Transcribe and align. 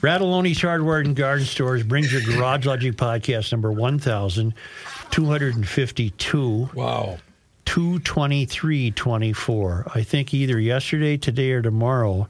Rattaloni's 0.00 0.60
Hardware 0.60 1.00
and 1.00 1.16
Garden 1.16 1.46
Stores 1.46 1.82
brings 1.82 2.12
your 2.12 2.20
Garage 2.22 2.66
Logic 2.66 2.94
podcast 2.94 3.50
number 3.50 3.72
1252. 3.72 6.70
Wow. 6.74 7.18
22324. 7.64 9.92
I 9.94 10.02
think 10.02 10.32
either 10.32 10.60
yesterday, 10.60 11.16
today, 11.16 11.50
or 11.52 11.62
tomorrow 11.62 12.28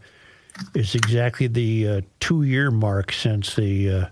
is 0.75 0.95
exactly 0.95 1.47
the 1.47 1.89
uh, 1.89 2.01
two 2.21 2.45
year 2.45 2.71
mark 2.71 3.13
since 3.13 3.55
the 3.55 3.91
uh, 3.91 4.07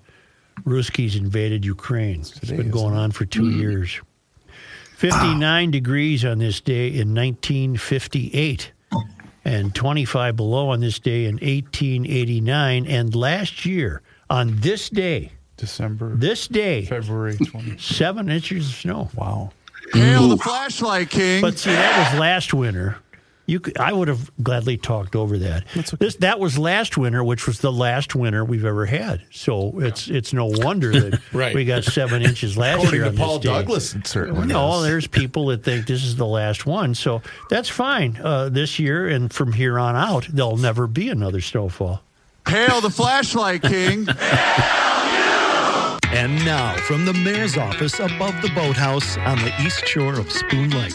Ruskies 0.64 1.16
invaded 1.16 1.64
Ukraine. 1.64 2.20
It's 2.20 2.50
been 2.50 2.70
going 2.70 2.94
on 2.94 3.12
for 3.12 3.24
2 3.24 3.48
years. 3.50 4.00
59 4.96 5.70
degrees 5.70 6.22
on 6.24 6.38
this 6.38 6.60
day 6.60 6.88
in 6.88 7.14
1958 7.14 8.72
and 9.44 9.74
25 9.74 10.36
below 10.36 10.70
on 10.70 10.80
this 10.80 10.98
day 10.98 11.24
in 11.26 11.34
1889 11.34 12.86
and 12.86 13.14
last 13.14 13.64
year 13.64 14.02
on 14.30 14.56
this 14.60 14.88
day 14.88 15.32
December, 15.56 16.14
this 16.16 16.48
day 16.48 16.84
February 16.86 17.36
20. 17.36 17.78
7 17.78 18.28
inches 18.30 18.68
of 18.68 18.74
snow 18.74 19.10
Wow. 19.14 19.50
Hail 19.92 20.28
the 20.28 20.38
flashlight 20.38 21.10
king. 21.10 21.40
but 21.42 21.58
see 21.58 21.70
that 21.70 22.10
was 22.12 22.18
last 22.20 22.52
winter 22.54 22.96
you 23.46 23.60
could, 23.60 23.76
I 23.78 23.92
would 23.92 24.08
have 24.08 24.30
gladly 24.42 24.76
talked 24.78 25.14
over 25.14 25.36
that. 25.38 25.64
This 25.98 26.16
that 26.16 26.40
was 26.40 26.58
last 26.58 26.96
winter, 26.96 27.22
which 27.22 27.46
was 27.46 27.58
the 27.60 27.70
last 27.72 28.14
winter 28.14 28.44
we've 28.44 28.64
ever 28.64 28.86
had. 28.86 29.22
So 29.30 29.80
it's 29.80 30.08
it's 30.08 30.32
no 30.32 30.46
wonder 30.46 30.92
that 30.92 31.20
Right. 31.32 31.54
we 31.54 31.64
got 31.64 31.84
seven 31.84 32.22
inches 32.22 32.56
last 32.56 32.78
According 32.78 33.00
year 33.02 33.10
to 33.10 33.16
Paul. 33.16 33.38
Douglas, 33.38 33.94
it 33.94 34.06
certainly 34.06 34.46
No, 34.46 34.78
is. 34.78 34.84
there's 34.84 35.06
people 35.06 35.46
that 35.46 35.62
think 35.62 35.86
this 35.86 36.04
is 36.04 36.16
the 36.16 36.26
last 36.26 36.64
one. 36.66 36.94
So 36.94 37.20
that's 37.50 37.68
fine 37.68 38.18
uh, 38.22 38.48
this 38.48 38.78
year, 38.78 39.08
and 39.08 39.32
from 39.32 39.52
here 39.52 39.78
on 39.78 39.94
out, 39.96 40.26
there'll 40.30 40.56
never 40.56 40.86
be 40.86 41.10
another 41.10 41.40
snowfall. 41.42 42.02
Hail 42.48 42.80
the 42.80 42.90
flashlight 42.90 43.62
king. 43.62 44.06
And 46.12 46.36
now, 46.44 46.76
from 46.76 47.06
the 47.06 47.12
mayor's 47.12 47.56
office 47.58 47.98
above 47.98 48.40
the 48.40 48.50
boathouse 48.54 49.16
on 49.18 49.36
the 49.38 49.52
east 49.62 49.84
shore 49.88 50.14
of 50.14 50.30
Spoon 50.30 50.70
Lake, 50.70 50.92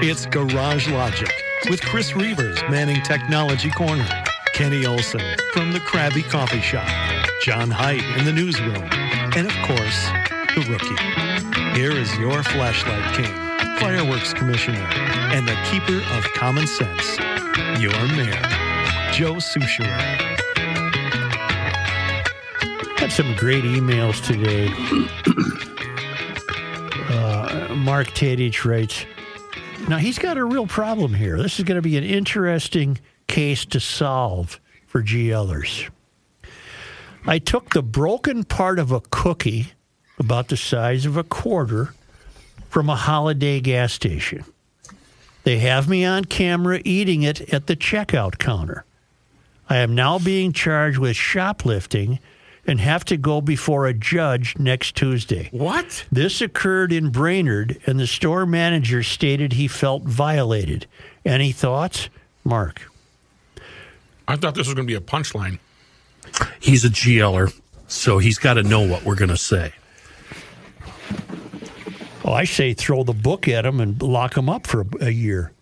it's 0.00 0.26
Garage 0.26 0.88
Logic 0.88 1.28
with 1.68 1.82
Chris 1.82 2.12
Reavers 2.12 2.68
manning 2.70 3.02
Technology 3.02 3.70
Corner, 3.70 4.06
Kenny 4.54 4.84
Olson 4.86 5.20
from 5.52 5.72
the 5.72 5.78
Krabby 5.80 6.28
Coffee 6.28 6.60
Shop, 6.60 6.88
John 7.42 7.70
Heidt 7.70 8.02
in 8.18 8.24
the 8.24 8.32
newsroom, 8.32 8.88
and 9.36 9.46
of 9.46 9.54
course, 9.66 10.06
the 10.54 10.66
rookie. 10.68 11.78
Here 11.78 11.92
is 11.92 12.14
your 12.18 12.42
flashlight 12.42 13.14
king, 13.14 13.32
fireworks 13.78 14.32
commissioner, 14.32 14.86
and 15.32 15.46
the 15.46 15.56
keeper 15.70 15.98
of 16.16 16.24
common 16.34 16.66
sense, 16.66 17.18
your 17.80 17.92
mayor, 18.16 18.42
Joe 19.12 19.36
Soucheray. 19.36 20.18
Got 22.98 23.10
some 23.10 23.34
great 23.36 23.64
emails 23.64 24.24
today. 24.24 24.68
Uh, 27.10 27.74
Mark 27.74 28.06
Tadich 28.08 28.64
writes, 28.64 29.04
now 29.88 29.98
he's 29.98 30.18
got 30.18 30.36
a 30.36 30.44
real 30.44 30.66
problem 30.66 31.14
here. 31.14 31.36
This 31.36 31.58
is 31.58 31.64
going 31.64 31.76
to 31.76 31.82
be 31.82 31.96
an 31.96 32.04
interesting 32.04 32.98
case 33.26 33.64
to 33.66 33.80
solve 33.80 34.60
for 34.86 35.02
GLers. 35.02 35.90
I 37.26 37.38
took 37.38 37.70
the 37.70 37.82
broken 37.82 38.44
part 38.44 38.78
of 38.78 38.90
a 38.90 39.00
cookie, 39.00 39.72
about 40.18 40.48
the 40.48 40.56
size 40.56 41.06
of 41.06 41.16
a 41.16 41.24
quarter, 41.24 41.94
from 42.68 42.88
a 42.88 42.96
holiday 42.96 43.60
gas 43.60 43.92
station. 43.92 44.44
They 45.44 45.58
have 45.58 45.88
me 45.88 46.04
on 46.04 46.24
camera 46.24 46.80
eating 46.84 47.22
it 47.22 47.52
at 47.52 47.66
the 47.66 47.76
checkout 47.76 48.38
counter. 48.38 48.84
I 49.68 49.78
am 49.78 49.94
now 49.94 50.18
being 50.18 50.52
charged 50.52 50.98
with 50.98 51.16
shoplifting 51.16 52.18
and 52.66 52.80
have 52.80 53.04
to 53.06 53.16
go 53.16 53.40
before 53.40 53.86
a 53.86 53.94
judge 53.94 54.56
next 54.58 54.94
Tuesday. 54.94 55.48
What? 55.52 56.04
This 56.12 56.40
occurred 56.40 56.92
in 56.92 57.10
Brainerd, 57.10 57.80
and 57.86 57.98
the 57.98 58.06
store 58.06 58.46
manager 58.46 59.02
stated 59.02 59.54
he 59.54 59.68
felt 59.68 60.04
violated. 60.04 60.86
Any 61.24 61.52
thoughts? 61.52 62.08
Mark. 62.44 62.82
I 64.28 64.36
thought 64.36 64.54
this 64.54 64.66
was 64.66 64.74
going 64.74 64.86
to 64.86 64.90
be 64.90 64.96
a 64.96 65.00
punchline. 65.00 65.58
He's 66.60 66.84
a 66.84 66.88
GLer, 66.88 67.52
so 67.88 68.18
he's 68.18 68.38
got 68.38 68.54
to 68.54 68.62
know 68.62 68.86
what 68.86 69.04
we're 69.04 69.16
going 69.16 69.30
to 69.30 69.36
say. 69.36 69.72
Oh, 72.24 72.32
I 72.32 72.44
say 72.44 72.72
throw 72.72 73.02
the 73.02 73.12
book 73.12 73.48
at 73.48 73.66
him 73.66 73.80
and 73.80 74.00
lock 74.00 74.36
him 74.36 74.48
up 74.48 74.66
for 74.66 74.82
a, 74.82 75.06
a 75.06 75.10
year. 75.10 75.52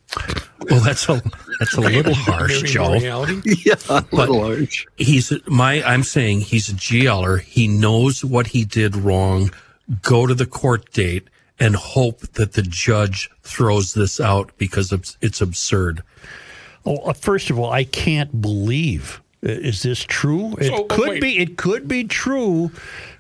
Well, 0.69 0.81
that's 0.81 1.09
a 1.09 1.23
that's 1.59 1.75
a 1.75 1.81
little 1.81 2.15
harsh, 2.29 2.63
Living 2.63 2.71
Joe. 2.71 3.25
Yeah, 3.65 3.75
a 3.89 4.05
little 4.13 4.41
harsh. 4.45 4.87
He's 4.97 5.33
my. 5.47 5.83
I'm 5.83 6.03
saying 6.03 6.41
he's 6.43 6.69
a 6.69 6.75
GLer. 6.75 7.41
He 7.41 7.67
knows 7.69 8.25
what 8.25 8.49
he 8.49 8.65
did 8.65 8.95
wrong. 8.97 9.51
Go 10.03 10.27
to 10.27 10.35
the 10.35 10.47
court 10.47 10.93
date 10.93 11.29
and 11.59 11.75
hope 11.77 12.21
that 12.33 12.53
the 12.53 12.63
judge 12.63 13.31
throws 13.43 13.95
this 13.95 14.21
out 14.21 14.51
because 14.59 14.93
it's, 14.93 15.17
it's 15.21 15.41
absurd. 15.41 16.03
Oh, 16.87 16.97
uh, 16.99 17.13
first 17.13 17.51
of 17.51 17.59
all, 17.59 17.71
I 17.71 17.85
can't 17.85 18.41
believe. 18.41 19.21
uh, 19.45 19.49
Is 19.51 19.83
this 19.83 20.03
true? 20.05 20.55
It 20.61 20.69
So, 20.69 20.85
could 20.85 21.09
wait. 21.09 21.23
be. 21.23 21.39
It 21.39 21.57
could 21.57 21.89
be 21.89 22.05
true 22.05 22.71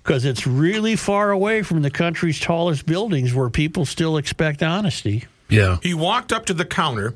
because 0.02 0.24
it's 0.24 0.46
really 0.46 0.96
far 0.96 1.30
away 1.30 1.62
from 1.62 1.82
the 1.82 1.90
country's 1.90 2.38
tallest 2.40 2.86
buildings, 2.86 3.34
where 3.34 3.50
people 3.50 3.84
still 3.84 4.16
expect 4.16 4.62
honesty. 4.62 5.24
Yeah. 5.50 5.78
He 5.82 5.94
walked 5.94 6.32
up 6.32 6.46
to 6.46 6.54
the 6.54 6.64
counter 6.64 7.14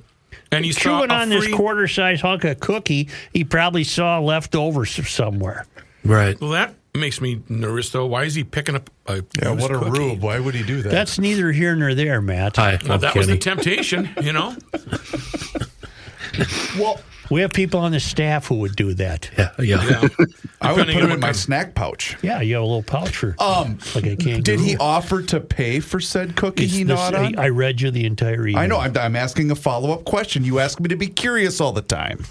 and 0.50 0.64
he 0.64 0.72
saw 0.72 1.00
Chewing 1.00 1.10
a 1.10 1.14
on 1.14 1.28
free, 1.28 1.40
this 1.40 1.54
quarter-size 1.54 2.20
hunk 2.20 2.44
of 2.44 2.60
cookie, 2.60 3.08
he 3.32 3.44
probably 3.44 3.84
saw 3.84 4.18
leftovers 4.18 4.90
somewhere. 5.08 5.66
Right. 6.04 6.38
Well, 6.40 6.50
that 6.50 6.74
makes 6.94 7.20
me 7.20 7.42
nervous, 7.48 7.90
though. 7.90 8.06
Why 8.06 8.24
is 8.24 8.34
he 8.34 8.44
picking 8.44 8.76
up 8.76 8.90
a 9.06 9.24
Yeah, 9.40 9.50
what 9.52 9.70
a 9.70 9.78
cookie? 9.78 9.90
rube. 9.90 10.22
Why 10.22 10.38
would 10.38 10.54
he 10.54 10.62
do 10.62 10.82
that? 10.82 10.90
That's 10.90 11.18
neither 11.18 11.50
here 11.50 11.74
nor 11.74 11.94
there, 11.94 12.20
Matt. 12.20 12.56
Hi. 12.56 12.78
Well, 12.82 12.92
I'm 12.92 13.00
that 13.00 13.14
was 13.16 13.26
the 13.26 13.38
temptation, 13.38 14.10
you 14.22 14.32
know. 14.32 14.54
Well, 16.78 17.00
we 17.30 17.40
have 17.40 17.52
people 17.52 17.80
on 17.80 17.92
the 17.92 18.00
staff 18.00 18.46
who 18.46 18.56
would 18.56 18.76
do 18.76 18.94
that. 18.94 19.30
yeah. 19.36 19.50
Yeah. 19.58 19.84
Yeah. 19.84 20.08
I 20.60 20.72
would 20.72 20.86
Depending 20.86 20.94
put 20.94 21.02
on 21.04 21.08
him 21.10 21.14
in 21.14 21.20
my 21.20 21.26
kind- 21.28 21.36
snack 21.36 21.74
pouch. 21.74 22.16
Yeah, 22.22 22.40
you 22.40 22.54
have 22.54 22.62
a 22.62 22.66
little 22.66 22.82
pouch 22.82 23.16
for 23.16 23.34
Um, 23.38 23.78
like 23.94 24.06
a 24.06 24.16
kangaroo. 24.16 24.42
Did 24.42 24.60
he 24.60 24.76
offer 24.76 25.22
to 25.22 25.40
pay 25.40 25.80
for 25.80 26.00
said 26.00 26.36
cookie 26.36 26.64
It's 26.64 26.72
he 26.74 26.84
the 26.84 26.94
gnawed 26.94 27.14
on? 27.14 27.38
I 27.38 27.48
read 27.48 27.80
you 27.80 27.90
the 27.90 28.04
entire 28.06 28.46
email. 28.46 28.60
I 28.62 28.66
know. 28.66 28.78
I'm, 28.78 28.96
I'm 28.96 29.16
asking 29.16 29.50
a 29.50 29.54
follow 29.54 29.92
up 29.92 30.04
question. 30.04 30.44
You 30.44 30.58
ask 30.60 30.80
me 30.80 30.88
to 30.88 30.96
be 30.96 31.06
curious 31.08 31.60
all 31.60 31.72
the 31.72 31.82
time. 31.82 32.24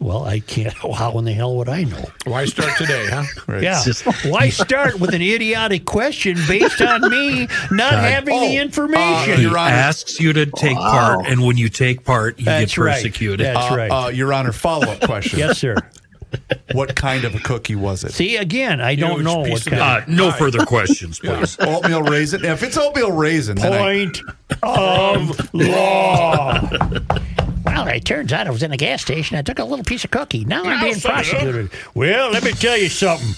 Well, 0.00 0.24
I 0.24 0.38
can't. 0.38 0.72
How 0.74 1.18
in 1.18 1.24
the 1.24 1.32
hell 1.32 1.56
would 1.56 1.68
I 1.68 1.82
know? 1.82 2.04
Why 2.24 2.44
start 2.44 2.76
today, 2.78 3.08
huh? 3.10 3.24
Right. 3.48 3.62
Yeah. 3.64 3.82
just- 3.84 4.04
Why 4.26 4.48
start 4.48 5.00
with 5.00 5.12
an 5.12 5.22
idiotic 5.22 5.86
question 5.86 6.36
based 6.46 6.80
on 6.80 7.10
me 7.10 7.48
not 7.72 7.94
having 7.94 8.38
the 8.40 8.58
Oh, 8.58 8.62
information? 8.62 9.32
uh, 9.32 9.36
He 9.36 9.42
Your 9.42 9.58
Honor. 9.58 9.74
asks 9.74 10.20
you 10.20 10.32
to 10.34 10.46
take 10.46 10.76
part, 10.76 11.26
and 11.26 11.42
when 11.42 11.56
you 11.56 11.68
take 11.68 12.04
part, 12.04 12.38
you 12.38 12.44
That's 12.44 12.74
get 12.76 12.80
right. 12.80 12.94
persecuted. 12.94 13.44
That's 13.46 13.72
Uh, 13.72 13.76
right. 13.76 13.90
uh, 13.90 14.08
Your 14.10 14.32
Honor, 14.32 14.52
follow 14.52 14.86
up 14.86 15.00
question. 15.00 15.38
yes, 15.40 15.58
sir. 15.58 15.74
What 16.72 16.94
kind 16.94 17.24
of 17.24 17.34
a 17.34 17.38
cookie 17.40 17.74
was 17.74 18.04
it? 18.04 18.12
See, 18.12 18.36
again, 18.36 18.80
I 18.82 18.94
don't 18.94 19.12
Huge 19.16 19.24
know 19.24 19.42
piece 19.44 19.52
what 19.52 19.66
of 19.66 19.72
kind 19.78 19.82
Uh, 19.82 20.00
no 20.06 20.30
further 20.30 20.64
questions, 20.66 21.18
please. 21.18 21.56
Oatmeal 21.58 22.02
raisin? 22.02 22.44
If 22.44 22.62
it's 22.62 22.76
oatmeal 22.76 23.10
raisin, 23.12 23.56
then 23.56 23.72
I, 23.72 23.78
point 24.04 24.20
of 24.62 25.54
law. 25.54 26.70
Well, 27.68 27.88
it 27.88 28.04
turns 28.04 28.32
out 28.32 28.46
I 28.46 28.50
was 28.50 28.62
in 28.62 28.72
a 28.72 28.76
gas 28.76 29.02
station. 29.02 29.36
I 29.36 29.42
took 29.42 29.58
a 29.58 29.64
little 29.64 29.84
piece 29.84 30.04
of 30.04 30.10
cookie. 30.10 30.44
Now 30.44 30.62
I'm 30.64 30.80
being 30.80 30.94
sum 30.94 31.12
it 31.12 31.18
up. 31.18 31.24
prosecuted. 31.24 31.70
Well, 31.94 32.30
let 32.30 32.42
me 32.44 32.52
tell 32.52 32.76
you 32.76 32.88
something. 32.88 33.34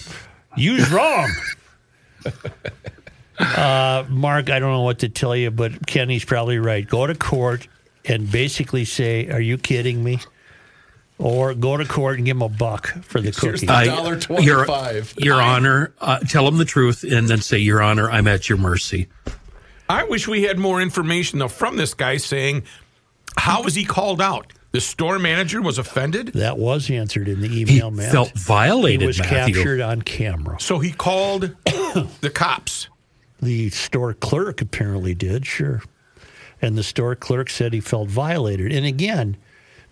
You's 0.56 0.90
wrong. 0.90 1.30
Uh, 3.38 4.04
Mark, 4.10 4.50
I 4.50 4.58
don't 4.58 4.70
know 4.70 4.82
what 4.82 4.98
to 4.98 5.08
tell 5.08 5.34
you, 5.34 5.50
but 5.50 5.86
Kenny's 5.86 6.26
probably 6.26 6.58
right. 6.58 6.86
Go 6.86 7.06
to 7.06 7.14
court 7.14 7.66
and 8.04 8.30
basically 8.30 8.84
say, 8.84 9.30
"Are 9.30 9.40
you 9.40 9.56
kidding 9.56 10.04
me?" 10.04 10.18
Or 11.16 11.54
go 11.54 11.76
to 11.78 11.86
court 11.86 12.16
and 12.18 12.26
give 12.26 12.36
him 12.36 12.42
a 12.42 12.50
buck 12.50 12.88
for 13.02 13.18
the 13.20 13.32
cookie. 13.32 13.64
the 13.64 13.72
I- 13.72 13.86
dollar 13.86 14.10
Your, 14.12 14.20
twenty-five. 14.20 15.14
Your 15.18 15.40
Honor, 15.40 15.94
uh, 16.02 16.18
tell 16.20 16.46
him 16.48 16.58
the 16.58 16.64
truth 16.66 17.02
and 17.02 17.28
then 17.28 17.40
say, 17.40 17.56
Your 17.58 17.80
Honor, 17.82 18.10
I'm 18.10 18.26
at 18.28 18.48
your 18.50 18.58
mercy. 18.58 19.08
I 19.88 20.04
wish 20.04 20.28
we 20.28 20.42
had 20.42 20.58
more 20.58 20.80
information, 20.82 21.38
though, 21.38 21.48
from 21.48 21.76
this 21.76 21.94
guy 21.94 22.18
saying, 22.18 22.62
how 23.36 23.62
was 23.62 23.74
he 23.74 23.84
called 23.84 24.20
out? 24.20 24.52
The 24.72 24.80
store 24.80 25.18
manager 25.18 25.60
was 25.60 25.78
offended? 25.78 26.28
that 26.34 26.56
was 26.58 26.90
answered 26.90 27.26
in 27.28 27.40
the 27.40 27.48
He 27.48 27.62
email, 27.62 27.90
Matt. 27.90 28.12
felt 28.12 28.28
he 28.30 28.38
violated, 28.38 29.06
was 29.06 29.18
Matthew. 29.18 29.54
captured 29.54 29.80
on 29.80 30.02
camera. 30.02 30.60
So 30.60 30.78
he 30.78 30.92
called 30.92 31.54
the 31.64 32.30
cops. 32.32 32.88
The 33.42 33.70
store 33.70 34.14
clerk 34.14 34.60
apparently 34.60 35.14
did, 35.14 35.44
sure. 35.46 35.82
And 36.62 36.76
the 36.78 36.82
store 36.82 37.16
clerk 37.16 37.50
said 37.50 37.72
he 37.72 37.80
felt 37.80 38.08
violated. 38.08 38.70
And 38.70 38.86
again, 38.86 39.36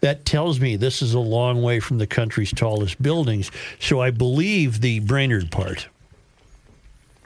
that 0.01 0.25
tells 0.25 0.61
me 0.61 0.77
this 0.77 1.03
is 1.03 1.13
a 1.15 1.19
long 1.19 1.61
way 1.63 1.81
from 1.81 1.99
the 1.99 2.07
country's 2.07 2.53
tallest 2.53 3.03
buildings. 3.03 3.51
So 3.81 4.01
I 4.01 4.11
believe 4.11 4.81
the 4.81 5.01
Brainerd 5.01 5.51
part. 5.51 5.89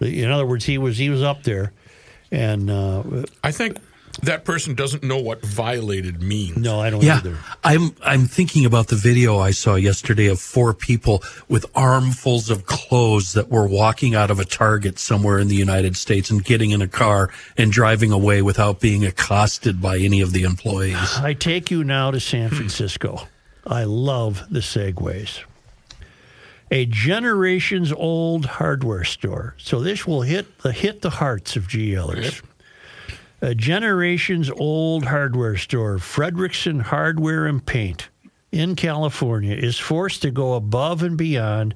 In 0.00 0.31
other 0.31 0.47
words, 0.47 0.64
he 0.64 0.79
was 0.79 0.97
he 0.97 1.11
was 1.11 1.23
up 1.23 1.43
there, 1.44 1.73
and 2.32 2.70
uh, 2.70 3.03
I 3.44 3.53
think 3.53 3.76
That 4.23 4.44
person 4.44 4.75
doesn't 4.75 5.03
know 5.03 5.19
what 5.19 5.44
violated 5.44 6.23
means. 6.23 6.56
No, 6.56 6.81
I 6.81 6.91
don't 6.91 7.03
Yeah, 7.03 7.17
either. 7.17 7.38
I'm 7.64 7.97
I'm 8.03 8.26
thinking 8.26 8.64
about 8.67 8.88
the 8.88 8.97
video 8.97 9.38
I 9.38 9.53
saw 9.53 9.75
yesterday 9.75 10.26
of 10.26 10.38
four 10.38 10.75
people 10.75 11.23
with 11.49 11.64
armfuls 11.75 12.50
of 12.50 12.67
clothes 12.67 13.32
that 13.32 13.49
were 13.49 13.67
walking 13.67 14.14
out 14.14 14.31
of 14.31 14.38
a 14.38 14.44
Target 14.44 14.99
somewhere 14.99 15.38
in 15.38 15.49
the 15.49 15.56
United 15.56 15.97
States 15.97 16.31
and 16.31 16.44
getting 16.44 16.70
in 16.70 16.82
a 16.82 16.88
car 16.88 17.31
and 17.56 17.73
driving 17.73 18.12
away 18.12 18.43
without 18.43 18.81
being 18.81 19.05
accosted 19.05 19.81
by 19.81 19.99
any 19.99 20.20
of 20.20 20.32
the 20.32 20.43
employees. 20.43 21.17
I 21.19 21.32
take 21.32 21.70
you 21.70 21.82
now 21.82 22.11
to 22.11 22.20
San 22.20 22.50
hmm. 22.50 22.56
Francisco. 22.56 23.29
I 23.67 23.85
love 23.85 24.44
the 24.50 24.61
segways. 24.61 25.41
A 26.70 26.87
generations 26.87 27.93
old 27.93 28.47
hardware 28.47 29.05
store. 29.05 29.55
So 29.59 29.81
this 29.81 30.06
will 30.06 30.23
hit 30.23 30.59
the 30.61 30.73
hit 30.73 31.03
the 31.03 31.11
hearts 31.11 31.55
of 31.55 31.69
GLers. 31.69 32.43
A 33.44 33.56
generations 33.56 34.53
old 34.53 35.05
hardware 35.05 35.56
store, 35.56 35.99
Fredericksen 35.99 36.81
Hardware 36.81 37.47
and 37.47 37.67
Paint 37.67 38.09
in 38.53 38.77
California, 38.77 39.56
is 39.56 39.81
forced 39.81 40.23
to 40.23 40.31
go 40.31 40.55
above 40.55 41.03
and 41.03 41.19
beyond 41.19 41.75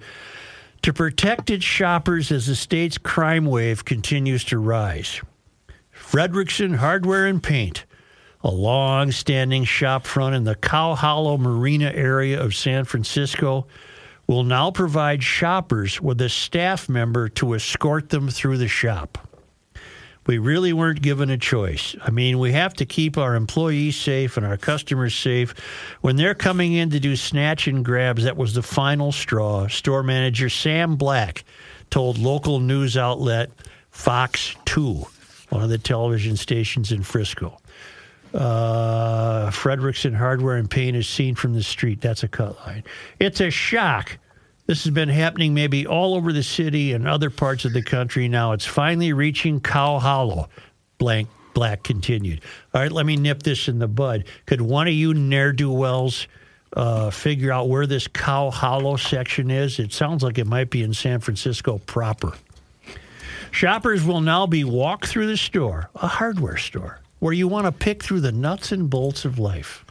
to 0.82 0.92
protect 0.92 1.50
its 1.50 1.64
shoppers 1.64 2.30
as 2.30 2.46
the 2.46 2.54
state's 2.54 2.98
crime 2.98 3.46
wave 3.46 3.84
continues 3.84 4.44
to 4.44 4.60
rise. 4.60 5.20
Fredericksen 5.92 6.76
Hardware 6.76 7.26
and 7.26 7.42
Paint, 7.42 7.84
a 8.42 8.50
long 8.52 9.10
standing 9.10 9.64
shopfront 9.64 10.36
in 10.36 10.44
the 10.44 10.54
Cow 10.54 10.94
Hollow 10.94 11.36
Marina 11.36 11.90
area 11.92 12.40
of 12.40 12.54
San 12.54 12.84
Francisco, 12.84 13.66
will 14.28 14.44
now 14.44 14.70
provide 14.70 15.24
shoppers 15.24 16.00
with 16.00 16.20
a 16.20 16.28
staff 16.28 16.88
member 16.88 17.28
to 17.30 17.54
escort 17.54 18.10
them 18.10 18.28
through 18.28 18.58
the 18.58 18.68
shop. 18.68 19.25
We 20.26 20.38
really 20.38 20.72
weren't 20.72 21.02
given 21.02 21.30
a 21.30 21.38
choice. 21.38 21.94
I 22.02 22.10
mean, 22.10 22.38
we 22.38 22.52
have 22.52 22.74
to 22.74 22.84
keep 22.86 23.16
our 23.16 23.34
employees 23.34 23.96
safe 23.96 24.36
and 24.36 24.44
our 24.44 24.56
customers 24.56 25.14
safe. 25.14 25.54
When 26.00 26.16
they're 26.16 26.34
coming 26.34 26.72
in 26.72 26.90
to 26.90 27.00
do 27.00 27.14
snatch 27.16 27.68
and 27.68 27.84
grabs, 27.84 28.24
that 28.24 28.36
was 28.36 28.54
the 28.54 28.62
final 28.62 29.12
straw. 29.12 29.68
Store 29.68 30.02
manager 30.02 30.48
Sam 30.48 30.96
Black 30.96 31.44
told 31.90 32.18
local 32.18 32.58
news 32.60 32.96
outlet 32.96 33.50
Fox 33.90 34.56
2, 34.64 35.06
one 35.50 35.62
of 35.62 35.70
the 35.70 35.78
television 35.78 36.36
stations 36.36 36.92
in 36.92 37.02
Frisco. 37.02 37.58
Uh, 38.34 39.50
Fredericksen 39.50 40.14
Hardware 40.14 40.56
and 40.56 40.68
Paint 40.68 40.96
is 40.96 41.08
seen 41.08 41.34
from 41.34 41.54
the 41.54 41.62
street. 41.62 42.00
That's 42.00 42.22
a 42.22 42.28
cut 42.28 42.58
line. 42.66 42.84
It's 43.18 43.40
a 43.40 43.50
shock. 43.50 44.18
This 44.66 44.82
has 44.84 44.92
been 44.92 45.08
happening 45.08 45.54
maybe 45.54 45.86
all 45.86 46.14
over 46.14 46.32
the 46.32 46.42
city 46.42 46.92
and 46.92 47.06
other 47.06 47.30
parts 47.30 47.64
of 47.64 47.72
the 47.72 47.82
country. 47.82 48.28
Now 48.28 48.52
it's 48.52 48.66
finally 48.66 49.12
reaching 49.12 49.60
Cow 49.60 49.98
Hollow. 49.98 50.48
Blank 50.98 51.28
Black 51.54 51.82
continued. 51.82 52.42
All 52.74 52.82
right, 52.82 52.92
let 52.92 53.06
me 53.06 53.16
nip 53.16 53.42
this 53.42 53.68
in 53.68 53.78
the 53.78 53.88
bud. 53.88 54.24
Could 54.44 54.60
one 54.60 54.88
of 54.88 54.92
you 54.92 55.14
ne'er 55.14 55.52
do 55.52 55.72
wells 55.72 56.28
uh, 56.74 57.10
figure 57.10 57.50
out 57.50 57.68
where 57.68 57.86
this 57.86 58.08
Cow 58.08 58.50
Hollow 58.50 58.96
section 58.96 59.50
is? 59.50 59.78
It 59.78 59.92
sounds 59.92 60.22
like 60.22 60.36
it 60.36 60.46
might 60.46 60.68
be 60.68 60.82
in 60.82 60.92
San 60.92 61.20
Francisco 61.20 61.78
proper. 61.86 62.32
Shoppers 63.52 64.04
will 64.04 64.20
now 64.20 64.46
be 64.46 64.64
walked 64.64 65.06
through 65.06 65.28
the 65.28 65.36
store, 65.38 65.88
a 65.94 66.08
hardware 66.08 66.58
store, 66.58 67.00
where 67.20 67.32
you 67.32 67.48
want 67.48 67.64
to 67.64 67.72
pick 67.72 68.02
through 68.02 68.20
the 68.20 68.32
nuts 68.32 68.70
and 68.70 68.90
bolts 68.90 69.24
of 69.24 69.38
life. 69.38 69.86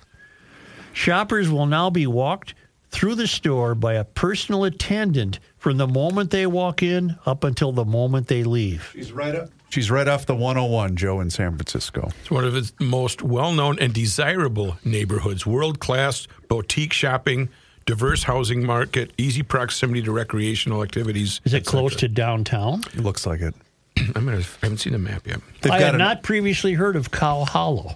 Shoppers 0.94 1.50
will 1.50 1.66
now 1.66 1.90
be 1.90 2.06
walked 2.06 2.54
through 2.96 3.16
the 3.16 3.28
store 3.28 3.76
by 3.76 3.94
a 3.96 4.06
personal 4.06 4.64
attendant 4.64 5.40
from 5.58 5.76
the 5.78 5.86
moment 5.88 6.32
they 6.32 6.48
walk 6.48 6.82
in 6.82 7.18
up 7.26 7.44
until 7.44 7.74
the 7.74 7.84
moment 7.84 8.28
they 8.28 8.44
leave. 8.46 8.90
She's 8.94 9.12
right 9.12 9.36
up. 9.36 9.50
She's 9.70 9.92
right 9.92 10.08
off 10.08 10.26
the 10.26 10.36
101, 10.36 10.96
Joe, 10.96 11.20
in 11.20 11.30
San 11.30 11.58
Francisco. 11.58 12.10
It's 12.22 12.32
one 12.32 12.46
of 12.46 12.56
its 12.56 12.72
most 12.80 13.22
well 13.22 13.52
known 13.52 13.78
and 13.80 13.94
desirable 13.94 14.78
neighborhoods. 14.86 15.46
World 15.46 15.80
class 15.80 16.26
boutique 16.48 16.94
shopping, 16.94 17.50
diverse 17.86 18.24
housing 18.24 18.66
market, 18.66 19.12
easy 19.18 19.44
proximity 19.44 20.02
to 20.04 20.14
recreational 20.14 20.82
activities. 20.82 21.42
Is 21.44 21.54
it 21.54 21.66
close 21.66 21.98
to 21.98 22.08
downtown? 22.08 22.84
It 22.94 23.02
looks 23.02 23.26
like 23.26 23.42
it. 23.42 23.54
I'm 24.16 24.26
gonna, 24.26 24.38
I 24.38 24.44
haven't 24.62 24.78
seen 24.78 24.94
the 24.94 25.00
map 25.00 25.28
yet. 25.28 25.42
They've 25.62 25.74
I 25.74 25.80
had 25.80 25.96
an- 25.96 26.00
not 26.00 26.24
previously 26.24 26.74
heard 26.74 26.96
of 26.96 27.12
Cow 27.12 27.44
Hollow, 27.44 27.96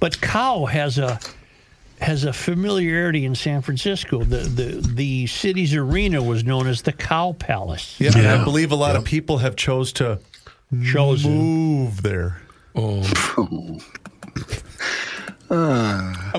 but 0.00 0.18
Cow 0.22 0.64
has 0.64 0.96
a 0.96 1.20
has 2.02 2.24
a 2.24 2.32
familiarity 2.32 3.24
in 3.24 3.34
San 3.34 3.62
Francisco. 3.62 4.22
The 4.24 4.38
the 4.38 4.80
the 4.94 5.26
city's 5.26 5.74
arena 5.74 6.22
was 6.22 6.44
known 6.44 6.66
as 6.66 6.82
the 6.82 6.92
Cow 6.92 7.32
Palace. 7.38 7.96
Yeah, 8.00 8.10
and 8.16 8.26
I 8.26 8.42
believe 8.44 8.72
a 8.72 8.76
lot 8.76 8.96
of 8.96 9.04
people 9.04 9.38
have 9.38 9.56
chose 9.56 9.92
to 9.94 10.18
Chosen. 10.84 11.32
move 11.36 12.02
there. 12.02 12.40
Oh, 12.74 13.02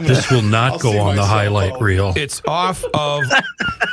This 0.02 0.32
will 0.32 0.42
not 0.42 0.74
I'll 0.74 0.80
go 0.80 1.00
on 1.02 1.16
the 1.16 1.24
highlight 1.26 1.74
out. 1.74 1.82
reel. 1.82 2.14
it's 2.16 2.42
off 2.48 2.84
of 2.96 3.24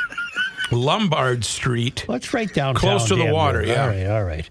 Lombard 0.71 1.45
Street. 1.45 2.05
Let's 2.07 2.33
right 2.33 2.51
down 2.51 2.73
Close 2.75 3.07
to 3.09 3.15
the 3.15 3.31
water, 3.31 3.59
road. 3.59 3.67
yeah. 3.67 3.83
All 3.83 3.87
right, 3.89 4.07
all 4.07 4.23
right. 4.23 4.49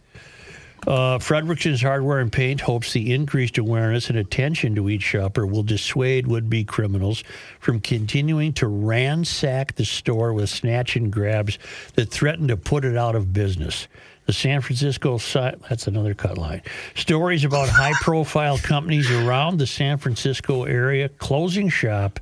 Uh, 0.86 1.18
Fredericksen's 1.18 1.82
Hardware 1.82 2.20
and 2.20 2.32
Paint 2.32 2.62
hopes 2.62 2.92
the 2.92 3.12
increased 3.12 3.58
awareness 3.58 4.08
and 4.08 4.18
attention 4.18 4.74
to 4.74 4.88
each 4.88 5.02
shopper 5.02 5.46
will 5.46 5.62
dissuade 5.62 6.26
would-be 6.26 6.64
criminals 6.64 7.22
from 7.58 7.80
continuing 7.80 8.52
to 8.54 8.66
ransack 8.66 9.74
the 9.74 9.84
store 9.84 10.32
with 10.32 10.48
snatch 10.48 10.96
and 10.96 11.12
grabs 11.12 11.58
that 11.94 12.10
threaten 12.10 12.48
to 12.48 12.56
put 12.56 12.84
it 12.84 12.96
out 12.96 13.14
of 13.14 13.32
business. 13.32 13.88
The 14.26 14.32
San 14.32 14.60
Francisco 14.62 15.18
si- 15.18 15.52
that's 15.68 15.86
another 15.86 16.14
cut 16.14 16.38
line. 16.38 16.62
Stories 16.94 17.44
about 17.44 17.68
high-profile 17.70 18.58
companies 18.58 19.10
around 19.10 19.58
the 19.58 19.66
San 19.66 19.98
Francisco 19.98 20.64
area 20.64 21.08
closing 21.08 21.68
shop 21.68 22.20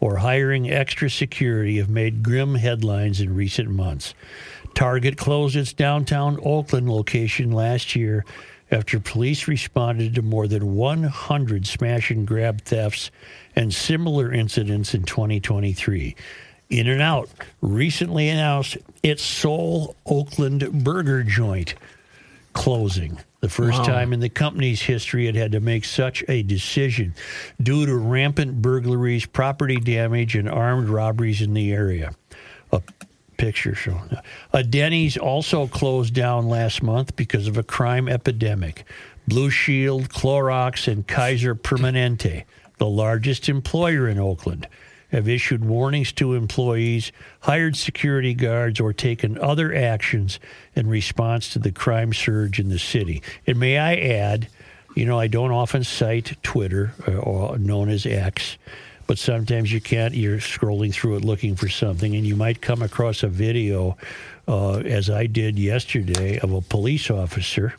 or 0.00 0.16
hiring 0.16 0.70
extra 0.70 1.08
security 1.08 1.78
have 1.78 1.88
made 1.88 2.22
grim 2.22 2.54
headlines 2.54 3.20
in 3.20 3.34
recent 3.34 3.70
months. 3.70 4.14
Target 4.76 5.16
closed 5.16 5.56
its 5.56 5.72
downtown 5.72 6.38
Oakland 6.44 6.90
location 6.90 7.50
last 7.50 7.96
year 7.96 8.26
after 8.70 9.00
police 9.00 9.48
responded 9.48 10.14
to 10.14 10.20
more 10.22 10.46
than 10.46 10.74
100 10.74 11.66
smash 11.66 12.10
and 12.10 12.26
grab 12.26 12.60
thefts 12.60 13.10
and 13.56 13.72
similar 13.72 14.30
incidents 14.30 14.92
in 14.92 15.04
2023. 15.04 16.14
In 16.68 16.88
and 16.88 17.00
Out 17.00 17.30
recently 17.62 18.28
announced 18.28 18.76
its 19.02 19.22
sole 19.22 19.96
Oakland 20.04 20.84
burger 20.84 21.22
joint 21.22 21.74
closing. 22.52 23.18
The 23.40 23.48
first 23.48 23.82
time 23.82 24.12
in 24.12 24.20
the 24.20 24.28
company's 24.28 24.82
history 24.82 25.26
it 25.26 25.36
had 25.36 25.52
to 25.52 25.60
make 25.60 25.86
such 25.86 26.22
a 26.28 26.42
decision 26.42 27.14
due 27.62 27.86
to 27.86 27.96
rampant 27.96 28.60
burglaries, 28.60 29.24
property 29.24 29.76
damage, 29.76 30.36
and 30.36 30.50
armed 30.50 30.90
robberies 30.90 31.40
in 31.40 31.54
the 31.54 31.72
area. 31.72 32.12
A 32.72 32.82
picture 33.36 33.74
showing. 33.74 34.16
A 34.52 34.62
Denny's 34.62 35.16
also 35.16 35.66
closed 35.66 36.14
down 36.14 36.48
last 36.48 36.82
month 36.82 37.16
because 37.16 37.46
of 37.46 37.56
a 37.56 37.62
crime 37.62 38.08
epidemic. 38.08 38.84
Blue 39.28 39.50
Shield, 39.50 40.08
Clorox, 40.08 40.90
and 40.90 41.06
Kaiser 41.06 41.54
Permanente, 41.54 42.44
the 42.78 42.86
largest 42.88 43.48
employer 43.48 44.08
in 44.08 44.18
Oakland, 44.18 44.68
have 45.10 45.28
issued 45.28 45.64
warnings 45.64 46.12
to 46.12 46.34
employees, 46.34 47.12
hired 47.40 47.76
security 47.76 48.34
guards, 48.34 48.80
or 48.80 48.92
taken 48.92 49.38
other 49.38 49.74
actions 49.74 50.38
in 50.74 50.88
response 50.88 51.48
to 51.52 51.58
the 51.58 51.72
crime 51.72 52.12
surge 52.12 52.58
in 52.58 52.68
the 52.68 52.78
city. 52.78 53.22
And 53.46 53.58
may 53.58 53.78
I 53.78 53.94
add, 53.96 54.48
you 54.94 55.04
know, 55.04 55.18
I 55.18 55.26
don't 55.26 55.52
often 55.52 55.84
cite 55.84 56.36
Twitter, 56.42 56.92
uh, 57.06 57.12
or 57.12 57.58
known 57.58 57.88
as 57.88 58.04
X, 58.04 58.58
but 59.06 59.18
sometimes 59.18 59.72
you 59.72 59.80
can't. 59.80 60.14
You're 60.14 60.38
scrolling 60.38 60.92
through 60.92 61.16
it 61.16 61.24
looking 61.24 61.56
for 61.56 61.68
something, 61.68 62.14
and 62.16 62.26
you 62.26 62.36
might 62.36 62.60
come 62.60 62.82
across 62.82 63.22
a 63.22 63.28
video, 63.28 63.96
uh, 64.48 64.78
as 64.78 65.10
I 65.10 65.26
did 65.26 65.58
yesterday, 65.58 66.38
of 66.38 66.52
a 66.52 66.60
police 66.60 67.10
officer. 67.10 67.74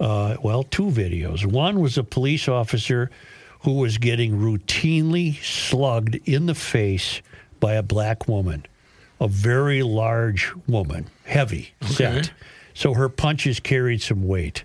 Uh, 0.00 0.36
well, 0.42 0.64
two 0.64 0.86
videos. 0.86 1.46
One 1.46 1.80
was 1.80 1.98
a 1.98 2.04
police 2.04 2.48
officer 2.48 3.10
who 3.60 3.74
was 3.74 3.96
getting 3.98 4.38
routinely 4.38 5.42
slugged 5.42 6.16
in 6.26 6.46
the 6.46 6.54
face 6.54 7.22
by 7.60 7.74
a 7.74 7.82
black 7.82 8.28
woman, 8.28 8.66
a 9.20 9.28
very 9.28 9.82
large 9.82 10.52
woman, 10.66 11.06
heavy 11.24 11.72
set. 11.82 12.32
So 12.74 12.92
her 12.94 13.08
punches 13.08 13.60
carried 13.60 14.02
some 14.02 14.26
weight. 14.26 14.64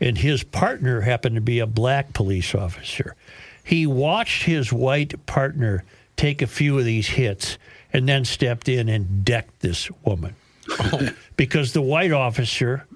And 0.00 0.16
his 0.16 0.42
partner 0.42 1.00
happened 1.02 1.34
to 1.34 1.40
be 1.40 1.58
a 1.58 1.66
black 1.66 2.12
police 2.12 2.54
officer. 2.54 3.14
He 3.64 3.86
watched 3.86 4.44
his 4.44 4.72
white 4.72 5.24
partner 5.26 5.84
take 6.16 6.42
a 6.42 6.46
few 6.46 6.78
of 6.78 6.84
these 6.84 7.08
hits 7.08 7.58
and 7.92 8.08
then 8.08 8.24
stepped 8.24 8.68
in 8.68 8.88
and 8.88 9.24
decked 9.24 9.60
this 9.60 9.90
woman. 10.04 10.34
because 11.36 11.72
the 11.72 11.82
white 11.82 12.12
officer 12.12 12.86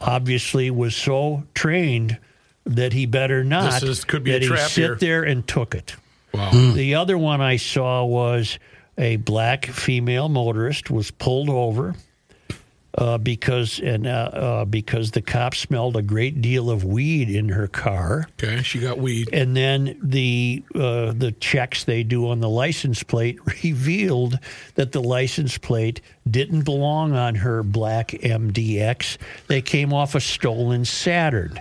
obviously 0.00 0.70
was 0.70 0.94
so 0.94 1.44
trained 1.54 2.18
that 2.64 2.92
he 2.92 3.06
better 3.06 3.42
not 3.44 3.80
This 3.80 3.82
is- 3.82 4.04
could 4.04 4.24
be 4.24 4.32
a 4.34 4.38
that 4.40 4.42
he 4.42 4.56
sit 4.68 4.82
here. 4.84 4.94
there 4.96 5.22
and 5.22 5.46
took 5.46 5.74
it. 5.74 5.96
wow. 6.32 6.50
The 6.50 6.92
hmm. 6.92 6.98
other 6.98 7.18
one 7.18 7.40
I 7.40 7.56
saw 7.56 8.04
was 8.04 8.58
a 8.98 9.16
black 9.16 9.66
female 9.66 10.28
motorist 10.28 10.90
was 10.90 11.10
pulled 11.10 11.48
over. 11.48 11.94
Uh, 12.98 13.18
because 13.18 13.78
and 13.78 14.06
uh, 14.06 14.30
uh, 14.32 14.64
because 14.64 15.12
the 15.12 15.22
cops 15.22 15.58
smelled 15.58 15.96
a 15.96 16.02
great 16.02 16.40
deal 16.40 16.70
of 16.70 16.84
weed 16.84 17.30
in 17.30 17.48
her 17.50 17.68
car. 17.68 18.28
Okay, 18.42 18.62
she 18.62 18.80
got 18.80 18.98
weed. 18.98 19.28
And 19.32 19.56
then 19.56 19.98
the 20.02 20.62
uh, 20.74 21.12
the 21.12 21.34
checks 21.40 21.84
they 21.84 22.02
do 22.02 22.28
on 22.28 22.40
the 22.40 22.48
license 22.48 23.02
plate 23.02 23.38
revealed 23.64 24.38
that 24.74 24.92
the 24.92 25.02
license 25.02 25.56
plate 25.58 26.00
didn't 26.28 26.62
belong 26.62 27.12
on 27.12 27.36
her 27.36 27.62
black 27.62 28.08
MDX. 28.08 29.18
They 29.46 29.62
came 29.62 29.92
off 29.92 30.14
a 30.14 30.20
stolen 30.20 30.84
Saturn, 30.84 31.60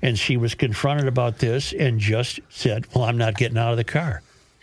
and 0.00 0.18
she 0.18 0.36
was 0.36 0.54
confronted 0.54 1.06
about 1.06 1.38
this 1.38 1.72
and 1.72 2.00
just 2.00 2.40
said, 2.48 2.86
"Well, 2.94 3.04
I'm 3.04 3.18
not 3.18 3.36
getting 3.36 3.58
out 3.58 3.72
of 3.72 3.76
the 3.76 3.84
car. 3.84 4.22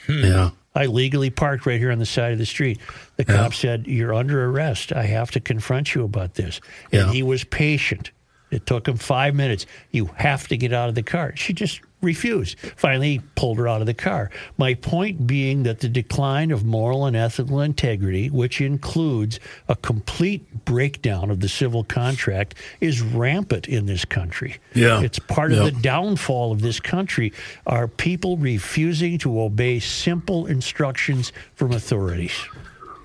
Yeah. 0.10 0.52
I 0.78 0.86
legally 0.86 1.30
parked 1.30 1.66
right 1.66 1.80
here 1.80 1.92
on 1.92 2.00
the 2.00 2.06
side 2.06 2.32
of 2.32 2.38
the 2.38 2.46
street." 2.46 2.80
The 3.18 3.26
Yeah. 3.28 3.36
cop 3.36 3.54
said, 3.54 3.88
"You're 3.88 4.14
under 4.14 4.46
arrest. 4.46 4.94
I 4.94 5.04
have 5.04 5.32
to 5.32 5.40
confront 5.40 5.96
you 5.96 6.04
about 6.04 6.36
this." 6.36 6.62
And 6.92 7.08
Yeah. 7.08 7.12
he 7.12 7.24
was 7.24 7.44
patient. 7.44 8.12
It 8.50 8.66
took 8.66 8.88
him 8.88 8.98
five 8.98 9.36
minutes. 9.36 9.66
You 9.92 10.10
have 10.16 10.48
to 10.48 10.58
get 10.58 10.74
out 10.74 10.90
of 10.90 10.96
the 10.96 11.04
car. 11.04 11.36
She 11.36 11.54
just 11.54 11.82
refused. 12.02 12.60
Finally, 12.76 13.14
he 13.14 13.20
pulled 13.36 13.58
her 13.58 13.68
out 13.68 13.82
of 13.82 13.88
the 13.88 13.94
car. 13.94 14.30
My 14.58 14.76
point 14.76 15.26
being 15.26 15.64
that 15.64 15.80
the 15.80 15.90
decline 15.90 16.52
of 16.52 16.64
moral 16.64 17.06
and 17.06 17.16
ethical 17.16 17.62
integrity, 17.62 18.30
which 18.30 18.62
includes 18.62 19.40
a 19.68 19.76
complete 19.76 20.66
breakdown 20.66 21.32
of 21.32 21.40
the 21.40 21.50
civil 21.50 21.84
contract, 21.84 22.56
is 22.82 23.02
rampant 23.02 23.68
in 23.68 23.88
this 23.88 24.06
country. 24.06 24.58
Yeah. 24.76 25.02
It's 25.02 25.20
part 25.20 25.52
of 25.52 25.66
the 25.66 25.72
downfall 25.72 26.52
of 26.52 26.62
this 26.62 26.80
country 26.80 27.34
are 27.66 27.88
people 27.88 28.38
refusing 28.38 29.18
to 29.20 29.42
obey 29.42 29.80
simple 29.80 30.46
instructions 30.46 31.34
from 31.56 31.72
authorities. 31.72 32.38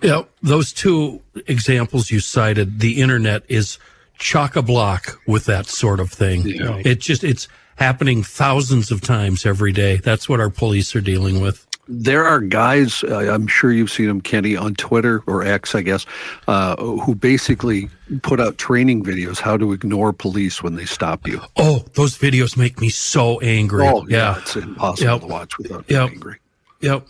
Yeah, 0.03 0.23
those 0.43 0.73
two 0.73 1.23
examples 1.47 2.11
you 2.11 2.19
cited, 2.19 2.81
the 2.81 3.01
internet 3.01 3.45
is 3.49 3.79
chock 4.23 4.57
a 4.57 4.63
block 4.63 5.21
with 5.27 5.45
that 5.47 5.67
sort 5.67 6.01
of 6.01 6.11
thing. 6.11 6.45
Right. 6.65 6.87
It 6.87 7.01
just 7.01 7.25
it's 7.25 7.49
happening 7.77 8.23
thousands 8.23 8.91
of 8.91 9.01
times 9.01 9.45
every 9.45 9.73
day. 9.73 9.97
That's 9.97 10.29
what 10.29 10.41
our 10.41 10.51
police 10.51 10.95
are 10.95 11.01
dealing 11.01 11.41
with. 11.41 11.67
There 11.89 12.25
are 12.25 12.41
guys, 12.41 13.03
uh, 13.03 13.17
I'm 13.35 13.49
sure 13.49 13.73
you've 13.73 13.91
seen 13.91 14.07
them, 14.07 14.21
Kenny, 14.21 14.57
on 14.57 14.75
Twitter 14.77 15.23
or 15.27 15.43
X, 15.43 15.75
I 15.75 15.83
guess, 15.83 16.07
uh, 16.47 16.77
who 16.77 17.17
basically 17.17 17.91
put 18.23 18.39
out 18.39 18.57
training 18.57 19.03
videos 19.05 19.41
how 19.41 19.57
to 19.57 19.73
ignore 19.73 20.13
police 20.13 20.63
when 20.63 20.77
they 20.77 20.85
stop 20.85 21.27
you. 21.27 21.41
Oh, 21.57 21.85
those 21.95 22.17
videos 22.17 22.57
make 22.57 22.81
me 22.81 22.89
so 22.89 23.41
angry. 23.41 23.85
Oh, 23.89 24.07
yeah, 24.09 24.35
yeah. 24.35 24.39
it's 24.39 24.55
impossible 24.55 25.11
Yep. 25.13 25.21
to 25.23 25.27
watch 25.27 25.59
without 25.59 25.85
Yep. 25.89 26.09
being 26.09 26.13
angry. 26.13 26.37
Yep. 26.81 27.09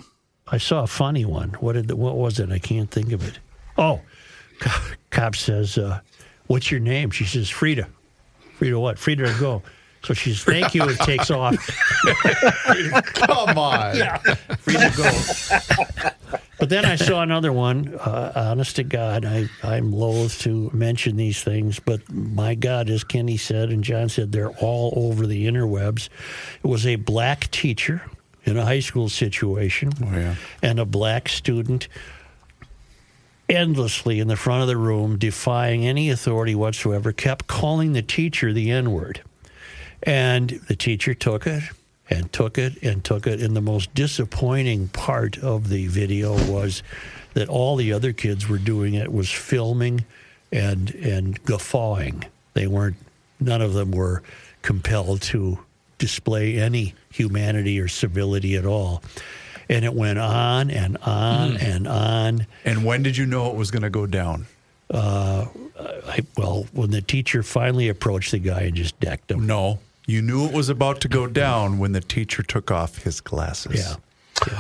I 0.49 0.57
saw 0.59 0.83
a 0.85 0.87
funny 0.87 1.27
one. 1.27 1.51
What 1.61 1.75
did 1.75 1.89
the, 1.89 1.97
what 1.97 2.17
was 2.17 2.41
it? 2.41 2.51
I 2.51 2.59
can't 2.59 2.91
think 2.91 3.13
of 3.13 3.27
it. 3.29 3.39
Oh, 3.77 4.01
co- 4.59 4.81
cop 5.11 5.37
says, 5.37 5.77
uh, 5.77 6.01
"What's 6.47 6.71
your 6.71 6.81
name?" 6.81 7.11
She 7.11 7.25
says, 7.25 7.49
"Frida." 7.49 7.89
Frida 8.63 8.79
what? 8.79 8.99
Frida 8.99 9.33
to 9.33 9.41
go. 9.41 9.63
So 10.05 10.15
she 10.15 10.33
says, 10.33 10.45
thank 10.45 10.75
you. 10.75 10.89
It 10.89 10.99
takes 11.01 11.31
off. 11.33 11.57
Come 13.15 13.59
on. 13.59 13.97
Yeah. 13.97 14.19
Frida 14.19 14.93
go. 14.97 16.39
But 16.59 16.69
then 16.69 16.85
I 16.85 16.95
saw 16.95 17.23
another 17.23 17.53
one. 17.53 17.95
Uh, 17.95 18.33
honest 18.37 18.77
to 18.77 18.85
God, 18.85 19.25
I, 19.25 19.49
I'm 19.65 19.93
loath 19.93 20.39
to 20.43 20.71
mention 20.73 21.17
these 21.17 21.43
things, 21.43 21.81
but 21.81 22.09
my 22.13 22.55
God, 22.55 22.89
as 22.89 23.03
Kenny 23.03 23.37
said 23.37 23.71
and 23.71 23.83
John 23.83 24.09
said, 24.09 24.31
they're 24.31 24.51
all 24.51 24.93
over 24.95 25.27
the 25.27 25.47
interwebs. 25.47 26.09
It 26.63 26.69
was 26.69 26.87
a 26.87 26.97
black 26.97 27.51
teacher 27.51 28.03
in 28.45 28.57
a 28.57 28.65
high 28.65 28.81
school 28.81 29.09
situation 29.09 29.91
yeah. 30.01 30.37
and 30.63 30.79
a 30.79 30.85
black 30.85 31.29
student 31.29 31.89
endlessly 33.53 34.19
in 34.19 34.29
the 34.29 34.37
front 34.37 34.63
of 34.63 34.69
the 34.69 34.77
room, 34.77 35.19
defying 35.19 35.87
any 35.87 36.11
authority 36.11 36.55
whatsoever, 36.55 37.13
kept 37.13 37.47
calling 37.47 37.93
the 37.93 38.03
teacher 38.03 38.53
the 38.53 38.71
N 38.71 38.93
word. 38.93 39.23
And 40.03 40.51
the 40.69 40.77
teacher 40.77 41.15
took 41.15 41.47
it 41.47 41.63
and 42.11 42.33
took 42.33 42.59
it 42.59 42.83
and 42.83 43.05
took 43.05 43.27
it. 43.27 43.41
And 43.41 43.55
the 43.55 43.61
most 43.61 43.95
disappointing 43.95 44.89
part 44.89 45.39
of 45.39 45.69
the 45.69 45.87
video 45.87 46.33
was 46.51 46.83
that 47.35 47.49
all 47.49 47.77
the 47.77 47.93
other 47.93 48.13
kids 48.13 48.49
were 48.49 48.59
doing 48.59 48.95
it 48.95 49.13
was 49.13 49.31
filming 49.31 50.05
and 50.51 50.95
and 50.97 51.43
guffawing. 51.45 52.25
They 52.55 52.67
weren't 52.67 52.97
none 53.41 53.63
of 53.63 53.73
them 53.73 53.93
were 53.93 54.23
compelled 54.63 55.23
to 55.23 55.59
display 55.99 56.59
any 56.59 56.95
humanity 57.11 57.81
or 57.81 57.89
civility 57.89 58.57
at 58.57 58.67
all. 58.67 59.03
And 59.73 59.85
it 59.85 59.95
went 59.95 60.19
on 60.19 60.71
and 60.71 60.99
on 60.99 61.57
and 61.57 61.89
on. 61.89 62.47
And 62.65 62.85
when 62.85 63.03
did 63.03 63.17
you 63.17 63.27
know 63.27 63.51
it 63.51 63.57
was 63.57 63.71
going 63.71 63.83
to 63.83 63.91
go 63.91 64.07
down? 64.07 64.47
I, 64.93 66.21
well, 66.37 66.67
when 66.73 66.91
the 66.91 67.01
teacher 67.01 67.43
finally 67.43 67.89
approached 67.89 68.33
the 68.33 68.39
guy 68.39 68.63
and 68.63 68.75
just 68.77 68.99
decked 69.01 69.31
him. 69.31 69.47
No. 69.47 69.79
You 70.07 70.21
knew 70.21 70.45
it 70.45 70.53
was 70.53 70.69
about 70.69 71.01
to 71.03 71.09
go 71.09 71.27
down 71.27 71.79
when 71.79 71.93
the 71.93 72.01
teacher 72.01 72.43
took 72.43 72.71
off 72.71 73.03
his 73.03 73.21
glasses. 73.21 73.79
Yeah. 73.79 73.95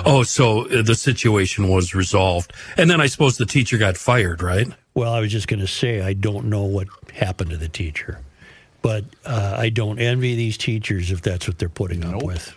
Oh, 0.07 0.23
so 0.23 0.67
uh, 0.69 0.83
the 0.83 0.95
situation 0.95 1.69
was 1.69 1.95
resolved. 1.95 2.53
And 2.77 2.89
then 2.89 3.01
I 3.01 3.07
suppose 3.07 3.37
the 3.37 3.47
teacher 3.47 3.79
got 3.79 3.97
fired, 3.97 4.43
right? 4.43 4.69
Well, 4.95 5.13
I 5.13 5.21
was 5.21 5.33
just 5.33 5.49
going 5.49 5.61
to 5.61 5.67
say 5.67 6.01
I 6.01 6.13
don't 6.13 6.47
know 6.47 6.63
what 6.63 6.87
happened 7.15 7.51
to 7.51 7.57
the 7.57 7.69
teacher, 7.69 8.21
but 8.83 9.05
uh, 9.25 9.55
I 9.57 9.69
don't 9.71 9.99
envy 9.99 10.35
these 10.35 10.59
teachers 10.59 11.11
if 11.11 11.23
that's 11.23 11.47
what 11.47 11.59
they're 11.59 11.69
putting 11.69 12.05
up 12.05 12.23
with. 12.23 12.53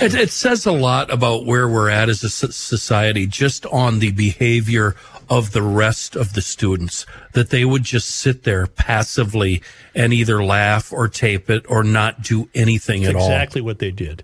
It, 0.00 0.14
it 0.14 0.30
says 0.30 0.66
a 0.66 0.72
lot 0.72 1.10
about 1.12 1.46
where 1.46 1.66
we're 1.68 1.88
at 1.88 2.08
as 2.08 2.22
a 2.22 2.28
society 2.28 3.26
just 3.26 3.64
on 3.66 3.98
the 3.98 4.12
behavior 4.12 4.94
of 5.30 5.52
the 5.52 5.62
rest 5.62 6.14
of 6.14 6.34
the 6.34 6.42
students 6.42 7.06
that 7.32 7.48
they 7.50 7.64
would 7.64 7.82
just 7.84 8.10
sit 8.10 8.42
there 8.42 8.66
passively 8.66 9.62
and 9.94 10.12
either 10.12 10.44
laugh 10.44 10.92
or 10.92 11.08
tape 11.08 11.48
it 11.48 11.64
or 11.68 11.82
not 11.82 12.22
do 12.22 12.50
anything 12.54 13.04
at 13.04 13.16
all. 13.16 13.22
exactly 13.22 13.62
what 13.62 13.78
they 13.78 13.90
did. 13.90 14.22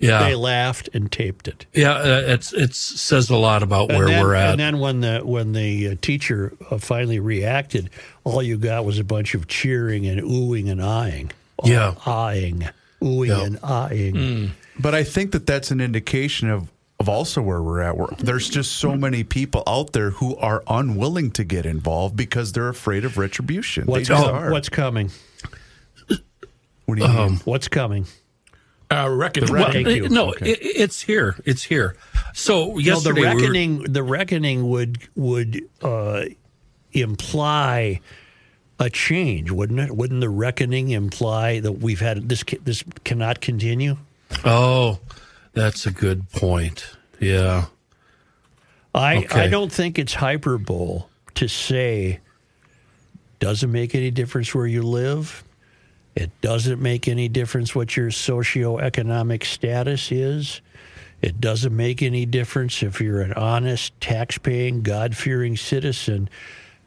All. 0.00 0.08
Yeah. 0.08 0.28
They 0.28 0.34
laughed 0.34 0.88
and 0.94 1.10
taped 1.10 1.48
it. 1.48 1.66
yeah, 1.72 1.92
uh, 1.92 2.22
it's 2.26 2.52
it 2.52 2.74
says 2.74 3.30
a 3.30 3.36
lot 3.36 3.62
about 3.62 3.88
And 3.90 3.98
where 3.98 4.06
then, 4.08 4.22
we're 4.22 4.34
at. 4.34 4.50
And 4.50 4.60
then 4.60 4.78
when 4.78 5.00
the 5.00 5.20
when 5.24 5.52
the 5.52 5.88
uh, 5.88 5.94
teacher 6.02 6.52
uh, 6.70 6.78
finally 6.78 7.18
reacted, 7.20 7.90
all 8.24 8.42
you 8.42 8.58
got 8.58 8.84
was 8.84 8.98
a 8.98 9.04
bunch 9.04 9.34
of 9.34 9.48
cheering 9.48 10.06
and 10.06 10.20
oohing 10.20 10.70
and 10.70 10.82
eyeing. 10.82 11.30
All 11.58 11.70
Yeah. 11.70 11.94
eyeing, 12.04 12.68
oohing 13.00 13.28
Yeah. 13.28 13.44
and 13.44 13.58
eyeing. 13.62 14.50
But 14.78 14.94
I 14.94 15.02
think 15.04 15.32
that 15.32 15.46
that's 15.46 15.70
an 15.70 15.80
indication 15.80 16.50
of, 16.50 16.68
of 17.00 17.08
also 17.08 17.40
where 17.40 17.62
we're 17.62 17.80
at. 17.80 17.96
Where 17.96 18.08
there's 18.18 18.50
just 18.50 18.72
so 18.72 18.94
many 18.96 19.24
people 19.24 19.62
out 19.66 19.94
there 19.94 20.10
who 20.10 20.36
are 20.36 20.62
unwilling 20.68 21.30
to 21.30 21.44
get 21.44 21.64
involved 21.64 22.14
because 22.16 22.52
they're 22.52 22.68
afraid 22.68 23.06
of 23.06 23.16
retribution. 23.16 23.86
What's, 23.86 24.08
they 24.08 24.14
just 24.14 24.24
co- 24.26 24.30
are. 24.34 24.50
what's 24.50 24.68
coming? 24.68 25.10
what 26.84 26.98
do 26.98 27.02
you 27.02 27.08
mean? 27.08 27.36
What's 27.46 27.68
coming? 27.68 28.06
Uh, 28.90 29.08
reckoning. 29.10 29.52
Well, 29.52 29.72
Thank 29.72 29.88
you. 29.88 30.04
it- 30.04 30.10
no, 30.12 30.30
Okay. 30.30 30.52
it, 30.52 30.58
it's 30.62 31.02
here. 31.02 31.36
It's 31.44 31.64
here. 31.64 31.96
So 32.34 32.68
No, 32.68 32.74
the 32.76 32.82
yesterday 32.82 33.20
we 33.20 33.26
were- 33.26 33.34
reckoning 33.34 33.82
the 33.82 34.02
reckoning 34.02 34.68
would 34.68 34.98
would 35.16 35.60
uh, 35.82 36.26
imply 36.92 38.00
a 38.78 38.90
change, 38.90 39.50
wouldn't 39.50 39.80
it? 39.80 39.96
Wouldn't 39.96 40.20
the 40.20 40.28
reckoning 40.28 40.90
imply 40.90 41.60
that 41.60 41.72
we've 41.72 42.00
had 42.00 42.28
this 42.28 42.44
this 42.62 42.84
cannot 43.04 43.40
continue? 43.40 43.96
oh, 44.44 44.98
that's 45.52 45.86
a 45.86 45.90
good 45.90 46.28
point. 46.30 46.84
Yeah. 47.20 47.66
I 48.94 49.18
Okay. 49.18 49.40
I 49.42 49.48
don't 49.48 49.72
think 49.72 49.98
it's 49.98 50.14
hyperbole 50.14 51.02
to 51.34 51.48
say 51.48 52.20
doesn't 53.40 53.70
make 53.72 53.94
any 53.94 54.10
difference 54.10 54.54
where 54.54 54.66
you 54.66 54.82
live. 54.82 55.42
It 56.16 56.30
doesn't 56.40 56.80
make 56.80 57.06
any 57.06 57.28
difference 57.28 57.74
what 57.74 57.96
your 57.96 58.08
socioeconomic 58.08 59.44
status 59.44 60.10
is. 60.10 60.62
It 61.20 61.40
doesn't 61.40 61.76
make 61.76 62.02
any 62.02 62.24
difference 62.24 62.82
if 62.82 63.00
you're 63.00 63.20
an 63.20 63.34
honest, 63.34 63.98
tax-paying, 64.00 64.82
God-fearing 64.82 65.56
citizen. 65.56 66.30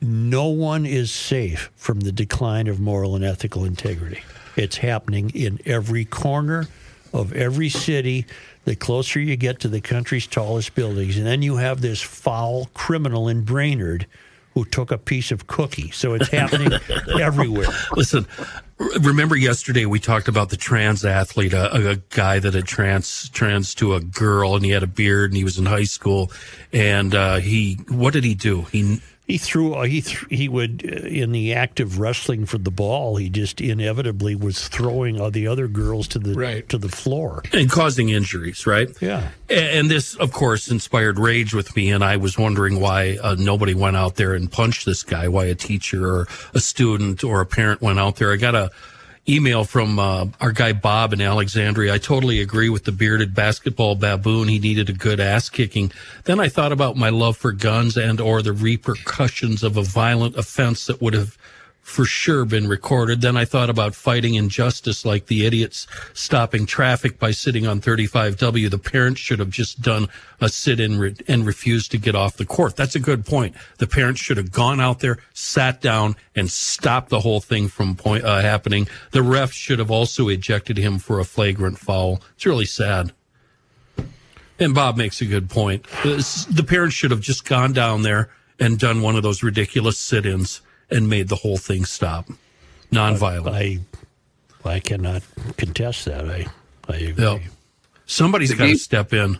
No 0.01 0.47
one 0.47 0.85
is 0.85 1.11
safe 1.11 1.71
from 1.75 1.99
the 1.99 2.11
decline 2.11 2.67
of 2.67 2.79
moral 2.79 3.15
and 3.15 3.23
ethical 3.23 3.65
integrity. 3.65 4.23
It's 4.55 4.77
happening 4.77 5.29
in 5.31 5.59
every 5.65 6.05
corner 6.05 6.67
of 7.13 7.33
every 7.33 7.69
city. 7.69 8.25
The 8.65 8.75
closer 8.75 9.19
you 9.19 9.35
get 9.35 9.59
to 9.61 9.67
the 9.67 9.81
country's 9.81 10.27
tallest 10.27 10.73
buildings, 10.75 11.17
and 11.17 11.25
then 11.25 11.41
you 11.41 11.57
have 11.57 11.81
this 11.81 12.01
foul 12.01 12.69
criminal 12.73 13.27
in 13.27 13.43
Brainerd 13.43 14.05
who 14.59 14.65
took 14.65 14.91
a 14.91 14.97
piece 14.97 15.31
of 15.31 15.47
cookie. 15.47 15.89
So 15.91 16.13
it's 16.13 16.27
happening 16.27 16.73
everywhere. 17.21 17.67
Listen, 17.95 18.27
remember 18.99 19.37
yesterday 19.37 19.85
we 19.85 19.99
talked 19.99 20.27
about 20.27 20.49
the 20.49 20.57
trans 20.57 21.05
athlete, 21.05 21.53
a, 21.53 21.91
a 21.91 21.95
guy 22.09 22.39
that 22.39 22.53
had 22.53 22.65
trans 22.65 23.29
trans 23.29 23.73
to 23.75 23.95
a 23.95 24.01
girl, 24.01 24.55
and 24.55 24.65
he 24.65 24.71
had 24.71 24.83
a 24.83 24.87
beard, 24.87 25.31
and 25.31 25.37
he 25.37 25.45
was 25.45 25.57
in 25.57 25.65
high 25.65 25.85
school, 25.85 26.29
and 26.73 27.15
uh, 27.15 27.37
he 27.37 27.75
what 27.87 28.11
did 28.11 28.25
he 28.25 28.35
do? 28.35 28.63
He 28.63 29.01
He 29.29 29.37
threw. 29.37 29.75
Uh, 29.75 29.83
he 29.83 30.01
th- 30.01 30.25
he 30.31 30.49
would 30.49 30.83
uh, 30.83 31.05
in 31.05 31.31
the 31.31 31.53
act 31.53 31.79
of 31.79 31.99
wrestling 31.99 32.47
for 32.47 32.57
the 32.57 32.71
ball. 32.71 33.17
He 33.17 33.29
just 33.29 33.61
inevitably 33.61 34.33
was 34.33 34.67
throwing 34.67 35.21
all 35.21 35.29
the 35.29 35.45
other 35.45 35.67
girls 35.67 36.07
to 36.09 36.19
the 36.19 36.33
Right. 36.33 36.67
to 36.69 36.79
the 36.79 36.89
floor. 36.89 37.43
and 37.53 37.69
causing 37.69 38.09
injuries, 38.09 38.65
right? 38.65 38.89
Yeah. 38.99 39.29
And 39.47 39.87
this, 39.89 40.15
of 40.15 40.31
course, 40.31 40.67
inspired 40.71 41.19
rage 41.19 41.53
with 41.53 41.75
me, 41.75 41.91
and 41.91 42.03
I 42.03 42.17
was 42.17 42.39
wondering 42.39 42.79
why 42.79 43.19
uh, 43.21 43.35
nobody 43.37 43.75
went 43.75 43.97
out 43.97 44.15
there 44.15 44.33
and 44.33 44.51
punched 44.51 44.87
this 44.87 45.03
guy. 45.03 45.27
Why 45.27 45.45
a 45.45 45.53
teacher 45.55 46.09
or 46.09 46.27
a 46.55 46.59
student 46.59 47.23
or 47.23 47.39
a 47.39 47.45
parent 47.45 47.81
went 47.83 47.99
out 47.99 48.15
there. 48.15 48.33
I 48.33 48.37
got 48.37 48.55
a 48.55 48.71
email 49.29 49.63
from 49.63 49.99
uh, 49.99 50.25
our 50.41 50.51
guy 50.51 50.73
Bob 50.73 51.13
in 51.13 51.21
Alexandria. 51.21 51.93
I 51.93 51.97
totally 51.99 52.41
agree 52.41 52.69
with 52.69 52.85
the 52.85 52.91
bearded 52.91 53.35
basketball 53.35 53.95
baboon. 53.95 54.47
He 54.47 54.59
needed 54.59 54.89
a 54.89 54.93
good 54.93 55.19
ass 55.19 55.49
kicking. 55.49 55.91
Then 56.25 56.39
I 56.39 56.49
thought 56.49 56.71
about 56.71 56.97
my 56.97 57.09
love 57.09 57.37
for 57.37 57.51
guns 57.51 57.95
and 57.95 58.19
or 58.19 58.41
the 58.41 58.53
repercussions 58.53 59.63
of 59.63 59.77
a 59.77 59.83
violent 59.83 60.35
offense 60.35 60.87
that 60.87 61.01
would 61.01 61.13
have 61.13 61.37
for 61.81 62.05
sure 62.05 62.45
been 62.45 62.67
recorded. 62.67 63.21
Then 63.21 63.35
I 63.35 63.45
thought 63.45 63.69
about 63.69 63.95
fighting 63.95 64.35
injustice 64.35 65.05
like 65.05 65.25
the 65.25 65.45
idiots 65.45 65.87
stopping 66.13 66.65
traffic 66.65 67.17
by 67.17 67.31
sitting 67.31 67.65
on 67.65 67.81
35W. 67.81 68.69
The 68.69 68.77
parents 68.77 69.19
should 69.19 69.39
have 69.39 69.49
just 69.49 69.81
done 69.81 70.07
a 70.39 70.49
sit 70.49 70.79
in 70.79 70.99
re- 70.99 71.15
and 71.27 71.45
refused 71.45 71.91
to 71.91 71.97
get 71.97 72.15
off 72.15 72.37
the 72.37 72.45
court. 72.45 72.75
That's 72.75 72.95
a 72.95 72.99
good 72.99 73.25
point. 73.25 73.55
The 73.79 73.87
parents 73.87 74.21
should 74.21 74.37
have 74.37 74.51
gone 74.51 74.79
out 74.79 74.99
there, 74.99 75.17
sat 75.33 75.81
down, 75.81 76.15
and 76.35 76.51
stopped 76.51 77.09
the 77.09 77.21
whole 77.21 77.41
thing 77.41 77.67
from 77.67 77.95
point, 77.95 78.23
uh, 78.23 78.41
happening. 78.41 78.87
The 79.11 79.23
ref 79.23 79.51
should 79.51 79.79
have 79.79 79.91
also 79.91 80.27
ejected 80.27 80.77
him 80.77 80.99
for 80.99 81.19
a 81.19 81.25
flagrant 81.25 81.79
foul. 81.79 82.21
It's 82.35 82.45
really 82.45 82.65
sad. 82.65 83.13
And 84.59 84.75
Bob 84.75 84.97
makes 84.97 85.21
a 85.21 85.25
good 85.25 85.49
point. 85.49 85.83
The 86.03 86.65
parents 86.67 86.93
should 86.93 87.11
have 87.11 87.21
just 87.21 87.45
gone 87.45 87.73
down 87.73 88.03
there 88.03 88.29
and 88.59 88.77
done 88.77 89.01
one 89.01 89.15
of 89.15 89.23
those 89.23 89.41
ridiculous 89.41 89.97
sit 89.97 90.25
ins 90.25 90.61
and 90.91 91.07
made 91.09 91.27
the 91.27 91.35
whole 91.35 91.57
thing 91.57 91.85
stop. 91.85 92.27
Nonviolent. 92.91 93.53
I 93.53 93.79
I 94.69 94.79
cannot 94.79 95.23
contest 95.57 96.05
that. 96.05 96.29
I 96.29 96.45
I 96.87 96.95
agree. 96.97 97.23
Yeah. 97.23 97.39
Somebody's 98.05 98.49
The 98.49 98.55
got 98.55 98.65
to 98.65 98.75
step 98.77 99.13
in. 99.13 99.37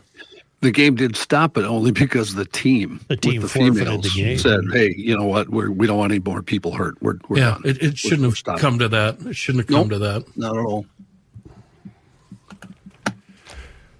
The 0.61 0.71
game 0.71 0.95
did 0.95 1.15
stop 1.15 1.57
it 1.57 1.63
only 1.63 1.91
because 1.91 2.35
the 2.35 2.43
team, 2.45 2.99
The 3.07 3.15
team 3.15 3.41
with 3.41 3.53
the 3.53 3.59
forfeited 3.59 3.85
females, 3.87 4.03
the 4.13 4.21
game. 4.21 4.37
said, 4.37 4.59
"Hey, 4.73 4.93
you 4.97 5.17
know 5.17 5.25
what? 5.25 5.47
We're, 5.49 5.71
we 5.71 5.87
don't 5.87 5.97
want 5.97 6.11
any 6.11 6.19
more 6.19 6.41
people 6.43 6.73
hurt. 6.73 7.01
We're, 7.01 7.15
we're 7.29 7.37
Yeah, 7.37 7.51
done. 7.51 7.61
it, 7.65 7.81
it 7.81 7.97
shouldn't 7.97 8.21
We're 8.21 8.27
have 8.27 8.37
stopped." 8.37 8.59
come 8.59 8.77
to 8.79 8.89
that. 8.89 9.21
It 9.25 9.35
shouldn't 9.37 9.69
have 9.69 9.75
come 9.75 9.87
Nope. 9.87 9.99
to 9.99 9.99
that. 9.99 10.37
Not 10.37 10.57
at 10.57 10.65
all. 10.65 10.85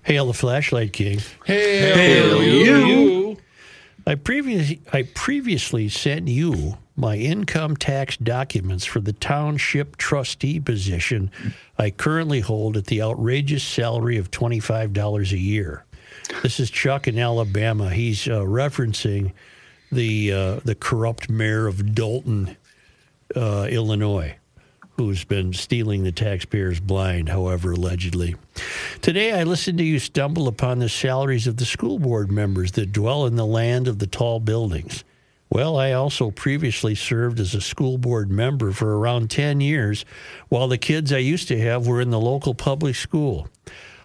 Hail 0.04 0.26
the 0.28 0.34
flashlight 0.34 0.92
king. 0.94 1.20
Hail 1.46 2.44
you. 2.44 3.38
I 4.08 4.16
previously 4.16 4.82
I 4.92 5.04
previously 5.04 5.88
sent 5.88 6.28
you 6.28 6.78
my 7.00 7.16
income 7.16 7.78
tax 7.78 8.18
documents 8.18 8.84
for 8.84 9.00
the 9.00 9.14
township 9.14 9.96
trustee 9.96 10.60
position 10.60 11.32
I 11.78 11.92
currently 11.92 12.42
hold 12.42 12.76
at 12.76 12.88
the 12.88 13.02
outrageous 13.02 13.64
salary 13.64 14.18
of 14.18 14.30
twenty 14.30 14.60
five 14.60 14.92
dollars 14.92 15.32
a 15.32 15.38
year. 15.38 15.86
This 16.44 16.60
is 16.60 16.70
Chuck 16.70 17.08
in 17.08 17.18
Alabama. 17.18 17.90
He's 17.90 18.28
uh, 18.28 18.42
referencing 18.42 19.32
the 19.92 20.34
uh, 20.34 20.60
the 20.66 20.76
corrupt 20.76 21.30
mayor 21.30 21.68
of 21.68 21.96
Dolton, 21.96 22.58
uh, 23.36 23.68
Illinois, 23.70 24.36
who's 24.98 25.24
been 25.24 25.54
stealing 25.54 26.04
the 26.04 26.12
taxpayers 26.12 26.82
blind, 26.82 27.30
however 27.30 27.72
allegedly. 27.72 28.36
Today, 29.02 29.32
I 29.32 29.44
listened 29.44 29.78
to 29.78 29.86
you 29.86 30.00
stumble 30.00 30.50
upon 30.50 30.80
the 30.80 30.90
salaries 30.90 31.48
of 31.48 31.58
the 31.58 31.66
school 31.66 31.98
board 31.98 32.30
members 32.30 32.74
that 32.74 32.92
dwell 32.92 33.26
in 33.26 33.38
the 33.38 33.46
land 33.46 33.88
of 33.88 34.00
the 34.00 34.08
tall 34.08 34.42
buildings. 34.42 35.06
Well, 35.52 35.78
I 35.78 35.94
also 35.94 36.30
previously 36.30 36.94
served 36.94 37.40
as 37.40 37.56
a 37.56 37.62
school 37.62 37.98
board 37.98 38.30
member 38.30 38.72
for 38.72 38.98
around 38.98 39.32
10 39.32 39.62
years 39.62 40.06
while 40.50 40.68
the 40.68 40.78
kids 40.78 41.12
I 41.12 41.18
used 41.18 41.48
to 41.48 41.60
have 41.60 41.88
were 41.88 42.02
in 42.02 42.12
the 42.12 42.20
local 42.20 42.54
public 42.54 42.96
school. 42.96 43.48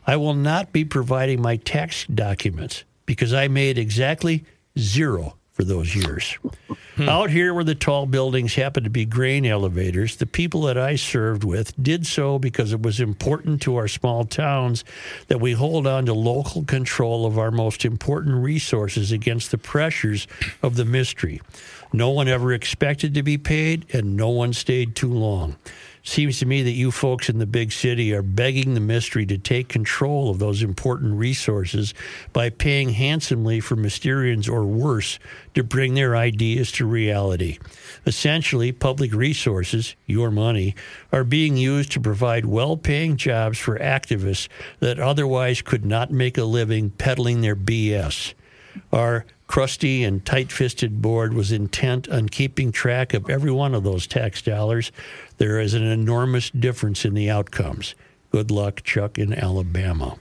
I 0.07 0.17
will 0.17 0.35
not 0.35 0.73
be 0.73 0.85
providing 0.85 1.43
my 1.43 1.57
tax 1.57 2.07
documents 2.07 2.85
because 3.05 3.35
I 3.35 3.49
made 3.49 3.77
exactly 3.77 4.45
zero 4.79 5.37
for 5.55 5.63
those 5.63 5.95
years. 5.95 6.37
Hmm. 6.97 7.09
Out 7.09 7.31
here 7.31 7.55
where 7.55 7.65
the 7.65 7.77
tall 7.77 8.07
buildings 8.07 8.57
happen 8.57 8.83
to 8.85 8.91
be 8.91 9.05
grain 9.05 9.47
elevators, 9.47 10.17
the 10.17 10.27
people 10.27 10.63
that 10.63 10.77
I 10.77 10.97
served 10.97 11.45
with 11.45 11.81
did 11.81 12.07
so 12.07 12.41
because 12.41 12.73
it 12.73 12.83
was 12.83 13.01
important 13.01 13.63
to 13.63 13.77
our 13.77 13.89
small 13.89 14.25
towns 14.25 14.85
that 15.29 15.41
we 15.41 15.53
hold 15.53 15.87
on 15.87 16.07
to 16.07 16.13
local 16.13 16.65
control 16.65 17.25
of 17.25 17.39
our 17.39 17.53
most 17.53 17.85
important 17.85 18.43
resources 18.43 19.13
against 19.13 19.53
the 19.53 19.59
pressures 19.59 20.27
of 20.61 20.75
the 20.75 20.85
mystery. 20.85 21.41
No 21.93 22.11
one 22.11 22.27
ever 22.27 22.53
expected 22.53 23.15
to 23.15 23.23
be 23.23 23.39
paid, 23.39 23.87
and 23.95 24.17
no 24.17 24.29
one 24.31 24.53
stayed 24.53 24.97
too 24.97 25.13
long. 25.13 25.55
Seems 26.07 26.39
to 26.41 26.47
me 26.47 26.63
that 26.63 26.73
you 26.73 26.91
folks 26.91 27.31
in 27.31 27.39
the 27.39 27.47
big 27.47 27.73
city 27.73 28.13
are 28.13 28.23
begging 28.23 28.75
the 28.75 28.81
mystery 28.81 29.25
to 29.25 29.39
take 29.39 29.69
control 29.69 30.29
of 30.29 30.39
those 30.39 30.63
important 30.63 31.15
resources 31.17 31.95
by 32.35 32.51
paying 32.51 32.91
handsomely 32.91 33.59
for 33.59 33.75
Mysterians 33.75 34.47
or 34.47 34.65
worse 34.65 35.19
to 35.55 35.65
bring 35.65 35.95
their 35.95 36.15
ideas 36.15 36.71
to 36.73 36.85
reality. 36.85 37.59
Essentially, 38.05 38.71
public 38.71 39.15
resources, 39.15 39.97
your 40.05 40.31
money, 40.31 40.75
are 41.11 41.25
being 41.25 41.57
used 41.57 41.91
to 41.93 42.01
provide 42.01 42.45
well 42.45 42.77
paying 42.77 43.17
jobs 43.17 43.59
for 43.59 43.79
activists 43.79 44.49
that 44.81 45.01
otherwise 45.01 45.63
could 45.63 45.87
not 45.87 46.11
make 46.11 46.37
a 46.37 46.45
living 46.45 46.91
peddling 46.91 47.41
their 47.41 47.57
BS. 47.57 48.35
Our 48.93 49.25
crusty 49.47 50.03
and 50.05 50.25
tight 50.25 50.51
fisted 50.51 51.01
board 51.03 51.35
was 51.35 51.53
intent 51.53 52.09
on 52.09 52.29
keeping 52.29 52.73
track 52.73 53.15
of 53.15 53.29
every 53.29 53.51
one 53.51 53.75
of 53.75 53.85
those 53.85 54.07
tax 54.07 54.41
dollars. 54.43 54.91
There 55.39 55.61
is 55.61 55.75
an 55.75 55.85
enormous 55.85 56.51
difference 56.51 57.05
in 57.05 57.15
the 57.15 57.31
outcomes. 57.31 57.95
Good 58.33 58.51
luck, 58.51 58.83
Chuck 58.83 59.19
in 59.19 59.33
Alabama. 59.33 60.17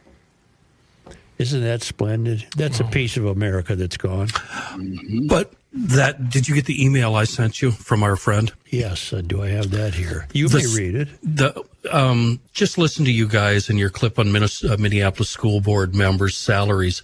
Isn't 1.40 1.64
that 1.64 1.82
splendid? 1.82 2.46
That's 2.56 2.80
a 2.80 2.84
piece 2.84 3.18
of 3.18 3.26
America 3.26 3.76
that's 3.76 3.98
gone. 3.98 4.28
But 5.28 5.52
that, 5.74 6.30
did 6.30 6.48
you 6.48 6.54
get 6.54 6.66
the 6.68 6.86
email 6.86 7.16
I 7.16 7.24
sent 7.24 7.60
you 7.60 7.72
from 7.72 8.04
our 8.04 8.16
friend? 8.16 8.54
Yes, 8.70 9.12
uh, 9.12 9.22
do 9.26 9.42
I 9.42 9.48
have 9.50 9.72
that 9.72 9.96
here? 9.96 10.28
You 10.34 10.48
The 10.48 10.60
may 10.60 10.66
read 10.80 10.96
it. 10.96 11.08
the 11.24 11.64
um, 11.92 12.40
just 12.54 12.78
listen 12.78 13.04
to 13.06 13.12
you 13.12 13.28
guys 13.28 13.68
and 13.70 13.80
your 13.80 13.90
clip 13.90 14.20
on 14.20 14.32
Minnes- 14.32 14.64
uh, 14.64 14.78
Minneapolis 14.80 15.30
school 15.32 15.60
board 15.60 15.96
members' 15.96 16.38
salaries. 16.38 17.02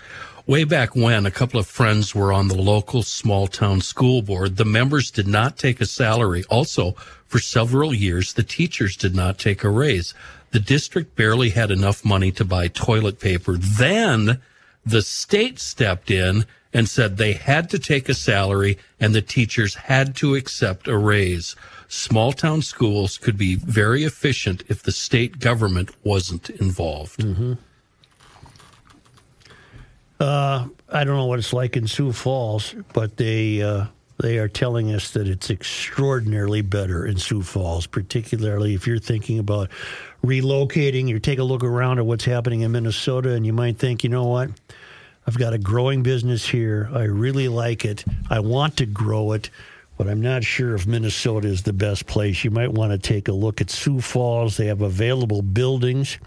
Way 0.49 0.63
back 0.63 0.95
when, 0.95 1.27
a 1.27 1.31
couple 1.31 1.59
of 1.59 1.67
friends 1.67 2.15
were 2.15 2.33
on 2.33 2.47
the 2.47 2.59
local 2.59 3.03
small 3.03 3.45
town 3.45 3.81
school 3.81 4.23
board. 4.23 4.57
The 4.57 4.65
members 4.65 5.12
did 5.12 5.27
not 5.27 5.59
take 5.59 5.79
a 5.79 5.85
salary. 5.85 6.43
Also, 6.49 6.93
for 7.27 7.38
several 7.38 7.93
years, 7.93 8.33
the 8.33 8.41
teachers 8.41 8.95
did 8.95 9.13
not 9.13 9.38
take 9.38 9.63
a 9.63 9.69
raise. 9.69 10.15
The 10.49 10.59
district 10.59 11.15
barely 11.15 11.51
had 11.51 11.69
enough 11.69 12.03
money 12.03 12.31
to 12.31 12.43
buy 12.43 12.67
toilet 12.67 13.19
paper. 13.19 13.57
Then 13.59 14.41
the 14.83 15.03
state 15.03 15.59
stepped 15.59 16.09
in 16.09 16.47
and 16.73 16.89
said 16.89 17.17
they 17.17 17.33
had 17.33 17.69
to 17.69 17.77
take 17.77 18.09
a 18.09 18.15
salary 18.15 18.79
and 18.99 19.13
the 19.13 19.21
teachers 19.21 19.75
had 19.75 20.15
to 20.15 20.33
accept 20.33 20.88
a 20.88 20.97
raise. 20.97 21.55
Small 21.88 22.33
town 22.33 22.63
schools 22.63 23.19
could 23.19 23.38
be 23.38 23.53
very 23.53 24.03
efficient 24.03 24.63
if 24.67 24.81
the 24.81 24.91
state 24.91 25.38
government 25.38 25.91
wasn't 26.03 26.49
involved. 26.49 27.19
Mm-hmm. 27.19 27.53
I 30.19 31.03
don't 31.03 31.17
know 31.17 31.25
what 31.25 31.39
it's 31.39 31.53
like 31.53 31.77
in 31.77 31.88
Sioux 31.88 32.12
Falls, 32.12 32.75
but 32.93 33.17
they 33.17 33.62
uh, 33.62 33.86
they 34.19 34.38
are 34.38 34.49
telling 34.49 34.93
us 34.93 35.12
that 35.12 35.27
it's 35.27 35.49
extraordinarily 35.49 36.62
better 36.62 37.05
in 37.05 37.17
Sioux 37.17 37.41
Falls, 37.41 37.88
particularly 37.88 38.73
if 38.73 38.86
you're 38.86 38.99
thinking 38.99 39.39
about 39.39 39.69
relocating. 40.23 41.08
You 41.08 41.19
take 41.19 41.39
a 41.39 41.43
look 41.43 41.63
around 41.63 41.99
at 41.99 42.05
what's 42.05 42.25
happening 42.25 42.62
in 42.62 42.71
Minnesota, 42.71 43.34
and 43.34 43.45
you 43.45 43.53
might 43.53 43.77
think, 43.77 44.03
you 44.03 44.10
know 44.10 44.25
what? 44.25 44.49
I've 45.25 45.38
got 45.38 45.53
a 45.53 45.58
growing 45.58 46.03
business 46.03 46.45
here. 46.45 46.89
I 46.93 47.03
really 47.03 47.47
like 47.47 47.86
it. 47.86 48.03
I 48.29 48.39
want 48.39 48.77
to 48.77 48.86
grow 48.86 49.34
it, 49.34 49.49
but 49.99 50.07
I'm 50.07 50.21
not 50.21 50.45
sure 50.45 50.75
if 50.75 50.88
Minnesota 50.88 51.49
is 51.49 51.63
the 51.63 51.73
best 51.73 52.05
place. 52.05 52.45
You 52.45 52.51
might 52.51 52.71
want 52.71 52.93
to 52.93 52.97
take 52.97 53.27
a 53.27 53.33
look 53.33 53.59
at 53.59 53.69
Sioux 53.69 53.99
Falls. 53.99 54.55
They 54.55 54.67
have 54.67 54.81
available 54.81 55.41
buildings, 55.41 56.19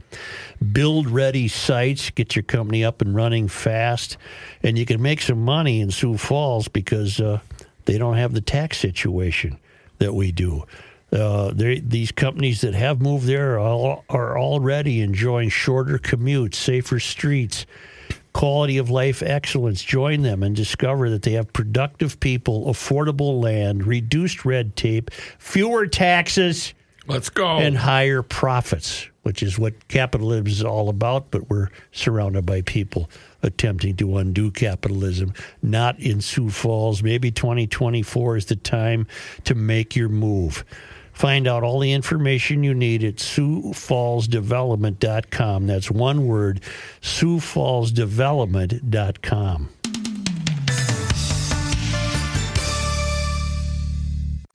build 0.73 1.09
ready 1.09 1.49
sites, 1.49 2.11
get 2.11 2.37
your 2.37 2.43
company 2.43 2.85
up 2.85 3.01
and 3.01 3.15
running 3.15 3.49
fast, 3.49 4.19
and 4.63 4.77
you 4.77 4.85
can 4.85 5.01
make 5.01 5.23
some 5.23 5.43
money 5.43 5.81
in 5.81 5.91
Sioux 5.91 6.19
Falls 6.19 6.69
because 6.69 7.19
uh, 7.19 7.41
they 7.87 7.97
don't 7.97 8.19
have 8.19 8.35
the 8.35 8.43
tax 8.43 8.77
situation 8.77 9.59
that 10.01 10.15
we 10.15 10.33
do. 10.33 10.65
Uh, 11.11 11.51
these 11.55 12.13
companies 12.13 12.61
that 12.61 12.75
have 12.75 13.01
moved 13.01 13.25
there 13.27 13.55
are, 13.55 13.59
all, 13.59 14.05
are 14.11 14.39
already 14.39 15.01
enjoying 15.01 15.49
shorter 15.49 15.97
commutes, 15.97 16.57
safer 16.57 17.01
streets, 17.01 17.65
quality 18.33 18.79
of 18.79 18.91
life 18.91 19.23
excellence. 19.23 19.83
Join 19.83 20.23
them 20.23 20.43
and 20.43 20.55
discover 20.57 21.11
that 21.11 21.23
they 21.23 21.33
have 21.33 21.53
productive 21.53 22.19
people, 22.21 22.67
affordable 22.67 23.43
land, 23.43 23.87
reduced 23.87 24.45
red 24.45 24.75
tape, 24.77 25.11
fewer 25.39 25.87
taxes, 25.87 26.75
Let's 27.07 27.31
go. 27.31 27.59
and 27.59 27.77
higher 27.77 28.23
profits. 28.23 29.09
which 29.23 29.41
is 29.41 29.57
what 29.57 29.87
capitalism 29.87 30.49
is 30.49 30.65
all 30.65 30.89
about, 30.89 31.31
but 31.31 31.49
we're 31.49 31.69
surrounded 31.93 32.45
by 32.45 32.61
people 32.63 33.09
attempting 33.45 33.95
to 33.95 34.17
undo 34.19 34.51
capitalism. 34.51 35.33
Not 35.63 35.97
in 36.01 36.21
Sioux 36.21 36.51
Falls. 36.51 37.05
Maybe 37.05 37.31
2024 37.31 38.37
is 38.39 38.47
the 38.47 38.57
time 38.57 39.07
to 39.45 39.55
make 39.55 39.95
your 39.95 40.09
move. 40.09 40.65
Find 41.23 41.47
out 41.47 41.63
all 41.63 41.79
the 41.79 41.93
information 41.93 42.65
you 42.65 42.75
need 42.75 43.05
at 43.05 43.19
SiouxFallsDevelopment.com. 43.19 45.69
That's 45.69 45.89
one 45.89 46.27
word, 46.27 46.61
SiouxFallsDevelopment.com. 47.01 49.69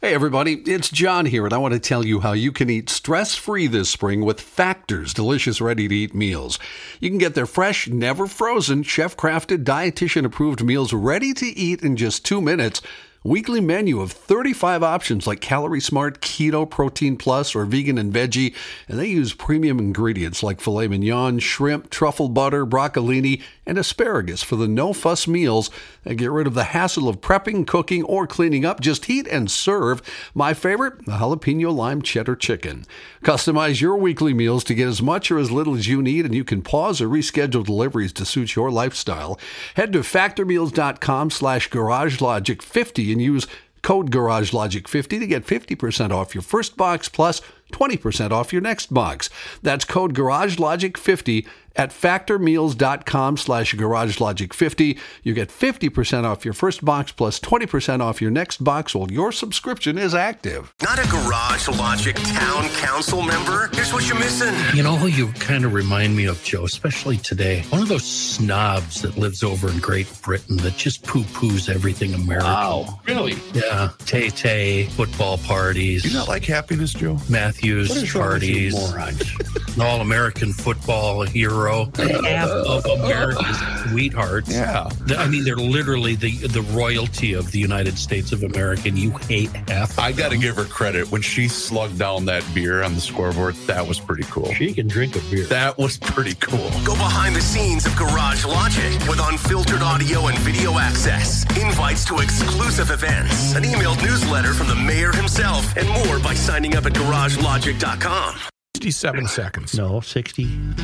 Hey 0.01 0.13
everybody, 0.13 0.56
it's 0.65 0.89
John 0.89 1.25
here, 1.25 1.45
and 1.45 1.53
I 1.53 1.58
want 1.58 1.73
to 1.73 1.80
tell 1.80 2.06
you 2.06 2.19
how 2.19 2.34
you 2.34 2.51
can 2.51 2.69
eat 2.69 2.89
stress 2.89 3.36
free 3.36 3.67
this 3.67 3.89
spring 3.89 4.25
with 4.25 4.41
Factor's 4.41 5.13
delicious 5.13 5.62
ready 5.62 5.88
to 5.88 5.95
eat 5.95 6.13
meals. 6.13 6.60
You 6.99 7.10
can 7.10 7.17
get 7.17 7.34
their 7.34 7.45
fresh, 7.45 7.88
never 7.88 8.27
frozen, 8.27 8.84
chef 8.84 9.15
crafted, 9.15 9.63
dietitian 9.63 10.25
approved 10.25 10.65
meals 10.65 10.91
ready 10.91 11.34
to 11.34 11.45
eat 11.45 11.82
in 11.82 11.95
just 11.95 12.25
two 12.25 12.41
minutes. 12.41 12.82
Weekly 13.23 13.60
menu 13.60 13.99
of 13.99 14.12
35 14.12 14.84
options 14.84 15.27
like 15.27 15.41
Calorie 15.41 15.82
Smart, 15.82 16.21
Keto, 16.21 16.69
Protein 16.69 17.17
Plus, 17.17 17.56
or 17.56 17.65
Vegan 17.65 17.97
and 17.97 18.13
Veggie, 18.13 18.53
and 18.88 18.99
they 18.99 19.08
use 19.08 19.34
premium 19.34 19.80
ingredients 19.80 20.43
like 20.43 20.62
filet 20.62 20.88
mignon, 20.88 21.39
shrimp, 21.39 21.89
truffle 21.89 22.30
butter, 22.30 22.65
broccolini, 22.65 23.41
and 23.65 23.77
asparagus 23.77 24.43
for 24.43 24.56
the 24.56 24.67
no 24.67 24.93
fuss 24.93 25.27
meals 25.27 25.69
and 26.06 26.17
get 26.17 26.32
rid 26.32 26.47
of 26.47 26.53
the 26.53 26.65
hassle 26.65 27.10
of 27.10 27.19
prepping, 27.19 27.67
cooking, 27.67 28.03
or 28.03 28.27
cleaning 28.27 28.63
up. 28.63 28.80
Just 28.80 29.06
heat 29.06 29.27
and 29.27 29.51
serve. 29.51 30.01
My 30.34 30.53
favorite, 30.53 31.06
the 31.06 31.13
jalapeno 31.13 31.75
lime 31.75 32.01
cheddar 32.01 32.36
chicken. 32.36 32.86
Customize 33.23 33.82
your 33.82 33.97
weekly 33.97 34.34
meals 34.34 34.63
to 34.65 34.73
get 34.73 34.88
as 34.88 35.01
much 35.01 35.32
or 35.32 35.38
as 35.38 35.51
little 35.51 35.75
as 35.75 35.88
you 35.88 36.01
need, 36.01 36.23
and 36.23 36.34
you 36.34 36.43
can 36.43 36.62
pause 36.62 37.01
or 37.01 37.10
reschedule 37.10 37.65
deliveries 37.65 38.13
to 38.13 38.25
suit 38.25 38.56
your 38.56 38.71
lifestyle. 38.71 39.38
Head 39.75 39.91
to 39.93 39.99
factormeals.com 39.99 41.32
slash 41.32 41.69
garagelogic50 41.69 43.07
and 43.12 43.22
use 43.22 43.48
code 43.82 44.12
garagelogic50 44.12 45.20
to 45.20 45.28
get 45.28 45.46
50% 45.46 46.12
off 46.12 46.36
your 46.36 46.41
first 46.41 46.76
box 46.76 47.08
plus 47.08 47.41
20% 47.72 48.32
off 48.32 48.52
your 48.52 48.62
next 48.62 48.93
box. 48.93 49.30
That's 49.62 49.86
code 49.86 50.13
garagelogic50 50.13 51.48
at 51.78 51.92
factormeals.com 51.92 53.38
slash 53.38 53.74
garagelogic50. 53.76 54.98
You 55.24 55.34
get 55.34 55.50
50% 55.50 56.26
off 56.26 56.44
your 56.44 56.54
first 56.54 56.84
box 56.84 57.12
plus 57.12 57.40
20% 57.40 58.02
off 58.02 58.22
your 58.22 58.32
next 58.32 58.63
box 58.63 58.96
while 58.96 59.10
your 59.12 59.32
subscription 59.32 59.98
is 59.98 60.13
active. 60.13 60.74
Not 60.82 61.00
a 61.00 61.08
Garage 61.08 61.68
Logic 61.70 62.16
Town 62.16 62.68
Council 62.70 63.22
member? 63.22 63.70
Here's 63.74 63.94
what 63.94 64.08
you're 64.08 64.20
missing. 64.20 64.54
You 64.76 64.84
know 64.84 64.96
who 64.96 65.08
you 65.08 65.28
kind 65.34 65.63
of 65.66 65.74
remind 65.74 66.16
me 66.16 66.26
of, 66.26 66.44
Joe, 66.44 66.66
especially 66.66 67.18
today? 67.18 67.63
One 67.70 67.82
of 67.82 67.88
those 67.88 68.06
snobs 68.06 69.02
that 69.04 69.18
lives 69.18 69.44
over 69.44 69.70
in 69.70 69.80
Great 69.80 70.08
Britain 70.22 70.58
that 70.58 70.76
just 70.76 71.06
poo 71.06 71.24
poos 71.24 71.74
everything 71.74 72.13
American. 72.13 72.50
Wow. 72.50 73.00
Really? 73.06 73.36
Yeah. 73.54 73.92
Tay 74.06 74.30
Tay, 74.30 74.86
football 74.88 75.38
parties. 75.38 76.04
You 76.06 76.13
not 76.13 76.28
like 76.28 76.44
happiness, 76.44 76.94
Joe? 76.94 77.18
Matthews 77.30 77.90
What 77.90 77.98
is 78.00 78.16
wrong 78.16 78.34
with 78.34 78.44
you 78.44 78.72
parties, 78.72 78.92
morons? 78.92 79.38
all 79.82 80.02
American 80.02 80.54
football 80.54 81.22
hero. 81.22 81.66
Half 81.67 82.49
of 82.49 82.86
America's 82.86 83.58
sweethearts. 83.89 84.51
Yeah. 84.51 84.89
I 85.17 85.27
mean, 85.27 85.43
they're 85.43 85.56
literally 85.56 86.15
the 86.15 86.32
the 86.47 86.62
royalty 86.62 87.34
of 87.34 87.51
the 87.51 87.60
United 87.60 87.97
States 87.97 88.32
of 88.32 88.43
America. 88.43 88.84
And 88.88 88.97
you 88.97 89.12
hate 89.12 89.49
half. 89.69 89.97
I 89.99 90.12
got 90.12 90.32
to 90.32 90.38
give 90.38 90.56
her 90.56 90.65
credit. 90.65 91.12
When 91.12 91.21
she 91.21 91.47
slugged 91.47 91.99
down 91.99 92.25
that 92.25 92.43
beer 92.53 92.84
on 92.84 92.93
the 92.95 93.01
scoreboard, 93.01 93.56
that 93.67 93.86
was 93.88 93.99
pretty 93.99 94.23
cool. 94.23 94.53
She 94.53 94.73
can 94.73 94.88
drink 94.88 95.15
a 95.15 95.19
beer. 95.30 95.45
That 95.45 95.77
was 95.77 95.97
pretty 95.97 96.36
cool. 96.36 96.69
Go 96.86 96.93
behind 96.93 97.36
the 97.36 97.41
scenes 97.41 97.86
of 97.86 97.95
Garage 97.95 98.45
Logic 98.45 98.99
with 99.08 99.19
unfiltered 99.21 99.82
audio 99.82 100.27
and 100.27 100.38
video 100.39 100.77
access, 100.77 101.43
invites 101.62 102.06
to 102.06 102.19
exclusive 102.19 102.91
events, 102.91 103.56
an 103.56 103.63
emailed 103.63 104.01
newsletter 104.03 104.53
from 104.53 104.67
the 104.67 104.75
mayor 104.75 105.12
himself, 105.12 105.75
and 105.75 105.88
more 105.89 106.19
by 106.19 106.34
signing 106.34 106.75
up 106.75 106.86
at 106.86 106.93
garagelogic.com. 106.93 108.57
67 108.78 109.28
seconds. 109.28 109.76
No, 109.76 110.02
61. 110.02 110.78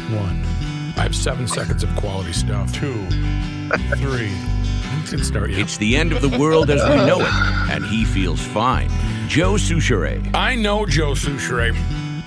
I 0.97 1.01
have 1.03 1.15
seven 1.15 1.47
seconds 1.47 1.83
of 1.83 1.95
quality 1.95 2.33
stuff. 2.33 2.73
Two, 2.73 3.07
three. 3.97 4.29
You 4.29 5.03
can 5.07 5.23
start, 5.23 5.51
yeah. 5.51 5.59
It's 5.59 5.77
the 5.77 5.95
end 5.95 6.11
of 6.11 6.23
the 6.23 6.39
world 6.39 6.71
as 6.71 6.81
we 6.89 6.95
know 7.05 7.19
it, 7.19 7.31
and 7.71 7.85
he 7.85 8.03
feels 8.03 8.41
fine. 8.41 8.89
Joe 9.27 9.53
Soucheray. 9.53 10.33
I 10.33 10.55
know 10.55 10.87
Joe 10.87 11.11
Soucheray, 11.11 11.75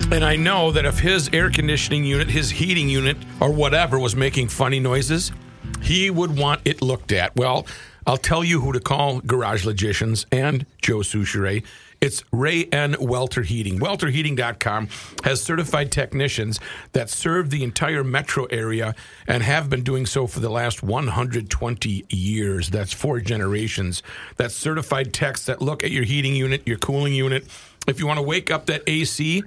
and 0.09 0.23
I 0.23 0.37
know 0.37 0.71
that 0.71 0.85
if 0.85 0.99
his 0.99 1.29
air 1.33 1.51
conditioning 1.51 2.05
unit, 2.05 2.29
his 2.29 2.49
heating 2.49 2.87
unit, 2.87 3.17
or 3.41 3.51
whatever 3.51 3.99
was 3.99 4.15
making 4.15 4.47
funny 4.47 4.79
noises, 4.79 5.33
he 5.81 6.09
would 6.09 6.37
want 6.37 6.61
it 6.63 6.81
looked 6.81 7.11
at. 7.11 7.35
Well, 7.35 7.67
I'll 8.05 8.15
tell 8.15 8.41
you 8.41 8.61
who 8.61 8.71
to 8.71 8.79
call 8.79 9.19
Garage 9.19 9.65
Logicians 9.65 10.25
and 10.31 10.65
Joe 10.81 10.99
Soucheray. 10.99 11.65
It's 11.99 12.23
Ray 12.31 12.65
N. 12.65 12.95
Welter 12.99 13.41
Heating. 13.41 13.79
WelterHeating.com 13.79 14.87
has 15.23 15.41
certified 15.41 15.91
technicians 15.91 16.59
that 16.91 17.09
serve 17.09 17.49
the 17.49 17.63
entire 17.63 18.03
metro 18.03 18.45
area 18.45 18.93
and 19.27 19.41
have 19.41 19.67
been 19.67 19.81
doing 19.81 20.05
so 20.05 20.27
for 20.27 20.39
the 20.39 20.49
last 20.49 20.83
120 20.83 22.05
years. 22.09 22.69
That's 22.69 22.93
four 22.93 23.19
generations. 23.19 24.03
That's 24.35 24.53
certified 24.53 25.11
techs 25.11 25.45
that 25.45 25.59
look 25.59 25.83
at 25.83 25.89
your 25.89 26.03
heating 26.03 26.35
unit, 26.35 26.67
your 26.67 26.77
cooling 26.77 27.13
unit. 27.13 27.47
If 27.87 27.99
you 27.99 28.05
want 28.05 28.17
to 28.17 28.23
wake 28.23 28.51
up 28.51 28.67
that 28.67 28.83
AC, 28.85 29.43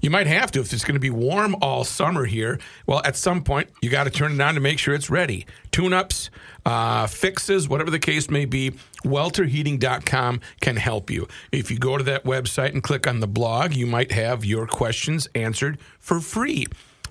you 0.00 0.10
might 0.10 0.28
have 0.28 0.52
to 0.52 0.60
if 0.60 0.72
it's 0.72 0.84
going 0.84 0.94
to 0.94 1.00
be 1.00 1.10
warm 1.10 1.56
all 1.60 1.82
summer 1.82 2.26
here. 2.26 2.60
Well, 2.86 3.02
at 3.04 3.16
some 3.16 3.42
point, 3.42 3.70
you 3.82 3.90
got 3.90 4.04
to 4.04 4.10
turn 4.10 4.32
it 4.32 4.40
on 4.40 4.54
to 4.54 4.60
make 4.60 4.78
sure 4.78 4.94
it's 4.94 5.10
ready. 5.10 5.46
Tune 5.72 5.92
ups, 5.92 6.30
uh, 6.64 7.08
fixes, 7.08 7.68
whatever 7.68 7.90
the 7.90 7.98
case 7.98 8.30
may 8.30 8.44
be, 8.44 8.74
welterheating.com 9.04 10.40
can 10.60 10.76
help 10.76 11.10
you. 11.10 11.28
If 11.52 11.70
you 11.70 11.78
go 11.78 11.96
to 11.96 12.04
that 12.04 12.24
website 12.24 12.72
and 12.72 12.82
click 12.82 13.06
on 13.06 13.20
the 13.20 13.28
blog, 13.28 13.74
you 13.74 13.86
might 13.86 14.12
have 14.12 14.44
your 14.44 14.66
questions 14.66 15.28
answered 15.34 15.78
for 15.98 16.20
free. 16.20 16.66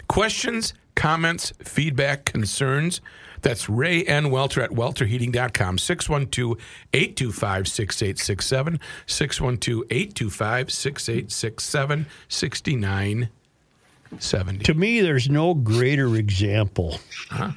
Questions, 0.08 0.74
comments, 0.96 1.54
feedback, 1.64 2.26
concerns. 2.26 3.02
That's 3.42 3.70
Ray 3.70 4.04
N. 4.04 4.32
Welter 4.32 4.62
at 4.62 4.72
welterheating.com, 4.72 5.78
612 5.78 6.58
825 6.94 7.68
6867, 7.68 8.80
612 9.06 9.84
825 9.90 10.72
6867, 10.72 12.08
6970. 12.28 14.64
To 14.64 14.74
me, 14.74 15.02
there's 15.02 15.30
no 15.30 15.54
greater 15.54 16.16
example. 16.16 17.00
How 17.30 17.54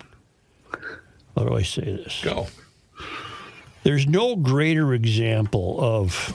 do 1.37 1.55
I 1.55 1.62
say 1.62 1.83
this? 1.83 2.21
Go. 2.23 2.49
There's 3.83 4.07
no 4.07 4.37
greater 4.37 4.93
example 4.95 5.79
of 5.81 6.35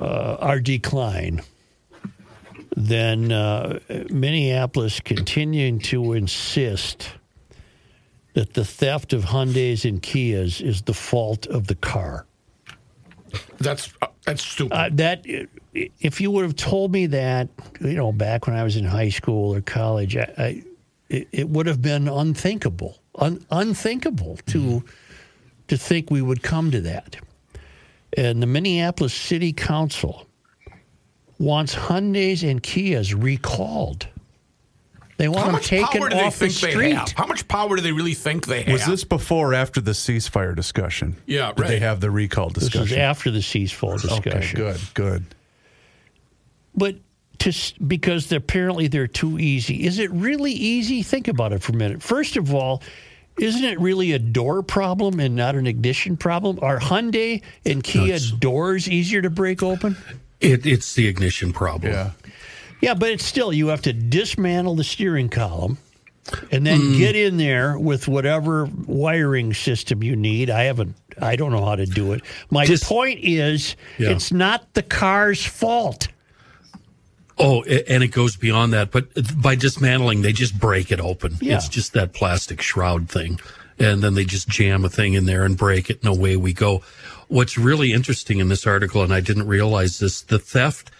uh, 0.00 0.36
our 0.40 0.58
decline 0.58 1.42
than 2.76 3.30
uh, 3.30 3.78
Minneapolis 4.10 5.00
continuing 5.00 5.78
to 5.80 6.14
insist 6.14 7.10
that 8.34 8.54
the 8.54 8.64
theft 8.64 9.12
of 9.12 9.24
Hyundais 9.26 9.88
and 9.88 10.02
Kias 10.02 10.60
is 10.60 10.82
the 10.82 10.94
fault 10.94 11.46
of 11.46 11.66
the 11.66 11.74
car. 11.74 12.26
That's 13.58 13.92
uh, 14.02 14.08
that's 14.24 14.42
stupid. 14.42 14.74
Uh, 14.74 14.88
that 14.92 15.24
if 15.74 16.20
you 16.20 16.30
would 16.30 16.42
have 16.42 16.56
told 16.56 16.92
me 16.92 17.06
that, 17.06 17.48
you 17.80 17.94
know, 17.94 18.12
back 18.12 18.46
when 18.46 18.56
I 18.56 18.64
was 18.64 18.76
in 18.76 18.84
high 18.84 19.08
school 19.08 19.54
or 19.54 19.60
college, 19.60 20.16
I, 20.16 20.32
I 20.36 20.62
it, 21.08 21.28
it 21.32 21.48
would 21.48 21.66
have 21.66 21.80
been 21.80 22.08
unthinkable, 22.08 22.98
un, 23.16 23.44
unthinkable 23.50 24.38
to 24.46 24.84
to 25.68 25.76
think 25.76 26.10
we 26.10 26.22
would 26.22 26.42
come 26.42 26.70
to 26.70 26.80
that. 26.82 27.16
And 28.16 28.42
the 28.42 28.46
Minneapolis 28.46 29.14
City 29.14 29.52
Council 29.52 30.26
wants 31.38 31.74
Hyundai's 31.74 32.42
and 32.42 32.62
Kias 32.62 33.14
recalled. 33.20 34.06
They 35.18 35.28
want 35.28 35.40
How 35.40 35.44
them 35.46 35.52
much 35.52 35.66
taken 35.68 36.00
power 36.00 36.08
do 36.08 36.16
they 36.16 36.22
off 36.22 36.38
the 36.38 36.46
they 36.46 36.50
street. 36.50 36.92
have? 36.94 37.12
How 37.12 37.26
much 37.26 37.46
power 37.46 37.76
do 37.76 37.82
they 37.82 37.92
really 37.92 38.14
think 38.14 38.46
they 38.46 38.62
have? 38.62 38.72
Was 38.72 38.86
this 38.86 39.04
before 39.04 39.52
or 39.52 39.54
after 39.54 39.80
the 39.80 39.92
ceasefire 39.92 40.54
discussion? 40.56 41.16
Yeah, 41.26 41.52
Did 41.52 41.68
they 41.68 41.78
have 41.78 42.00
the 42.00 42.10
recall 42.10 42.48
discussion? 42.48 42.80
This 42.82 42.92
is 42.92 42.96
after 42.98 43.30
the 43.30 43.38
ceasefire 43.38 44.00
discussion. 44.00 44.60
Okay, 44.62 44.72
good, 44.72 44.80
good. 44.94 45.24
but 46.74 46.96
to 47.38 47.52
because 47.86 48.28
they're, 48.28 48.38
apparently 48.38 48.88
they're 48.88 49.06
too 49.06 49.38
easy. 49.38 49.84
Is 49.84 49.98
it 49.98 50.10
really 50.10 50.52
easy? 50.52 51.02
Think 51.02 51.28
about 51.28 51.52
it 51.52 51.62
for 51.62 51.72
a 51.72 51.76
minute. 51.76 52.02
First 52.02 52.36
of 52.36 52.54
all, 52.54 52.82
isn't 53.38 53.64
it 53.64 53.80
really 53.80 54.12
a 54.12 54.18
door 54.18 54.62
problem 54.62 55.20
and 55.20 55.34
not 55.34 55.54
an 55.54 55.66
ignition 55.66 56.16
problem? 56.16 56.58
Are 56.62 56.78
Hyundai 56.78 57.42
and 57.64 57.82
Kia 57.82 58.18
doors 58.38 58.88
easier 58.88 59.22
to 59.22 59.30
break 59.30 59.62
open? 59.62 59.96
It, 60.40 60.66
it's 60.66 60.94
the 60.94 61.06
ignition 61.06 61.52
problem. 61.52 61.92
Yeah. 61.92 62.10
Yeah, 62.80 62.94
but 62.94 63.10
it's 63.10 63.24
still 63.24 63.52
you 63.52 63.68
have 63.68 63.82
to 63.82 63.92
dismantle 63.92 64.74
the 64.74 64.84
steering 64.84 65.28
column 65.28 65.78
and 66.50 66.66
then 66.66 66.80
mm. 66.80 66.98
get 66.98 67.14
in 67.14 67.36
there 67.36 67.78
with 67.78 68.08
whatever 68.08 68.68
wiring 68.86 69.54
system 69.54 70.02
you 70.02 70.16
need. 70.16 70.50
I 70.50 70.64
haven't 70.64 70.96
I 71.20 71.36
don't 71.36 71.52
know 71.52 71.64
how 71.64 71.76
to 71.76 71.86
do 71.86 72.12
it. 72.12 72.22
My 72.50 72.64
Just- 72.64 72.84
point 72.84 73.20
is 73.22 73.76
Yeah. 73.98 74.10
it's 74.10 74.32
not 74.32 74.74
the 74.74 74.82
car's 74.82 75.44
fault. 75.44 76.08
Oh, 77.42 77.62
and 77.64 78.02
it 78.02 78.08
goes 78.08 78.36
beyond 78.36 78.72
that. 78.72 78.90
But 78.90 79.08
by 79.40 79.54
dismantling, 79.56 80.22
they 80.22 80.32
just 80.32 80.58
break 80.58 80.92
it 80.92 81.00
open. 81.00 81.36
Yeah. 81.40 81.56
It's 81.56 81.68
just 81.68 81.92
that 81.92 82.12
plastic 82.12 82.62
shroud 82.62 83.08
thing. 83.08 83.40
And 83.78 84.02
then 84.02 84.14
they 84.14 84.24
just 84.24 84.48
jam 84.48 84.84
a 84.84 84.88
thing 84.88 85.14
in 85.14 85.26
there 85.26 85.44
and 85.44 85.56
break 85.56 85.90
it, 85.90 86.02
and 86.02 86.16
away 86.16 86.36
we 86.36 86.52
go. 86.52 86.82
What's 87.28 87.58
really 87.58 87.92
interesting 87.92 88.38
in 88.38 88.48
this 88.48 88.66
article, 88.66 89.02
and 89.02 89.12
I 89.12 89.20
didn't 89.20 89.48
realize 89.48 89.98
this, 89.98 90.20
the 90.20 90.38
theft, 90.38 90.90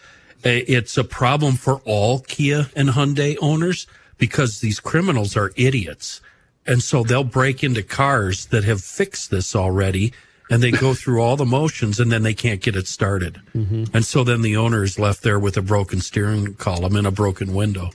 it's 0.42 0.98
a 0.98 1.04
problem 1.04 1.54
for 1.54 1.80
all 1.84 2.20
Kia 2.20 2.70
and 2.74 2.88
Hyundai 2.88 3.36
owners 3.40 3.86
because 4.18 4.60
these 4.60 4.80
criminals 4.80 5.36
are 5.36 5.52
idiots. 5.56 6.20
And 6.66 6.82
so 6.82 7.02
they'll 7.02 7.24
break 7.24 7.62
into 7.62 7.82
cars 7.82 8.46
that 8.46 8.64
have 8.64 8.80
fixed 8.80 9.30
this 9.30 9.54
already 9.54 10.12
and 10.52 10.62
they 10.62 10.70
go 10.70 10.92
through 10.92 11.22
all 11.22 11.36
the 11.36 11.46
motions 11.46 11.98
and 11.98 12.12
then 12.12 12.22
they 12.22 12.34
can't 12.34 12.60
get 12.60 12.76
it 12.76 12.86
started. 12.86 13.40
And 13.94 14.04
so 14.04 14.22
then 14.22 14.42
the 14.42 14.56
owner 14.56 14.82
is 14.84 14.98
left 14.98 15.22
there 15.22 15.38
with 15.38 15.56
a 15.56 15.62
broken 15.62 16.00
steering 16.00 16.54
column 16.54 16.94
and 16.94 17.06
a 17.06 17.10
broken 17.10 17.54
window. 17.54 17.90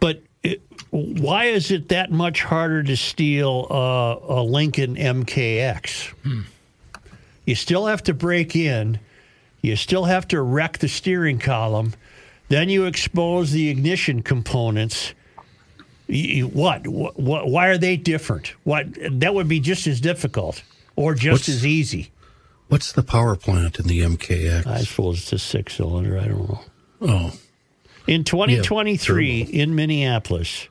But 0.00 0.22
it, 0.42 0.60
why 0.90 1.46
is 1.46 1.70
it 1.70 1.88
that 1.88 2.10
much 2.10 2.42
harder 2.42 2.82
to 2.82 2.96
steal 2.96 3.66
uh, 3.70 4.16
a 4.34 4.42
Lincoln 4.42 4.96
MKX? 4.96 6.12
You 7.46 7.54
still 7.54 7.86
have 7.86 8.02
to 8.04 8.14
break 8.14 8.54
in. 8.54 9.00
You 9.62 9.76
still 9.76 10.04
have 10.04 10.28
to 10.28 10.42
wreck 10.42 10.78
the 10.78 10.88
steering 10.88 11.38
column. 11.38 11.94
Then 12.48 12.68
you 12.68 12.84
expose 12.84 13.52
the 13.52 13.70
ignition 13.70 14.22
components. 14.22 15.14
What? 16.52 16.86
What? 16.88 17.48
Why 17.48 17.68
are 17.68 17.78
they 17.78 17.96
different? 17.96 18.48
What? 18.64 18.86
That 19.20 19.32
would 19.34 19.46
be 19.48 19.60
just 19.60 19.86
as 19.86 20.00
difficult, 20.00 20.62
or 20.96 21.14
just 21.14 21.32
What's- 21.32 21.48
as 21.48 21.64
easy. 21.66 22.10
What's 22.68 22.92
the 22.92 23.02
power 23.02 23.34
plant 23.36 23.78
in 23.80 23.86
the 23.88 24.00
MKX? 24.00 24.64
I 24.66 24.82
suppose 24.82 25.18
it's 25.22 25.32
a 25.32 25.38
six 25.40 25.74
cylinder. 25.74 26.16
I 26.18 26.28
don't 26.28 26.48
know. 26.48 26.60
oh, 27.02 27.32
In 28.06 28.22
2023 28.22 29.40
in 29.42 29.74
Minneapolis, 29.74 30.68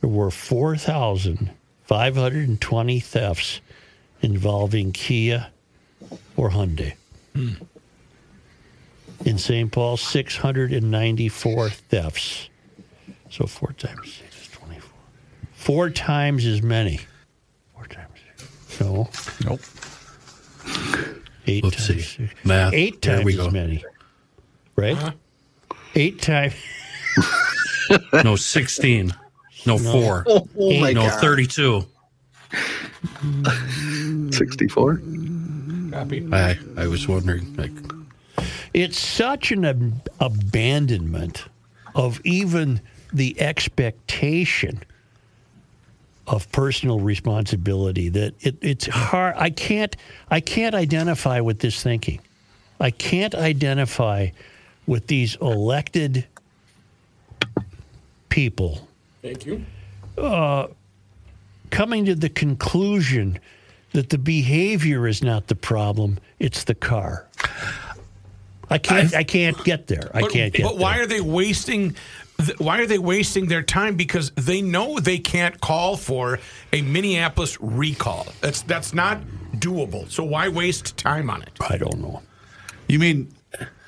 there 0.00 0.10
were 0.10 0.30
4,520 0.30 3.00
thefts 3.00 3.60
involving 4.22 4.92
Kia 4.92 5.48
or 6.36 6.50
Hyundai. 6.50 6.94
Hmm. 7.34 7.54
In 9.24 9.38
St. 9.38 9.72
Paul, 9.72 9.96
694 9.96 11.70
thefts. 11.70 12.48
So 13.34 13.48
four 13.48 13.72
times 13.72 14.12
six 14.14 14.42
is 14.42 14.48
24. 14.52 14.90
Four 15.54 15.90
times 15.90 16.46
as 16.46 16.62
many. 16.62 17.00
Four 17.74 17.84
times 17.86 18.12
six. 18.38 18.80
No, 18.80 19.08
Nope. 19.44 19.60
eight 21.48 21.64
Let's 21.64 21.74
times 21.88 21.88
see. 21.88 22.26
six. 22.28 22.34
Math. 22.44 22.72
Eight 22.72 23.02
There 23.02 23.16
times 23.16 23.24
we 23.24 23.40
as 23.40 23.50
many. 23.52 23.84
Right? 24.76 25.14
Eight 25.96 26.22
times. 26.22 26.54
no, 28.24 28.36
16. 28.36 29.12
No, 29.66 29.78
four. 29.78 30.22
Oh, 30.28 30.48
oh 30.56 30.80
my 30.80 30.92
no, 30.92 31.08
God. 31.08 31.20
32. 31.20 31.84
64? 34.30 35.02
Copy. 35.90 36.28
I, 36.32 36.56
I 36.76 36.86
was 36.86 37.08
wondering. 37.08 37.52
Like, 37.56 37.72
It's 38.72 38.96
such 39.00 39.50
an 39.50 39.64
ab- 39.64 40.08
abandonment 40.20 41.46
of 41.96 42.20
even 42.24 42.80
the 43.14 43.40
expectation 43.40 44.82
of 46.26 46.50
personal 46.52 47.00
responsibility 47.00 48.08
that 48.08 48.34
it, 48.40 48.56
it's 48.60 48.86
hard. 48.86 49.34
I 49.36 49.50
can't. 49.50 49.96
I 50.30 50.40
can't 50.40 50.74
identify 50.74 51.40
with 51.40 51.60
this 51.60 51.82
thinking. 51.82 52.20
I 52.80 52.90
can't 52.90 53.34
identify 53.34 54.28
with 54.86 55.06
these 55.06 55.36
elected 55.36 56.26
people 58.28 58.88
Thank 59.22 59.46
you. 59.46 59.64
Uh, 60.18 60.66
coming 61.70 62.04
to 62.04 62.14
the 62.14 62.28
conclusion 62.28 63.38
that 63.92 64.10
the 64.10 64.18
behavior 64.18 65.06
is 65.06 65.22
not 65.22 65.46
the 65.46 65.54
problem; 65.54 66.18
it's 66.38 66.64
the 66.64 66.74
car. 66.74 67.26
I 68.68 68.78
can't. 68.78 69.14
I, 69.14 69.24
can't 69.24 69.62
get 69.64 69.86
there. 69.86 70.10
I 70.12 70.22
But, 70.22 70.30
can't 70.32 70.52
get 70.52 70.62
but 70.62 70.76
why 70.76 70.94
there. 70.94 71.04
are 71.04 71.06
they 71.06 71.20
wasting? 71.20 71.96
Th- 72.38 72.58
Why 72.58 72.80
are 72.80 72.86
they 72.86 72.98
wasting 72.98 73.46
their 73.46 73.62
time? 73.62 73.96
Because 73.96 74.30
they 74.32 74.60
know 74.62 74.98
they 74.98 75.18
can't 75.18 75.60
call 75.60 75.96
for 75.96 76.38
a 76.72 76.82
Minneapolis 76.82 77.58
recall. 77.60 78.26
That's 78.40 78.62
that's 78.62 78.92
not 78.94 79.20
doable. 79.56 80.10
So 80.10 80.24
why 80.24 80.48
waste 80.48 80.96
time 80.96 81.30
on 81.30 81.42
it? 81.42 81.50
I 81.68 81.76
don't 81.78 81.98
know. 82.00 82.22
You 82.88 82.98
mean 82.98 83.34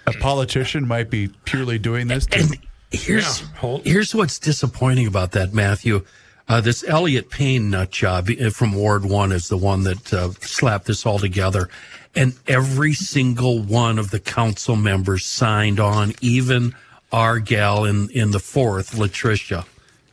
a 0.06 0.12
politician 0.12 0.86
might 0.86 1.10
be 1.10 1.28
purely 1.44 1.78
doing 1.78 2.06
this 2.08 2.26
to 2.26 2.38
and 2.40 2.56
here's 2.92 3.40
Yeah, 3.40 3.46
hold- 3.56 3.84
here's 3.84 4.14
what's 4.14 4.38
disappointing 4.38 5.06
about 5.06 5.32
that, 5.32 5.52
Matthew. 5.52 6.04
Uh, 6.48 6.60
this 6.60 6.84
Elliott 6.86 7.28
Payne 7.28 7.70
nut 7.70 7.90
job 7.90 8.28
uh, 8.40 8.50
from 8.50 8.72
Ward 8.72 9.04
One 9.04 9.32
is 9.32 9.48
the 9.48 9.56
one 9.56 9.82
that 9.82 10.14
uh, 10.14 10.30
slapped 10.40 10.86
this 10.86 11.04
all 11.04 11.18
together, 11.18 11.68
and 12.14 12.34
every 12.46 12.92
single 12.94 13.60
one 13.60 13.98
of 13.98 14.12
the 14.12 14.20
council 14.20 14.76
members 14.76 15.24
signed 15.26 15.80
on, 15.80 16.14
even 16.20 16.72
our 17.12 17.38
gal 17.38 17.84
in 17.84 18.08
in 18.10 18.30
the 18.30 18.40
fourth, 18.40 18.92
LaTrisha. 18.92 19.66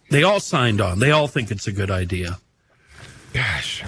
They 0.09 0.23
all 0.23 0.39
signed 0.39 0.81
on. 0.81 0.99
They 0.99 1.11
all 1.11 1.27
think 1.27 1.51
it's 1.51 1.67
a 1.67 1.71
good 1.71 1.91
idea. 1.91 2.39
Gosh, 3.33 3.83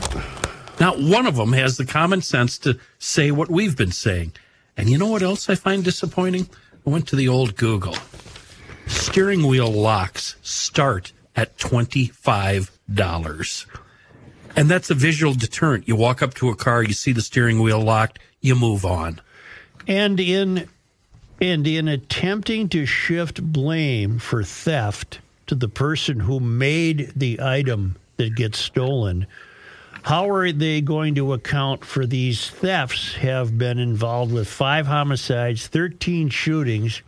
Not 0.80 1.00
one 1.00 1.28
of 1.28 1.36
them 1.36 1.54
has 1.54 1.78
the 1.78 1.86
common 1.86 2.24
sense 2.24 2.58
to 2.60 2.80
say 2.98 3.32
what 3.32 3.50
we've 3.50 3.78
been 3.78 3.92
saying. 3.92 4.34
And 4.76 4.90
you 4.90 4.98
know 4.98 5.08
what 5.08 5.22
else 5.22 5.50
I 5.50 5.56
find 5.56 5.84
disappointing? 5.84 6.50
I 6.86 6.90
went 6.90 7.08
to 7.10 7.16
the 7.16 7.28
old 7.28 7.56
Google. 7.56 7.96
Steering 8.88 9.46
wheel 9.48 9.72
locks 9.72 10.36
start 10.42 11.14
at 11.36 11.58
$25. 11.58 13.66
And 14.56 14.70
that's 14.70 14.90
a 14.90 14.96
visual 14.96 15.34
deterrent. 15.34 15.88
You 15.88 15.96
walk 15.96 16.22
up 16.22 16.34
to 16.36 16.50
a 16.50 16.56
car, 16.56 16.84
you 16.84 16.94
see 16.94 17.12
the 17.12 17.22
steering 17.22 17.62
wheel 17.62 17.82
locked, 17.82 18.20
you 18.42 18.56
move 18.56 18.86
on. 18.86 19.20
And 19.88 20.20
in 20.20 20.70
and 21.42 21.66
in 21.68 21.88
attempting 21.88 22.70
to 22.70 22.86
shift 22.86 23.44
blame 23.44 24.20
for 24.20 24.44
theft 24.44 25.20
to 25.48 25.56
the 25.56 25.68
person 25.68 26.22
who 26.22 26.40
made 26.40 27.12
the 27.16 27.40
item 27.42 27.96
that 28.18 28.36
gets 28.36 28.58
stolen, 28.58 29.28
how 30.04 30.30
are 30.30 30.52
they 30.52 30.82
going 30.82 31.16
to 31.16 31.34
account 31.34 31.84
for 31.84 32.06
these 32.06 32.50
thefts 32.50 33.16
have 33.16 33.58
been 33.58 33.80
involved 33.80 34.32
with 34.32 34.48
five 34.48 34.88
homicides, 34.88 35.68
13 35.68 36.30
shootings, 36.30 37.02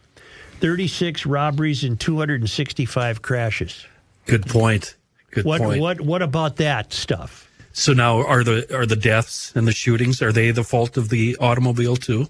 36 0.60 1.26
robberies 1.26 1.84
and 1.84 2.00
265 2.00 3.22
crashes? 3.22 3.86
Good 4.26 4.48
point. 4.48 4.96
Good 5.32 5.46
What 5.46 5.62
point. 5.62 5.82
what 5.82 6.02
what 6.02 6.22
about 6.22 6.56
that 6.58 6.92
stuff? 6.92 7.50
So 7.74 7.94
now 7.94 8.26
are 8.26 8.44
the 8.44 8.76
are 8.76 8.88
the 8.88 8.96
deaths 8.96 9.54
and 9.56 9.68
the 9.68 9.72
shootings 9.72 10.22
are 10.22 10.32
they 10.32 10.50
the 10.52 10.64
fault 10.64 10.98
of 10.98 11.10
the 11.10 11.38
automobile 11.40 11.96
too? 11.96 12.28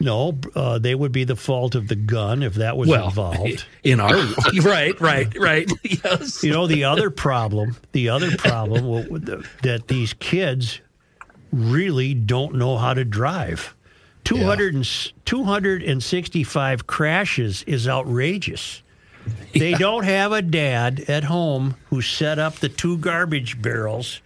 No, 0.00 0.38
uh, 0.54 0.78
they 0.78 0.94
would 0.94 1.12
be 1.12 1.24
the 1.24 1.36
fault 1.36 1.74
of 1.74 1.88
the 1.88 1.96
gun 1.96 2.42
if 2.42 2.54
that 2.54 2.76
was 2.76 2.88
involved. 2.88 3.64
in 3.84 4.00
our 4.00 4.14
right, 4.62 4.98
right, 5.00 5.36
right. 5.38 5.70
Yes. 5.82 6.42
You 6.42 6.52
know, 6.52 6.66
the 6.66 6.84
other 6.84 7.10
problem, 7.10 7.76
the 7.92 8.08
other 8.08 8.36
problem 8.36 9.06
that 9.62 9.88
these 9.88 10.14
kids 10.14 10.80
really 11.52 12.14
don't 12.14 12.54
know 12.54 12.76
how 12.76 12.94
to 12.94 13.04
drive. 13.04 13.74
200 14.24 14.74
and, 14.74 15.12
265 15.24 16.86
crashes 16.86 17.62
is 17.62 17.88
outrageous. 17.88 18.82
They 19.52 19.72
don't 19.72 20.04
have 20.04 20.32
a 20.32 20.42
dad 20.42 21.00
at 21.08 21.24
home 21.24 21.76
who 21.86 22.02
set 22.02 22.38
up 22.38 22.56
the 22.56 22.68
two 22.68 22.98
garbage 22.98 23.60
barrels 23.60 24.20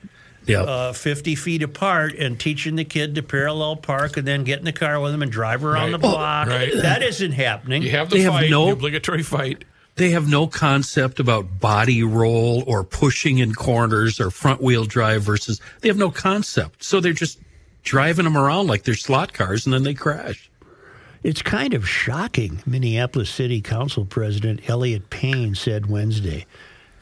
Yeah. 0.47 0.63
uh, 0.63 0.93
50 0.93 1.35
feet 1.37 1.63
apart 1.63 2.15
and 2.17 2.39
teaching 2.39 2.77
the 2.77 2.85
kid 2.85 3.15
to 3.15 3.23
parallel 3.23 3.77
park 3.77 4.17
and 4.17 4.27
then 4.27 4.43
get 4.45 4.59
in 4.59 4.65
the 4.65 4.73
car 4.73 4.99
with 5.01 5.15
him 5.15 5.23
and 5.23 5.31
drive 5.31 5.65
around 5.65 5.85
Right. 5.85 5.93
the 5.93 5.99
block. 5.99 6.49
Right. 6.49 6.73
That 6.75 7.03
isn't 7.03 7.33
happening. 7.33 7.83
you 7.83 7.91
have 7.91 8.11
the 8.11 8.17
They 8.17 8.23
have 8.23 8.51
no- 8.51 8.67
the 8.67 8.73
obligatory 8.73 9.23
fight. 9.23 9.65
They 9.97 10.11
have 10.11 10.27
no 10.29 10.47
concept 10.47 11.21
about 11.21 11.61
body 11.61 12.03
roll 12.03 12.65
or 12.67 12.83
pushing 12.83 13.39
in 13.39 13.53
corners 13.55 14.19
or 14.21 14.31
front 14.31 14.63
wheel 14.63 14.85
drive 14.85 15.23
versus 15.23 15.61
they 15.81 15.89
have 15.89 15.99
no 15.99 16.11
concept. 16.11 16.83
So 16.83 16.99
they're 16.99 17.13
just 17.13 17.39
driving 17.85 18.25
them 18.25 18.37
around 18.37 18.69
like 18.69 18.85
they're 18.85 18.95
slot 18.95 19.33
cars 19.35 19.67
and 19.67 19.73
then 19.75 19.83
they 19.83 19.93
crash. 19.95 20.51
It's 21.23 21.43
kind 21.43 21.73
of 21.75 21.89
shocking, 21.89 22.63
Minneapolis 22.67 23.31
City 23.31 23.61
Council 23.61 24.05
President 24.05 24.69
Elliott 24.69 25.09
Payne 25.11 25.55
said 25.55 25.87
Wednesday. 25.87 26.47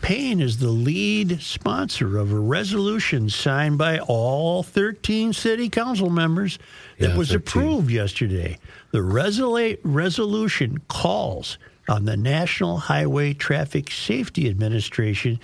Payne 0.03 0.41
is 0.41 0.59
the 0.59 0.69
lead 0.71 1.41
sponsor 1.43 2.17
of 2.19 2.33
a 2.33 2.39
resolution 2.39 3.29
signed 3.29 3.77
by 3.79 3.99
all 3.99 4.63
13 4.63 5.33
city 5.33 5.69
council 5.69 6.09
members 6.11 6.59
that 6.99 7.11
Yeah, 7.11 7.17
was 7.17 7.29
13. 7.31 7.37
approved 7.63 7.91
yesterday. 7.91 8.59
The 8.93 8.99
resolu- 9.01 9.79
resolution 9.85 10.79
calls 10.89 11.59
on 11.89 12.05
the 12.07 12.17
National 12.17 12.79
Highway 12.79 13.35
Traffic 13.35 13.91
Safety 13.91 14.49
Administration 14.49 15.39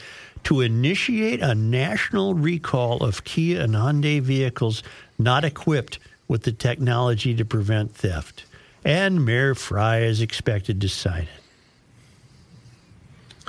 to 0.44 0.60
initiate 0.60 1.40
a 1.40 1.54
national 1.54 2.34
recall 2.34 3.04
of 3.04 3.24
Kia 3.24 3.60
and 3.60 3.74
Hyundai 3.74 4.20
vehicles 4.22 4.82
not 5.18 5.44
equipped 5.44 5.98
with 6.28 6.42
the 6.44 6.52
technology 6.52 7.34
to 7.34 7.44
prevent 7.44 7.94
theft. 7.94 8.44
and 8.84 9.24
Mayor 9.24 9.52
Frey 9.56 10.06
is 10.06 10.20
expected 10.20 10.80
to 10.80 10.88
sign 10.88 11.22
it. 11.22 11.42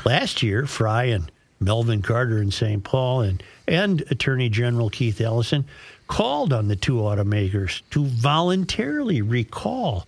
Last 0.07 0.41
year, 0.41 0.65
Frey 0.65 1.11
and 1.11 1.29
Melvin 1.59 2.01
Carter 2.01 2.41
in 2.41 2.49
St. 2.49 2.81
Paul 2.81 3.23
and, 3.23 3.43
and 3.67 4.05
Attorney 4.09 4.47
General 4.47 4.89
Keith 4.89 5.19
Ellison 5.19 5.65
called 6.07 6.53
on 6.53 6.69
the 6.69 6.77
two 6.77 6.93
automakers 6.93 7.81
to 7.89 8.05
voluntarily 8.05 9.21
recall 9.21 10.07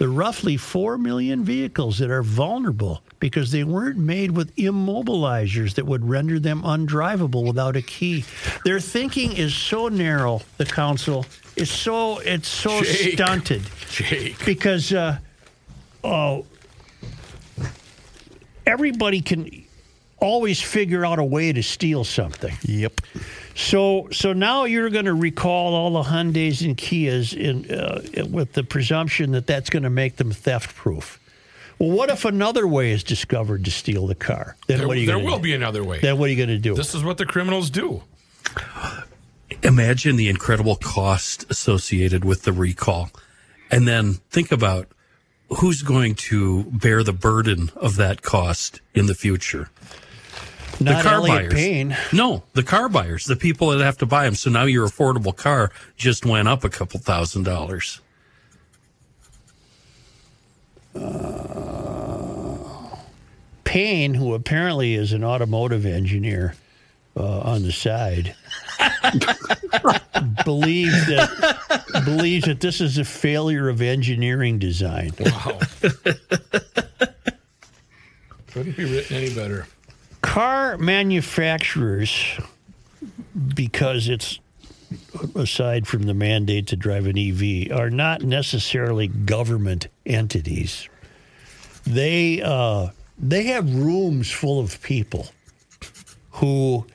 the 0.00 0.08
roughly 0.08 0.56
4 0.56 0.98
million 0.98 1.44
vehicles 1.44 1.98
that 1.98 2.10
are 2.10 2.24
vulnerable 2.24 3.04
because 3.20 3.52
they 3.52 3.62
weren't 3.62 3.98
made 3.98 4.32
with 4.32 4.52
immobilizers 4.56 5.76
that 5.76 5.86
would 5.86 6.04
render 6.08 6.40
them 6.40 6.62
undrivable 6.64 7.46
without 7.46 7.76
a 7.76 7.82
key. 7.82 8.24
Their 8.64 8.80
thinking 8.80 9.32
is 9.36 9.54
so 9.54 9.86
narrow, 9.86 10.40
the 10.56 10.66
council 10.66 11.24
is 11.54 11.70
so 11.70 12.18
it's 12.18 12.48
so 12.48 12.82
Jake. 12.82 13.12
stunted 13.12 13.62
Jake. 13.90 14.44
because 14.44 14.92
uh, 14.92 15.18
oh, 16.02 16.44
everybody 18.66 19.20
can 19.20 19.64
always 20.18 20.60
figure 20.62 21.04
out 21.04 21.18
a 21.18 21.24
way 21.24 21.52
to 21.52 21.62
steal 21.62 22.02
something. 22.04 22.54
Yep. 22.62 23.00
So, 23.54 24.08
so 24.12 24.32
now 24.32 24.64
you're 24.64 24.90
going 24.90 25.04
to 25.04 25.14
recall 25.14 25.74
all 25.74 25.90
the 26.02 26.08
Hyundai's 26.08 26.62
and 26.62 26.76
Kias 26.76 27.36
in, 27.36 27.70
uh, 27.70 28.26
with 28.30 28.54
the 28.54 28.64
presumption 28.64 29.32
that 29.32 29.46
that's 29.46 29.70
going 29.70 29.82
to 29.82 29.90
make 29.90 30.16
them 30.16 30.30
theft 30.32 30.74
proof. 30.74 31.20
Well, 31.78 31.90
what 31.90 32.08
if 32.08 32.24
another 32.24 32.66
way 32.66 32.92
is 32.92 33.04
discovered 33.04 33.64
to 33.66 33.70
steal 33.70 34.06
the 34.06 34.14
car? 34.14 34.56
Then 34.66 34.78
There, 34.78 34.88
what 34.88 34.96
are 34.96 35.00
you 35.00 35.06
there 35.06 35.18
will 35.18 35.36
do? 35.36 35.42
be 35.42 35.54
another 35.54 35.84
way. 35.84 36.00
Then 36.00 36.18
what 36.18 36.26
are 36.28 36.32
you 36.32 36.36
going 36.36 36.48
to 36.48 36.58
do? 36.58 36.74
This 36.74 36.94
is 36.94 37.04
what 37.04 37.18
the 37.18 37.26
criminals 37.26 37.68
do. 37.68 38.02
Imagine 39.62 40.16
the 40.16 40.28
incredible 40.28 40.76
cost 40.76 41.44
associated 41.50 42.24
with 42.24 42.42
the 42.42 42.52
recall. 42.52 43.10
And 43.70 43.86
then 43.86 44.14
think 44.30 44.52
about 44.52 44.88
who's 45.48 45.82
going 45.82 46.14
to 46.14 46.64
bear 46.64 47.02
the 47.02 47.12
burden 47.12 47.70
of 47.76 47.96
that 47.96 48.22
cost 48.22 48.80
in 48.94 49.06
the 49.06 49.14
future. 49.14 49.68
Not 50.80 51.02
the 51.02 51.08
car 51.08 51.14
Elliott 51.14 51.50
buyers. 51.50 51.54
Payne. 51.54 51.96
No, 52.12 52.42
the 52.52 52.62
car 52.62 52.88
buyers, 52.88 53.24
the 53.24 53.36
people 53.36 53.70
that 53.70 53.82
have 53.82 53.98
to 53.98 54.06
buy 54.06 54.24
them. 54.24 54.34
So 54.34 54.50
now 54.50 54.64
your 54.64 54.86
affordable 54.86 55.34
car 55.34 55.70
just 55.96 56.26
went 56.26 56.48
up 56.48 56.64
a 56.64 56.68
couple 56.68 57.00
thousand 57.00 57.44
dollars. 57.44 58.00
Payne, 63.64 64.14
who 64.14 64.34
apparently 64.34 64.94
is 64.94 65.12
an 65.12 65.24
automotive 65.24 65.84
engineer 65.84 66.54
uh, 67.16 67.40
on 67.40 67.62
the 67.62 67.72
side, 67.72 68.34
believes 70.44 71.06
that 71.06 72.02
believes 72.04 72.46
that 72.46 72.60
this 72.60 72.80
is 72.80 72.98
a 72.98 73.04
failure 73.04 73.68
of 73.68 73.80
engineering 73.80 74.58
design. 74.58 75.12
Wow. 75.20 75.58
Couldn't 78.52 78.76
be 78.76 78.84
written 78.84 79.16
any 79.16 79.34
better. 79.34 79.66
car 80.22 80.76
manufacturers, 80.78 82.38
because 83.54 84.08
it's 84.08 84.38
aside 85.34 85.86
from 85.86 86.02
the 86.02 86.14
mandate 86.14 86.66
to 86.68 86.76
drive 86.76 87.06
an 87.06 87.18
EV, 87.18 87.72
are 87.76 87.90
not 87.90 88.22
necessarily 88.22 89.08
government 89.08 89.88
entities. 90.04 90.88
They 91.84 92.42
uh, 92.42 92.88
they 93.18 93.44
have 93.44 93.74
rooms 93.74 94.30
full 94.30 94.60
of 94.60 94.80
people 94.82 95.28
who 96.32 96.86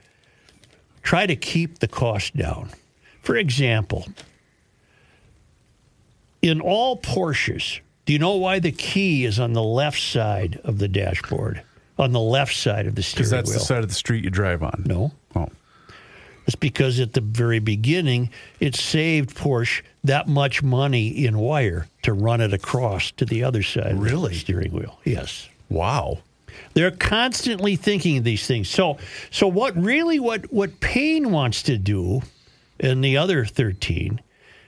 try 1.01 1.25
to 1.25 1.35
keep 1.35 1.79
the 1.79 1.87
cost 1.87 2.35
down. 2.35 2.69
For 3.21 3.35
example, 3.35 4.05
in 6.41 6.61
all 6.61 6.97
Porsches, 6.97 7.79
do 8.05 8.13
you 8.13 8.19
know 8.19 8.35
why 8.35 8.59
the 8.59 8.71
key 8.71 9.25
is 9.25 9.39
on 9.39 9.53
the 9.53 9.63
left 9.63 9.99
side 10.01 10.59
of 10.63 10.79
the 10.79 10.87
dashboard? 10.87 11.61
On 11.99 12.11
the 12.11 12.19
left 12.19 12.55
side 12.55 12.87
of 12.87 12.95
the 12.95 13.03
steering 13.03 13.17
wheel. 13.25 13.29
Because 13.29 13.29
that's 13.31 13.49
wheel. 13.49 13.59
the 13.59 13.65
side 13.65 13.83
of 13.83 13.89
the 13.89 13.95
street 13.95 14.23
you 14.23 14.29
drive 14.31 14.63
on. 14.63 14.83
No. 14.85 15.11
Oh. 15.35 15.49
It's 16.47 16.55
because 16.55 16.99
at 16.99 17.13
the 17.13 17.21
very 17.21 17.59
beginning, 17.59 18.31
it 18.59 18.75
saved 18.75 19.37
Porsche 19.37 19.83
that 20.03 20.27
much 20.27 20.63
money 20.63 21.09
in 21.25 21.37
wire 21.37 21.87
to 22.01 22.13
run 22.13 22.41
it 22.41 22.53
across 22.53 23.11
to 23.11 23.25
the 23.25 23.43
other 23.43 23.61
side 23.61 23.91
of 23.91 23.99
Really? 23.99 24.33
the 24.33 24.39
steering 24.39 24.71
wheel. 24.71 24.99
Yes. 25.05 25.47
Wow. 25.69 26.19
They're 26.74 26.91
constantly 26.91 27.76
thinking 27.76 28.17
of 28.17 28.24
these 28.24 28.47
things. 28.47 28.69
So, 28.69 28.97
so 29.30 29.47
what 29.47 29.76
really 29.76 30.19
what 30.19 30.52
what 30.52 30.80
Payne 30.80 31.32
wants 31.32 31.63
to 31.63 31.78
do, 31.78 32.21
and 32.80 33.04
the 33.04 33.17
other 33.17 33.45
thirteen, 33.45 34.21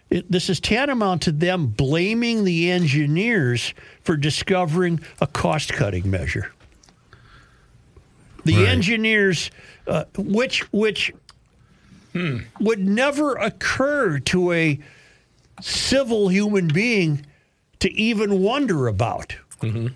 it, 0.09 0.29
this 0.31 0.49
is 0.49 0.59
tantamount 0.59 1.21
to 1.23 1.31
them 1.31 1.67
blaming 1.67 2.43
the 2.43 2.69
engineers 2.71 3.73
for 4.03 4.15
discovering 4.17 4.99
a 5.21 5.27
cost 5.27 5.73
cutting 5.73 6.09
measure. 6.09 6.51
The 8.45 8.57
Right. 8.57 8.67
engineers, 8.67 9.49
uh, 9.87 10.03
which 10.17 10.61
which 10.73 11.13
would 12.59 12.79
never 12.79 13.35
occur 13.35 14.19
to 14.19 14.51
a 14.51 14.79
civil 15.61 16.27
human 16.27 16.67
being 16.67 17.25
to 17.79 17.91
even 17.93 18.41
wonder 18.41 18.87
about. 18.87 19.35
Th- 19.61 19.91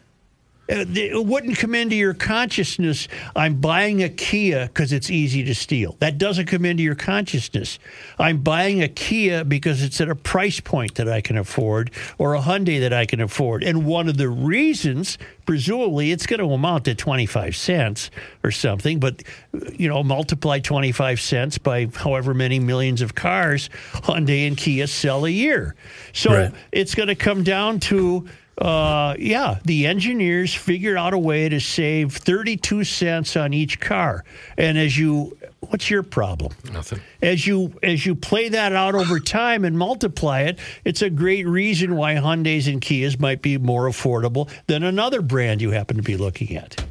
it 0.69 1.25
wouldn't 1.25 1.57
come 1.57 1.73
into 1.73 1.95
your 1.95 2.13
consciousness. 2.13 3.07
I'm 3.35 3.61
buying 3.61 4.03
a 4.03 4.09
Kia 4.09 4.67
because 4.67 4.91
it's 4.91 5.09
easy 5.09 5.43
to 5.45 5.55
steal. 5.55 5.95
That 5.99 6.17
doesn't 6.17 6.47
come 6.47 6.65
into 6.65 6.83
your 6.83 6.95
consciousness. 6.95 7.79
I'm 8.19 8.39
buying 8.39 8.81
a 8.83 8.87
Kia 8.87 9.43
because 9.45 9.81
it's 9.81 10.01
at 10.01 10.09
a 10.09 10.15
price 10.15 10.59
point 10.59 10.95
that 10.95 11.07
I 11.07 11.21
can 11.21 11.37
afford, 11.37 11.91
or 12.17 12.35
a 12.35 12.41
Hyundai 12.41 12.79
that 12.81 12.91
I 12.93 13.05
can 13.05 13.21
afford. 13.21 13.63
And 13.63 13.85
one 13.85 14.09
of 14.09 14.17
the 14.17 14.29
reasons, 14.29 15.17
presumably, 15.45 16.11
it's 16.11 16.25
going 16.25 16.39
to 16.39 16.51
amount 16.53 16.85
to 16.85 16.95
25 16.95 17.55
cents 17.55 18.11
or 18.43 18.51
something. 18.51 18.99
But 18.99 19.23
uh, 19.53 19.69
you 19.77 19.87
know, 19.87 20.03
multiply 20.03 20.59
25 20.59 21.21
cents 21.21 21.57
by 21.57 21.85
however 21.93 22.33
many 22.33 22.59
millions 22.59 23.01
of 23.01 23.15
cars 23.15 23.69
Hyundai 23.93 24.47
and 24.47 24.57
Kia 24.57 24.87
sell 24.87 25.25
a 25.25 25.29
year. 25.29 25.75
So 26.13 26.31
Right. 26.33 26.53
it's 26.71 26.93
going 26.95 27.07
to 27.07 27.15
come 27.15 27.43
down 27.43 27.79
to 27.81 28.27
uh, 28.57 29.15
yeah, 29.19 29.59
the 29.65 29.85
engineers 29.85 30.53
figured 30.53 30.97
out 30.97 31.13
a 31.13 31.17
way 31.17 31.47
to 31.47 31.59
save 31.59 32.17
32 32.17 32.83
cents 32.83 33.35
on 33.35 33.53
each 33.53 33.79
car. 33.79 34.23
And 34.57 34.79
as 34.79 34.97
you, 34.97 35.37
what's 35.59 35.91
your 35.91 36.01
problem? 36.01 36.53
Nothing. 36.71 36.99
As 37.21 37.45
you 37.45 37.73
as 37.83 38.05
you 38.05 38.15
play 38.15 38.49
that 38.49 38.73
out 38.73 38.95
over 38.95 39.19
time 39.19 39.63
and 39.63 39.77
multiply 39.77 40.41
it, 40.41 40.59
it's 40.85 41.03
a 41.03 41.09
great 41.09 41.45
reason 41.45 41.95
why 41.95 42.15
Hyundai's 42.15 42.67
and 42.67 42.81
Kias 42.81 43.19
might 43.19 43.43
be 43.43 43.59
more 43.59 43.87
affordable 43.87 44.49
than 44.65 44.81
another 44.81 45.21
brand 45.21 45.61
you 45.61 45.71
happen 45.71 45.97
to 45.97 46.03
be 46.03 46.17
looking 46.17 46.55
at. 46.55 46.83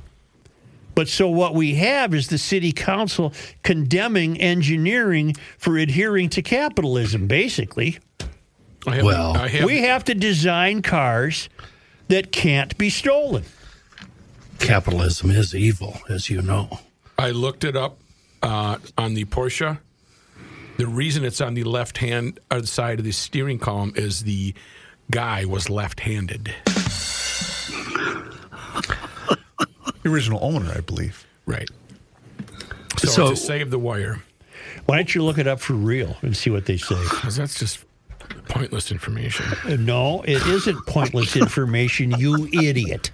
But 0.95 1.09
so 1.09 1.29
what 1.29 1.55
we 1.55 1.75
have 1.75 2.15
is 2.15 2.29
the 2.29 2.39
city 2.39 2.73
council 2.73 3.35
condemning 3.63 4.41
engineering 4.41 5.35
for 5.59 5.77
adhering 5.77 6.31
to 6.31 6.43
capitalism, 6.43 7.27
basically. 7.27 7.99
I 8.87 8.97
have, 8.97 9.05
Well, 9.05 9.37
I 9.37 9.49
have, 9.49 9.65
We 9.65 9.83
have 9.83 10.05
to 10.05 10.15
design 10.15 10.83
cars 10.83 11.49
that 12.09 12.31
can't 12.33 12.77
be 12.79 12.89
stolen. 12.91 13.45
Capitalism 14.59 15.31
is 15.31 15.55
evil, 15.55 15.99
as 16.09 16.31
you 16.31 16.41
know. 16.43 16.79
I 17.19 17.31
looked 17.31 17.65
it 17.65 17.77
up 17.77 17.99
uh, 18.43 18.79
on 18.97 19.15
the 19.15 19.25
Porsche. 19.25 19.79
The 20.79 20.87
reason 20.87 21.25
it's 21.25 21.41
on 21.41 21.55
the 21.55 21.65
left 21.65 21.99
hand 21.99 22.39
uh, 22.51 22.63
side 22.63 22.99
of 22.99 23.05
the 23.05 23.13
steering 23.13 23.59
column 23.59 23.93
is 23.97 24.23
the 24.25 24.55
guy 25.11 25.45
was 25.45 25.69
left 25.71 26.01
handed. 26.01 26.55
The 30.03 30.13
original 30.13 30.39
owner, 30.43 30.73
I 30.75 30.81
believe. 30.81 31.27
Right. 31.47 31.69
So, 32.99 33.09
So- 33.09 33.31
to 33.31 33.37
save 33.37 33.71
the 33.71 33.79
wire, 33.79 34.23
Why 34.87 34.97
don't 34.97 35.13
you 35.15 35.23
look 35.25 35.39
it 35.39 35.47
up 35.49 35.61
for 35.61 35.73
real 35.75 36.17
and 36.23 36.37
see 36.37 36.51
what 36.51 36.67
they 36.67 36.77
say? 36.77 36.95
because 37.11 37.37
that's 37.37 37.59
just 37.59 37.85
pointless 38.49 38.91
information. 38.93 39.47
No, 39.85 40.23
it 40.23 40.45
isn't 40.47 40.87
pointless 40.87 41.37
information, 41.37 42.13
you 42.19 42.47
idiot. 42.53 43.11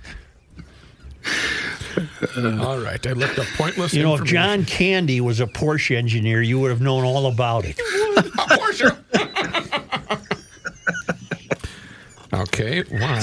All 2.36 2.78
right. 2.78 3.04
I 3.06 3.12
looked 3.12 3.38
up 3.38 3.46
pointless 3.56 3.92
You 3.92 4.02
know, 4.02 4.14
if. 4.14 4.24
John 4.24 4.64
Candy 4.64 5.20
was 5.20 5.40
a 5.40 5.46
Porsche 5.46 5.96
engineer, 5.96 6.40
you 6.42 6.58
would 6.60 6.70
have 6.70 6.80
known 6.80 7.04
all 7.04 7.26
about 7.26 7.64
it. 7.66 7.76
Porsche. 8.16 8.96
okay. 12.32 12.82
Why? 12.82 13.20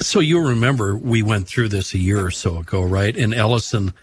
So 0.00 0.20
you 0.20 0.40
remember 0.40 0.96
we 0.96 1.22
went 1.22 1.46
through 1.46 1.68
this 1.68 1.94
a 1.94 1.98
year 1.98 2.24
or 2.24 2.30
so 2.30 2.58
ago, 2.58 2.82
right? 2.82 3.16
And 3.16 3.32
Ellison 3.34 3.94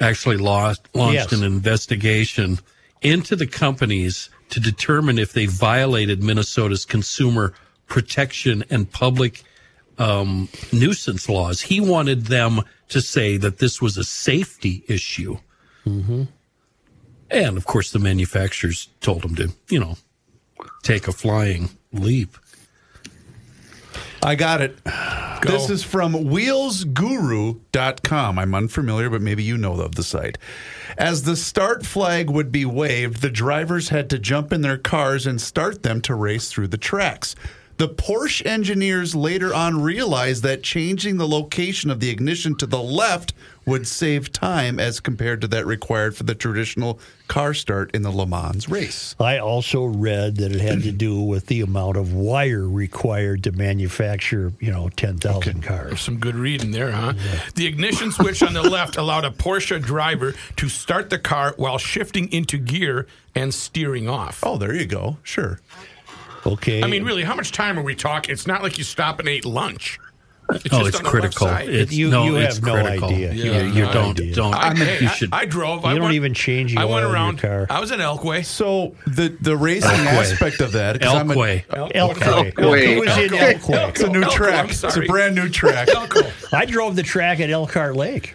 actually 0.00 0.36
lost, 0.38 0.82
launched 0.94 1.14
Yes. 1.14 1.32
an 1.32 1.42
investigation 1.44 2.58
into 3.02 3.36
the 3.36 3.46
companies 3.46 4.30
to 4.54 4.60
determine 4.60 5.18
if 5.18 5.32
they 5.32 5.46
violated 5.46 6.22
Minnesota's 6.22 6.84
consumer 6.84 7.54
protection 7.88 8.62
and 8.70 8.88
public 8.88 9.42
um, 9.98 10.48
nuisance 10.72 11.28
laws. 11.28 11.60
He 11.60 11.80
wanted 11.80 12.26
them 12.26 12.60
to 12.90 13.00
say 13.00 13.36
that 13.36 13.58
this 13.58 13.82
was 13.82 13.96
a 13.96 14.04
safety 14.04 14.84
issue. 14.86 15.38
And 17.30 17.56
of 17.56 17.66
course, 17.66 17.90
the 17.90 17.98
manufacturers 17.98 18.88
told 19.00 19.24
him 19.24 19.34
to, 19.34 19.52
you 19.68 19.80
know, 19.80 19.96
take 20.84 21.08
a 21.08 21.12
flying 21.12 21.70
leap. 21.92 22.36
I 24.24 24.34
got 24.36 24.62
it. 24.62 24.82
This 25.42 25.68
is 25.68 25.82
from 25.82 26.14
wheelsguru.com. 26.14 28.38
I'm 28.38 28.54
unfamiliar, 28.54 29.10
but 29.10 29.20
maybe 29.20 29.42
you 29.42 29.58
know 29.58 29.74
of 29.74 29.96
the 29.96 30.02
site. 30.02 30.38
As 30.96 31.24
the 31.24 31.36
start 31.36 31.84
flag 31.84 32.30
would 32.30 32.50
be 32.50 32.64
waved, 32.64 33.20
the 33.20 33.28
drivers 33.28 33.90
had 33.90 34.08
to 34.10 34.18
jump 34.18 34.54
in 34.54 34.62
their 34.62 34.78
cars 34.78 35.26
and 35.26 35.38
start 35.38 35.82
them 35.82 36.00
to 36.02 36.14
race 36.14 36.48
through 36.48 36.68
the 36.68 36.78
tracks. 36.78 37.36
The 37.76 37.88
Porsche 37.88 38.46
engineers 38.46 39.14
later 39.14 39.52
on 39.52 39.82
realized 39.82 40.42
that 40.44 40.62
changing 40.62 41.18
the 41.18 41.28
location 41.28 41.90
of 41.90 42.00
the 42.00 42.08
ignition 42.08 42.56
to 42.56 42.66
the 42.66 42.82
left 42.82 43.34
would 43.66 43.86
save 43.86 44.32
time 44.32 44.78
as 44.78 45.00
compared 45.00 45.40
to 45.40 45.48
that 45.48 45.66
required 45.66 46.16
for 46.16 46.24
the 46.24 46.34
traditional 46.34 46.98
car 47.28 47.54
start 47.54 47.90
in 47.94 48.02
the 48.02 48.10
Le 48.10 48.26
Mans 48.26 48.68
race. 48.68 49.14
I 49.18 49.38
also 49.38 49.84
read 49.84 50.36
that 50.36 50.52
it 50.52 50.60
had 50.60 50.82
to 50.82 50.92
do 50.92 51.22
with 51.22 51.46
the 51.46 51.62
amount 51.62 51.96
of 51.96 52.12
wire 52.12 52.68
required 52.68 53.44
to 53.44 53.52
manufacture, 53.52 54.52
you 54.60 54.70
know, 54.70 54.90
10,000 54.90 55.62
cars. 55.62 56.00
Some 56.00 56.18
good 56.18 56.34
reading 56.34 56.70
there, 56.70 56.92
huh? 56.92 57.14
The 57.54 57.66
ignition 57.66 58.12
switch 58.12 58.42
on 58.42 58.52
the 58.52 58.62
left 58.62 58.96
allowed 58.96 59.24
a 59.24 59.30
Porsche 59.30 59.80
driver 59.82 60.34
to 60.56 60.68
start 60.68 61.10
the 61.10 61.18
car 61.18 61.54
while 61.56 61.78
shifting 61.78 62.30
into 62.32 62.58
gear 62.58 63.06
and 63.34 63.54
steering 63.54 64.08
off. 64.08 64.40
Oh, 64.42 64.58
there 64.58 64.74
you 64.74 64.86
go. 64.86 65.16
Sure. 65.22 65.60
Okay. 66.46 66.82
I 66.82 66.86
mean, 66.86 67.04
really, 67.04 67.22
how 67.22 67.34
much 67.34 67.52
time 67.52 67.78
are 67.78 67.82
we 67.82 67.94
talking? 67.94 68.32
It's 68.32 68.46
not 68.46 68.62
like 68.62 68.76
you 68.76 68.84
stop 68.84 69.18
and 69.18 69.28
ate 69.28 69.46
lunch. 69.46 69.98
It's 70.50 70.66
oh, 70.74 70.84
it's 70.84 70.96
on 70.98 71.02
the 71.04 71.10
left 71.10 71.36
critical. 71.36 71.46
It's, 71.48 71.92
You- 71.92 72.10
no, 72.10 72.24
you 72.26 72.36
it's 72.36 72.56
have 72.56 72.64
no 72.64 72.74
critical. 72.82 73.08
idea. 73.08 73.32
You, 73.32 73.44
You 73.44 73.52
have 73.52 73.74
you 73.76 73.82
no 73.84 73.92
don't. 73.92 74.10
idea. 74.20 74.34
Don't. 74.34 74.54
I, 74.54 74.74
hey, 74.74 75.00
you 75.00 75.08
should. 75.08 75.30
I, 75.32 75.46
drove. 75.46 75.82
You 75.84 75.88
I 75.88 75.94
don't 75.94 76.02
went, 76.02 76.14
even 76.14 76.34
change 76.34 76.74
the 76.74 76.80
I 76.80 76.84
went 76.84 76.98
in 76.98 77.02
your 77.04 77.12
around. 77.12 77.38
car. 77.38 77.66
I 77.70 77.80
was 77.80 77.90
in 77.90 77.98
Elkway. 78.00 78.44
So 78.44 78.94
the 79.06 79.34
the 79.40 79.56
racing 79.56 79.90
Elkway. 79.90 80.32
aspect 80.32 80.60
of 80.60 80.72
that, 80.72 81.00
'cause 81.00 81.14
I'm 81.14 81.30
a- 81.30 81.34
Elkway. 81.34 81.64
Elkway. 81.66 82.52
Elkway. 82.54 82.82
It 82.82 83.00
was 83.00 83.16
in 83.16 83.30
Elkway. 83.30 83.88
it's 83.88 84.00
a 84.00 84.08
new 84.08 84.22
Elko, 84.22 84.34
track. 84.36 84.64
I'm 84.64 84.70
It's 84.70 84.96
a 84.96 85.00
brand 85.02 85.34
new 85.34 85.48
track. 85.48 85.88
I 86.52 86.66
drove 86.66 86.94
the 86.96 87.02
track 87.02 87.40
at 87.40 87.48
Elkhart 87.50 87.96
Lake. 87.96 88.34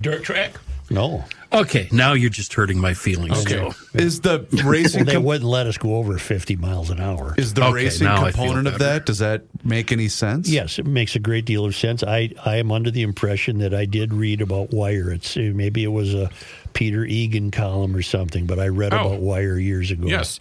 Dirt 0.00 0.22
track. 0.22 0.52
No. 0.90 1.24
Okay, 1.52 1.88
now 1.90 2.12
you're 2.12 2.30
just 2.30 2.52
hurting 2.54 2.78
my 2.78 2.94
feelings, 2.94 3.40
Okay. 3.40 3.54
Joe. 3.56 3.72
Is 3.94 4.20
the 4.20 4.46
Well, 4.52 4.64
racing 4.70 5.04
they 5.04 5.14
com- 5.14 5.24
wouldn't 5.24 5.50
let 5.50 5.66
us 5.66 5.76
go 5.78 5.96
over 5.96 6.16
50 6.16 6.54
miles 6.56 6.90
an 6.90 7.00
hour. 7.00 7.34
is 7.36 7.54
the 7.54 7.64
Okay, 7.64 7.72
racing 7.74 8.06
now 8.06 8.24
I 8.24 8.30
feel 8.30 8.44
component 8.44 8.68
of 8.68 8.78
that? 8.78 9.04
Does 9.06 9.18
that 9.18 9.42
make 9.64 9.90
any 9.90 10.06
sense? 10.08 10.48
Yes, 10.48 10.78
it 10.78 10.86
makes 10.86 11.16
a 11.16 11.18
great 11.18 11.44
deal 11.46 11.64
of 11.64 11.74
sense. 11.74 12.04
I, 12.04 12.30
I 12.44 12.56
am 12.56 12.70
under 12.70 12.90
the 12.92 13.02
impression 13.02 13.58
that 13.58 13.74
I 13.74 13.84
did 13.84 14.14
read 14.14 14.40
about 14.40 14.70
wire. 14.72 15.10
It's 15.10 15.36
maybe 15.36 15.82
it 15.82 15.88
was 15.88 16.14
a 16.14 16.30
Peter 16.72 17.04
Egan 17.04 17.50
column 17.50 17.96
or 17.96 18.02
something, 18.02 18.46
but 18.46 18.60
I 18.60 18.68
read 18.68 18.94
Oh. 18.94 19.06
about 19.08 19.20
wire 19.20 19.58
years 19.58 19.90
ago. 19.90 20.06
Yes. 20.06 20.38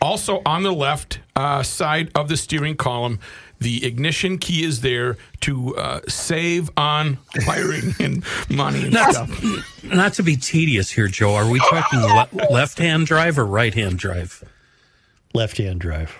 Also, 0.00 0.40
on 0.46 0.62
the 0.62 0.72
left 0.72 1.18
uh, 1.34 1.62
side 1.62 2.10
of 2.14 2.28
the 2.28 2.36
steering 2.36 2.76
column, 2.76 3.18
the 3.60 3.84
ignition 3.84 4.38
key 4.38 4.64
is 4.64 4.80
there 4.82 5.16
to 5.40 5.76
uh, 5.76 6.00
save 6.08 6.70
on 6.76 7.18
wiring 7.46 7.94
and 8.00 8.24
money 8.50 8.84
and 8.84 8.92
Not, 8.92 9.14
stuff. 9.14 9.82
not 9.84 10.12
to 10.14 10.22
be 10.22 10.36
tedious 10.36 10.90
here, 10.90 11.08
Joe. 11.08 11.34
Are 11.34 11.48
we 11.50 11.58
talking 11.60 12.00
le- 12.00 12.28
left-hand 12.50 13.06
drive 13.06 13.38
or 13.38 13.44
right-hand 13.46 13.98
drive? 13.98 14.42
Left-hand 15.32 15.80
drive. 15.80 16.14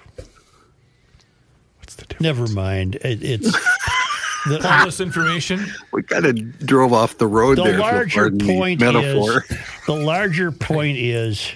What's 1.78 1.94
the 1.96 2.02
difference? 2.06 2.20
Never 2.22 2.46
mind. 2.48 2.96
It, 2.96 3.22
it's 3.22 3.52
the, 4.46 4.60
All 4.78 4.86
this 4.86 5.00
information. 5.00 5.64
We 5.92 6.02
kind 6.02 6.24
of 6.26 6.58
drove 6.66 6.92
off 6.92 7.18
the 7.18 7.26
road 7.26 7.58
the 7.58 7.64
there. 7.64 7.74
if 7.74 7.80
larger 7.80 8.20
pardon 8.22 8.38
the 8.38 8.46
point 8.58 8.80
metaphor. 8.80 9.44
is 9.50 9.58
the 9.86 9.94
larger 9.94 10.50
point 10.50 10.98
is 10.98 11.48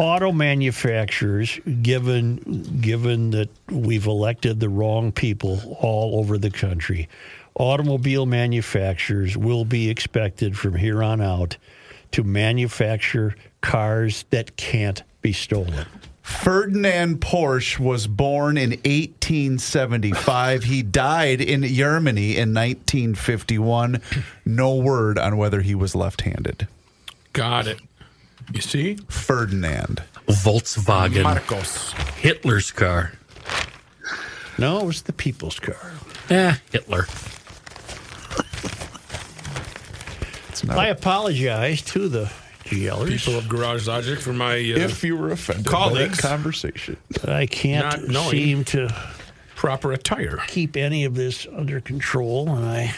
auto 0.00 0.32
manufacturers 0.32 1.60
given 1.82 2.36
given 2.80 3.30
that 3.30 3.50
we've 3.68 4.06
elected 4.06 4.58
the 4.58 4.68
wrong 4.68 5.12
people 5.12 5.76
all 5.80 6.18
over 6.18 6.38
the 6.38 6.50
country 6.50 7.06
automobile 7.54 8.24
manufacturers 8.24 9.36
will 9.36 9.66
be 9.66 9.90
expected 9.90 10.56
from 10.56 10.74
here 10.74 11.02
on 11.02 11.20
out 11.20 11.58
to 12.12 12.24
manufacture 12.24 13.34
cars 13.60 14.24
that 14.30 14.56
can't 14.56 15.02
be 15.20 15.34
stolen 15.34 15.86
Ferdinand 16.22 17.20
Porsche 17.20 17.80
was 17.80 18.06
born 18.06 18.56
in 18.56 18.70
1875. 18.70 20.62
He 20.62 20.82
died 20.82 21.40
in 21.40 21.64
Germany 21.64 22.36
in 22.36 22.54
1951. 22.54 24.00
No 24.44 24.76
word 24.76 25.18
on 25.18 25.36
whether 25.38 25.60
he 25.60 25.74
was 25.74 25.96
left-handed. 25.96 26.68
Got 27.32 27.66
it. 27.66 27.80
You 28.52 28.60
see? 28.60 28.96
Ferdinand. 29.08 30.02
Volkswagen, 30.26 31.22
Marcos. 31.22 31.92
Hitler's 32.16 32.70
car. 32.70 33.12
no 34.58 34.80
it 34.80 34.84
was 34.86 35.02
the 35.02 35.12
people's 35.12 35.58
car 35.58 35.92
Eh, 36.30 36.54
Hitler. 36.70 37.06
It's 40.48 40.64
not 40.64 40.78
i 40.78 40.86
apologize 40.88 41.82
to 41.82 42.08
the 42.08 42.30
GLers. 42.64 43.08
People 43.08 43.36
of 43.38 43.48
Garage 43.48 43.88
Logic 43.88 44.18
for 44.20 44.32
my. 44.32 44.54
Uh, 44.54 44.78
if 44.78 45.02
you 45.02 45.16
were 45.16 45.30
offended 45.32 45.66
Colleagues. 45.66 46.20
by 46.20 46.28
that 46.28 46.36
conversation. 46.36 46.96
I 47.26 47.46
can't 47.46 48.08
Not 48.08 48.30
seem 48.30 48.64
to 48.66 48.94
proper 49.56 49.92
attire. 49.92 50.38
keep 50.46 50.76
any 50.76 51.04
of 51.04 51.14
this 51.16 51.46
under 51.52 51.80
control, 51.80 52.48
and 52.54 52.64
I 52.64 52.94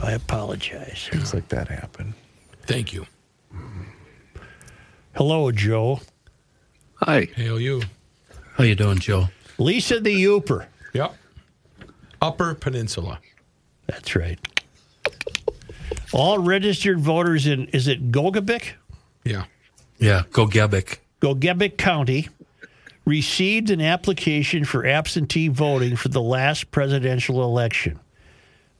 I 0.00 0.12
apologize. 0.12 1.08
Things 1.10 1.34
like 1.34 1.48
that 1.48 1.66
happen. 1.68 2.14
Thank 2.66 2.92
you. 2.92 3.06
Hello, 5.16 5.50
Joe. 5.50 6.00
Hi. 6.96 7.28
Hail 7.34 7.60
you. 7.60 7.82
How 8.54 8.64
you 8.64 8.74
doing, 8.74 8.98
Joe? 8.98 9.28
Lisa 9.58 10.00
the 10.00 10.14
Yooper. 10.14 10.66
Yep. 10.92 11.14
Upper 12.20 12.54
Peninsula. 12.54 13.18
That's 13.86 14.14
right. 14.16 14.38
All 16.12 16.38
registered 16.38 17.00
voters 17.00 17.46
in 17.46 17.66
is 17.68 17.88
it 17.88 18.10
Gogebic? 18.10 18.72
Yeah. 19.24 19.44
Yeah, 19.98 20.22
Gogebic. 20.30 20.98
Gogebic 21.20 21.76
County 21.78 22.28
received 23.04 23.70
an 23.70 23.80
application 23.80 24.64
for 24.64 24.84
absentee 24.86 25.48
voting 25.48 25.96
for 25.96 26.08
the 26.08 26.20
last 26.22 26.70
presidential 26.70 27.42
election. 27.42 27.98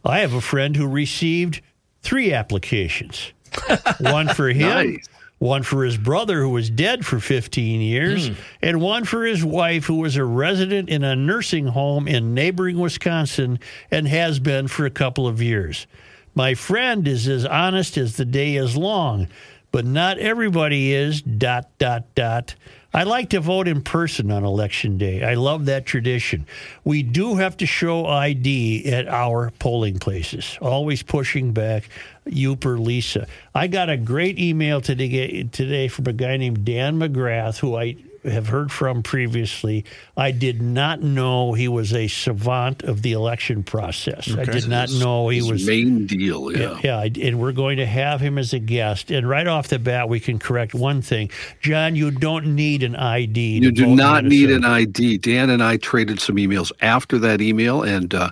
I 0.04 0.18
have 0.20 0.34
a 0.34 0.40
friend 0.40 0.76
who 0.76 0.86
received 0.86 1.62
three 2.02 2.32
applications 2.32 3.32
one 4.00 4.28
for 4.28 4.48
him, 4.48 4.68
Nice. 4.92 5.08
One 5.38 5.62
for 5.62 5.84
his 5.84 5.98
brother 5.98 6.40
who 6.40 6.50
was 6.50 6.70
dead 6.70 7.04
for 7.04 7.20
15 7.20 7.80
years, 7.80 8.28
hmm. 8.28 8.34
and 8.62 8.80
one 8.80 9.04
for 9.04 9.24
his 9.24 9.44
wife 9.44 9.84
who 9.84 9.96
was 9.96 10.16
a 10.16 10.24
resident 10.24 10.88
in 10.88 11.04
a 11.04 11.14
nursing 11.14 11.66
home 11.66 12.08
in 12.08 12.34
neighboring 12.34 12.78
Wisconsin 12.78 13.58
and 13.90 14.08
has 14.08 14.38
been 14.38 14.66
for 14.68 14.86
a 14.86 14.90
couple 14.90 15.26
of 15.26 15.42
years. 15.42 15.86
My 16.34 16.54
friend 16.54 17.06
is 17.06 17.28
as 17.28 17.44
honest 17.44 17.96
as 17.96 18.16
the 18.16 18.24
day 18.24 18.56
is 18.56 18.76
long, 18.76 19.28
but 19.72 19.84
not 19.84 20.18
everybody 20.18 20.92
is. 20.92 21.22
Dot, 21.22 21.68
dot, 21.78 22.14
dot. 22.14 22.54
I 22.96 23.02
like 23.02 23.30
to 23.30 23.40
vote 23.40 23.68
in 23.68 23.82
person 23.82 24.30
on 24.30 24.42
election 24.42 24.96
day. 24.96 25.22
I 25.22 25.34
love 25.34 25.66
that 25.66 25.84
tradition. 25.84 26.46
We 26.82 27.02
do 27.02 27.34
have 27.36 27.56
to 27.58 27.66
show 27.66 28.06
ID 28.06 28.86
at 28.90 29.06
our 29.06 29.50
polling 29.58 29.98
places. 29.98 30.56
Always 30.62 31.02
pushing 31.02 31.52
back. 31.52 31.90
Yooper 32.26 32.78
Lisa. 32.78 33.26
I 33.54 33.66
got 33.66 33.88
a 33.90 33.96
great 33.96 34.38
email 34.38 34.80
today, 34.80 35.44
today 35.44 35.88
from 35.88 36.06
a 36.06 36.12
guy 36.12 36.36
named 36.36 36.64
Dan 36.64 36.98
McGrath, 36.98 37.58
who 37.58 37.76
I 37.76 37.96
have 38.24 38.48
heard 38.48 38.72
from 38.72 39.04
previously. 39.04 39.84
I 40.16 40.32
did 40.32 40.60
not 40.60 41.00
know 41.00 41.52
he 41.52 41.68
was 41.68 41.92
a 41.94 42.08
savant 42.08 42.82
of 42.82 43.02
the 43.02 43.12
election 43.12 43.62
process. 43.62 44.28
I 44.36 44.42
did 44.44 44.66
not 44.68 44.90
know 44.90 45.28
he 45.28 45.36
His 45.38 45.48
was. 45.48 45.64
main 45.68 46.06
deal. 46.06 46.50
Yeah. 46.50 46.80
Yeah, 46.82 46.98
I- 46.98 47.12
and 47.22 47.38
we're 47.38 47.52
going 47.52 47.76
to 47.76 47.86
have 47.86 48.20
him 48.20 48.36
as 48.36 48.52
a 48.52 48.58
guest. 48.58 49.12
And 49.12 49.28
right 49.28 49.46
off 49.46 49.68
the 49.68 49.78
bat, 49.78 50.08
we 50.08 50.18
can 50.18 50.40
correct 50.40 50.74
one 50.74 51.02
thing. 51.02 51.30
John, 51.60 51.94
you 51.94 52.10
don't 52.10 52.56
need 52.56 52.82
an 52.82 52.96
ID. 52.96 53.58
You 53.60 53.70
do 53.70 53.84
vote 53.84 53.90
in 53.90 53.96
not 53.96 54.24
need 54.24 54.50
an 54.50 54.64
ID. 54.64 55.18
Dan 55.18 55.48
and 55.50 55.62
I 55.62 55.76
traded 55.76 56.18
some 56.18 56.34
emails 56.34 56.72
after 56.80 57.20
that 57.20 57.40
email, 57.40 57.82
and 57.84 58.12
uh, 58.12 58.30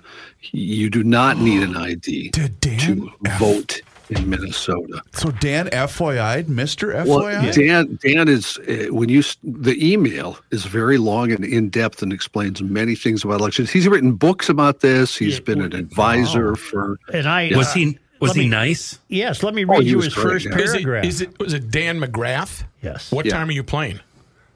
you 0.51 0.89
do 0.89 1.05
not 1.05 1.37
need 1.37 1.63
an 1.63 1.77
ID 1.77 2.31
Did 2.31 2.59
Dan 2.59 2.79
to 2.79 3.11
vote 3.39 3.81
in 4.09 4.29
Minnesota. 4.29 5.01
So 5.13 5.31
Dan 5.31 5.67
FYI'd 5.69 6.47
Mr. 6.47 7.05
Well, 7.05 7.51
Dan, 7.53 7.97
Dan 8.03 8.27
is 8.27 8.57
uh, 8.59 8.87
when 8.93 9.09
you 9.09 9.23
the 9.43 9.75
email 9.79 10.37
is 10.51 10.65
very 10.65 10.97
long 10.97 11.31
and 11.31 11.43
in 11.43 11.69
depth 11.69 12.01
and 12.01 12.13
explains 12.13 12.61
many 12.61 12.95
things 12.95 13.23
about 13.23 13.39
elections. 13.41 13.69
He's 13.71 13.87
written 13.87 14.13
books 14.13 14.49
about 14.49 14.81
this. 14.81 15.15
He's 15.17 15.35
Yeah, 15.35 15.43
been 15.45 15.61
an 15.61 15.73
advisor 15.73 16.55
for. 16.55 16.97
And 17.13 17.27
I 17.27 17.51
Was 17.55 17.67
uh, 17.69 17.73
he 17.73 17.99
was 18.19 18.29
let 18.29 18.35
he 18.37 18.43
me- 18.43 18.49
nice? 18.49 18.99
Yes, 19.09 19.43
let 19.43 19.53
me 19.53 19.65
Oh, 19.65 19.69
read 19.73 19.83
he 19.83 19.89
you 19.89 19.97
was 19.97 20.05
his 20.05 20.13
great, 20.13 20.23
first 20.23 20.45
yeah. 20.45 20.51
It, 20.57 20.65
paragraph. 20.65 21.05
is 21.05 21.21
it 21.21 21.37
was 21.39 21.53
it 21.53 21.69
Dan 21.71 21.99
McGrath? 21.99 22.63
yes. 22.81 23.11
What 23.11 23.25
Yeah. 23.25 23.33
time 23.33 23.49
are 23.49 23.53
you 23.53 23.63
playing? 23.63 23.99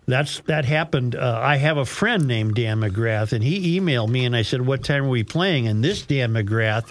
That's 0.07 0.39
that 0.47 0.65
happened. 0.65 1.15
Uh, 1.15 1.39
I 1.43 1.57
have 1.57 1.77
a 1.77 1.85
friend 1.85 2.25
named 2.25 2.55
Dan 2.55 2.79
McGrath, 2.79 3.31
and 3.31 3.43
he 3.43 3.79
emailed 3.79 4.09
me, 4.09 4.25
and 4.25 4.35
I 4.35 4.41
said, 4.41 4.61
"What 4.65 4.83
time 4.83 5.05
are 5.05 5.09
we 5.09 5.23
playing?" 5.23 5.67
And 5.67 5.83
this 5.83 6.01
Dan 6.01 6.33
McGrath 6.33 6.89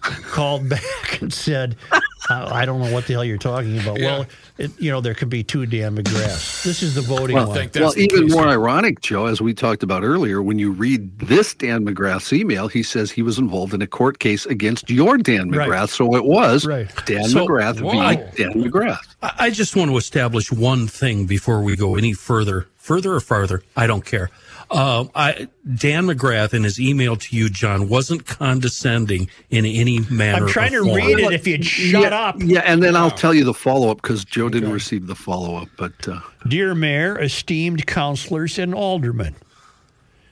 called 0.00 0.68
back 0.68 1.20
and 1.20 1.32
said, 1.32 1.76
I 1.92 2.62
I 2.62 2.64
don't 2.66 2.80
know 2.80 2.92
what 2.92 3.06
the 3.06 3.14
hell 3.14 3.24
you're 3.24 3.38
talking 3.38 3.78
about. 3.78 3.98
Yeah. 3.98 4.18
Well, 4.18 4.26
it, 4.58 4.70
you 4.80 4.90
know, 4.90 5.00
there 5.00 5.14
could 5.14 5.30
be 5.30 5.42
two 5.44 5.66
Dan 5.66 5.96
McGraths. 5.96 6.62
This 6.64 6.82
is 6.82 6.94
the 6.94 7.00
voting 7.00 7.36
Well, 7.36 7.46
one. 7.48 7.56
think 7.56 7.72
that's 7.72 7.96
well, 7.96 7.98
even 7.98 8.24
case 8.24 8.32
more 8.32 8.42
here. 8.44 8.52
ironic, 8.52 9.00
Joe, 9.00 9.26
as 9.26 9.40
we 9.40 9.54
talked 9.54 9.82
about 9.82 10.02
earlier, 10.02 10.42
when 10.42 10.58
you 10.58 10.72
read 10.72 11.16
this 11.20 11.54
Dan 11.54 11.86
McGrath's 11.86 12.32
email, 12.32 12.68
he 12.68 12.82
says 12.82 13.10
he 13.10 13.22
was 13.22 13.38
involved 13.38 13.72
in 13.72 13.80
a 13.82 13.86
court 13.86 14.18
case 14.18 14.44
against 14.46 14.90
your 14.90 15.16
Dan 15.16 15.50
Right. 15.50 15.68
McGrath. 15.68 15.90
So 15.90 16.14
it 16.16 16.24
was 16.24 16.66
Right. 16.66 16.90
Dan 17.06 17.24
So- 17.28 17.46
McGrath 17.46 17.80
Whoa. 17.80 17.92
v. 17.92 18.42
Dan 18.42 18.62
McGrath. 18.62 18.98
I 19.22 19.32
I 19.38 19.50
just 19.50 19.74
want 19.76 19.90
to 19.90 19.96
establish 19.96 20.52
one 20.52 20.86
thing 20.88 21.24
before 21.26 21.62
we 21.62 21.74
go 21.76 21.94
any 21.96 22.12
further, 22.12 22.66
further 22.88 23.12
or 23.12 23.20
farther. 23.20 23.62
I 23.76 23.86
don't 23.86 24.04
care. 24.04 24.30
Um, 24.70 25.10
I, 25.14 25.48
Dan 25.74 26.06
McGrath 26.06 26.54
in 26.54 26.64
his 26.64 26.80
email 26.80 27.16
to 27.16 27.36
you, 27.36 27.50
John, 27.50 27.88
wasn't 27.88 28.24
condescending 28.26 29.28
in 29.50 29.66
any 29.66 30.00
manner. 30.10 30.46
I'm 30.46 30.48
trying 30.48 30.72
to 30.72 30.82
form. 30.82 30.96
read 30.96 31.18
it. 31.18 31.32
If 31.32 31.46
you'd 31.46 31.64
shut 31.66 32.12
yeah, 32.12 32.18
up, 32.18 32.36
Yeah, 32.38 32.60
and 32.60 32.82
then 32.82 32.96
I'll 32.96 33.10
tell 33.10 33.34
you 33.34 33.44
the 33.44 33.54
follow 33.54 33.90
up 33.90 34.00
because 34.00 34.24
Joe 34.24 34.48
didn't 34.48 34.72
receive 34.72 35.06
the 35.06 35.14
follow 35.14 35.56
up. 35.56 35.68
But 35.76 36.08
uh, 36.08 36.20
Dear 36.48 36.74
Mayor, 36.74 37.20
esteemed 37.20 37.86
councilors 37.86 38.58
and 38.58 38.74
aldermen, 38.74 39.36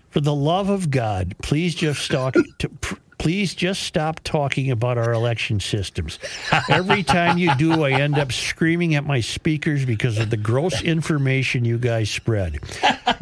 for 0.09 0.20
the 0.20 0.34
love 0.34 0.70
of 0.70 0.90
God, 0.90 1.34
please 1.42 1.74
just 1.74 2.00
stop. 2.00 2.34
To, 2.59 2.68
pr- 2.70 2.94
please 3.18 3.54
just 3.54 3.82
stop 3.82 4.20
talking 4.24 4.70
about 4.70 4.98
our 4.98 5.12
election 5.12 5.60
systems. 5.60 6.18
Every 6.68 7.02
time 7.02 7.38
you 7.38 7.54
do, 7.56 7.84
I 7.84 7.92
end 7.92 8.18
up 8.18 8.32
screaming 8.32 8.94
at 8.94 9.04
my 9.04 9.20
speakers 9.20 9.84
because 9.84 10.18
of 10.18 10.30
the 10.30 10.36
gross 10.36 10.82
information 10.82 11.64
you 11.64 11.78
guys 11.78 12.10
spread. 12.10 12.60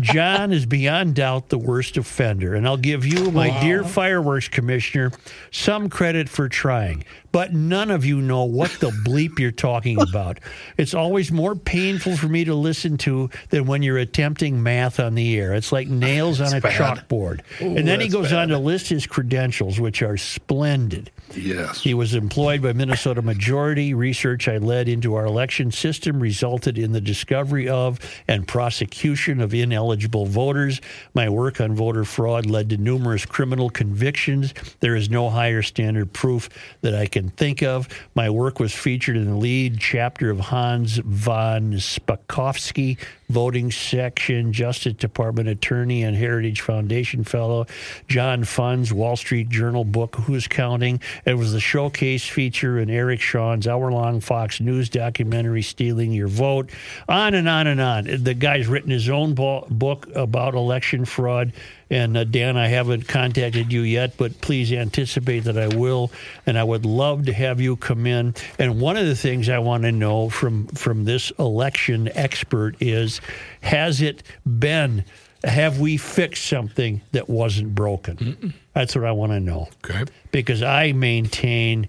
John 0.00 0.52
is 0.52 0.66
beyond 0.66 1.14
doubt 1.14 1.48
the 1.48 1.58
worst 1.58 1.96
offender, 1.96 2.54
and 2.54 2.66
I'll 2.66 2.76
give 2.76 3.06
you, 3.06 3.30
my 3.30 3.60
dear 3.60 3.84
fireworks 3.84 4.48
commissioner, 4.48 5.12
some 5.50 5.88
credit 5.88 6.28
for 6.28 6.48
trying. 6.48 7.04
But 7.34 7.52
none 7.52 7.90
of 7.90 8.04
you 8.04 8.20
know 8.20 8.44
what 8.44 8.70
the 8.78 8.90
bleep 9.04 9.40
you're 9.40 9.50
talking 9.50 10.00
about. 10.00 10.38
It's 10.76 10.94
always 10.94 11.32
more 11.32 11.56
painful 11.56 12.16
for 12.16 12.28
me 12.28 12.44
to 12.44 12.54
listen 12.54 12.96
to 12.98 13.28
than 13.50 13.66
when 13.66 13.82
you're 13.82 13.98
attempting 13.98 14.62
math 14.62 15.00
on 15.00 15.16
the 15.16 15.36
air. 15.36 15.52
It's 15.52 15.72
like 15.72 15.88
nails 15.88 16.40
on 16.40 16.54
a 16.54 16.60
chalkboard. 16.60 17.40
and 17.58 17.88
then 17.88 18.00
he 18.00 18.06
goes 18.06 18.32
on 18.32 18.50
to 18.50 18.58
list 18.58 18.88
his 18.88 19.08
credentials, 19.08 19.80
which 19.80 20.00
are 20.00 20.16
splendid. 20.16 21.10
yes. 21.34 21.82
He 21.82 21.92
was 21.92 22.14
employed 22.14 22.62
by 22.62 22.72
Minnesota 22.72 23.20
Majority. 23.20 23.94
Research 23.94 24.46
I 24.46 24.58
led 24.58 24.88
into 24.88 25.16
our 25.16 25.26
election 25.26 25.72
system 25.72 26.20
resulted 26.20 26.78
in 26.78 26.92
the 26.92 27.00
discovery 27.00 27.68
of 27.68 27.98
and 28.28 28.46
prosecution 28.46 29.40
of 29.40 29.52
ineligible 29.52 30.26
voters. 30.26 30.80
My 31.14 31.28
work 31.28 31.60
on 31.60 31.74
voter 31.74 32.04
fraud 32.04 32.46
led 32.46 32.70
to 32.70 32.76
numerous 32.76 33.26
criminal 33.26 33.70
convictions. 33.70 34.54
There 34.78 34.94
is 34.94 35.10
no 35.10 35.30
higher 35.30 35.62
standard 35.62 36.12
proof 36.12 36.48
that 36.82 36.94
I 36.94 37.06
can 37.06 37.23
think 37.30 37.62
of. 37.62 37.88
My 38.14 38.30
work 38.30 38.60
was 38.60 38.74
featured 38.74 39.16
in 39.16 39.26
the 39.26 39.36
lead 39.36 39.78
chapter 39.78 40.30
of 40.30 40.40
Hans 40.40 40.98
von 40.98 41.72
Spakovsky, 41.74 42.98
voting 43.28 43.70
section, 43.70 44.52
Justice 44.52 44.94
Department 44.94 45.48
attorney, 45.48 46.02
and 46.02 46.16
Heritage 46.16 46.60
Foundation 46.60 47.24
fellow. 47.24 47.66
John 48.08 48.44
Fund's, 48.44 48.92
Wall 48.92 49.16
Street 49.16 49.48
Journal 49.48 49.84
book, 49.84 50.16
Who's 50.16 50.46
Counting? 50.46 51.00
It 51.24 51.34
was 51.34 51.52
the 51.52 51.60
showcase 51.60 52.26
feature 52.26 52.78
in 52.78 52.90
Eric 52.90 53.20
Shawn's 53.20 53.66
hour 53.66 53.90
long 53.90 54.20
Fox 54.20 54.60
News 54.60 54.88
documentary, 54.88 55.62
Stealing 55.62 56.12
Your 56.12 56.28
Vote. 56.28 56.70
On 57.08 57.34
and 57.34 57.48
on 57.48 57.66
and 57.66 57.80
on. 57.80 58.04
The 58.22 58.34
guy's 58.34 58.66
written 58.66 58.90
his 58.90 59.08
own 59.08 59.34
bo- 59.34 59.66
book 59.70 60.08
about 60.14 60.54
election 60.54 61.04
fraud. 61.04 61.52
And 61.94 62.16
uh, 62.16 62.24
Dan, 62.24 62.56
I 62.56 62.66
haven't 62.66 63.06
contacted 63.06 63.72
you 63.72 63.82
yet, 63.82 64.16
but 64.16 64.40
please 64.40 64.72
anticipate 64.72 65.44
that 65.44 65.56
I 65.56 65.68
will. 65.68 66.10
And 66.44 66.58
I 66.58 66.64
would 66.64 66.84
love 66.84 67.26
to 67.26 67.32
have 67.32 67.60
you 67.60 67.76
come 67.76 68.04
in. 68.06 68.34
And 68.58 68.80
one 68.80 68.96
of 68.96 69.06
the 69.06 69.14
things 69.14 69.48
I 69.48 69.58
want 69.60 69.84
to 69.84 69.92
know 69.92 70.28
from 70.28 70.66
from 70.68 71.04
this 71.04 71.30
election 71.38 72.08
expert 72.14 72.74
is, 72.80 73.20
has 73.60 74.02
it 74.02 74.24
been? 74.44 75.04
Have 75.44 75.78
we 75.78 75.96
fixed 75.98 76.46
something 76.46 77.00
that 77.12 77.28
wasn't 77.28 77.74
broken? 77.74 78.54
That's 78.72 78.96
what 78.96 79.04
I 79.04 79.12
want 79.12 79.30
to 79.32 79.40
know 79.40 79.68
Okay. 79.84 80.04
because 80.32 80.62
I 80.62 80.92
maintain 80.92 81.86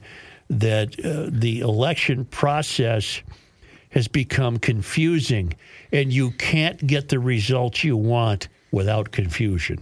that 0.50 1.00
uh, 1.04 1.30
the 1.32 1.62
election 1.62 2.26
process 2.26 3.22
has 3.90 4.08
become 4.10 4.60
confusing 4.60 5.54
and 5.92 6.12
you 6.14 6.32
can't 6.32 6.86
get 6.86 7.08
the 7.10 7.18
results 7.18 7.84
you 7.84 7.96
want 7.98 8.50
without 8.72 9.12
confusion. 9.12 9.80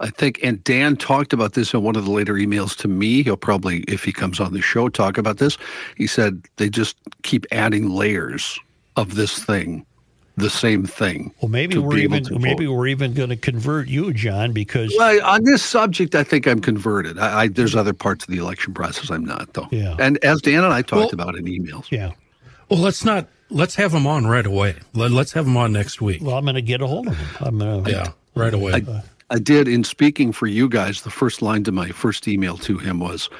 I 0.00 0.08
think, 0.10 0.40
and 0.42 0.62
Dan 0.64 0.96
talked 0.96 1.32
about 1.32 1.52
this 1.52 1.74
in 1.74 1.82
one 1.82 1.94
of 1.94 2.04
the 2.06 2.10
later 2.10 2.34
emails 2.34 2.76
to 2.78 2.88
me. 2.88 3.22
He'll 3.22 3.36
probably, 3.36 3.80
if 3.80 4.02
he 4.02 4.12
comes 4.12 4.40
on 4.40 4.52
the 4.54 4.62
show, 4.62 4.88
talk 4.88 5.18
about 5.18 5.36
this. 5.38 5.58
He 5.96 6.06
said 6.06 6.42
they 6.56 6.68
just 6.70 6.96
keep 7.22 7.44
adding 7.52 7.90
layers 7.90 8.58
of 8.96 9.14
this 9.14 9.38
thing, 9.44 9.84
the 10.36 10.48
same 10.50 10.84
thing. 10.86 11.32
Well, 11.42 11.50
maybe 11.50 11.76
we're 11.78 11.98
even 11.98 12.24
maybe 12.40 12.64
vote. 12.66 12.72
we're 12.72 12.86
even 12.86 13.12
going 13.12 13.28
to 13.28 13.36
convert 13.36 13.88
you, 13.88 14.12
John, 14.14 14.52
because 14.52 14.92
Well, 14.96 15.22
on 15.24 15.44
this 15.44 15.62
subject, 15.62 16.14
I 16.14 16.24
think 16.24 16.46
I'm 16.46 16.60
converted. 16.60 17.18
I, 17.18 17.42
I 17.42 17.48
there's 17.48 17.76
other 17.76 17.92
parts 17.92 18.24
of 18.24 18.30
the 18.30 18.38
election 18.38 18.72
process 18.72 19.10
I'm 19.10 19.24
not, 19.24 19.52
though. 19.52 19.68
Yeah. 19.70 19.96
And 19.98 20.16
as 20.24 20.40
Dan 20.40 20.64
and 20.64 20.72
I 20.72 20.80
talked 20.82 21.12
Well- 21.12 21.26
about 21.28 21.36
in 21.36 21.44
emails. 21.44 21.90
yeah. 21.90 22.12
Well, 22.70 22.78
let's 22.80 23.04
not. 23.04 23.28
Let's 23.50 23.74
have 23.74 23.92
him 23.92 24.06
on 24.06 24.26
right 24.26 24.46
away. 24.46 24.76
Let, 24.94 25.10
let's 25.10 25.32
have 25.32 25.44
him 25.44 25.56
on 25.56 25.72
next 25.72 26.00
week. 26.00 26.22
Well, 26.22 26.36
I'm 26.38 26.44
going 26.44 26.54
to 26.54 26.62
get 26.62 26.80
a 26.80 26.86
hold 26.86 27.08
of 27.08 27.16
him. 27.16 27.28
I'm 27.40 27.58
going 27.58 27.82
to. 27.84 27.90
Yeah, 27.90 28.12
right 28.36 28.54
away. 28.54 28.74
I, 28.74 29.02
I 29.30 29.38
did 29.38 29.68
in 29.68 29.84
speaking 29.84 30.32
for 30.32 30.46
you 30.46 30.68
guys. 30.68 31.02
The 31.02 31.10
first 31.10 31.40
line 31.40 31.64
to 31.64 31.72
my 31.72 31.88
first 31.90 32.26
email 32.28 32.56
to 32.58 32.78
him 32.78 32.98
was, 33.00 33.30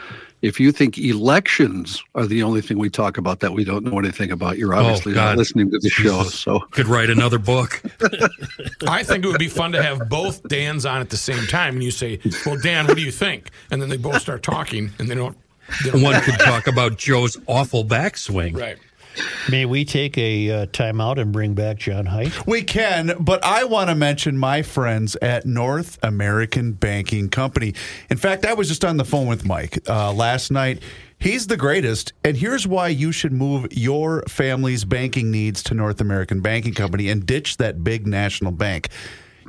"If 0.40 0.60
you 0.60 0.70
think 0.72 0.96
elections 0.98 2.02
are 2.14 2.26
the 2.26 2.42
only 2.44 2.60
thing 2.60 2.78
we 2.78 2.88
talk 2.90 3.18
about 3.18 3.40
that 3.40 3.52
we 3.52 3.64
don't 3.64 3.84
know 3.84 3.98
anything 3.98 4.30
about, 4.30 4.56
you're 4.56 4.72
oh, 4.74 4.78
obviously 4.78 5.12
not 5.14 5.20
Oh, 5.20 5.30
God. 5.32 5.38
listening 5.38 5.70
to 5.72 5.78
the 5.80 5.90
show." 5.90 6.22
So 6.24 6.60
Could 6.70 6.86
write 6.86 7.10
another 7.10 7.38
book. 7.38 7.82
I 8.88 9.02
think 9.02 9.24
it 9.24 9.28
would 9.28 9.38
be 9.40 9.48
fun 9.48 9.72
to 9.72 9.82
have 9.82 10.08
both 10.08 10.42
Dans 10.48 10.86
on 10.86 11.00
at 11.00 11.10
the 11.10 11.16
same 11.16 11.46
time, 11.48 11.74
and 11.74 11.82
you 11.84 11.90
say, 11.90 12.20
"Well, 12.46 12.56
Dan, 12.56 12.86
what 12.86 12.96
do 12.96 13.02
you 13.02 13.12
think?" 13.12 13.50
And 13.70 13.82
then 13.82 13.88
they 13.88 13.96
both 13.96 14.20
start 14.22 14.42
talking, 14.42 14.90
and 14.98 15.08
they 15.08 15.14
don't. 15.14 15.36
They 15.84 15.90
don't 15.90 16.02
One 16.02 16.20
could 16.22 16.38
talk 16.40 16.66
about 16.66 16.98
Joe's 16.98 17.36
awful 17.46 17.84
backswing. 17.84 18.56
right. 18.56 18.76
May 19.50 19.64
we 19.66 19.84
take 19.84 20.16
a 20.18 20.50
uh, 20.50 20.66
timeout 20.66 21.18
and 21.18 21.32
bring 21.32 21.54
back 21.54 21.78
John 21.78 22.06
Heidt? 22.06 22.46
We 22.46 22.62
can, 22.62 23.16
but 23.20 23.44
I 23.44 23.64
want 23.64 23.90
to 23.90 23.94
mention 23.94 24.36
my 24.38 24.62
friends 24.62 25.16
at 25.16 25.46
North 25.46 25.98
American 26.02 26.72
Banking 26.72 27.28
Company. 27.28 27.74
In 28.10 28.16
fact, 28.16 28.46
I 28.46 28.54
was 28.54 28.68
just 28.68 28.84
on 28.84 28.96
the 28.96 29.04
phone 29.04 29.26
with 29.26 29.44
Mike 29.44 29.78
uh, 29.88 30.12
last 30.12 30.50
night. 30.50 30.82
He's 31.18 31.48
the 31.48 31.56
greatest, 31.56 32.12
and 32.24 32.36
here's 32.36 32.66
why 32.66 32.88
you 32.88 33.12
should 33.12 33.32
move 33.32 33.66
your 33.72 34.22
family's 34.28 34.84
banking 34.84 35.30
needs 35.30 35.62
to 35.64 35.74
North 35.74 36.00
American 36.00 36.40
Banking 36.40 36.72
Company 36.72 37.10
and 37.10 37.26
ditch 37.26 37.58
that 37.58 37.84
big 37.84 38.06
national 38.06 38.52
bank. 38.52 38.88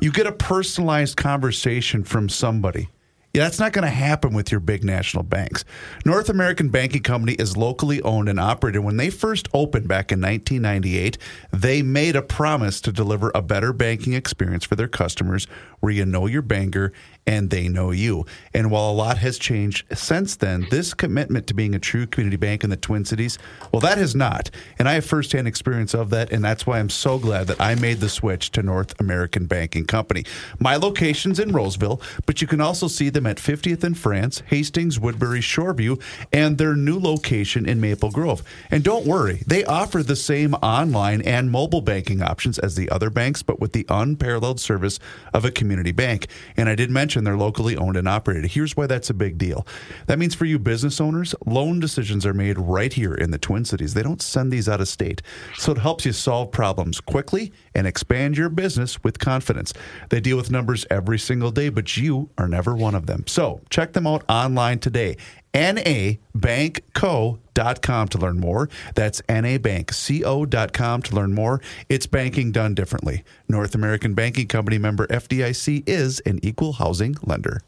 You 0.01 0.11
get 0.11 0.27
a 0.27 0.31
personalized 0.31 1.15
conversation 1.15 2.03
from 2.03 2.27
somebody. 2.27 2.89
Yeah, 3.33 3.43
that's 3.43 3.59
not 3.59 3.71
going 3.71 3.85
to 3.85 3.89
happen 3.89 4.33
with 4.33 4.51
your 4.51 4.59
big 4.59 4.83
national 4.83 5.23
banks. 5.23 5.63
North 6.05 6.27
American 6.27 6.67
Banking 6.67 7.01
Company 7.01 7.33
is 7.33 7.55
locally 7.55 8.01
owned 8.01 8.27
and 8.27 8.37
operated. 8.37 8.83
When 8.83 8.97
they 8.97 9.09
first 9.09 9.47
opened 9.53 9.87
back 9.87 10.11
in 10.11 10.19
1998, 10.19 11.17
they 11.51 11.81
made 11.81 12.17
a 12.17 12.21
promise 12.21 12.81
to 12.81 12.91
deliver 12.91 13.31
a 13.33 13.41
better 13.41 13.71
banking 13.71 14.13
experience 14.13 14.65
for 14.65 14.75
their 14.75 14.89
customers 14.89 15.47
where 15.79 15.93
you 15.93 16.05
know 16.05 16.27
your 16.27 16.41
banker 16.41 16.91
and 17.27 17.49
they 17.49 17.67
know 17.67 17.91
you. 17.91 18.25
And 18.53 18.71
while 18.71 18.89
a 18.89 18.93
lot 18.93 19.17
has 19.19 19.37
changed 19.37 19.85
since 19.97 20.35
then, 20.35 20.67
this 20.71 20.93
commitment 20.93 21.47
to 21.47 21.53
being 21.53 21.75
a 21.75 21.79
true 21.79 22.07
community 22.07 22.37
bank 22.37 22.63
in 22.63 22.69
the 22.69 22.77
Twin 22.77 23.05
Cities, 23.05 23.37
well, 23.71 23.79
that 23.81 23.97
has 23.97 24.15
not. 24.15 24.49
And 24.79 24.89
I 24.89 24.93
have 24.93 25.05
firsthand 25.05 25.47
experience 25.47 25.93
of 25.93 26.09
that. 26.09 26.31
And 26.31 26.43
that's 26.43 26.65
why 26.65 26.79
I'm 26.79 26.89
so 26.89 27.17
glad 27.19 27.47
that 27.47 27.61
I 27.61 27.75
made 27.75 27.99
the 27.99 28.09
switch 28.09 28.51
to 28.51 28.63
North 28.63 28.99
American 28.99 29.45
Banking 29.45 29.85
Company. 29.85 30.25
My 30.59 30.75
location's 30.75 31.39
in 31.39 31.51
Roseville, 31.51 32.01
but 32.25 32.41
you 32.41 32.47
can 32.47 32.61
also 32.61 32.87
see 32.87 33.09
them 33.09 33.25
at 33.25 33.37
50th 33.37 33.83
and 33.83 33.97
France, 33.97 34.41
Hastings, 34.47 34.99
Woodbury, 34.99 35.41
Shoreview, 35.41 36.01
and 36.33 36.57
their 36.57 36.75
new 36.75 36.99
location 36.99 37.67
in 37.67 37.79
Maple 37.79 38.11
Grove. 38.11 38.43
And 38.69 38.83
don't 38.83 39.05
worry, 39.05 39.43
they 39.45 39.63
offer 39.65 40.03
the 40.03 40.15
same 40.15 40.53
online 40.55 41.21
and 41.21 41.51
mobile 41.51 41.81
banking 41.81 42.21
options 42.21 42.57
as 42.59 42.75
the 42.75 42.89
other 42.89 43.09
banks, 43.09 43.43
but 43.43 43.59
with 43.59 43.73
the 43.73 43.85
unparalleled 43.89 44.59
service 44.59 44.99
of 45.33 45.45
a 45.45 45.51
community 45.51 45.91
bank. 45.91 46.27
And 46.57 46.67
I 46.67 46.75
did 46.75 46.89
mention 46.89 47.10
they're 47.19 47.37
locally 47.37 47.75
owned 47.77 47.97
and 47.97 48.07
operated. 48.07 48.51
Here's 48.51 48.75
why 48.75 48.87
that's 48.87 49.09
a 49.09 49.13
big 49.13 49.37
deal. 49.37 49.65
That 50.07 50.19
means 50.19 50.35
for 50.35 50.45
you 50.45 50.59
business 50.59 51.01
owners, 51.01 51.35
loan 51.45 51.79
decisions 51.79 52.25
are 52.25 52.33
made 52.33 52.57
right 52.57 52.91
here 52.91 53.13
in 53.13 53.31
the 53.31 53.37
Twin 53.37 53.65
Cities. 53.65 53.93
They 53.93 54.03
don't 54.03 54.21
send 54.21 54.51
these 54.51 54.69
out 54.69 54.81
of 54.81 54.87
state. 54.87 55.21
So 55.57 55.71
it 55.71 55.77
helps 55.77 56.05
you 56.05 56.13
solve 56.13 56.51
problems 56.51 56.99
quickly 56.99 57.51
and 57.75 57.87
expand 57.87 58.37
your 58.37 58.49
business 58.49 59.03
with 59.03 59.19
confidence. 59.19 59.73
They 60.09 60.19
deal 60.19 60.37
with 60.37 60.51
numbers 60.51 60.85
every 60.89 61.19
single 61.19 61.51
day, 61.51 61.69
but 61.69 61.97
you 61.97 62.29
are 62.37 62.47
never 62.47 62.75
one 62.75 62.95
of 62.95 63.05
them. 63.05 63.25
So 63.27 63.61
check 63.69 63.93
them 63.93 64.07
out 64.07 64.23
online 64.29 64.79
today. 64.79 65.17
NABankco.com 65.53 68.07
to 68.07 68.17
learn 68.17 68.39
more. 68.39 68.69
That's 68.95 69.21
NABankco.com 69.21 71.01
to 71.01 71.15
learn 71.15 71.33
more. 71.33 71.61
It's 71.89 72.07
banking 72.07 72.51
done 72.51 72.73
differently. 72.73 73.23
North 73.47 73.75
American 73.75 74.13
Banking 74.13 74.47
Company 74.47 74.77
member 74.77 75.07
FDIC 75.07 75.83
is 75.87 76.19
an 76.21 76.39
equal 76.43 76.73
housing 76.73 77.15
lender. 77.23 77.61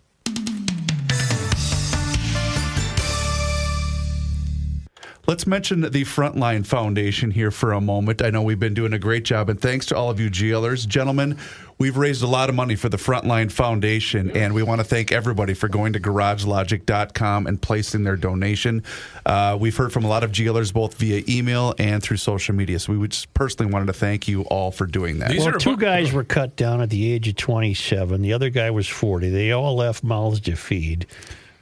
Let's 5.26 5.48
mention 5.48 5.80
the 5.80 5.90
Frontline 6.04 6.66
Foundation 6.66 7.32
here 7.32 7.50
for 7.50 7.72
a 7.72 7.80
moment. 7.80 8.22
I 8.22 8.30
know 8.30 8.42
we've 8.42 8.60
been 8.60 8.74
doing 8.74 8.92
a 8.92 9.00
great 9.00 9.24
job, 9.24 9.50
and 9.50 9.60
thanks 9.60 9.86
to 9.86 9.96
all 9.96 10.10
of 10.10 10.20
you 10.20 10.30
GLers. 10.30 10.86
Gentlemen, 10.86 11.38
we've 11.78 11.96
raised 11.96 12.24
a 12.24 12.28
lot 12.28 12.50
of 12.50 12.56
money 12.56 12.76
for 12.76 12.90
the 12.90 12.98
Frontline 12.98 13.50
Foundation, 13.50 14.32
and 14.36 14.54
we 14.54 14.64
want 14.64 14.82
to 14.82 14.84
thank 14.84 15.14
everybody 15.14 15.54
for 15.54 15.70
going 15.70 15.94
to 15.94 16.00
garagelogic.com 16.02 17.48
and 17.48 17.62
placing 17.62 18.04
their 18.04 18.18
donation. 18.18 18.84
Uh, 19.26 19.58
we've 19.58 19.78
heard 19.78 19.94
from 19.94 20.04
a 20.04 20.10
lot 20.10 20.26
of 20.26 20.34
GLers 20.34 20.74
both 20.74 20.96
via 20.96 21.24
email 21.30 21.74
and 21.80 22.04
through 22.04 22.18
social 22.18 22.54
media, 22.54 22.78
so 22.78 22.92
we 22.92 22.98
would 22.98 23.12
just 23.12 23.34
personally 23.34 23.72
wanted 23.72 23.86
to 23.86 23.94
thank 23.94 24.28
you 24.28 24.42
all 24.42 24.72
for 24.72 24.86
doing 24.86 25.20
that. 25.20 25.32
These 25.32 25.46
Well, 25.46 25.54
two 25.58 25.70
about- 25.70 25.80
guys 25.80 26.12
were 26.12 26.26
cut 26.26 26.58
down 26.58 26.82
at 26.82 26.90
the 26.90 27.14
age 27.14 27.30
of 27.30 27.38
27. 27.38 28.22
The 28.24 28.34
other 28.34 28.50
guy 28.50 28.72
was 28.72 28.90
40. 28.90 29.30
They 29.30 29.54
all 29.54 29.78
left 29.78 30.04
mouths 30.04 30.42
to 30.42 30.58
feed. 30.58 31.06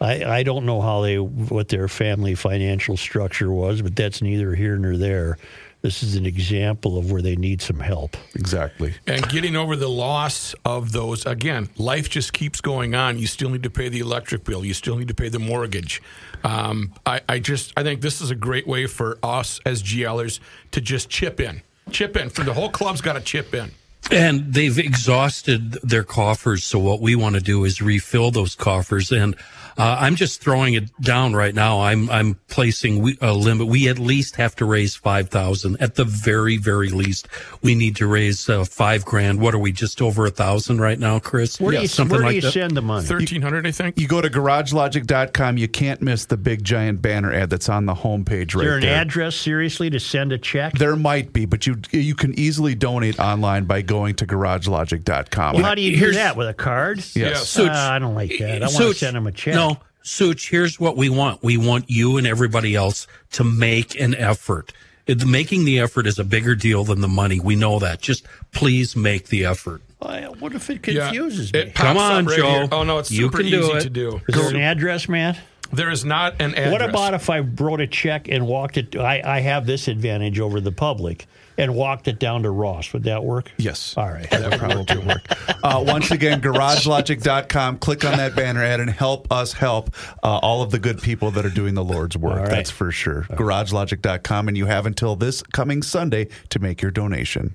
I, 0.02 0.40
I 0.40 0.44
don't 0.44 0.66
know 0.66 0.82
how 0.82 1.02
they 1.02 1.20
what 1.20 1.70
their 1.70 1.88
family 1.88 2.34
financial 2.36 2.98
structure 2.98 3.52
was, 3.52 3.82
but 3.82 3.96
that's 3.96 4.22
neither 4.22 4.56
here 4.56 4.76
nor 4.78 4.98
there. 4.98 5.38
This 5.82 6.04
is 6.04 6.16
an 6.16 6.28
example 6.28 6.98
of 6.98 7.12
where 7.12 7.24
they 7.24 7.36
need 7.36 7.62
some 7.62 7.80
help. 7.80 8.16
Exactly. 8.36 8.94
And 9.08 9.28
getting 9.30 9.56
over 9.56 9.76
the 9.76 9.90
loss 9.90 10.54
of 10.64 10.92
those, 10.92 11.26
again, 11.26 11.70
life 11.76 12.08
just 12.08 12.34
keeps 12.34 12.62
going 12.62 12.94
on. 12.94 13.18
You 13.18 13.26
still 13.26 13.50
need 13.50 13.64
to 13.64 13.70
pay 13.72 13.90
the 13.90 14.00
electric 14.00 14.44
bill. 14.44 14.64
You 14.64 14.76
still 14.76 14.96
need 14.96 15.08
to 15.08 15.16
pay 15.16 15.30
the 15.30 15.40
mortgage. 15.40 16.00
Um, 16.44 16.94
I, 17.04 17.22
I 17.28 17.40
just, 17.40 17.74
I 17.76 17.82
think 17.82 18.02
this 18.02 18.22
is 18.22 18.30
a 18.30 18.36
great 18.36 18.68
way 18.68 18.86
for 18.86 19.18
us 19.24 19.60
as 19.66 19.82
GLers 19.82 20.40
to 20.70 20.82
just 20.82 21.10
chip 21.10 21.40
in. 21.40 21.64
Chip 21.90 22.16
in. 22.16 22.30
For 22.30 22.44
the 22.44 22.54
whole 22.54 22.70
club's 22.70 23.02
got 23.02 23.14
to 23.14 23.22
chip 23.22 23.56
in. 23.56 23.72
And 24.10 24.54
they've 24.54 24.78
exhausted 24.78 25.74
their 25.84 26.04
coffers. 26.04 26.64
So 26.64 26.80
what 26.80 27.02
we 27.02 27.16
want 27.16 27.36
to 27.36 27.42
do 27.42 27.64
is 27.66 27.82
refill 27.82 28.32
those 28.32 28.56
coffers. 28.56 29.12
And 29.12 29.36
uh, 29.78 29.98
I'm 30.00 30.16
just 30.16 30.42
throwing 30.42 30.74
it 30.74 30.90
down 31.02 31.34
right 31.34 31.56
now. 31.56 31.82
I'm 31.82 32.10
I'm 32.10 32.36
placing 32.50 33.18
a 33.22 33.34
limit. 33.34 33.68
We 33.68 33.88
at 33.88 34.00
least 34.00 34.36
have 34.36 34.56
to 34.58 34.66
raise 34.66 34.96
five 34.96 35.30
thousand. 35.30 35.78
At 35.82 35.96
the 35.96 36.04
very 36.04 36.58
very 36.58 36.90
least, 36.90 37.28
we 37.62 37.76
need 37.76 37.96
to 37.98 38.08
raise 38.08 38.50
uh, 38.50 38.66
five 38.66 39.06
grand. 39.06 39.40
What 39.40 39.56
are 39.56 39.60
we? 39.60 39.72
Just 39.72 40.02
over 40.02 40.26
a 40.26 40.30
thousand 40.30 40.82
right 40.82 41.00
now, 41.00 41.20
Chris? 41.20 41.60
Where 41.60 41.72
do 41.72 41.82
you, 41.82 41.88
something 41.88 42.22
where 42.22 42.30
do 42.30 42.36
you 42.36 42.42
that. 42.42 42.52
send 42.52 42.76
the 42.76 42.82
money? 42.82 43.08
1300 43.08 43.66
I 43.66 43.72
think. 43.72 43.98
You 44.00 44.08
go 44.08 44.22
to 44.22 44.30
garagelogic.com, 44.30 45.58
you 45.58 45.68
can't 45.68 46.02
miss 46.02 46.26
the 46.26 46.38
big 46.38 46.64
giant 46.64 47.02
banner 47.02 47.34
ad 47.34 47.50
that's 47.50 47.70
on 47.70 47.86
the 47.86 47.96
homepage 47.96 48.54
right 48.56 48.64
there 48.66 48.76
an 48.76 48.82
there. 48.82 49.02
address, 49.02 49.36
seriously, 49.36 49.90
to 49.90 50.00
send 50.00 50.32
a 50.32 50.38
check? 50.38 50.74
There 50.74 50.96
might 50.96 51.34
be, 51.34 51.46
but 51.46 51.66
you 51.66 51.78
you 51.92 52.16
can 52.16 52.38
easily 52.38 52.76
donate 52.76 53.20
online 53.20 53.66
by 53.66 53.82
going 53.92 54.16
to 54.16 54.26
garagelogic.com. 54.26 55.56
Well, 55.56 55.64
how 55.66 55.76
do 55.76 55.82
you 55.82 55.92
do 55.92 55.98
Here's- 55.98 56.16
that? 56.16 56.36
With 56.38 56.48
a 56.48 56.54
card? 56.54 57.04
Yes. 57.14 57.48
Such- 57.50 57.68
Ah, 57.72 57.94
I 57.94 58.00
don't 58.00 58.16
like 58.16 58.38
that. 58.40 58.64
I 58.64 58.68
want 58.68 58.78
to 58.78 58.84
Such- 58.90 58.98
send 58.98 59.16
them 59.16 59.28
a 59.28 59.32
check. 59.32 59.54
No, 59.54 59.78
Such, 60.04 60.50
here's 60.50 60.80
what 60.80 60.98
we 60.98 61.10
want. 61.10 61.44
We 61.44 61.58
want 61.58 61.86
you 61.90 62.18
and 62.18 62.26
everybody 62.26 62.74
else 62.74 63.06
to 63.34 63.44
make 63.44 64.00
an 64.00 64.16
effort. 64.16 64.72
It- 65.08 65.26
making 65.26 65.66
the 65.66 65.80
effort 65.80 66.08
is 66.08 66.18
a 66.18 66.24
bigger 66.24 66.56
deal 66.56 66.84
than 66.84 67.02
the 67.02 67.08
money. 67.08 67.40
We 67.40 67.56
know 67.56 67.80
that. 67.80 68.02
Just 68.02 68.26
please 68.54 68.96
make 68.96 69.28
the 69.28 69.46
effort. 69.46 69.82
Well, 70.02 70.36
what 70.40 70.54
if 70.56 70.70
it 70.70 70.80
Yeah. 70.88 71.06
confuses 71.08 71.52
me? 71.54 71.60
It 71.60 71.76
pops 71.76 71.88
Come 71.88 71.98
on, 71.98 72.24
up 72.24 72.30
right 72.30 72.38
Joe. 72.40 72.50
here. 72.52 72.68
Oh, 72.72 72.84
no, 72.84 72.98
it's 72.98 73.12
You 73.12 73.24
super 73.26 73.40
can 73.40 73.52
do 73.52 73.60
easy 73.64 73.72
it. 73.78 73.82
to 73.82 73.90
do. 73.90 74.22
Is 74.28 74.36
there 74.36 74.50
an 74.50 74.56
address, 74.56 75.08
man? 75.10 75.38
There 75.74 75.92
is 75.92 76.04
not 76.04 76.36
an 76.42 76.52
address. 76.56 76.72
What 76.72 76.82
about 76.82 77.14
if 77.14 77.30
I 77.30 77.40
wrote 77.40 77.80
a 77.82 77.88
check 77.88 78.28
and 78.30 78.48
walked 78.48 78.78
it? 78.78 78.96
I, 78.96 79.22
I 79.24 79.40
have 79.42 79.66
this 79.68 79.88
advantage 79.88 80.40
over 80.40 80.60
the 80.60 80.72
public 80.72 81.28
and 81.58 81.76
walked 81.76 82.08
it 82.08 82.20
down 82.20 82.44
to 82.44 82.52
Ross. 82.52 82.94
Would 82.94 83.04
that 83.04 83.24
work? 83.24 83.52
Yes. 83.58 83.96
All 83.98 84.10
right. 84.10 84.30
That 84.30 84.52
would 84.52 84.60
probably 84.60 84.98
work. 85.06 85.22
Uh, 85.64 85.84
once 85.86 86.12
again, 86.12 86.42
garagelogic.com. 86.42 87.80
Click 87.80 88.04
on 88.06 88.18
that 88.18 88.36
banner 88.36 88.64
ad 88.64 88.80
and 88.80 88.90
help 88.90 89.32
us 89.32 89.54
help 89.54 89.94
uh, 90.24 90.40
all 90.40 90.62
of 90.62 90.72
the 90.72 90.80
good 90.80 91.02
people 91.02 91.32
that 91.32 91.46
are 91.46 91.50
doing 91.50 91.76
the 91.76 91.84
Lord's 91.84 92.18
work. 92.18 92.34
All 92.34 92.40
right. 92.40 92.50
That's 92.50 92.72
for 92.72 92.92
sure. 92.92 93.24
Garagelogic.com. 93.32 94.48
And 94.48 94.58
you 94.58 94.66
have 94.66 94.86
until 94.86 95.16
this 95.16 95.44
coming 95.44 95.82
Sunday 95.84 96.28
to 96.50 96.60
make 96.60 96.82
your 96.82 96.92
donation. 96.92 97.54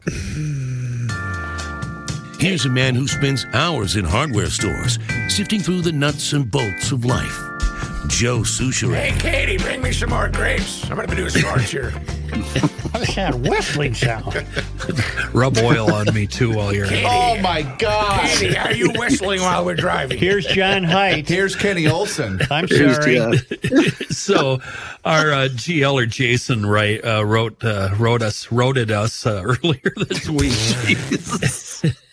Here's 2.38 2.66
a 2.66 2.70
man 2.70 2.94
who 2.94 3.08
spends 3.08 3.46
hours 3.54 3.96
in 3.96 4.04
hardware 4.04 4.50
stores 4.50 4.98
sifting 5.28 5.60
through 5.60 5.80
the 5.80 5.92
nuts 5.92 6.32
and 6.32 6.50
bolts 6.50 6.92
of 6.92 7.04
life. 7.04 7.42
Joe 8.08 8.38
Soucheray. 8.40 9.10
Hey, 9.10 9.18
Katie, 9.18 9.58
bring 9.58 9.82
me 9.82 9.92
some 9.92 10.10
more 10.10 10.28
grapes. 10.28 10.88
I'm 10.90 10.96
going 10.96 11.08
to 11.08 11.16
do 11.16 11.26
a 11.26 11.30
starch 11.30 11.70
here. 11.70 11.90
What's 11.90 13.14
that 13.14 13.34
whistling 13.34 13.94
sound? 13.94 14.46
Rub 15.34 15.58
oil 15.58 15.92
on 15.92 16.12
me 16.14 16.26
too 16.26 16.54
while 16.54 16.72
you're. 16.72 16.86
Oh, 16.90 17.38
my 17.40 17.62
God. 17.78 18.26
Katie, 18.28 18.56
are 18.56 18.72
you 18.72 18.90
whistling 18.92 19.40
while 19.40 19.64
we're 19.64 19.74
driving? 19.74 20.18
Here's 20.18 20.46
John 20.46 20.84
Heidt. 20.84 21.28
Here's 21.28 21.54
Kenny 21.56 21.86
Olson. 21.86 22.40
I'm 22.50 22.66
Here's 22.68 22.96
sorry. 22.96 23.38
Jeff. 23.38 24.10
so 24.10 24.60
our 25.04 25.32
uh, 25.32 25.48
GLer 25.48 26.08
Jason 26.08 26.64
Wright 26.66 27.04
uh, 27.04 27.24
wrote 27.24 27.62
uh, 27.62 27.90
wrote 27.98 28.22
us 28.22 28.50
wrote 28.50 28.76
at 28.78 28.90
us 28.90 29.26
uh, 29.26 29.42
earlier 29.64 29.92
this 29.96 30.28
week. 30.28 30.52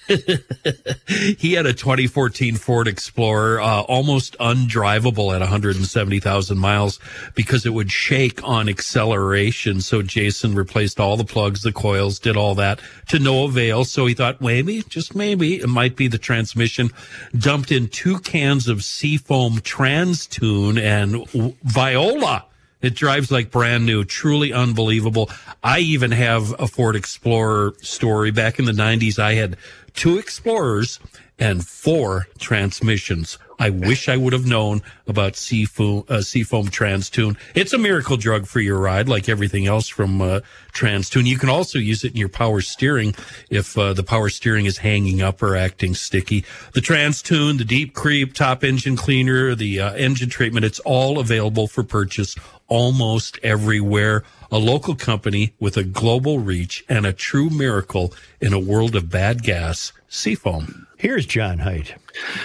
he 1.38 1.54
had 1.54 1.66
a 1.66 1.74
2014 1.74 2.56
Ford 2.56 2.88
Explorer, 2.88 3.62
uh, 3.62 3.82
almost 3.82 4.38
undrivable 4.40 5.34
at 5.34 5.40
170,000 5.40 6.58
miles 6.58 7.00
because 7.36 7.66
it 7.66 7.72
would 7.72 7.92
shake 7.92 8.44
on 8.44 8.68
acceleration. 8.68 9.82
So 9.82 10.02
Jason 10.02 10.56
replaced 10.56 11.00
all 11.00 11.16
the 11.16 11.24
plugs, 11.24 11.62
the 11.62 11.72
coils, 11.72 12.20
did 12.20 12.36
all 12.36 12.56
that 12.56 12.82
to 13.10 13.20
no 13.20 13.46
avail. 13.46 13.86
So 13.86 14.06
he 14.06 14.14
thought 14.14 14.42
maybe, 14.42 14.84
just 14.84 15.16
maybe, 15.16 15.56
it 15.56 15.70
might 15.70 15.96
be 15.96 16.08
the 16.08 16.18
transmission. 16.18 16.92
Dumped 17.38 17.72
in 17.72 17.88
two 17.88 18.20
cans 18.20 18.68
of 18.68 18.84
Seafoam 18.84 19.62
Trans 19.62 20.28
Tune 20.28 20.78
and 20.78 21.28
Viola. 21.64 22.46
It 22.84 22.96
drives 22.96 23.32
like 23.32 23.50
brand 23.50 23.86
new, 23.86 24.04
truly 24.04 24.52
unbelievable. 24.52 25.30
I 25.64 25.80
even 25.80 26.12
have 26.12 26.54
a 26.60 26.68
Ford 26.68 26.98
Explorer 26.98 27.76
story. 27.82 28.30
Back 28.32 28.60
in 28.60 28.66
the 28.66 28.74
90s, 28.74 29.18
I 29.18 29.36
had 29.36 29.56
two 29.94 30.18
Explorers 30.18 31.00
and 31.40 31.66
four 31.66 32.28
transmissions. 32.40 33.38
I 33.60 33.70
wish 33.70 34.10
I 34.10 34.18
would 34.18 34.34
have 34.34 34.46
known 34.46 34.82
about 35.08 35.36
Seafoam, 35.36 36.04
uh, 36.10 36.22
Seafoam 36.22 36.68
Transtune. 36.68 37.38
It's 37.56 37.74
a 37.74 37.78
miracle 37.78 38.18
drug 38.18 38.46
for 38.46 38.60
your 38.60 38.78
ride, 38.78 39.08
like 39.08 39.30
everything 39.30 39.68
else 39.68 39.88
from 39.88 40.22
uh, 40.22 40.42
Transtune. 40.74 41.26
You 41.26 41.38
can 41.38 41.50
also 41.50 41.80
use 41.80 42.04
it 42.04 42.12
in 42.12 42.18
your 42.18 42.30
power 42.30 42.62
steering 42.62 43.16
if 43.50 43.78
uh, 43.78 43.94
the 43.94 44.04
power 44.04 44.30
steering 44.30 44.66
is 44.66 44.78
hanging 44.80 45.22
up 45.22 45.42
or 45.42 45.56
acting 45.56 45.96
sticky. 45.96 46.46
The 46.74 46.82
Transtune, 46.82 47.58
the 47.58 47.66
Deep 47.66 47.94
Creep, 47.94 48.34
Top 48.34 48.64
Engine 48.64 48.96
Cleaner, 48.96 49.56
the 49.56 49.80
uh, 49.80 49.94
engine 49.94 50.30
treatment, 50.30 50.66
it's 50.66 50.80
all 50.80 51.20
available 51.20 51.68
for 51.68 51.84
purchase 51.84 52.36
almost 52.68 53.40
everywhere. 53.44 54.24
A 54.54 54.60
local 54.60 54.94
company 54.94 55.56
with 55.60 55.78
a 55.78 55.84
global 55.84 56.38
reach 56.38 56.86
and 56.88 57.08
a 57.08 57.12
true 57.12 57.50
miracle 57.50 58.14
in 58.40 58.54
a 58.54 58.60
world 58.60 58.96
of 58.96 59.10
bad 59.10 59.42
gas, 59.42 59.92
Seafoam. 60.10 60.86
Here's 60.96 61.26
John 61.26 61.58
Heidt. 61.58 61.96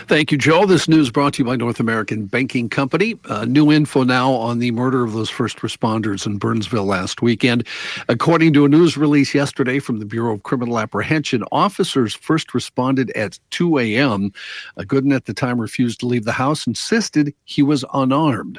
Thank 0.07 0.33
you, 0.33 0.39
Joe. 0.39 0.65
This 0.65 0.89
news 0.89 1.11
brought 1.11 1.35
to 1.35 1.43
you 1.43 1.45
by 1.45 1.57
North 1.57 1.81
American 1.81 2.25
Banking 2.25 2.71
Company. 2.71 3.21
Uh, 3.27 3.45
new 3.45 3.71
info 3.71 4.05
now 4.05 4.33
on 4.33 4.59
the 4.59 4.71
murder 4.71 5.05
of 5.05 5.13
those 5.13 5.29
first 5.29 5.59
responders 5.59 6.25
in 6.25 6.39
Burnsville 6.39 6.87
last 6.87 7.21
weekend. 7.21 7.67
According 8.09 8.55
to 8.55 8.65
a 8.65 8.71
news 8.71 8.97
release 8.97 9.35
yesterday 9.35 9.79
from 9.79 9.99
the 9.99 10.07
Bureau 10.07 10.33
of 10.33 10.45
Criminal 10.45 10.79
Apprehension, 10.79 11.45
officers 11.53 12.15
first 12.15 12.55
responded 12.55 13.11
at 13.11 13.39
2 13.51 13.79
a.m. 13.81 14.33
Uh, 14.79 14.83
Gooden 14.85 15.15
at 15.15 15.27
the 15.27 15.35
time 15.35 15.61
refused 15.61 16.01
to 16.01 16.07
leave 16.07 16.25
the 16.25 16.33
house, 16.33 16.67
insisted 16.67 17.35
he 17.45 17.63
was 17.63 17.85
unarmed. 17.93 18.59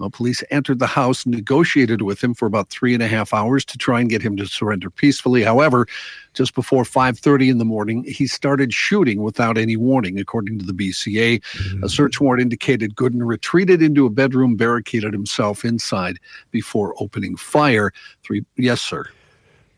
Well, 0.00 0.08
police 0.08 0.42
entered 0.50 0.78
the 0.78 0.86
house, 0.86 1.26
negotiated 1.26 2.00
with 2.00 2.24
him 2.24 2.32
for 2.32 2.46
about 2.46 2.70
three 2.70 2.94
and 2.94 3.02
a 3.02 3.06
half 3.06 3.34
hours 3.34 3.66
to 3.66 3.76
try 3.76 4.00
and 4.00 4.08
get 4.08 4.22
him 4.22 4.34
to 4.38 4.46
surrender 4.46 4.88
peacefully. 4.88 5.42
However, 5.42 5.86
just 6.32 6.54
before 6.54 6.84
5:30 6.84 7.50
in 7.50 7.58
the 7.58 7.66
morning, 7.66 8.04
he 8.04 8.26
started 8.26 8.72
shooting 8.72 9.20
without 9.20 9.58
any 9.58 9.76
warning, 9.76 10.18
according 10.18 10.58
to 10.58 10.64
the 10.64 10.72
BCA. 10.72 11.42
A 11.82 11.88
search 11.90 12.18
warrant 12.18 12.40
indicated 12.40 12.96
Gooden 12.96 13.26
retreated 13.26 13.82
into 13.82 14.06
a 14.06 14.10
bedroom, 14.10 14.56
barricaded 14.56 15.12
himself 15.12 15.66
inside 15.66 16.18
before 16.50 16.94
opening 16.98 17.36
fire. 17.36 17.92
Three, 18.22 18.42
yes, 18.56 18.80
sir. 18.80 19.04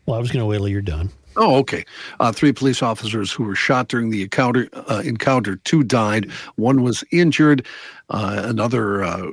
Well, 0.05 0.15
I 0.15 0.19
was 0.19 0.31
going 0.31 0.39
to 0.39 0.45
wait 0.45 0.57
till 0.57 0.69
you're 0.69 0.81
done. 0.81 1.09
Oh, 1.35 1.55
okay. 1.55 1.83
Uh, 2.19 2.31
three 2.31 2.51
police 2.51 2.81
officers 2.81 3.31
who 3.31 3.43
were 3.43 3.55
shot 3.55 3.87
during 3.87 4.09
the 4.09 4.21
encounter. 4.21 4.69
Uh, 4.73 5.01
encounter. 5.03 5.57
Two 5.57 5.83
died. 5.83 6.31
One 6.55 6.83
was 6.83 7.03
injured. 7.11 7.65
Uh, 8.09 8.43
another 8.45 9.03
uh, 9.03 9.25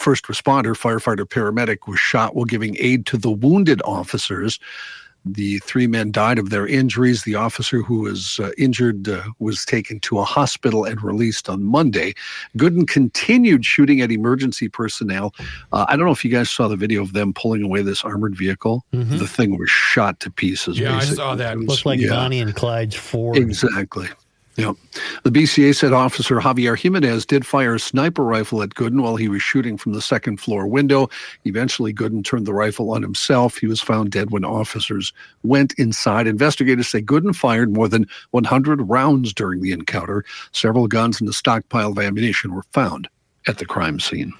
first 0.00 0.24
responder, 0.24 0.74
firefighter, 0.74 1.26
paramedic, 1.26 1.86
was 1.86 2.00
shot 2.00 2.34
while 2.34 2.46
giving 2.46 2.76
aid 2.80 3.06
to 3.06 3.16
the 3.18 3.30
wounded 3.30 3.80
officers. 3.84 4.58
The 5.26 5.58
three 5.58 5.86
men 5.86 6.12
died 6.12 6.38
of 6.38 6.48
their 6.48 6.66
injuries. 6.66 7.24
The 7.24 7.34
officer 7.34 7.82
who 7.82 8.00
was 8.00 8.40
uh, 8.42 8.52
injured 8.56 9.06
uh, 9.06 9.22
was 9.38 9.66
taken 9.66 10.00
to 10.00 10.18
a 10.18 10.24
hospital 10.24 10.86
and 10.86 11.02
released 11.02 11.50
on 11.50 11.62
Monday. 11.62 12.14
Gooden 12.56 12.88
continued 12.88 13.66
shooting 13.66 14.00
at 14.00 14.10
emergency 14.10 14.70
personnel. 14.70 15.34
Uh, 15.74 15.84
I 15.90 15.96
don't 15.96 16.06
know 16.06 16.12
if 16.12 16.24
you 16.24 16.30
guys 16.30 16.48
saw 16.48 16.68
the 16.68 16.76
video 16.76 17.02
of 17.02 17.12
them 17.12 17.34
pulling 17.34 17.62
away 17.62 17.82
this 17.82 18.02
armored 18.02 18.34
vehicle. 18.34 18.82
The 18.92 19.26
thing 19.28 19.58
was 19.58 19.68
shot 19.68 20.20
to 20.20 20.30
pieces. 20.30 20.78
Yeah, 20.80 20.96
I 20.96 21.00
saw 21.00 21.34
that. 21.34 21.52
It 21.52 21.58
was- 21.58 21.68
Looks 21.68 21.84
like 21.86 22.00
yeah, 22.00 22.08
Bonnie 22.08 22.40
and 22.40 22.56
Clyde's 22.56 22.96
Ford. 22.96 23.36
Exactly. 23.36 24.08
Yep. 24.56 24.76
The 25.22 25.30
BCA 25.30 25.74
said 25.74 25.92
Officer 25.92 26.36
Javier 26.40 26.76
Jimenez 26.76 27.24
did 27.24 27.46
fire 27.46 27.76
a 27.76 27.80
sniper 27.80 28.24
rifle 28.24 28.62
at 28.62 28.70
Gooden 28.70 29.02
while 29.02 29.16
he 29.16 29.28
was 29.28 29.42
shooting 29.42 29.76
from 29.76 29.92
the 29.92 30.02
second 30.02 30.38
floor 30.38 30.66
window. 30.66 31.08
Eventually, 31.44 31.94
Gooden 31.94 32.24
turned 32.24 32.46
the 32.46 32.52
rifle 32.52 32.92
on 32.92 33.00
himself. 33.02 33.56
He 33.56 33.66
was 33.66 33.80
found 33.80 34.10
dead 34.10 34.30
when 34.30 34.44
officers 34.44 35.12
went 35.44 35.72
inside. 35.78 36.26
Investigators 36.26 36.88
say 36.88 37.00
Gooden 37.00 37.34
fired 37.34 37.72
more 37.72 37.88
than 37.88 38.06
100 38.32 38.82
rounds 38.82 39.32
during 39.32 39.62
the 39.62 39.72
encounter. 39.72 40.24
Several 40.52 40.88
guns 40.88 41.20
and 41.20 41.30
a 41.30 41.32
stockpile 41.32 41.92
of 41.92 41.98
ammunition 41.98 42.52
were 42.52 42.64
found 42.72 43.08
at 43.46 43.58
the 43.58 43.66
crime 43.66 44.00
scene. 44.00 44.32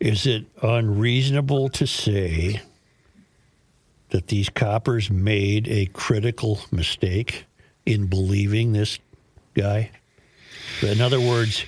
Is 0.00 0.26
it 0.26 0.46
unreasonable 0.62 1.68
to 1.70 1.86
say 1.86 2.62
that 4.08 4.28
these 4.28 4.48
coppers 4.48 5.10
made 5.10 5.68
a 5.68 5.86
critical 5.86 6.60
mistake 6.72 7.44
in 7.86 8.06
believing 8.06 8.72
this 8.72 8.98
guy? 9.60 9.90
In 10.82 11.00
other 11.00 11.20
words, 11.20 11.64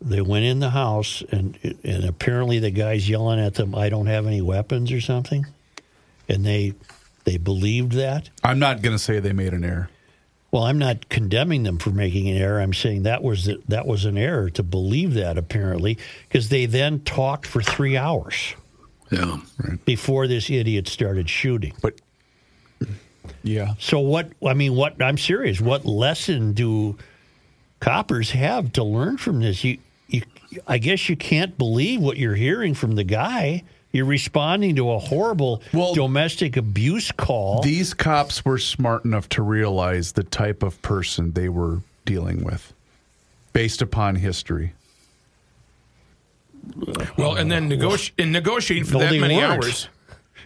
they 0.00 0.20
went 0.20 0.44
in 0.44 0.60
the 0.60 0.70
house 0.70 1.22
and 1.30 1.58
and 1.84 2.04
apparently 2.04 2.58
the 2.58 2.70
guy's 2.70 3.08
yelling 3.08 3.40
at 3.40 3.54
them, 3.54 3.74
"I 3.74 3.88
don't 3.88 4.06
have 4.06 4.26
any 4.26 4.40
weapons" 4.40 4.92
or 4.92 5.00
something, 5.00 5.46
and 6.28 6.44
they 6.44 6.74
they 7.24 7.36
believed 7.38 7.92
that. 7.92 8.30
I'm 8.44 8.58
not 8.58 8.82
going 8.82 8.94
to 8.94 9.02
say 9.02 9.18
they 9.20 9.32
made 9.32 9.52
an 9.52 9.64
error. 9.64 9.90
Well, 10.52 10.62
I'm 10.62 10.78
not 10.78 11.08
condemning 11.08 11.64
them 11.64 11.78
for 11.78 11.90
making 11.90 12.28
an 12.30 12.36
error. 12.36 12.60
I'm 12.60 12.72
saying 12.72 13.02
that 13.02 13.22
was 13.22 13.44
the, 13.46 13.60
that 13.68 13.86
was 13.86 14.04
an 14.04 14.16
error 14.16 14.48
to 14.50 14.62
believe 14.62 15.14
that 15.14 15.36
apparently 15.36 15.98
because 16.28 16.48
they 16.48 16.66
then 16.66 17.00
talked 17.00 17.46
for 17.46 17.60
three 17.60 17.96
hours 17.96 18.54
Yeah. 19.10 19.38
before 19.84 20.26
this 20.28 20.48
idiot 20.48 20.88
started 20.88 21.28
shooting. 21.28 21.74
But 21.82 22.00
yeah, 23.42 23.74
So 23.78 24.00
what? 24.00 24.30
I 24.46 24.54
mean, 24.54 24.74
what? 24.74 25.00
I'm 25.02 25.18
serious. 25.18 25.60
What 25.60 25.84
lesson 25.84 26.52
do 26.52 26.96
coppers 27.80 28.30
have 28.32 28.72
to 28.74 28.84
learn 28.84 29.16
from 29.18 29.40
this? 29.40 29.62
You, 29.64 29.78
you, 30.08 30.22
I 30.66 30.78
guess 30.78 31.08
you 31.08 31.16
can't 31.16 31.56
believe 31.58 32.00
what 32.00 32.16
you're 32.16 32.34
hearing 32.34 32.74
from 32.74 32.94
the 32.96 33.04
guy. 33.04 33.62
You're 33.92 34.04
responding 34.06 34.76
to 34.76 34.90
a 34.90 34.98
horrible 34.98 35.62
Well, 35.72 35.94
domestic 35.94 36.56
abuse 36.56 37.10
call. 37.12 37.62
these 37.62 37.94
cops 37.94 38.44
were 38.44 38.58
smart 38.58 39.04
enough 39.06 39.28
to 39.30 39.42
realize 39.42 40.12
the 40.12 40.24
type 40.24 40.62
of 40.62 40.80
person 40.82 41.32
they 41.32 41.48
were 41.48 41.80
dealing 42.04 42.44
with 42.44 42.72
based 43.54 43.80
upon 43.80 44.16
history. 44.16 44.72
Well, 47.16 47.36
and 47.36 47.50
then 47.50 47.70
negoti- 47.70 48.10
in 48.18 48.32
negotiating 48.32 48.84
for 48.84 48.94
No, 48.94 48.98
that 49.00 49.18
many 49.20 49.36
weren't. 49.36 49.64
hours, 49.64 49.88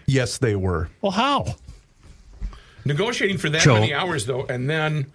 Yes, 0.07 0.39
they 0.39 0.55
were. 0.55 0.89
well, 1.01 1.13
how? 1.13 1.55
Negotiating 2.85 3.39
for 3.39 3.51
that 3.51 3.63
Joe. 3.63 3.75
many 3.75 3.95
hours 3.95 4.27
though, 4.27 4.45
and 4.47 4.69
then 4.69 5.13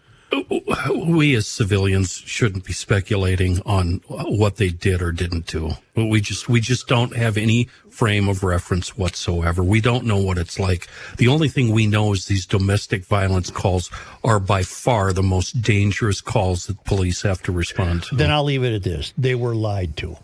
we 1.08 1.36
as 1.36 1.48
civilians 1.48 2.14
shouldn't 2.14 2.66
be 2.66 2.74
speculating 2.74 3.62
on 3.66 4.02
what 4.08 4.58
they 4.58 4.70
did 4.70 5.02
or 5.02 5.12
didn't 5.12 5.46
do. 5.46 5.72
But 5.94 6.06
we 6.06 6.20
just 6.20 6.50
we 6.50 6.60
just 6.60 6.88
don't 6.88 7.16
have 7.16 7.38
any 7.38 7.70
frame 7.90 8.28
of 8.28 8.44
reference 8.44 8.98
whatsoever. 8.98 9.64
We 9.64 9.82
don't 9.82 10.06
know 10.06 10.18
what 10.18 10.38
it's 10.38 10.60
like. 10.60 10.88
The 11.18 11.28
only 11.28 11.48
thing 11.48 11.72
we 11.72 11.88
know 11.88 12.14
is 12.14 12.26
these 12.26 12.46
domestic 12.46 13.06
violence 13.06 13.50
calls 13.50 13.90
are 14.24 14.40
by 14.40 14.64
far 14.64 15.14
the 15.14 15.24
most 15.24 15.62
dangerous 15.62 16.22
calls 16.22 16.66
that 16.68 16.84
police 16.84 17.22
have 17.22 17.42
to 17.44 17.52
respond 17.52 18.04
to. 18.04 18.16
Then 18.16 18.32
I'll 18.32 18.44
leave 18.44 18.64
it 18.64 18.74
at 18.74 18.84
this: 18.84 19.14
they 19.18 19.36
were 19.36 19.56
lied 19.56 19.96
to. 19.98 20.18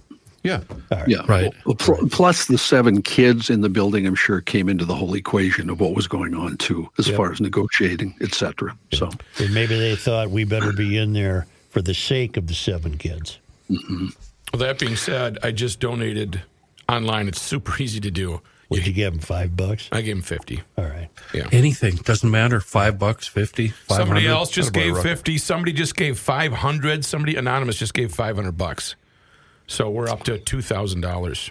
Yeah. 0.43 0.61
Yeah. 1.07 1.21
Right. 1.27 1.53
Well, 1.65 1.75
pl- 1.75 2.09
plus 2.09 2.45
the 2.45 2.57
seven 2.57 3.01
kids 3.01 3.49
in 3.49 3.61
the 3.61 3.69
building, 3.69 4.07
I'm 4.07 4.15
sure, 4.15 4.41
came 4.41 4.69
into 4.69 4.85
the 4.85 4.95
whole 4.95 5.13
equation 5.13 5.69
of 5.69 5.79
what 5.79 5.93
was 5.95 6.07
going 6.07 6.33
on 6.33 6.57
too, 6.57 6.89
as 6.97 7.07
far 7.09 7.31
as 7.31 7.39
negotiating, 7.39 8.15
et 8.21 8.33
cetera. 8.33 8.75
So, 8.93 9.09
And 9.39 9.53
maybe 9.53 9.77
they 9.77 9.95
thought 9.95 10.29
we 10.31 10.43
better 10.43 10.73
be 10.73 10.97
in 10.97 11.13
there 11.13 11.45
for 11.69 11.81
the 11.81 11.93
sake 11.93 12.37
of 12.37 12.47
the 12.47 12.53
seven 12.55 12.97
kids. 12.97 13.37
Mm-hmm. 13.69 14.07
well, 14.53 14.59
that 14.59 14.79
being 14.79 14.95
said, 14.95 15.37
I 15.43 15.51
just 15.51 15.79
donated 15.79 16.41
online. 16.89 17.27
It's 17.27 17.41
super 17.41 17.79
easy 17.81 17.99
to 18.01 18.11
do. 18.11 18.41
Would 18.69 18.87
you 18.87 18.93
give 18.93 19.11
them 19.13 19.21
five 19.21 19.57
bucks? 19.57 19.89
I 19.91 20.01
gave 20.01 20.15
him 20.15 20.21
fifty. 20.21 20.61
All 20.77 20.85
right. 20.85 21.09
Yeah. 21.33 21.47
Anything 21.51 21.95
doesn't 21.97 22.31
matter. 22.31 22.61
Five 22.61 22.97
bucks, 22.97 23.27
fifty. 23.27 23.67
500. 23.67 24.05
Somebody 24.05 24.27
else 24.27 24.49
just 24.49 24.71
gave 24.73 24.97
fifty. 24.99 25.37
Somebody 25.37 25.73
just 25.73 25.97
gave 25.97 26.17
five 26.17 26.53
hundred. 26.53 27.03
Somebody 27.03 27.35
anonymous 27.35 27.75
just 27.77 27.93
gave 27.93 28.13
five 28.13 28.37
hundred 28.37 28.57
bucks. 28.57 28.95
So 29.72 29.89
we're 29.89 30.09
up 30.09 30.24
to 30.24 30.38
two 30.38 30.61
thousand 30.61 30.99
dollars. 30.99 31.49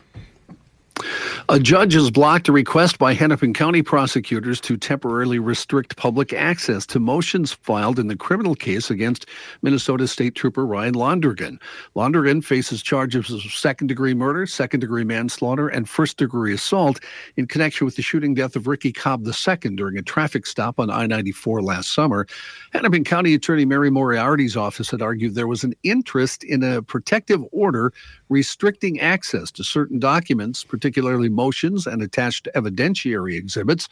A 1.49 1.59
judge 1.59 1.95
has 1.95 2.13
blocked 2.13 2.49
a 2.49 2.53
request 2.53 2.99
by 2.99 3.13
Hennepin 3.13 3.55
County 3.55 3.83
prosecutors 3.83 4.61
to 4.61 4.77
temporarily 4.77 5.39
restrict 5.39 5.97
public 5.97 6.33
access 6.33 6.87
to 6.87 7.01
motions 7.01 7.53
filed 7.53 7.99
in 7.99 8.07
the 8.07 8.15
criminal 8.15 8.55
case 8.55 8.91
against 8.91 9.27
Minnesota 9.63 10.07
State 10.07 10.37
Trooper 10.37 10.65
Ryan 10.65 10.95
Londergan. 10.95 11.61
Londergan 11.97 12.45
faces 12.45 12.83
charges 12.83 13.31
of 13.31 13.43
second 13.43 13.89
degree 13.89 14.15
murder, 14.15 14.47
second 14.47 14.81
degree 14.81 15.03
manslaughter, 15.03 15.67
and 15.67 15.89
first 15.89 16.19
degree 16.19 16.55
assault 16.55 17.01
in 17.37 17.47
connection 17.47 17.85
with 17.85 17.97
the 17.97 18.03
shooting 18.03 18.35
death 18.35 18.55
of 18.55 18.69
Ricky 18.69 18.93
Cobb 18.93 19.27
II 19.27 19.75
during 19.75 19.99
a 19.99 20.03
traffic 20.03 20.47
stop 20.47 20.79
on 20.79 20.89
I 20.89 21.07
94 21.07 21.63
last 21.63 21.95
summer. 21.95 22.27
Hennepin 22.73 23.03
County 23.03 23.35
Attorney 23.35 23.65
Mary 23.65 23.91
Moriarty's 23.91 24.57
office 24.57 24.91
had 24.91 25.03
argued 25.03 25.35
there 25.35 25.49
was 25.49 25.65
an 25.65 25.75
interest 25.83 26.45
in 26.45 26.63
a 26.63 26.83
protective 26.83 27.43
order 27.51 27.93
restricting 28.29 29.01
access 29.01 29.51
to 29.51 29.65
certain 29.65 29.99
documents, 29.99 30.63
particularly 30.63 30.90
motions 31.29 31.87
and 31.87 32.03
attached 32.03 32.49
evidentiary 32.55 33.37
exhibits, 33.37 33.89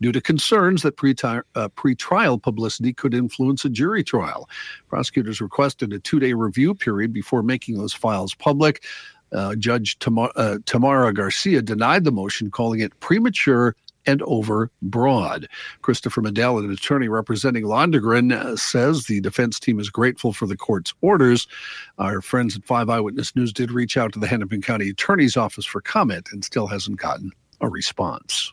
due 0.00 0.12
to 0.12 0.20
concerns 0.20 0.82
that 0.82 0.96
pre-tri- 0.96 1.42
uh, 1.54 1.68
pre-trial 1.68 2.38
publicity 2.38 2.92
could 2.92 3.14
influence 3.14 3.64
a 3.64 3.70
jury 3.70 4.02
trial. 4.02 4.48
Prosecutors 4.88 5.40
requested 5.40 5.92
a 5.92 5.98
two-day 5.98 6.32
review 6.32 6.74
period 6.74 7.12
before 7.12 7.42
making 7.42 7.78
those 7.78 7.94
files 7.94 8.34
public. 8.34 8.84
Uh, 9.32 9.54
Judge 9.54 9.98
Tamara, 9.98 10.32
uh, 10.36 10.58
Tamara 10.66 11.14
Garcia 11.14 11.62
denied 11.62 12.04
the 12.04 12.12
motion, 12.12 12.50
calling 12.50 12.80
it 12.80 12.98
premature 13.00 13.74
and 14.06 14.22
over 14.22 14.70
broad. 14.82 15.48
Christopher 15.82 16.22
Madel, 16.22 16.58
an 16.58 16.70
attorney 16.70 17.08
representing 17.08 17.64
Londergan, 17.64 18.32
uh, 18.32 18.56
says 18.56 19.04
the 19.04 19.20
defense 19.20 19.58
team 19.58 19.78
is 19.78 19.90
grateful 19.90 20.32
for 20.32 20.46
the 20.46 20.56
court's 20.56 20.94
orders. 21.00 21.46
Our 21.98 22.20
friends 22.20 22.56
at 22.56 22.64
Five 22.64 22.88
Eyewitness 22.88 23.34
News 23.36 23.52
did 23.52 23.70
reach 23.70 23.96
out 23.96 24.12
to 24.12 24.18
the 24.18 24.26
Hennepin 24.26 24.62
County 24.62 24.90
Attorney's 24.90 25.36
Office 25.36 25.66
for 25.66 25.80
comment 25.80 26.28
and 26.32 26.44
still 26.44 26.66
hasn't 26.66 26.98
gotten 26.98 27.32
a 27.60 27.68
response. 27.68 28.52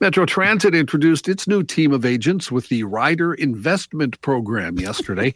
Metro 0.00 0.26
Transit 0.26 0.74
introduced 0.74 1.28
its 1.28 1.46
new 1.46 1.62
team 1.62 1.92
of 1.92 2.04
agents 2.04 2.50
with 2.50 2.68
the 2.68 2.82
Rider 2.84 3.34
Investment 3.34 4.20
Program 4.20 4.78
yesterday. 4.78 5.34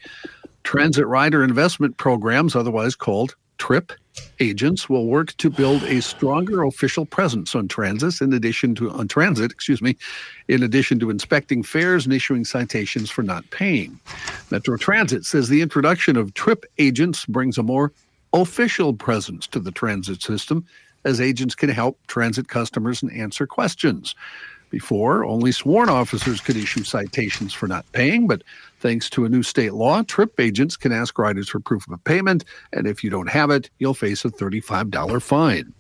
Transit 0.64 1.06
Rider 1.06 1.44
Investment 1.44 1.96
Programs, 1.96 2.56
otherwise 2.56 2.96
called 2.96 3.36
TRIP, 3.58 3.92
agents 4.40 4.88
will 4.88 5.06
work 5.06 5.36
to 5.38 5.50
build 5.50 5.82
a 5.84 6.00
stronger 6.02 6.62
official 6.64 7.06
presence 7.06 7.54
on 7.54 7.68
transit 7.68 8.20
in 8.20 8.32
addition 8.32 8.74
to 8.76 8.90
on 8.90 9.08
transit, 9.08 9.50
excuse 9.50 9.82
me, 9.82 9.96
in 10.48 10.62
addition 10.62 10.98
to 11.00 11.10
inspecting 11.10 11.62
fares 11.62 12.04
and 12.04 12.14
issuing 12.14 12.44
citations 12.44 13.10
for 13.10 13.22
not 13.22 13.48
paying. 13.50 13.98
Metro 14.50 14.76
Transit 14.76 15.24
says 15.24 15.48
the 15.48 15.62
introduction 15.62 16.16
of 16.16 16.34
TRIP 16.34 16.64
agents 16.78 17.24
brings 17.26 17.58
a 17.58 17.62
more 17.62 17.92
official 18.32 18.92
presence 18.92 19.46
to 19.48 19.60
the 19.60 19.72
transit 19.72 20.22
system 20.22 20.64
as 21.04 21.20
agents 21.20 21.54
can 21.54 21.70
help 21.70 21.98
transit 22.08 22.48
customers 22.48 23.02
and 23.02 23.12
answer 23.12 23.46
questions. 23.46 24.14
Before, 24.70 25.24
only 25.24 25.52
sworn 25.52 25.88
officers 25.88 26.40
could 26.40 26.56
issue 26.56 26.82
citations 26.82 27.52
for 27.52 27.68
not 27.68 27.90
paying, 27.92 28.26
but 28.26 28.42
thanks 28.86 29.10
to 29.10 29.24
a 29.24 29.28
new 29.28 29.42
state 29.42 29.74
law, 29.74 30.00
trip 30.04 30.38
agents 30.38 30.76
can 30.76 30.92
ask 30.92 31.18
riders 31.18 31.48
for 31.48 31.58
proof 31.58 31.90
of 31.90 32.04
payment, 32.04 32.44
and 32.72 32.86
if 32.86 33.02
you 33.02 33.10
don't 33.10 33.28
have 33.28 33.50
it, 33.50 33.68
you'll 33.80 33.94
face 33.94 34.24
a 34.24 34.28
$35 34.28 35.20
fine. 35.20 35.74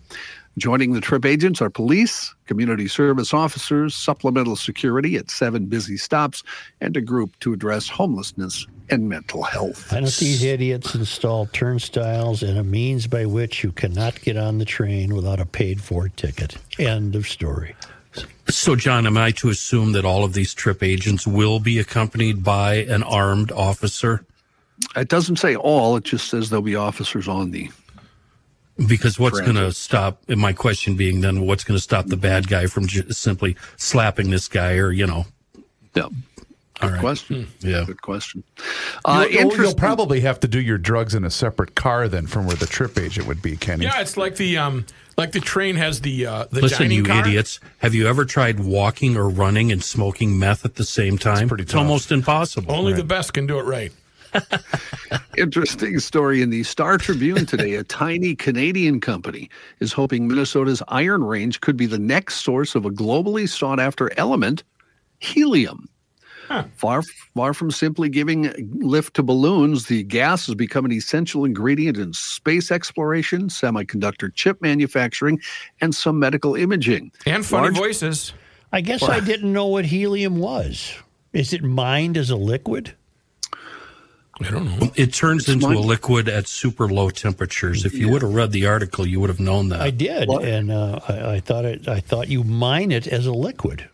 Joining 0.58 0.92
the 0.92 1.00
trip 1.00 1.24
agents 1.24 1.62
are 1.62 1.70
police, 1.70 2.34
community 2.46 2.88
service 2.88 3.32
officers, 3.32 3.94
supplemental 3.94 4.56
security 4.56 5.16
at 5.16 5.30
seven 5.30 5.66
busy 5.66 5.96
stops, 5.96 6.42
and 6.80 6.96
a 6.96 7.00
group 7.00 7.38
to 7.38 7.52
address 7.52 7.88
homelessness 7.88 8.66
and 8.90 9.08
mental 9.08 9.44
health. 9.44 9.92
Why 9.92 10.00
don't 10.00 10.16
these 10.16 10.42
idiots 10.42 10.96
install 10.96 11.46
turnstiles 11.46 12.42
and 12.42 12.58
a 12.58 12.64
means 12.64 13.06
by 13.06 13.24
which 13.24 13.62
you 13.62 13.70
cannot 13.70 14.20
get 14.22 14.36
on 14.36 14.58
the 14.58 14.64
train 14.64 15.14
without 15.14 15.38
a 15.38 15.46
paid 15.46 15.80
for 15.80 16.08
ticket? 16.08 16.56
End 16.76 17.14
of 17.14 17.28
story. 17.28 17.76
So, 18.48 18.76
John, 18.76 19.06
am 19.06 19.16
I 19.16 19.32
to 19.32 19.48
assume 19.48 19.92
that 19.92 20.04
all 20.04 20.22
of 20.22 20.32
these 20.32 20.54
trip 20.54 20.82
agents 20.82 21.26
will 21.26 21.58
be 21.58 21.78
accompanied 21.78 22.44
by 22.44 22.76
an 22.76 23.02
armed 23.02 23.50
officer? 23.50 24.24
It 24.94 25.08
doesn't 25.08 25.36
say 25.36 25.56
all, 25.56 25.96
it 25.96 26.04
just 26.04 26.28
says 26.28 26.50
there'll 26.50 26.62
be 26.62 26.76
officers 26.76 27.28
on 27.28 27.50
the 27.50 27.70
Because 28.86 29.18
what's 29.18 29.40
going 29.40 29.56
to 29.56 29.72
stop? 29.72 30.22
And 30.28 30.40
my 30.40 30.52
question 30.52 30.96
being 30.96 31.22
then, 31.22 31.46
what's 31.46 31.64
going 31.64 31.76
to 31.76 31.82
stop 31.82 32.06
the 32.06 32.16
bad 32.16 32.46
guy 32.48 32.66
from 32.66 32.86
just 32.86 33.20
simply 33.20 33.56
slapping 33.76 34.30
this 34.30 34.48
guy, 34.48 34.74
or 34.74 34.92
you 34.92 35.06
know? 35.06 35.26
Yeah. 35.94 36.08
All 36.82 36.88
Good 36.88 36.94
right. 36.96 37.00
question. 37.00 37.46
Yeah. 37.60 37.84
Good 37.86 38.02
question. 38.02 38.42
Uh, 39.04 39.26
you'll, 39.30 39.44
you'll- 39.52 39.56
you'll 39.62 39.74
probably 39.74 40.20
have 40.20 40.38
to 40.40 40.48
do 40.48 40.60
your 40.60 40.76
drugs 40.78 41.14
in 41.14 41.24
a 41.24 41.30
separate 41.30 41.74
car 41.74 42.06
then 42.06 42.26
from 42.26 42.46
where 42.46 42.56
the 42.56 42.66
trip 42.66 42.98
agent 42.98 43.26
would 43.26 43.40
be, 43.40 43.56
Kenny. 43.56 43.84
Yeah, 43.86 44.00
it's 44.00 44.16
like 44.18 44.36
the 44.36 44.58
um, 44.58 44.84
like 45.16 45.32
the 45.32 45.40
train 45.40 45.76
has 45.76 46.02
the 46.02 46.26
uh, 46.26 46.44
the 46.50 46.60
Listen, 46.60 46.82
dining 46.82 46.98
you 46.98 47.04
car. 47.04 47.26
idiots! 47.26 47.60
Have 47.78 47.94
you 47.94 48.06
ever 48.06 48.26
tried 48.26 48.60
walking 48.60 49.16
or 49.16 49.28
running 49.30 49.72
and 49.72 49.82
smoking 49.82 50.38
meth 50.38 50.66
at 50.66 50.74
the 50.74 50.84
same 50.84 51.16
time? 51.16 51.48
pretty 51.48 51.62
It's 51.62 51.72
tough. 51.72 51.80
almost 51.80 52.12
impossible. 52.12 52.70
Only 52.74 52.92
the 52.92 53.04
best 53.04 53.32
can 53.32 53.46
do 53.46 53.58
it 53.58 53.62
right. 53.64 53.92
Interesting 55.38 55.98
story 55.98 56.42
in 56.42 56.50
the 56.50 56.62
Star 56.62 56.98
Tribune 56.98 57.46
today. 57.46 57.74
A 57.74 57.84
tiny 57.84 58.34
Canadian 58.34 59.00
company 59.00 59.48
is 59.80 59.92
hoping 59.92 60.28
Minnesota's 60.28 60.82
Iron 60.88 61.24
Range 61.24 61.58
could 61.62 61.76
be 61.78 61.86
the 61.86 61.98
next 61.98 62.36
source 62.44 62.74
of 62.74 62.84
a 62.84 62.90
globally 62.90 63.48
sought 63.48 63.80
after 63.80 64.10
element, 64.18 64.62
helium. 65.20 65.88
Far, 66.76 67.02
far 67.34 67.54
from 67.54 67.70
simply 67.70 68.08
giving 68.08 68.52
lift 68.80 69.14
to 69.14 69.22
balloons, 69.22 69.86
the 69.86 70.02
gas 70.02 70.46
has 70.46 70.54
become 70.54 70.84
an 70.84 70.92
essential 70.92 71.44
ingredient 71.44 71.96
in 71.98 72.12
space 72.12 72.70
exploration, 72.70 73.48
semiconductor 73.48 74.32
chip 74.34 74.60
manufacturing, 74.62 75.40
and 75.80 75.94
some 75.94 76.18
medical 76.18 76.54
imaging. 76.54 77.12
And 77.26 77.44
funny 77.44 77.64
Large- 77.64 77.76
voices. 77.76 78.32
I 78.72 78.80
guess 78.80 79.02
I 79.02 79.20
didn't 79.20 79.52
know 79.52 79.66
what 79.66 79.84
helium 79.86 80.38
was. 80.38 80.92
Is 81.32 81.52
it 81.52 81.62
mined 81.62 82.16
as 82.16 82.30
a 82.30 82.36
liquid? 82.36 82.94
I 84.40 84.50
don't 84.50 84.64
know. 84.66 84.90
It 84.96 85.14
turns 85.14 85.48
into 85.48 85.68
mine. 85.68 85.76
a 85.76 85.80
liquid 85.80 86.28
at 86.28 86.46
super 86.46 86.88
low 86.88 87.08
temperatures. 87.08 87.86
If 87.86 87.94
you 87.94 88.10
would 88.10 88.22
have 88.22 88.34
read 88.34 88.52
the 88.52 88.66
article, 88.66 89.06
you 89.06 89.18
would 89.20 89.30
have 89.30 89.40
known 89.40 89.70
that. 89.70 89.80
I 89.80 89.90
did, 89.90 90.28
and 90.28 90.70
uh, 90.70 91.00
I, 91.08 91.34
I 91.34 91.40
thought 91.40 91.64
it. 91.64 91.88
I 91.88 92.00
thought 92.00 92.28
you 92.28 92.44
mine 92.44 92.92
it 92.92 93.06
as 93.06 93.26
a 93.26 93.32
liquid. 93.32 93.88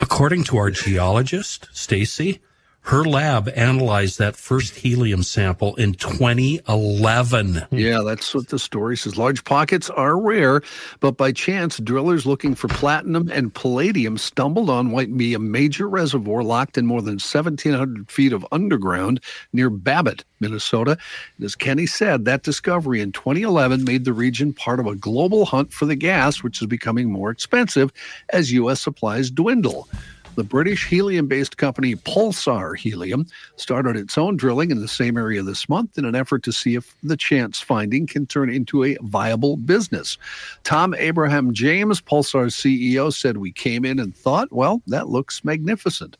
According 0.00 0.44
to 0.44 0.58
our 0.58 0.70
geologist, 0.70 1.68
Stacy, 1.72 2.40
her 2.88 3.04
lab 3.04 3.50
analyzed 3.54 4.18
that 4.18 4.34
first 4.34 4.74
helium 4.74 5.22
sample 5.22 5.76
in 5.76 5.92
2011. 5.92 7.66
Yeah, 7.70 8.00
that's 8.00 8.34
what 8.34 8.48
the 8.48 8.58
story 8.58 8.96
says. 8.96 9.18
Large 9.18 9.44
pockets 9.44 9.90
are 9.90 10.18
rare, 10.18 10.62
but 11.00 11.18
by 11.18 11.30
chance, 11.32 11.76
drillers 11.76 12.24
looking 12.24 12.54
for 12.54 12.68
platinum 12.68 13.30
and 13.30 13.52
palladium 13.52 14.16
stumbled 14.16 14.70
on 14.70 14.90
what 14.90 15.10
may 15.10 15.18
be 15.18 15.34
a 15.34 15.38
major 15.38 15.86
reservoir 15.86 16.42
locked 16.42 16.78
in 16.78 16.86
more 16.86 17.02
than 17.02 17.16
1,700 17.16 18.10
feet 18.10 18.32
of 18.32 18.46
underground 18.52 19.20
near 19.52 19.68
Babbitt, 19.68 20.24
Minnesota. 20.40 20.96
And 21.36 21.44
as 21.44 21.54
Kenny 21.54 21.84
said, 21.84 22.24
that 22.24 22.42
discovery 22.42 23.02
in 23.02 23.12
2011 23.12 23.84
made 23.84 24.06
the 24.06 24.14
region 24.14 24.54
part 24.54 24.80
of 24.80 24.86
a 24.86 24.96
global 24.96 25.44
hunt 25.44 25.74
for 25.74 25.84
the 25.84 25.94
gas, 25.94 26.42
which 26.42 26.62
is 26.62 26.66
becoming 26.66 27.12
more 27.12 27.30
expensive 27.30 27.92
as 28.30 28.50
U.S. 28.52 28.80
supplies 28.80 29.30
dwindle. 29.30 29.90
The 30.38 30.44
British 30.44 30.86
helium 30.86 31.26
based 31.26 31.56
company 31.56 31.96
Pulsar 31.96 32.76
Helium 32.76 33.26
started 33.56 33.96
its 33.96 34.16
own 34.16 34.36
drilling 34.36 34.70
in 34.70 34.80
the 34.80 34.86
same 34.86 35.18
area 35.18 35.42
this 35.42 35.68
month 35.68 35.98
in 35.98 36.04
an 36.04 36.14
effort 36.14 36.44
to 36.44 36.52
see 36.52 36.76
if 36.76 36.94
the 37.02 37.16
chance 37.16 37.58
finding 37.58 38.06
can 38.06 38.24
turn 38.24 38.48
into 38.48 38.84
a 38.84 38.96
viable 39.02 39.56
business. 39.56 40.16
Tom 40.62 40.94
Abraham 40.94 41.52
James, 41.52 42.00
Pulsar's 42.00 42.54
CEO, 42.54 43.12
said, 43.12 43.38
We 43.38 43.50
came 43.50 43.84
in 43.84 43.98
and 43.98 44.14
thought, 44.14 44.52
well, 44.52 44.80
that 44.86 45.08
looks 45.08 45.44
magnificent. 45.44 46.16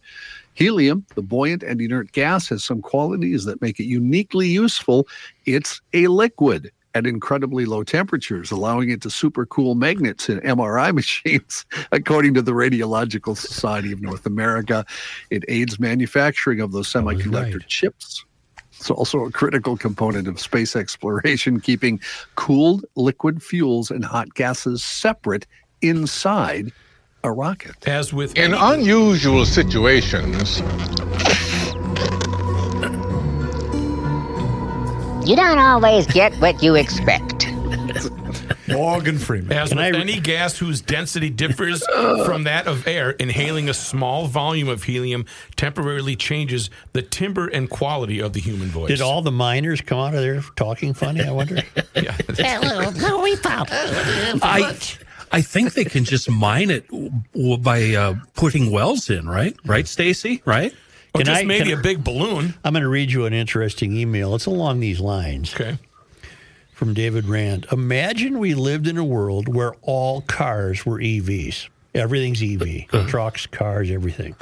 Helium, 0.55 1.07
the 1.15 1.23
buoyant 1.23 1.63
and 1.63 1.81
inert 1.81 2.11
gas, 2.11 2.49
has 2.49 2.65
some 2.65 2.83
qualities 2.83 3.45
that 3.45 3.63
make 3.63 3.79
it 3.79 3.85
uniquely 3.85 4.49
useful. 4.49 5.07
It's 5.47 5.81
a 5.93 6.09
liquid 6.09 6.73
at 6.99 7.07
incredibly 7.07 7.65
low 7.65 7.85
temperatures, 7.85 8.51
allowing 8.51 8.91
it 8.91 9.01
to 9.03 9.09
supercool 9.09 9.77
magnets 9.77 10.29
in 10.29 10.41
MRI 10.41 10.93
machines, 11.01 11.65
according 11.93 12.35
to 12.35 12.43
the 12.43 12.53
Radiological 12.53 13.37
Society 13.37 13.93
of 13.93 14.03
North 14.03 14.27
America. 14.27 14.85
It 15.31 15.45
aids 15.49 15.79
manufacturing 15.79 16.61
of 16.61 16.73
those 16.73 16.93
semiconductor 16.93 17.61
right. 17.61 17.69
chips. 17.69 18.25
It's 18.73 18.91
also 18.91 19.25
a 19.25 19.31
critical 19.31 19.77
component 19.77 20.29
of 20.29 20.39
space 20.39 20.77
exploration, 20.77 21.61
keeping 21.61 22.01
cooled 22.35 22.85
liquid 22.97 23.43
fuels 23.43 23.91
and 23.91 24.05
hot 24.05 24.35
gases 24.35 24.85
separate 24.85 25.47
inside 25.83 26.73
a 27.25 27.33
rocket. 27.33 27.89
As 27.89 28.13
with 28.13 28.37
In 28.37 28.55
unusual 28.55 29.45
situations, 29.45 30.63
You 35.29 35.37
don't 35.37 35.59
always 35.59 36.07
get 36.07 36.33
what 36.37 36.63
you 36.63 36.75
expect. 36.75 37.47
Morgan 38.67 39.19
Freeman. 39.19 39.53
As 39.53 39.69
Can 39.69 39.77
with 39.77 39.95
I- 39.95 39.99
any 39.99 40.21
gas 40.21 40.57
whose 40.57 40.81
density 40.81 41.29
differs 41.29 41.85
from 42.25 42.45
that 42.45 42.67
of 42.67 42.87
air, 42.87 43.11
inhaling 43.11 43.69
a 43.69 43.75
small 43.75 44.27
volume 44.27 44.69
of 44.69 44.85
helium 44.85 45.27
temporarily 45.57 46.17
changes 46.17 46.71
the 46.95 47.03
timbre 47.03 47.47
and 47.49 47.69
quality 47.69 48.21
of 48.21 48.33
the 48.33 48.41
human 48.41 48.69
voice. 48.69 48.89
Did 48.89 49.03
all 49.03 49.21
the 49.21 49.31
miners 49.31 49.83
come 49.83 49.99
out 49.99 50.15
of 50.15 50.21
there 50.23 50.41
talking 50.57 50.95
funny? 50.95 51.21
I 51.23 51.31
wonder. 51.31 51.63
Yeah. 51.95 52.91
no, 52.97 53.21
we 53.23 53.37
found. 53.37 53.69
I, 53.71 54.79
I 55.31 55.43
think 55.43 55.75
they 55.75 55.85
can 55.85 56.05
just 56.05 56.31
mine 56.31 56.71
it 56.71 56.87
by 57.63 57.95
uh, 57.95 58.15
putting 58.35 58.71
wells 58.71 59.11
in, 59.11 59.29
right? 59.29 59.55
Right, 59.67 59.87
Stacy? 59.87 60.41
Right? 60.47 60.73
Can 61.19 61.27
just 61.27 61.43
I- 61.43 61.45
maybe 61.45 61.71
can- 61.71 61.79
a 61.79 61.83
big 61.83 62.03
balloon. 62.03 62.55
I'm 62.65 62.73
going 62.73 62.83
to 62.83 62.89
read 62.89 63.11
you 63.11 63.27
an 63.27 63.33
interesting 63.33 63.97
email. 63.97 64.35
It's 64.35 64.47
along 64.47 64.81
these 64.81 65.01
lines. 65.01 65.55
Okay. 65.55 65.79
from 66.73 66.95
David 66.95 67.25
Rand. 67.27 67.67
Imagine 67.73 68.39
we 68.39 68.55
lived 68.55 68.87
in 68.87 68.97
a 68.97 69.05
world 69.05 69.53
where 69.53 69.75
all 69.83 70.21
cars 70.23 70.87
were 70.87 71.01
EVs. 71.01 71.69
Everything's 71.93 72.41
EV 72.41 72.63
uh, 72.63 72.99
uh-huh. 72.99 73.09
trucks, 73.09 73.47
cars, 73.47 73.91
everything. 73.91 74.37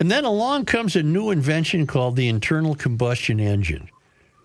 And 0.00 0.10
then 0.10 0.24
along 0.24 0.64
comes 0.64 0.96
a 0.96 1.02
new 1.02 1.30
invention 1.30 1.86
called 1.86 2.16
the 2.16 2.28
internal 2.28 2.74
combustion 2.74 3.38
engine. 3.38 3.90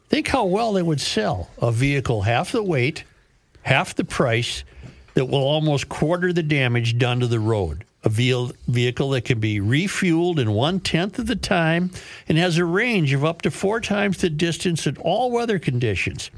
Think 0.09 0.28
how 0.28 0.43
well 0.45 0.74
they 0.74 0.82
would 0.82 0.99
sell 0.99 1.49
a 1.59 1.72
vehicle 1.72 2.24
half 2.24 2.51
the 2.51 2.61
weight, 2.61 3.05
half 3.61 3.95
the 3.95 4.03
price, 4.03 4.66
that 5.14 5.26
will 5.26 5.43
almost 5.43 5.88
quarter 5.88 6.34
the 6.34 6.43
damage 6.43 6.97
done 6.97 7.20
to 7.22 7.28
the 7.28 7.39
road. 7.39 7.86
A 8.04 8.10
vehicle 8.10 9.10
that 9.12 9.26
can 9.26 9.39
be 9.39 9.60
refueled 9.60 10.38
in 10.38 10.51
one 10.51 10.82
tenth 10.82 11.20
of 11.20 11.28
the 11.28 11.38
time 11.38 11.91
and 12.28 12.38
has 12.38 12.58
a 12.58 12.66
range 12.66 13.14
of 13.14 13.24
up 13.24 13.41
to 13.43 13.51
four 13.51 13.80
times 13.80 14.18
the 14.18 14.30
distance 14.30 14.86
in 14.86 14.97
all 14.97 15.32
weather 15.32 15.58
conditions. 15.58 16.30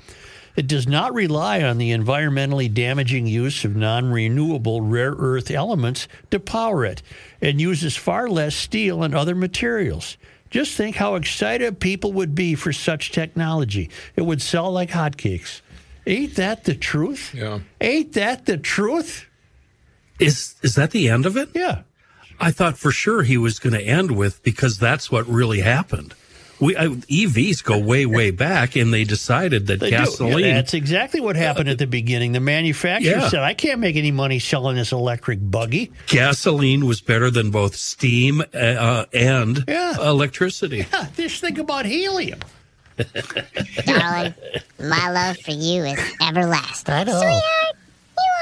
It 0.55 0.68
does 0.68 0.88
not 0.88 1.13
rely 1.13 1.61
on 1.61 1.78
the 1.78 1.91
environmentally 1.91 2.74
damaging 2.74 3.28
use 3.28 3.66
of 3.66 3.76
non 3.76 4.11
renewable 4.11 4.82
rare 4.82 5.16
earth 5.18 5.51
elements 5.51 6.07
to 6.32 6.39
power 6.39 6.86
it 6.86 7.01
and 7.41 7.59
uses 7.59 7.97
far 7.97 8.30
less 8.30 8.55
steel 8.55 9.03
and 9.03 9.13
other 9.13 9.36
materials. 9.36 10.18
Just 10.49 10.78
think 10.78 10.95
how 10.95 11.16
excited 11.16 11.80
people 11.80 12.13
would 12.13 12.34
be 12.36 12.55
for 12.55 12.72
such 12.72 13.11
technology. 13.11 13.89
It 14.16 14.22
would 14.22 14.41
sell 14.41 14.72
like 14.72 14.91
hotcakes. 14.91 15.61
Ain't 16.07 16.36
that 16.36 16.63
the 16.63 16.76
truth? 16.76 17.34
Yeah. 17.34 17.59
Ain't 17.82 18.13
that 18.13 18.45
the 18.45 18.57
truth? 18.57 19.26
Is 20.20 20.55
is 20.61 20.76
that 20.76 20.91
the 20.91 21.09
end 21.09 21.26
of 21.26 21.36
it? 21.38 21.49
Yeah. 21.53 21.82
I 22.39 22.51
thought 22.51 22.78
for 22.78 22.91
sure 22.91 23.24
he 23.24 23.38
was 23.38 23.59
going 23.59 23.74
to 23.74 23.82
end 23.82 24.11
with 24.11 24.43
because 24.43 24.78
that's 24.78 25.09
what 25.11 25.26
really 25.28 25.61
happened. 25.61 26.13
We 26.59 26.76
I, 26.78 26.88
EVs 26.88 27.61
go 27.63 27.78
way 27.78 28.05
way 28.05 28.32
back, 28.32 28.78
and 28.78 28.93
they 28.93 29.03
decided 29.03 29.68
that 29.68 29.82
They 29.82 29.89
gasoline. 29.89 30.45
Yeah, 30.45 30.53
that's 30.53 30.74
exactly 30.74 31.20
what 31.20 31.36
happened 31.36 31.68
at 31.68 31.80
the 31.80 31.88
beginning. 31.88 32.32
The 32.32 32.39
manufacturer 32.39 33.11
Yeah. 33.18 33.28
said, 33.30 33.41
I 33.41 33.53
can't 33.53 33.82
make 33.82 33.97
any 33.97 34.11
money 34.11 34.39
selling 34.39 34.78
this 34.78 34.93
electric 34.93 35.39
buggy. 35.41 35.91
gasoline 36.07 36.86
was 36.86 37.01
better 37.01 37.30
than 37.30 37.51
both 37.51 37.76
steam 37.76 38.41
uh, 38.53 39.05
and 39.13 39.66
Yeah. 39.68 39.97
electricity. 40.01 40.86
Huh, 40.89 41.07
just 41.18 41.41
think 41.41 41.57
about 41.57 41.86
helium. 41.86 42.39
Darling, 43.86 44.34
my 44.80 45.09
love 45.11 45.38
for 45.39 45.51
you 45.51 45.84
is 45.84 45.99
everlasting. 46.22 46.93
I 46.93 47.03
know. 47.03 47.20
Sweetheart, 47.20 47.76
you 47.82 47.85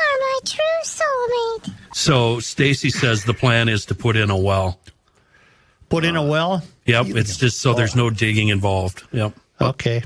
are 0.03 0.19
my 0.19 0.39
true 0.45 0.81
soulmate. 0.83 1.95
So 1.95 2.39
Stacy 2.39 2.89
says 2.89 3.23
the 3.23 3.33
plan 3.33 3.69
is 3.69 3.85
to 3.87 3.95
put 3.95 4.15
in 4.15 4.29
a 4.29 4.37
well. 4.37 4.79
Put 5.89 6.05
in 6.05 6.15
a 6.15 6.23
well. 6.23 6.63
Yep, 6.85 7.07
it's 7.09 7.37
just 7.37 7.61
so 7.61 7.73
there's 7.73 7.95
no 7.95 8.09
digging 8.09 8.49
involved. 8.49 9.03
Yep. 9.11 9.33
Okay. 9.61 10.03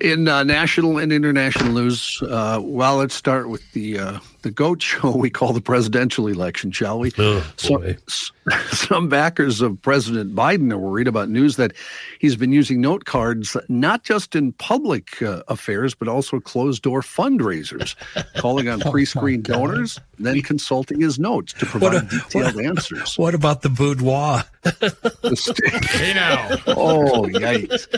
In 0.00 0.28
uh, 0.28 0.42
national 0.44 0.98
and 0.98 1.12
international 1.12 1.72
news, 1.72 2.20
uh, 2.22 2.60
well, 2.62 2.96
let's 2.96 3.14
start 3.14 3.48
with 3.48 3.62
the 3.72 3.98
uh, 3.98 4.18
the 4.48 4.52
goat 4.52 4.80
show 4.82 5.14
we 5.14 5.28
call 5.28 5.52
the 5.52 5.60
presidential 5.60 6.26
election, 6.26 6.70
shall 6.70 6.98
we? 6.98 7.12
Oh, 7.18 7.46
some, 7.56 7.84
some 8.70 9.08
backers 9.10 9.60
of 9.60 9.80
President 9.82 10.34
Biden 10.34 10.72
are 10.72 10.78
worried 10.78 11.06
about 11.06 11.28
news 11.28 11.56
that 11.56 11.74
he's 12.18 12.34
been 12.34 12.52
using 12.52 12.80
note 12.80 13.04
cards 13.04 13.58
not 13.68 14.04
just 14.04 14.34
in 14.34 14.52
public 14.52 15.20
uh, 15.20 15.42
affairs 15.48 15.94
but 15.94 16.08
also 16.08 16.40
closed 16.40 16.82
door 16.82 17.02
fundraisers, 17.02 17.94
calling 18.38 18.70
on 18.70 18.80
pre-screened 18.90 19.44
donors, 19.44 20.00
then 20.26 20.42
consulting 20.42 21.00
his 21.00 21.18
notes 21.18 21.52
to 21.54 21.66
provide 21.66 22.08
detailed 22.08 22.60
answers. 22.60 23.16
What 23.18 23.34
about 23.34 23.62
the 23.62 23.68
boudoir? 23.68 24.44
The 24.62 25.34
sta- 25.36 25.78
Hey 25.98 26.14
now. 26.14 26.48
Oh, 26.66 27.22
yikes. 27.24 27.88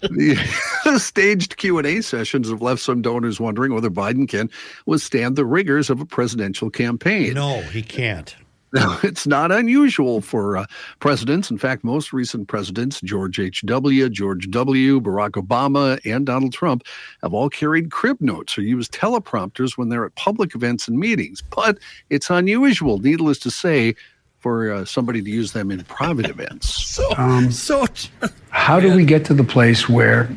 The 0.00 0.98
staged 0.98 1.56
Q&A 1.56 2.00
sessions 2.00 2.48
have 2.48 2.62
left 2.62 2.80
some 2.80 3.02
donors 3.02 3.38
wondering 3.40 3.74
whether 3.74 3.90
Biden 3.90 4.28
can 4.28 4.50
withstand 4.86 5.36
the 5.36 5.44
rigors 5.44 5.90
of 5.90 6.00
a 6.00 6.06
presidential 6.06 6.70
campaign. 6.70 7.34
No, 7.34 7.60
he 7.62 7.82
can't. 7.82 8.34
Now, 8.86 8.98
it's 9.02 9.26
not 9.26 9.52
unusual 9.52 10.20
for 10.20 10.58
uh, 10.58 10.66
presidents. 11.00 11.50
In 11.50 11.56
fact, 11.56 11.82
most 11.82 12.12
recent 12.12 12.46
presidents, 12.46 13.00
George 13.00 13.40
H.W., 13.40 14.10
George 14.10 14.50
W., 14.50 15.00
Barack 15.00 15.30
Obama, 15.30 15.98
and 16.04 16.26
Donald 16.26 16.52
Trump, 16.52 16.82
have 17.22 17.32
all 17.32 17.48
carried 17.48 17.90
crib 17.90 18.20
notes 18.20 18.58
or 18.58 18.60
used 18.60 18.92
teleprompters 18.92 19.78
when 19.78 19.88
they're 19.88 20.04
at 20.04 20.14
public 20.16 20.54
events 20.54 20.88
and 20.88 20.98
meetings. 20.98 21.40
But 21.40 21.78
it's 22.10 22.28
unusual, 22.28 22.98
needless 22.98 23.38
to 23.40 23.50
say, 23.50 23.94
for 24.40 24.70
uh, 24.70 24.84
somebody 24.84 25.22
to 25.22 25.30
use 25.30 25.52
them 25.52 25.70
in 25.70 25.82
private 25.84 26.26
events. 26.28 26.84
So, 26.96 27.48
so 27.50 27.86
how 28.50 28.78
do 28.80 28.94
we 28.94 29.04
get 29.06 29.24
to 29.26 29.34
the 29.34 29.44
place 29.44 29.88
where, 29.88 30.28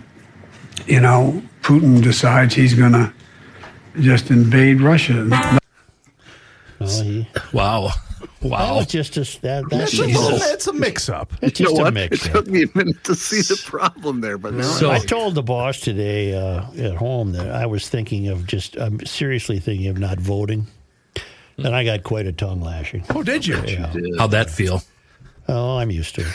you 0.88 1.00
know, 1.00 1.42
Putin 1.62 2.02
decides 2.02 2.54
he's 2.54 2.74
going 2.74 2.92
to 2.94 3.14
just 4.00 4.30
invade 4.30 4.82
Russia? 4.82 5.60
Well, 6.80 7.02
he, 7.02 7.28
Wow. 7.54 7.92
That 8.42 8.50
Wow. 8.50 8.78
was 8.78 8.88
just 8.88 9.18
a, 9.18 9.22
that, 9.42 9.66
that's 9.70 9.94
It's 9.94 10.00
a, 10.00 10.06
little, 10.06 10.38
it's 10.42 10.68
a 10.68 10.74
mix-up. 10.74 11.34
It's 11.42 11.60
You 11.60 11.66
know 11.66 11.72
just 11.72 11.82
a 11.82 11.84
what? 11.86 11.94
mix. 11.94 12.26
It 12.26 12.32
took 12.32 12.48
me 12.48 12.64
a 12.64 12.68
minute 12.78 13.04
to 13.04 13.16
see 13.16 13.42
the 13.42 13.62
problem 13.66 14.22
there, 14.22 14.38
but 14.38 14.54
now 14.54 14.64
So- 14.64 14.92
I 14.92 15.00
told 15.00 15.36
the 15.36 15.44
boss 15.44 15.80
today 15.80 16.34
uh, 16.34 16.64
at 16.78 16.96
home 16.96 17.34
that 17.34 17.50
I 17.52 17.66
was 17.66 17.90
thinking 17.90 18.28
of 18.30 18.48
just, 18.48 18.76
I'm 18.78 19.06
seriously 19.06 19.60
thinking 19.60 19.88
of 19.88 19.98
not 19.98 20.20
voting. 20.20 20.68
And 21.58 21.76
I 21.76 21.84
got 21.84 22.04
quite 22.04 22.26
a 22.26 22.32
tongue 22.32 22.62
lashing. 22.62 23.04
Oh, 23.14 23.22
did 23.24 23.46
you? 23.46 23.62
Yeah. 23.66 23.94
How'd 24.18 24.32
that 24.32 24.50
feel? 24.50 24.82
Oh, 25.50 25.78
I'm 25.78 25.92
used 25.92 26.16
to 26.16 26.22
it. 26.22 26.28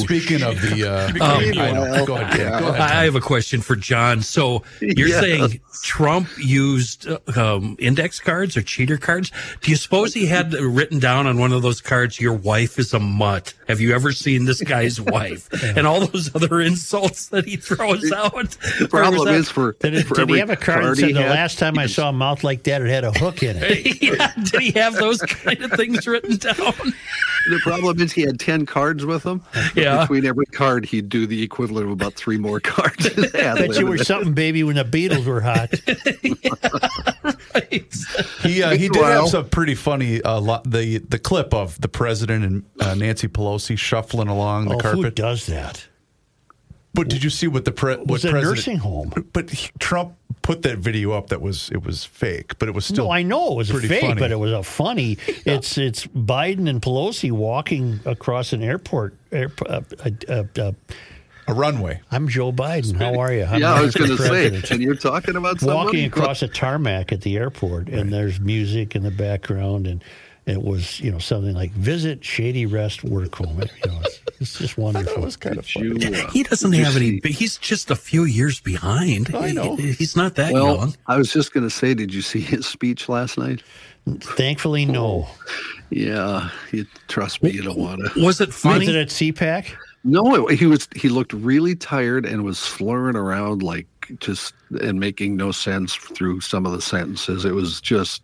Speaking 0.00 0.42
of 0.42 0.60
the, 0.60 0.84
uh, 0.90 1.24
I 1.24 1.72
know. 1.72 2.06
Go 2.06 2.16
ahead. 2.16 2.32
Ken. 2.36 2.60
Go 2.60 2.68
ahead. 2.68 2.80
I 2.80 3.04
have 3.04 3.14
a 3.14 3.20
question 3.20 3.60
for 3.60 3.76
John. 3.76 4.22
So 4.22 4.62
you're 4.80 5.08
Yes. 5.08 5.20
saying 5.20 5.60
Trump 5.82 6.28
used 6.38 7.08
uh, 7.08 7.18
um, 7.36 7.76
index 7.78 8.20
cards 8.20 8.56
or 8.56 8.62
cheater 8.62 8.96
cards? 8.96 9.30
Do 9.60 9.70
you 9.70 9.76
suppose 9.76 10.14
he 10.14 10.26
had 10.26 10.52
written 10.54 10.98
down 10.98 11.26
on 11.26 11.38
one 11.38 11.52
of 11.52 11.62
those 11.62 11.80
cards, 11.80 12.20
"Your 12.20 12.32
wife 12.34 12.78
is 12.78 12.92
a 12.94 12.98
mutt"? 13.00 13.54
Have 13.68 13.80
you 13.80 13.94
ever 13.94 14.12
seen 14.12 14.44
this 14.44 14.60
guy's 14.62 15.00
wife? 15.12 15.48
And 15.76 15.86
all 15.86 16.06
those 16.06 16.34
other 16.34 16.60
insults 16.60 17.26
that 17.28 17.46
he 17.46 17.56
throws 17.56 18.10
out. 18.12 18.56
the 18.78 18.86
problem 18.88 19.28
is 19.28 19.48
for, 19.48 19.72
Did, 19.80 19.94
it, 19.94 20.06
for 20.06 20.14
did 20.14 20.22
every 20.22 20.34
he 20.34 20.40
have 20.40 20.50
a 20.50 20.56
card 20.56 20.78
that 20.78 20.82
card 20.82 20.98
said 20.98 21.14
the 21.14 21.20
last 21.20 21.58
time 21.58 21.78
I 21.78 21.86
saw 21.86 22.08
a 22.10 22.12
mouth 22.12 22.44
like 22.44 22.62
that, 22.64 22.82
it 22.82 22.88
had 22.88 23.04
a 23.04 23.12
hook 23.12 23.42
in 23.42 23.56
it? 23.58 24.02
yeah, 24.02 24.32
did 24.50 24.60
he 24.60 24.70
have 24.72 24.94
those 24.94 25.20
kind 25.22 25.62
of 25.62 25.72
things 25.72 26.06
written 26.06 26.36
down? 26.36 26.54
The 27.50 27.58
problem 27.62 28.00
is 28.00 28.12
he 28.12 28.22
had 28.22 28.38
10 28.38 28.66
cards 28.66 29.04
with 29.04 29.24
him. 29.24 29.42
Yeah. 29.74 29.81
Between 30.02 30.24
every 30.26 30.46
card, 30.46 30.84
he'd 30.86 31.08
do 31.08 31.26
the 31.26 31.42
equivalent 31.42 31.86
of 31.86 31.92
about 31.92 32.14
three 32.14 32.38
more 32.38 32.60
cards. 32.72 33.08
Bet 33.32 33.78
you 33.78 33.86
were 33.86 33.98
something, 33.98 34.34
baby, 34.34 34.62
when 34.64 34.76
the 34.76 34.84
Beatles 34.84 35.24
were 35.26 35.40
hot. 35.40 35.72
He 38.42 38.62
uh, 38.62 38.70
he 38.70 38.88
did 38.88 39.02
have 39.02 39.28
some 39.28 39.48
pretty 39.48 39.74
funny 39.74 40.20
uh, 40.22 40.40
lo- 40.40 40.62
the 40.66 40.98
the 40.98 41.18
clip 41.18 41.54
of 41.54 41.80
the 41.80 41.88
president 41.88 42.44
and 42.44 42.64
uh, 42.80 42.94
Nancy 42.94 43.28
Pelosi 43.28 43.78
shuffling 43.78 44.28
along 44.28 44.68
the 44.68 44.74
oh, 44.74 44.90
who 44.90 45.10
does 45.10 45.46
that? 45.46 45.86
But 46.94 47.08
did 47.08 47.24
you 47.24 47.30
see 47.30 47.48
what 47.48 47.64
the 47.64 47.72
pre- 47.72 47.96
what 47.96 48.08
Was 48.08 48.24
it 48.24 48.34
a 48.34 48.40
nursing 48.40 48.78
home? 48.78 49.12
But 49.32 49.50
he, 49.50 49.70
Trump 49.78 50.14
put 50.42 50.62
that 50.62 50.78
video 50.78 51.12
up 51.12 51.28
that 51.28 51.40
was 51.40 51.70
it 51.70 51.84
was 51.84 52.04
fake, 52.04 52.58
but 52.58 52.68
it 52.68 52.74
was 52.74 52.84
still. 52.84 53.06
no, 53.06 53.10
I 53.12 53.22
know 53.22 53.52
it 53.52 53.56
was 53.56 53.70
pretty 53.70 53.88
fake, 53.88 54.02
funny. 54.02 54.20
but 54.20 54.30
it 54.30 54.38
was 54.38 54.52
a 54.52 54.62
funny. 54.62 55.18
It's 55.44 55.78
it's 55.78 56.06
Biden 56.06 56.68
and 56.68 56.80
Pelosi 56.80 57.32
walking 57.32 58.00
across 58.04 58.52
an 58.52 58.62
airport. 58.62 59.16
airport 59.32 59.70
uh, 59.70 59.82
uh, 60.28 60.44
uh, 60.58 60.72
a 61.48 61.54
runway. 61.54 62.00
I'm 62.10 62.28
Joe 62.28 62.52
Biden. 62.52 62.96
How 62.96 63.18
are 63.18 63.32
you? 63.32 63.44
I'm 63.44 63.60
yeah, 63.60 63.74
I 63.74 63.82
was 63.82 63.94
going 63.94 64.10
to 64.10 64.16
say, 64.16 64.46
and 64.70 64.82
you're 64.82 64.94
talking 64.94 65.34
about 65.36 65.60
somebody? 65.60 65.84
walking 65.84 66.04
across 66.04 66.42
a 66.42 66.48
tarmac 66.48 67.10
at 67.12 67.22
the 67.22 67.36
airport, 67.36 67.88
and 67.88 68.12
there's 68.12 68.38
music 68.38 68.94
in 68.94 69.02
the 69.02 69.10
background, 69.10 69.86
and 69.86 70.04
it 70.46 70.62
was 70.62 70.98
you 71.00 71.10
know 71.10 71.18
something 71.18 71.54
like 71.54 71.70
"Visit 71.72 72.24
Shady 72.24 72.66
Rest 72.66 73.04
Work 73.04 73.36
Home." 73.36 73.60
You 73.84 73.90
know, 73.90 74.00
it's, 74.04 74.20
it's 74.40 74.58
just 74.58 74.76
wonderful. 74.78 75.22
It 75.22 75.24
was 75.24 75.36
kind 75.36 75.56
of 75.58 75.66
funny. 75.66 75.86
You, 76.04 76.14
uh, 76.14 76.30
He 76.30 76.42
doesn't 76.42 76.72
have 76.72 76.96
any. 76.96 77.20
see- 77.20 77.32
He's 77.32 77.58
just 77.58 77.90
a 77.90 77.96
few 77.96 78.24
years 78.24 78.60
behind. 78.60 79.34
I 79.34 79.52
know. 79.52 79.76
He- 79.76 79.92
he's 79.92 80.16
not 80.16 80.34
that 80.36 80.52
Well, 80.52 80.76
young. 80.76 80.94
I 81.06 81.16
was 81.16 81.32
just 81.32 81.52
going 81.52 81.64
to 81.64 81.70
say, 81.70 81.94
did 81.94 82.12
you 82.12 82.22
see 82.22 82.40
his 82.40 82.66
speech 82.66 83.08
last 83.08 83.38
night? 83.38 83.62
Thankfully, 84.20 84.84
no. 84.84 85.28
Yeah, 85.90 86.48
you, 86.72 86.86
trust 87.06 87.42
me, 87.42 87.50
you 87.50 87.62
don't 87.62 87.78
want 87.78 88.00
to. 88.14 88.24
Was 88.24 88.40
it 88.40 88.52
funny? 88.52 88.86
Was 88.86 88.88
it 88.88 88.96
at 88.96 89.08
CPAC? 89.08 89.74
No, 90.04 90.46
he 90.48 90.66
was. 90.66 90.88
He 90.96 91.08
looked 91.08 91.32
really 91.32 91.76
tired 91.76 92.26
and 92.26 92.42
was 92.44 92.58
slurring 92.58 93.14
around 93.14 93.62
like 93.62 93.86
just 94.18 94.54
and 94.80 94.98
making 94.98 95.36
no 95.36 95.52
sense 95.52 95.94
through 95.94 96.40
some 96.40 96.66
of 96.66 96.72
the 96.72 96.82
sentences. 96.82 97.44
It 97.44 97.52
was 97.54 97.80
just. 97.80 98.22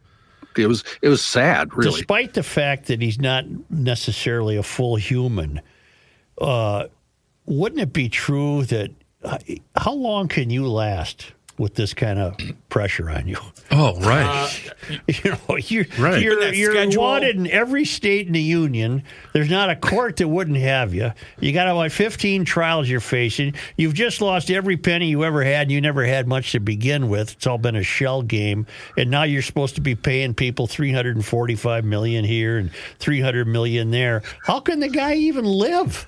It 0.63 0.69
was. 0.69 0.85
It 1.03 1.09
was 1.09 1.25
sad, 1.25 1.75
really. 1.75 1.91
Despite 1.91 2.35
the 2.35 2.43
fact 2.43 2.87
that 2.87 3.01
he's 3.01 3.21
not 3.21 3.45
necessarily 3.71 4.57
a 4.57 4.63
full 4.63 4.97
human, 4.97 5.61
uh, 6.41 6.87
wouldn't 7.47 7.81
it 7.81 7.93
be 7.93 8.09
true 8.09 8.65
that 8.65 8.91
uh, 9.25 9.39
how 9.77 9.93
long 9.93 10.29
can 10.29 10.51
you 10.51 10.69
last 10.69 11.33
with 11.59 11.75
this 11.75 11.93
kind 11.95 12.19
of 12.19 12.37
pressure 12.69 13.11
on 13.11 13.27
you? 13.29 13.37
oh, 13.71 13.99
right. 14.01 14.27
Uh, 14.91 14.95
you 15.09 15.31
know, 15.33 15.57
you're 15.57 15.85
Right. 15.99 16.23
you're, 16.23 16.43
you're 16.55 16.73
schedule. 16.73 17.03
wanted 17.03 17.37
in 17.37 17.47
every 17.49 17.85
state 17.85 18.27
in 18.27 18.33
the 18.33 18.41
union. 18.41 19.03
There's 19.33 19.51
not 19.51 19.69
a 19.71 19.77
court 19.77 20.17
that 20.17 20.29
wouldn't 20.29 20.57
have 20.59 20.95
you. 20.95 21.13
You 21.41 21.53
got 21.53 21.69
about 21.69 21.93
15 21.93 22.45
trials 22.45 22.89
you're 22.89 23.01
facing. 23.01 23.55
You've 23.77 23.95
just 23.95 24.21
lost 24.21 24.51
every 24.51 24.77
penny 24.77 25.09
you 25.11 25.25
ever 25.25 25.43
had. 25.45 25.63
And 25.63 25.73
you 25.73 25.81
never 25.81 26.05
had 26.05 26.27
much 26.29 26.53
to 26.53 26.61
begin 26.61 27.09
with. 27.09 27.33
It's 27.33 27.47
all 27.47 27.59
been 27.59 27.77
a 27.77 27.83
shell 27.83 28.23
game, 28.23 28.67
and 28.97 29.11
now 29.11 29.25
you're 29.25 29.43
supposed 29.43 29.75
to 29.75 29.81
be 29.81 29.95
paying 29.97 30.35
people 30.35 30.67
345 30.67 31.85
million 31.85 32.25
here 32.25 32.59
and 32.59 32.71
300 33.01 33.47
million 33.47 33.91
there. 33.91 34.23
How 34.45 34.61
can 34.61 34.81
the 34.81 34.89
guy 34.89 35.15
even 35.15 35.45
live? 35.45 36.07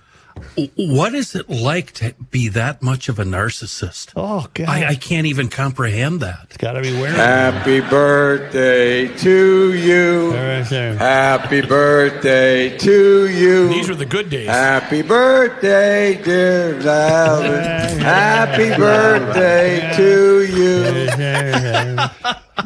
What 0.76 1.14
is 1.14 1.34
it 1.34 1.48
like 1.48 1.92
to 1.92 2.14
be 2.30 2.48
that 2.48 2.82
much 2.82 3.08
of 3.08 3.18
a 3.18 3.24
narcissist? 3.24 4.12
Oh 4.16 4.46
God, 4.54 4.68
I, 4.68 4.88
I 4.88 4.94
can't 4.94 5.26
even 5.26 5.48
comprehend 5.48 6.20
that. 6.20 6.40
it's 6.44 6.56
got 6.56 6.72
to 6.72 6.82
be 6.82 6.92
wearing. 6.92 7.14
Happy 7.16 7.80
birthday 7.80 9.08
to 9.18 9.74
you. 9.74 10.30
Right 10.32 10.62
there. 10.68 10.96
Happy 10.96 11.60
birthday 11.62 12.76
to 12.78 13.28
you. 13.28 13.68
These 13.68 13.88
were 13.88 13.94
the 13.94 14.06
good 14.06 14.30
days. 14.30 14.48
Happy 14.48 15.02
birthday, 15.02 16.20
dear 16.22 16.80
Alvin. 16.88 17.98
Happy 18.00 18.68
birthday 18.76 19.92
to 19.96 20.44
you. 20.44 20.70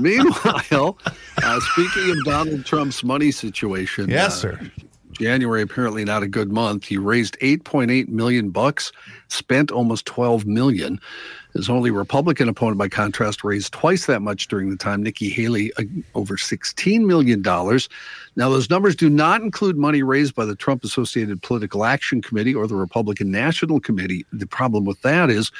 Meanwhile, 0.01 0.99
uh, 1.43 1.61
speaking 1.61 2.11
of 2.11 2.25
Donald 2.25 2.64
Trump's 2.64 3.05
money 3.05 3.31
situation, 3.31 4.09
Yes, 4.11 4.37
uh, 4.45 4.57
sir. 4.59 4.70
January 5.15 5.62
apparently 5.62 6.05
not 6.05 6.23
a 6.23 6.29
good 6.29 6.53
month. 6.53 6.85
He 6.85 6.97
raised 6.97 7.39
8.8 7.41 8.09
million 8.09 8.51
bucks, 8.51 8.93
spent 9.29 9.71
almost 9.71 10.07
12 10.07 10.47
million. 10.47 11.01
His 11.55 11.71
only 11.71 11.93
Republican 11.93 12.49
opponent, 12.49 12.79
by 12.79 12.89
contrast, 12.89 13.45
raised 13.45 13.73
twice 13.73 14.07
that 14.07 14.23
much 14.23 14.49
during 14.49 14.71
the 14.71 14.77
time. 14.77 15.05
Nikki 15.05 15.29
Haley 15.29 15.73
uh, 15.79 15.85
over 16.17 16.37
16 16.37 17.07
million 17.07 17.43
dollars. 17.43 17.89
Now, 18.35 18.49
those 18.49 18.69
numbers 18.69 18.97
do 18.97 19.09
not 19.09 19.41
include 19.41 19.77
money 19.77 20.03
raised 20.03 20.35
by 20.35 20.47
the 20.47 20.57
Trump 20.57 20.83
Associated 20.83 21.41
Political 21.43 21.85
Action 21.85 22.21
Committee 22.21 22.55
or 22.55 22.67
the 22.67 22.75
Republican 22.75 23.31
National 23.31 23.79
Committee. 23.79 24.27
The 24.33 24.49
problem 24.49 24.85
with 24.85 25.01
that 25.03 25.31
is 25.31 25.53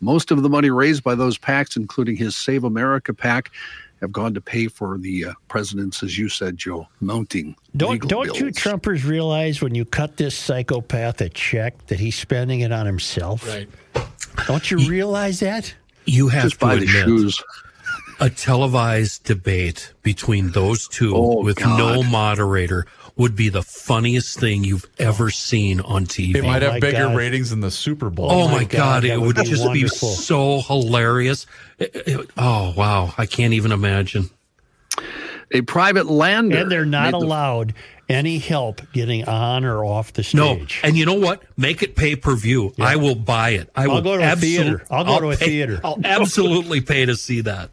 most 0.00 0.30
of 0.30 0.42
the 0.42 0.48
money 0.48 0.70
raised 0.70 1.02
by 1.02 1.14
those 1.14 1.36
PACs, 1.36 1.76
including 1.76 2.16
his 2.16 2.34
Save 2.34 2.64
America 2.64 3.12
PAC, 3.12 3.50
have 4.02 4.12
gone 4.12 4.34
to 4.34 4.40
pay 4.40 4.66
for 4.66 4.98
the 4.98 5.26
uh, 5.26 5.32
president's, 5.48 6.02
as 6.02 6.18
you 6.18 6.28
said, 6.28 6.58
Joe, 6.58 6.88
mounting. 7.00 7.54
Don't 7.76 7.92
legal 7.92 8.08
don't 8.08 8.36
you. 8.38 8.46
Trumpers 8.46 9.08
realize 9.08 9.62
when 9.62 9.74
you 9.74 9.84
cut 9.84 10.16
this 10.16 10.36
psychopath 10.36 11.20
a 11.20 11.28
check 11.28 11.86
that 11.86 12.00
he's 12.00 12.16
spending 12.16 12.60
it 12.60 12.72
on 12.72 12.84
himself? 12.84 13.46
Right. 13.48 13.68
Don't 14.46 14.70
you 14.70 14.78
realize 14.88 15.40
that? 15.40 15.72
You 16.04 16.28
have 16.28 16.42
Just 16.42 16.54
to 16.54 16.66
buy 16.66 16.76
the 16.76 16.86
shoes. 16.86 17.40
a 18.18 18.28
televised 18.28 19.22
debate 19.24 19.92
between 20.02 20.50
those 20.50 20.88
two 20.88 21.14
Oh, 21.16 21.42
with 21.44 21.56
God. 21.58 21.78
no 21.78 22.02
moderator 22.02 22.86
would 23.22 23.34
be 23.36 23.48
the 23.48 23.62
funniest 23.62 24.38
thing 24.38 24.64
you've 24.64 24.84
ever 24.98 25.30
seen 25.30 25.80
on 25.80 26.04
TV. 26.06 26.36
It 26.36 26.42
might 26.44 26.62
Oh 26.62 26.66
have 26.66 26.74
my 26.74 26.80
bigger 26.80 27.04
God. 27.06 27.16
ratings 27.16 27.50
than 27.50 27.60
the 27.60 27.70
Super 27.70 28.10
Bowl. 28.10 28.30
Oh, 28.30 28.42
oh 28.42 28.48
my 28.48 28.58
my 28.58 28.64
God, 28.64 29.02
God, 29.02 29.04
it 29.04 29.16
would 29.18 29.26
would 29.28 29.36
be 29.36 29.42
just 29.50 29.64
wonderful. 29.64 30.08
be 30.10 30.14
so 30.16 30.60
hilarious. 30.60 31.46
It- 31.78 31.94
it- 32.06 32.30
oh, 32.36 32.74
wow. 32.76 33.14
I 33.16 33.26
can't 33.26 33.54
even 33.54 33.72
imagine. 33.72 34.28
A 35.52 35.60
private 35.62 36.06
lander. 36.06 36.58
And 36.58 36.70
they're 36.70 36.84
not 36.84 37.12
made 37.12 37.20
the- 37.20 37.24
allowed 37.26 37.74
any 38.08 38.38
help 38.38 38.82
getting 38.92 39.24
on 39.26 39.64
or 39.64 39.84
off 39.84 40.12
the 40.12 40.22
stage. 40.22 40.34
No. 40.36 40.66
And 40.82 40.96
you 40.98 41.06
know 41.06 41.14
what? 41.14 41.42
Make 41.56 41.82
it 41.82 41.94
pay 41.94 42.16
per 42.16 42.34
view. 42.34 42.74
I 42.80 42.96
will 42.96 43.14
buy 43.14 43.50
it. 43.50 43.70
I 43.76 43.84
I'll 43.84 43.90
will 43.94 44.02
go 44.02 44.16
to 44.18 44.22
a 44.22 44.26
absol- 44.34 44.40
theater. 44.40 44.84
I'll 44.90 45.04
go 45.04 45.20
to 45.20 45.30
a 45.30 45.36
pay- 45.36 45.46
theater. 45.46 45.80
I'll 45.84 46.00
absolutely 46.04 46.80
pay 46.80 47.06
to 47.06 47.14
see 47.16 47.40
that. 47.42 47.70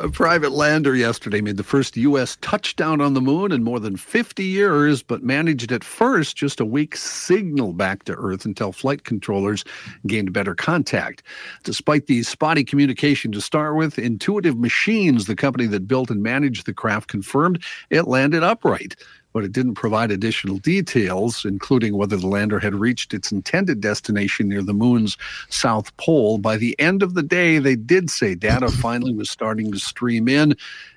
A 0.00 0.08
private 0.08 0.52
lander 0.52 0.94
yesterday 0.94 1.40
made 1.40 1.56
the 1.56 1.64
first 1.64 1.96
U.S. 1.96 2.36
touchdown 2.40 3.00
on 3.00 3.14
the 3.14 3.20
moon 3.20 3.50
in 3.50 3.64
more 3.64 3.80
than 3.80 3.96
50 3.96 4.44
years, 4.44 5.02
but 5.02 5.24
managed 5.24 5.72
at 5.72 5.82
first 5.82 6.36
just 6.36 6.60
a 6.60 6.64
weak 6.64 6.94
signal 6.94 7.72
back 7.72 8.04
to 8.04 8.14
Earth 8.14 8.44
until 8.44 8.70
flight 8.70 9.02
controllers 9.02 9.64
gained 10.06 10.32
better 10.32 10.54
contact. 10.54 11.24
Despite 11.64 12.06
the 12.06 12.22
spotty 12.22 12.62
communication 12.62 13.32
to 13.32 13.40
start 13.40 13.74
with, 13.74 13.98
Intuitive 13.98 14.56
Machines, 14.56 15.26
the 15.26 15.34
company 15.34 15.66
that 15.66 15.88
built 15.88 16.10
and 16.10 16.22
managed 16.22 16.66
the 16.66 16.74
craft, 16.74 17.08
confirmed 17.08 17.60
it 17.90 18.06
landed 18.06 18.44
upright. 18.44 18.94
But 19.38 19.44
it 19.44 19.52
didn't 19.52 19.76
provide 19.76 20.10
additional 20.10 20.58
details, 20.58 21.44
including 21.44 21.96
whether 21.96 22.16
the 22.16 22.26
lander 22.26 22.58
had 22.58 22.74
reached 22.74 23.14
its 23.14 23.30
intended 23.30 23.80
destination 23.80 24.48
near 24.48 24.62
the 24.62 24.72
moon's 24.72 25.16
south 25.48 25.96
pole. 25.96 26.38
By 26.38 26.56
the 26.56 26.74
end 26.80 27.04
of 27.04 27.14
the 27.14 27.22
day, 27.22 27.60
they 27.60 27.76
did 27.76 28.10
say 28.10 28.34
data 28.34 28.68
finally 28.82 29.14
was 29.14 29.30
starting 29.30 29.70
to 29.70 29.78
stream 29.78 30.26
in. 30.26 30.56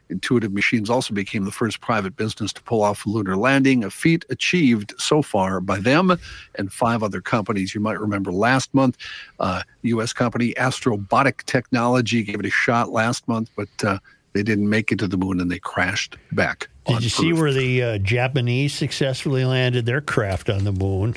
Intuitive 0.10 0.54
Machines 0.54 0.90
also 0.90 1.14
became 1.14 1.46
the 1.46 1.52
first 1.52 1.82
private 1.82 2.16
business 2.16 2.52
to 2.54 2.64
pull 2.64 2.82
off 2.82 3.06
a 3.06 3.10
lunar 3.10 3.38
landing, 3.38 3.84
a 3.84 3.92
feat 3.92 4.26
achieved 4.32 4.96
so 4.98 5.22
far 5.22 5.62
by 5.62 5.80
them 5.80 6.18
and 6.56 6.74
five 6.74 7.04
other 7.04 7.22
companies. 7.22 7.76
You 7.76 7.82
might 7.82 8.00
remember 8.00 8.32
last 8.32 8.74
month, 8.74 8.98
uh, 9.40 9.62
U.S. 9.84 10.14
company 10.14 10.56
Astrobotic 10.56 11.44
Technology 11.44 12.24
gave 12.24 12.40
it 12.40 12.48
a 12.48 12.50
shot 12.50 12.90
last 12.90 13.28
month, 13.28 13.52
but 13.56 13.84
uh, 13.84 14.00
they 14.34 14.42
didn't 14.42 14.68
make 14.68 14.92
it 14.92 14.98
to 14.98 15.08
the 15.08 15.18
moon 15.18 15.40
and 15.40 15.52
they 15.52 15.60
crashed 15.60 16.18
back. 16.32 16.71
Did 16.88 17.04
you 17.04 17.10
see 17.10 17.32
where 17.34 17.54
the 17.54 17.84
uh, 17.84 17.98
Japanese 18.00 18.74
successfully 18.74 19.46
landed 19.46 19.86
their 19.86 20.02
craft 20.02 20.50
on 20.50 20.64
the 20.64 20.72
moon? 20.72 21.16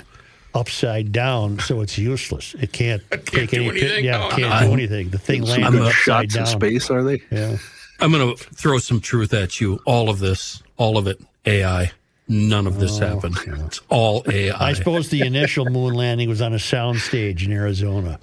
Upside 0.54 1.10
down, 1.10 1.58
so 1.58 1.80
it's 1.80 1.98
useless. 1.98 2.54
It 2.60 2.72
can't, 2.72 3.02
take 3.26 3.50
do 3.50 3.56
any. 3.56 3.68
anything? 3.70 4.04
Yeah, 4.04 4.22
Oh, 4.22 4.28
it 4.28 4.30
can't 4.40 4.60
no. 4.62 4.66
do 4.68 4.72
anything. 4.74 5.08
The 5.10 5.18
thing 5.18 5.44
Some 5.46 5.62
landed 5.62 5.78
good 5.78 5.86
upside 5.88 6.30
shots 6.30 6.34
down. 6.34 6.42
in 6.44 6.48
space, 6.50 6.90
are 6.90 7.02
they? 7.02 7.22
Yeah. 7.32 7.56
I'm 8.00 8.12
going 8.12 8.36
to 8.36 8.44
throw 8.54 8.78
some 8.78 9.00
truth 9.00 9.34
at 9.34 9.60
you. 9.60 9.80
All 9.84 10.08
of 10.10 10.20
this, 10.20 10.62
all 10.76 10.96
of 10.96 11.06
it, 11.08 11.20
AI. 11.46 11.90
None 12.28 12.66
of 12.68 12.78
this 12.78 12.98
happened. 12.98 13.36
It's 13.66 13.80
all 13.88 14.22
AI. 14.30 14.54
I 14.68 14.72
suppose 14.74 15.08
the 15.10 15.22
initial 15.22 15.64
moon 15.66 15.94
landing 15.94 16.28
was 16.28 16.40
on 16.40 16.52
a 16.54 16.58
sound 16.58 17.00
stage 17.00 17.44
in 17.44 17.52
Arizona. 17.52 18.18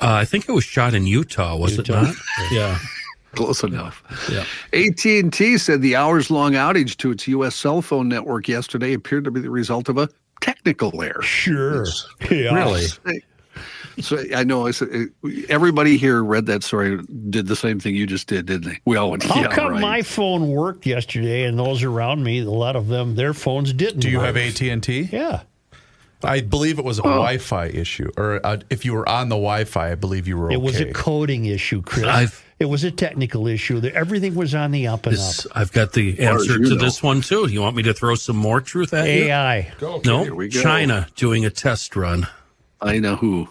Uh, 0.00 0.06
I 0.12 0.24
think 0.24 0.48
it 0.48 0.52
was 0.52 0.64
shot 0.64 0.94
in 0.94 1.06
Utah, 1.06 1.56
was 1.56 1.76
Utah? 1.76 2.00
it 2.02 2.06
not? 2.06 2.16
yeah. 2.52 2.78
Close 3.34 3.62
enough. 3.62 4.02
Yeah. 4.30 4.44
AT&T 4.72 5.58
said 5.58 5.82
the 5.82 5.94
hours-long 5.96 6.52
outage 6.52 6.96
to 6.98 7.10
its 7.12 7.28
U.S. 7.28 7.54
cell 7.54 7.80
phone 7.80 8.08
network 8.08 8.48
yesterday 8.48 8.92
appeared 8.92 9.24
to 9.24 9.30
be 9.30 9.40
the 9.40 9.50
result 9.50 9.88
of 9.88 9.98
a 9.98 10.08
technical 10.40 11.00
error. 11.02 11.22
Sure. 11.22 11.86
Yeah. 12.30 12.54
Really? 12.54 12.86
So 13.98 14.22
I 14.34 14.44
know 14.44 14.66
I 14.66 14.70
said, 14.70 14.88
everybody 15.50 15.98
here 15.98 16.24
read 16.24 16.46
that 16.46 16.62
story, 16.62 16.98
did 17.28 17.48
the 17.48 17.56
same 17.56 17.78
thing 17.80 17.94
you 17.94 18.06
just 18.06 18.28
did, 18.28 18.46
didn't 18.46 18.70
they? 18.70 18.80
We 18.86 18.96
all 18.96 19.10
went, 19.10 19.24
How 19.24 19.40
yeah, 19.40 19.48
come 19.48 19.72
right. 19.72 19.80
my 19.80 20.00
phone 20.02 20.48
worked 20.48 20.86
yesterday 20.86 21.44
and 21.44 21.58
those 21.58 21.82
around 21.82 22.22
me, 22.22 22.38
a 22.40 22.50
lot 22.50 22.76
of 22.76 22.86
them, 22.88 23.16
their 23.16 23.34
phones 23.34 23.74
didn't? 23.74 24.00
Do 24.00 24.08
you 24.08 24.18
work? 24.18 24.26
have 24.26 24.36
AT 24.38 24.62
and 24.62 24.82
T? 24.82 25.08
Yeah. 25.12 25.42
I 26.22 26.40
believe 26.40 26.78
it 26.78 26.84
was 26.84 26.98
a 26.98 27.02
Wi-Fi 27.02 27.66
issue, 27.66 28.10
or 28.16 28.40
uh, 28.44 28.58
if 28.70 28.84
you 28.86 28.94
were 28.94 29.06
on 29.08 29.28
the 29.28 29.36
Wi-Fi, 29.36 29.90
I 29.92 29.94
believe 29.96 30.26
you 30.26 30.38
were. 30.38 30.46
Okay. 30.46 30.54
It 30.54 30.62
was 30.62 30.80
a 30.80 30.92
coding 30.92 31.44
issue, 31.46 31.82
Chris. 31.82 32.04
I've- 32.06 32.42
it 32.60 32.66
was 32.66 32.84
a 32.84 32.90
technical 32.90 33.48
issue. 33.48 33.80
The- 33.80 33.94
Everything 33.94 34.34
was 34.34 34.54
on 34.54 34.70
the 34.70 34.86
up 34.86 35.06
and 35.06 35.16
This, 35.16 35.46
up. 35.46 35.52
I've 35.56 35.72
got 35.72 35.92
the 35.94 36.20
answer 36.20 36.58
to 36.58 36.68
know. 36.68 36.74
this 36.76 37.02
one 37.02 37.22
too. 37.22 37.48
You 37.48 37.62
want 37.62 37.74
me 37.74 37.82
to 37.84 37.94
throw 37.94 38.14
some 38.14 38.36
more 38.36 38.60
truth 38.60 38.92
at 38.94 39.06
you? 39.06 39.24
AI. 39.24 39.72
Go. 39.80 40.00
No, 40.04 40.22
Here 40.22 40.34
we 40.34 40.48
go. 40.48 40.60
China 40.62 41.08
doing 41.16 41.44
a 41.46 41.50
test 41.50 41.96
run. 41.96 42.26
I 42.80 42.98
know 42.98 43.16
who. 43.16 43.48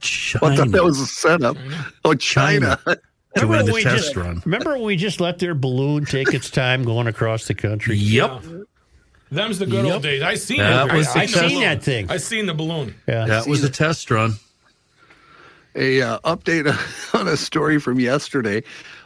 China 0.00 0.40
What 0.40 0.56
the 0.56 0.64
that 0.70 0.84
was 0.84 1.00
a 1.00 1.06
setup? 1.06 1.56
Oh, 2.04 2.14
China. 2.14 2.78
doing 2.86 2.98
Remember 3.36 3.62
the 3.64 3.72
we 3.72 3.82
test 3.82 4.04
just- 4.04 4.16
run. 4.16 4.42
Remember 4.44 4.72
when 4.74 4.82
we 4.84 4.96
just 4.96 5.20
let 5.20 5.38
their 5.38 5.54
balloon 5.54 6.04
take 6.04 6.32
its 6.34 6.50
time 6.50 6.84
going 6.84 7.06
across 7.06 7.46
the 7.46 7.54
country? 7.54 7.96
Yep, 7.96 8.42
Them's 9.30 9.58
the 9.60 9.66
good 9.66 9.84
Yep. 9.84 9.94
old 9.94 10.02
days. 10.02 10.22
I 10.22 10.34
seen 10.34 10.58
That 10.58 10.88
it. 10.88 10.92
was 10.94 11.06
I, 11.08 11.20
I 11.22 11.26
test- 11.26 11.36
know 11.36 11.42
the 11.42 11.48
seen 11.48 11.60
that 11.60 11.82
thing. 11.82 12.10
I 12.10 12.16
seen 12.16 12.46
the 12.46 12.54
balloon. 12.54 12.94
Yeah. 13.06 13.26
that 13.26 13.46
was 13.46 13.62
a 13.62 13.70
test 13.70 14.10
run. 14.10 14.32
A 15.76 16.02
uh, 16.02 16.18
update 16.20 16.66
on 17.14 17.28
a 17.28 17.36
story 17.36 17.78
from 17.78 18.00
yesterday. 18.00 18.62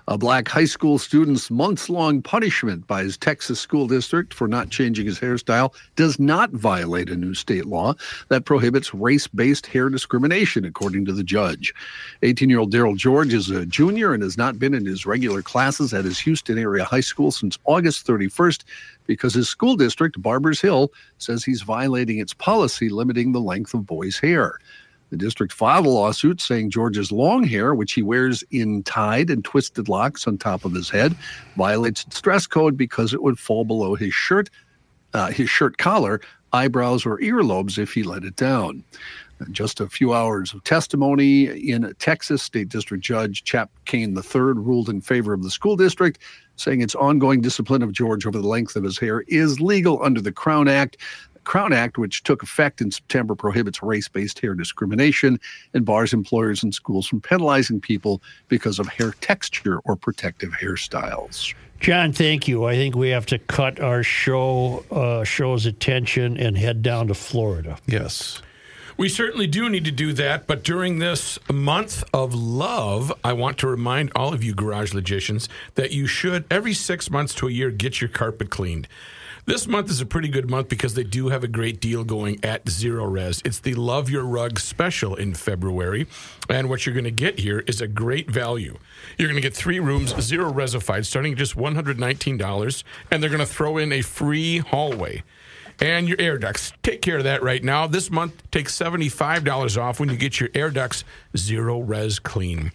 A 0.09 0.17
black 0.19 0.49
high 0.49 0.65
school 0.65 0.99
student's 0.99 1.51
months 1.51 1.89
long 1.89 2.21
punishment 2.21 2.87
by 2.87 3.03
his 3.03 3.17
Texas 3.17 3.59
school 3.59 3.87
district 3.87 4.35
for 4.35 4.47
not 4.47 4.69
changing 4.69 5.07
his 5.07 5.19
hairstyle 5.19 5.75
does 5.97 6.19
not 6.19 6.51
violate 6.51 7.09
a 7.09 7.17
new 7.17 7.33
state 7.35 7.65
law 7.67 7.95
that 8.29 8.45
prohibits 8.45 8.93
race 8.95 9.27
based 9.27 9.67
hair 9.67 9.89
discrimination, 9.89 10.65
according 10.65 11.05
to 11.07 11.12
the 11.12 11.25
judge. 11.25 11.75
18 12.23 12.49
year 12.51 12.61
old 12.61 12.73
Darryl 12.73 12.97
George 12.97 13.33
is 13.35 13.51
a 13.51 13.67
junior 13.67 14.15
and 14.15 14.23
has 14.23 14.37
not 14.37 14.59
been 14.59 14.75
in 14.75 14.87
his 14.87 15.07
regular 15.07 15.43
classes 15.43 15.93
at 15.93 16.05
his 16.05 16.19
Houston 16.19 16.59
area 16.59 16.85
high 16.85 17.01
school 17.01 17.31
since 17.31 17.59
August 17.65 18.07
31st 18.07 18.62
because 19.07 19.35
his 19.35 19.49
school 19.49 19.77
district, 19.77 20.21
Barbers 20.21 20.61
Hill, 20.61 20.93
says 21.19 21.45
he's 21.45 21.62
violating 21.62 22.19
its 22.19 22.33
policy 22.33 22.89
limiting 22.89 23.33
the 23.33 23.41
length 23.41 23.75
of 23.75 23.87
boys' 23.87 24.19
hair. 24.19 24.59
The 25.15 25.19
district 25.19 25.53
filed 25.53 25.87
a 25.87 25.91
lawsuit 25.91 26.41
saying 26.41 26.71
George's 26.71 27.12
long 27.12 27.45
hair, 27.45 27.73
which 27.73 27.93
he 27.93 28.03
wears 28.03 28.43
in 28.51 28.83
tied 28.83 29.31
and 29.31 29.45
twisted 29.45 29.89
locks 29.89 30.27
on 30.27 30.39
top 30.39 30.65
of 30.65 30.73
his 30.73 30.91
head, 30.91 31.15
violates 31.57 32.05
its 32.05 32.21
dress 32.21 32.49
code 32.49 32.77
because 32.77 33.15
it 33.15 33.23
would 33.23 33.39
fall 33.39 33.65
below 33.65 33.95
his 33.95 34.12
shirt, 34.12 34.51
uh, 35.12 35.31
his 35.31 35.49
shirt 35.49 35.79
collar, 35.79 36.21
eyebrows, 36.53 37.07
or 37.07 37.21
earlobes 37.21 37.79
if 37.79 37.93
he 37.93 38.03
let 38.03 38.25
it 38.25 38.35
down. 38.35 38.83
And 39.39 39.55
just 39.55 39.79
a 39.79 39.87
few 39.87 40.12
hours 40.12 40.53
of 40.53 40.65
testimony 40.65 41.45
in 41.71 41.95
Texas, 42.01 42.43
State 42.43 42.69
District 42.69 43.05
Judge 43.05 43.45
Chap 43.45 43.71
Cain 43.85 44.17
III 44.17 44.41
ruled 44.41 44.89
in 44.89 45.01
favor 45.01 45.33
of 45.33 45.45
the 45.45 45.51
school 45.51 45.77
district, 45.77 46.19
saying 46.57 46.81
its 46.81 46.97
ongoing 46.97 47.41
discipline 47.41 47.83
of 47.83 47.93
George 47.93 48.27
over 48.27 48.41
the 48.41 48.49
length 48.49 48.75
of 48.75 48.83
his 48.83 48.99
hair 48.99 49.23
is 49.29 49.61
legal 49.61 50.03
under 50.03 50.21
the 50.21 50.33
Crown 50.33 50.67
Act. 50.67 50.97
Crown 51.45 51.73
Act, 51.73 51.99
which 51.99 52.23
took 52.23 52.43
effect 52.43 52.81
in 52.81 52.91
September, 52.91 53.35
prohibits 53.35 53.83
race 53.83 54.09
based 54.09 54.39
hair 54.41 54.55
discrimination 54.55 55.39
and 55.73 55.85
bars 55.85 56.13
employers 56.13 56.63
and 56.63 56.75
schools 56.75 57.07
from 57.07 57.21
penalizing 57.21 57.81
people 57.81 58.23
because 58.49 58.79
of 58.79 58.89
hair 58.89 59.13
texture 59.21 59.81
or 59.85 59.97
protective 59.97 60.53
hairstyles. 60.53 61.55
John, 61.81 62.13
thank 62.13 62.49
you. 62.49 62.65
I 62.65 62.77
think 62.77 62.95
we 62.95 63.11
have 63.11 63.27
to 63.27 63.39
cut 63.39 63.79
our 63.81 64.03
show 64.03 64.85
uh, 64.91 65.25
show's 65.25 65.67
attention 65.67 66.37
and 66.39 66.57
head 66.57 66.83
down 66.83 67.09
to 67.09 67.15
Florida. 67.15 67.77
Yes. 67.87 68.41
We 68.97 69.09
certainly 69.09 69.49
do 69.49 69.69
need 69.69 69.85
to 69.87 69.91
do 69.91 70.13
that, 70.13 70.47
but 70.47 70.63
during 70.63 71.01
this 71.01 71.39
month 71.53 72.05
of 72.15 72.33
love, 72.33 73.13
I 73.25 73.33
want 73.33 73.59
to 73.59 73.67
remind 73.67 74.13
all 74.15 74.33
of 74.33 74.45
you 74.45 74.55
garage 74.55 74.95
logicians 74.95 75.49
that 75.75 75.91
you 75.91 76.07
should 76.07 76.45
every 76.49 76.75
six 76.75 77.11
months 77.11 77.35
to 77.35 77.49
a 77.49 77.51
year 77.51 77.71
get 77.71 78.01
your 78.01 78.09
carpet 78.09 78.51
cleaned. 78.51 78.87
This 79.47 79.67
month 79.67 79.91
is 79.91 80.01
a 80.01 80.07
pretty 80.07 80.29
good 80.29 80.49
month 80.49 80.71
because 80.71 80.95
they 80.95 81.05
do 81.05 81.29
have 81.29 81.45
a 81.45 81.49
great 81.49 81.79
deal 81.79 82.03
going 82.03 82.43
at 82.43 82.65
Zerorez. 82.65 83.45
It's 83.45 83.59
the 83.59 83.75
Love 83.75 84.09
Your 84.09 84.25
Rug 84.25 84.59
special 84.59 85.15
in 85.15 85.35
February. 85.35 86.07
And 86.49 86.71
what 86.71 86.87
you're 86.87 86.95
going 86.95 87.05
to 87.05 87.11
get 87.11 87.39
here 87.39 87.59
is 87.67 87.83
a 87.83 87.87
great 87.87 88.31
value. 88.31 88.79
You're 89.19 89.29
going 89.29 89.37
to 89.37 89.47
get 89.47 89.55
three 89.55 89.81
rooms, 89.81 90.19
zero 90.19 90.51
resified, 90.51 91.05
starting 91.05 91.33
at 91.33 91.39
just 91.39 91.57
$119. 91.57 92.85
And 93.11 93.23
they're 93.23 93.29
going 93.29 93.41
to 93.41 93.47
throw 93.47 93.77
in 93.77 93.93
a 93.93 94.01
free 94.01 94.61
hallway 94.61 95.23
and 95.79 96.09
your 96.09 96.19
air 96.19 96.39
ducts. 96.39 96.73
Take 96.83 97.03
care 97.03 97.19
of 97.19 97.25
that 97.25 97.43
right 97.43 97.63
now. 97.63 97.87
This 97.87 98.11
month, 98.11 98.51
take 98.51 98.69
$75 98.69 99.79
off 99.79 100.01
when 100.01 100.09
you 100.09 100.17
get 100.17 100.41
your 100.41 100.49
air 100.55 100.71
ducts 100.71 101.05
zero 101.37 101.81
res 101.81 102.19
clean. 102.19 102.73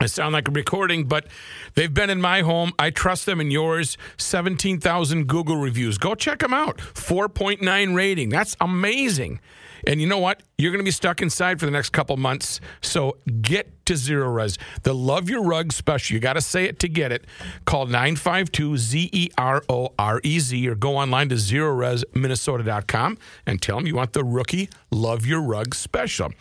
I 0.00 0.06
sound 0.06 0.32
like 0.32 0.48
a 0.48 0.52
recording, 0.52 1.04
but 1.04 1.26
they've 1.74 1.92
been 1.92 2.10
in 2.10 2.20
my 2.20 2.42
home. 2.42 2.72
I 2.78 2.90
trust 2.90 3.26
them 3.26 3.40
in 3.40 3.50
yours. 3.50 3.98
17,000 4.16 5.26
Google 5.26 5.56
reviews. 5.56 5.98
Go 5.98 6.14
check 6.14 6.38
them 6.38 6.54
out. 6.54 6.78
4.9 6.78 7.94
rating. 7.94 8.28
That's 8.28 8.56
amazing. 8.60 9.40
And 9.86 10.00
you 10.00 10.06
know 10.06 10.18
what? 10.18 10.42
You're 10.56 10.72
going 10.72 10.80
to 10.80 10.84
be 10.84 10.90
stuck 10.90 11.22
inside 11.22 11.60
for 11.60 11.66
the 11.66 11.72
next 11.72 11.90
couple 11.90 12.16
months. 12.16 12.60
So 12.80 13.16
get 13.40 13.77
to 13.88 13.94
Zerorez. 13.94 14.58
The 14.82 14.94
Love 14.94 15.30
Your 15.30 15.42
Rug 15.42 15.72
special. 15.72 16.12
You 16.12 16.20
got 16.20 16.34
to 16.34 16.42
say 16.42 16.64
it 16.64 16.78
to 16.80 16.88
get 16.88 17.10
it. 17.10 17.24
Call 17.64 17.86
952 17.86 18.76
Z 18.76 19.08
E 19.12 19.30
R 19.38 19.62
O 19.66 19.94
R 19.98 20.20
E 20.22 20.38
Z 20.40 20.68
or 20.68 20.74
go 20.74 20.96
online 20.96 21.30
to 21.30 21.36
zerorezminnesota.com 21.36 23.16
and 23.46 23.62
tell 23.62 23.76
them 23.76 23.86
you 23.86 23.94
want 23.96 24.12
the 24.12 24.22
rookie 24.22 24.68
Love 24.90 25.24
Your 25.24 25.40
Rug 25.40 25.74
special. 25.74 26.32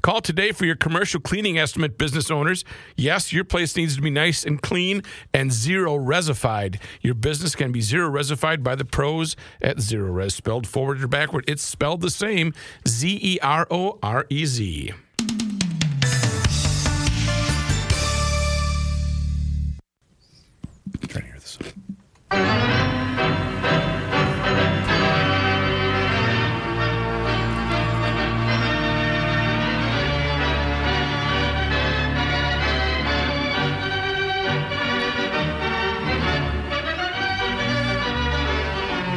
Call 0.00 0.22
today 0.22 0.50
for 0.50 0.64
your 0.64 0.76
commercial 0.76 1.20
cleaning 1.20 1.58
estimate, 1.58 1.98
business 1.98 2.30
owners. 2.30 2.64
Yes, 2.96 3.34
your 3.34 3.44
place 3.44 3.76
needs 3.76 3.96
to 3.96 4.02
be 4.02 4.10
nice 4.10 4.42
and 4.42 4.60
clean 4.62 5.02
and 5.34 5.52
zero 5.52 5.98
resified. 5.98 6.80
Your 7.02 7.14
business 7.14 7.54
can 7.54 7.70
be 7.70 7.82
zero 7.82 8.08
resified 8.10 8.62
by 8.62 8.76
the 8.76 8.86
pros 8.86 9.36
at 9.60 9.76
Zerorez. 9.76 10.32
Spelled 10.32 10.66
forward 10.66 11.02
or 11.02 11.08
backward, 11.08 11.44
it's 11.46 11.62
spelled 11.62 12.00
the 12.00 12.10
same 12.10 12.54
Z 12.88 13.18
E 13.22 13.38
R 13.42 13.66
O 13.70 13.98
R 14.02 14.24
E 14.30 14.46
Z. 14.46 14.94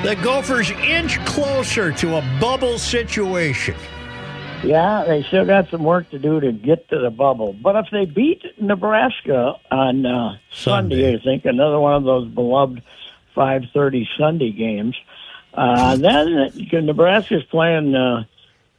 The 0.08 0.16
Gophers 0.24 0.72
inch 0.72 1.20
closer 1.26 1.92
to 1.92 2.16
a 2.16 2.22
bubble 2.40 2.78
situation. 2.78 3.76
Yeah, 4.64 5.04
they 5.06 5.22
still 5.24 5.44
got 5.44 5.70
some 5.70 5.84
work 5.84 6.10
to 6.12 6.18
do 6.18 6.40
to 6.40 6.54
get 6.54 6.88
to 6.92 7.00
the 7.00 7.10
bubble. 7.10 7.52
But 7.52 7.76
if 7.76 7.88
they 7.92 8.06
beat 8.06 8.42
Nebraska 8.58 9.56
on 9.70 10.06
uh, 10.06 10.38
Sunday, 10.50 11.12
Sunday. 11.12 11.18
I 11.18 11.20
think 11.22 11.44
another 11.44 11.78
one 11.82 11.96
of 11.96 12.06
those 12.06 12.30
beloved 12.30 12.82
5:30 13.38 14.08
Sunday 14.18 14.52
games, 14.52 14.96
uh, 15.54 15.96
then 15.96 16.52
Nebraska's 16.86 17.44
playing 17.52 17.96
uh, 17.96 18.24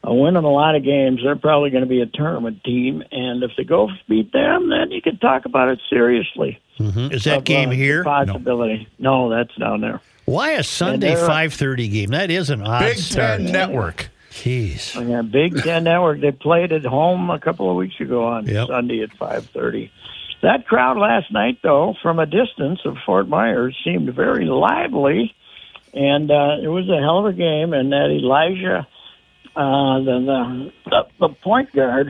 uh, 0.07 0.13
winning 0.13 0.45
a 0.45 0.51
lot 0.51 0.75
of 0.75 0.83
games. 0.85 1.21
They're 1.23 1.37
probably 1.37 1.71
going 1.71 1.85
to 1.85 1.89
be 1.89 2.01
a 2.01 2.07
tournament 2.07 2.63
team, 2.65 3.03
and 3.13 3.43
if 3.43 3.53
the 3.57 3.65
Gophers 3.65 3.99
beat 4.09 4.33
them, 4.33 4.71
then 4.71 4.91
you 4.91 5.01
can 5.03 5.19
talk 5.19 5.45
about 5.45 5.69
it 5.69 5.81
seriously. 5.89 6.59
Mhm. 6.79 7.13
Is 7.13 7.25
that 7.25 7.39
of, 7.39 7.45
game 7.45 7.71
uh, 7.71 7.73
here? 7.73 8.05
Possibility. 8.05 8.87
No. 8.99 9.29
that's 9.31 9.55
down 9.57 9.81
there. 9.81 10.01
Why 10.27 10.53
a 10.53 10.63
Sunday 10.63 11.15
five 11.17 11.55
thirty 11.55 11.89
game? 11.89 12.11
That 12.11 12.31
is 12.31 12.51
an 12.51 12.63
odd 12.63 12.81
Big 12.81 12.99
start. 12.99 13.41
Ten 13.41 13.53
Network. 13.53 14.11
Jeez. 14.31 14.95
Yeah, 15.09 15.23
Big 15.23 15.57
Ten 15.63 15.85
Network. 15.85 16.21
They 16.21 16.31
played 16.33 16.71
at 16.73 16.85
home 16.85 17.31
a 17.31 17.41
couple 17.41 17.69
of 17.71 17.77
weeks 17.77 17.99
ago 17.99 18.25
on 18.27 18.47
Yep. 18.47 18.69
Sunday 18.69 19.01
at 19.01 19.11
five 19.15 19.47
thirty. 19.47 19.91
That 20.43 20.67
crowd 20.67 20.99
last 20.99 21.33
night, 21.33 21.59
though, 21.63 21.95
from 22.01 22.19
a 22.19 22.27
distance 22.27 22.81
of 22.85 22.97
Fort 23.05 23.29
Myers, 23.29 23.77
seemed 23.85 24.15
very 24.15 24.45
lively, 24.45 25.35
and 25.93 26.31
uh, 26.31 26.63
it 26.63 26.69
was 26.69 26.89
a 26.89 27.01
hell 27.01 27.19
of 27.19 27.27
a 27.27 27.33
game. 27.33 27.73
And 27.73 27.91
that 27.91 28.11
Elijah, 28.11 28.87
uh, 29.57 29.99
the, 29.99 30.71
the 30.87 31.03
the 31.19 31.29
point 31.43 31.73
guard, 31.73 32.07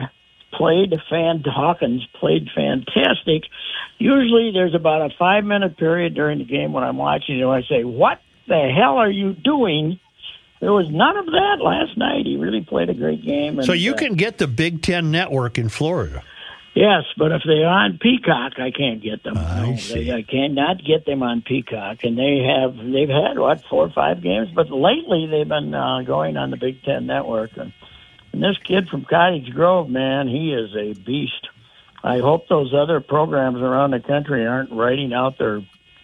played 0.53 0.93
fan 1.09 1.43
Hawkins 1.43 2.05
played 2.19 2.47
fantastic. 2.53 3.49
Usually, 3.97 4.51
there's 4.53 4.75
about 4.75 5.09
a 5.09 5.15
five 5.17 5.43
minute 5.43 5.77
period 5.77 6.13
during 6.13 6.37
the 6.37 6.45
game 6.45 6.71
when 6.71 6.83
I'm 6.83 6.97
watching, 6.97 7.41
and 7.41 7.49
I 7.49 7.63
say, 7.63 7.83
"What 7.83 8.21
the 8.47 8.71
hell 8.75 8.97
are 8.97 9.09
you 9.09 9.33
doing?" 9.33 9.99
There 10.59 10.73
was 10.73 10.89
none 10.89 11.17
of 11.17 11.25
that 11.25 11.57
last 11.61 11.97
night. 11.97 12.25
He 12.25 12.35
really 12.35 12.61
played 12.61 12.89
a 12.89 12.93
great 12.93 13.25
game. 13.25 13.59
And, 13.59 13.65
So 13.65 13.71
you 13.71 13.93
uh, 13.93 13.97
can 13.97 14.15
get 14.15 14.37
the 14.37 14.47
Big 14.47 14.81
Ten 14.81 15.09
network 15.09 15.57
in 15.57 15.69
Florida. 15.69 16.21
Yes, 16.79 17.03
but 17.17 17.33
if 17.33 17.41
they're 17.45 17.67
on 17.67 17.99
Peacock, 18.01 18.53
I 18.57 18.71
can't 18.71 19.03
get 19.03 19.21
them. 19.21 19.37
I 19.37 19.71
No, 19.71 19.75
see. 19.75 20.05
They, 20.05 20.13
I 20.13 20.21
cannot 20.21 20.81
get 20.81 21.05
them 21.05 21.21
on 21.23 21.41
Peacock, 21.41 22.05
and 22.05 22.17
they 22.17 22.37
have 22.37 22.77
they've 22.77 23.09
had 23.09 23.37
what 23.37 23.65
four 23.65 23.87
or 23.87 23.89
five 23.89 24.23
games, 24.23 24.47
but 24.55 24.71
lately 24.71 25.27
they've 25.29 25.45
been 25.45 25.73
uh, 25.73 26.03
going 26.03 26.37
on 26.37 26.51
the 26.51 26.55
Big 26.55 26.81
Ten 26.83 27.05
Network. 27.05 27.57
And, 27.57 27.73
and 28.31 28.41
this 28.41 28.57
kid 28.63 28.87
from 28.87 29.03
Cottage 29.03 29.49
Grove, 29.49 29.89
man, 29.89 30.29
he 30.29 30.53
is 30.53 30.73
a 30.73 30.93
beast. 30.97 31.49
I 32.01 32.19
hope 32.19 32.47
those 32.47 32.73
other 32.73 33.01
programs 33.01 33.57
around 33.57 33.91
the 33.91 33.99
country 33.99 34.47
aren't 34.47 34.71
writing 34.71 35.11
out 35.11 35.37
their 35.37 35.57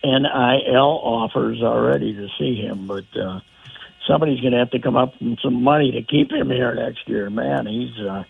NIL 0.04 1.00
offers 1.02 1.62
already 1.64 2.16
to 2.16 2.28
see 2.38 2.56
him, 2.56 2.86
but 2.86 3.06
uh, 3.16 3.40
somebody's 4.06 4.42
going 4.42 4.52
to 4.52 4.60
have 4.60 4.72
to 4.72 4.80
come 4.80 4.98
up 4.98 5.14
with 5.22 5.40
some 5.40 5.64
money 5.64 5.94
to 5.94 6.02
keep 6.02 6.34
him 6.34 6.50
here 6.50 6.76
next 6.76 7.08
year. 7.08 7.30
Man, 7.30 7.66
he's. 7.66 7.98
Uh, 7.98 8.26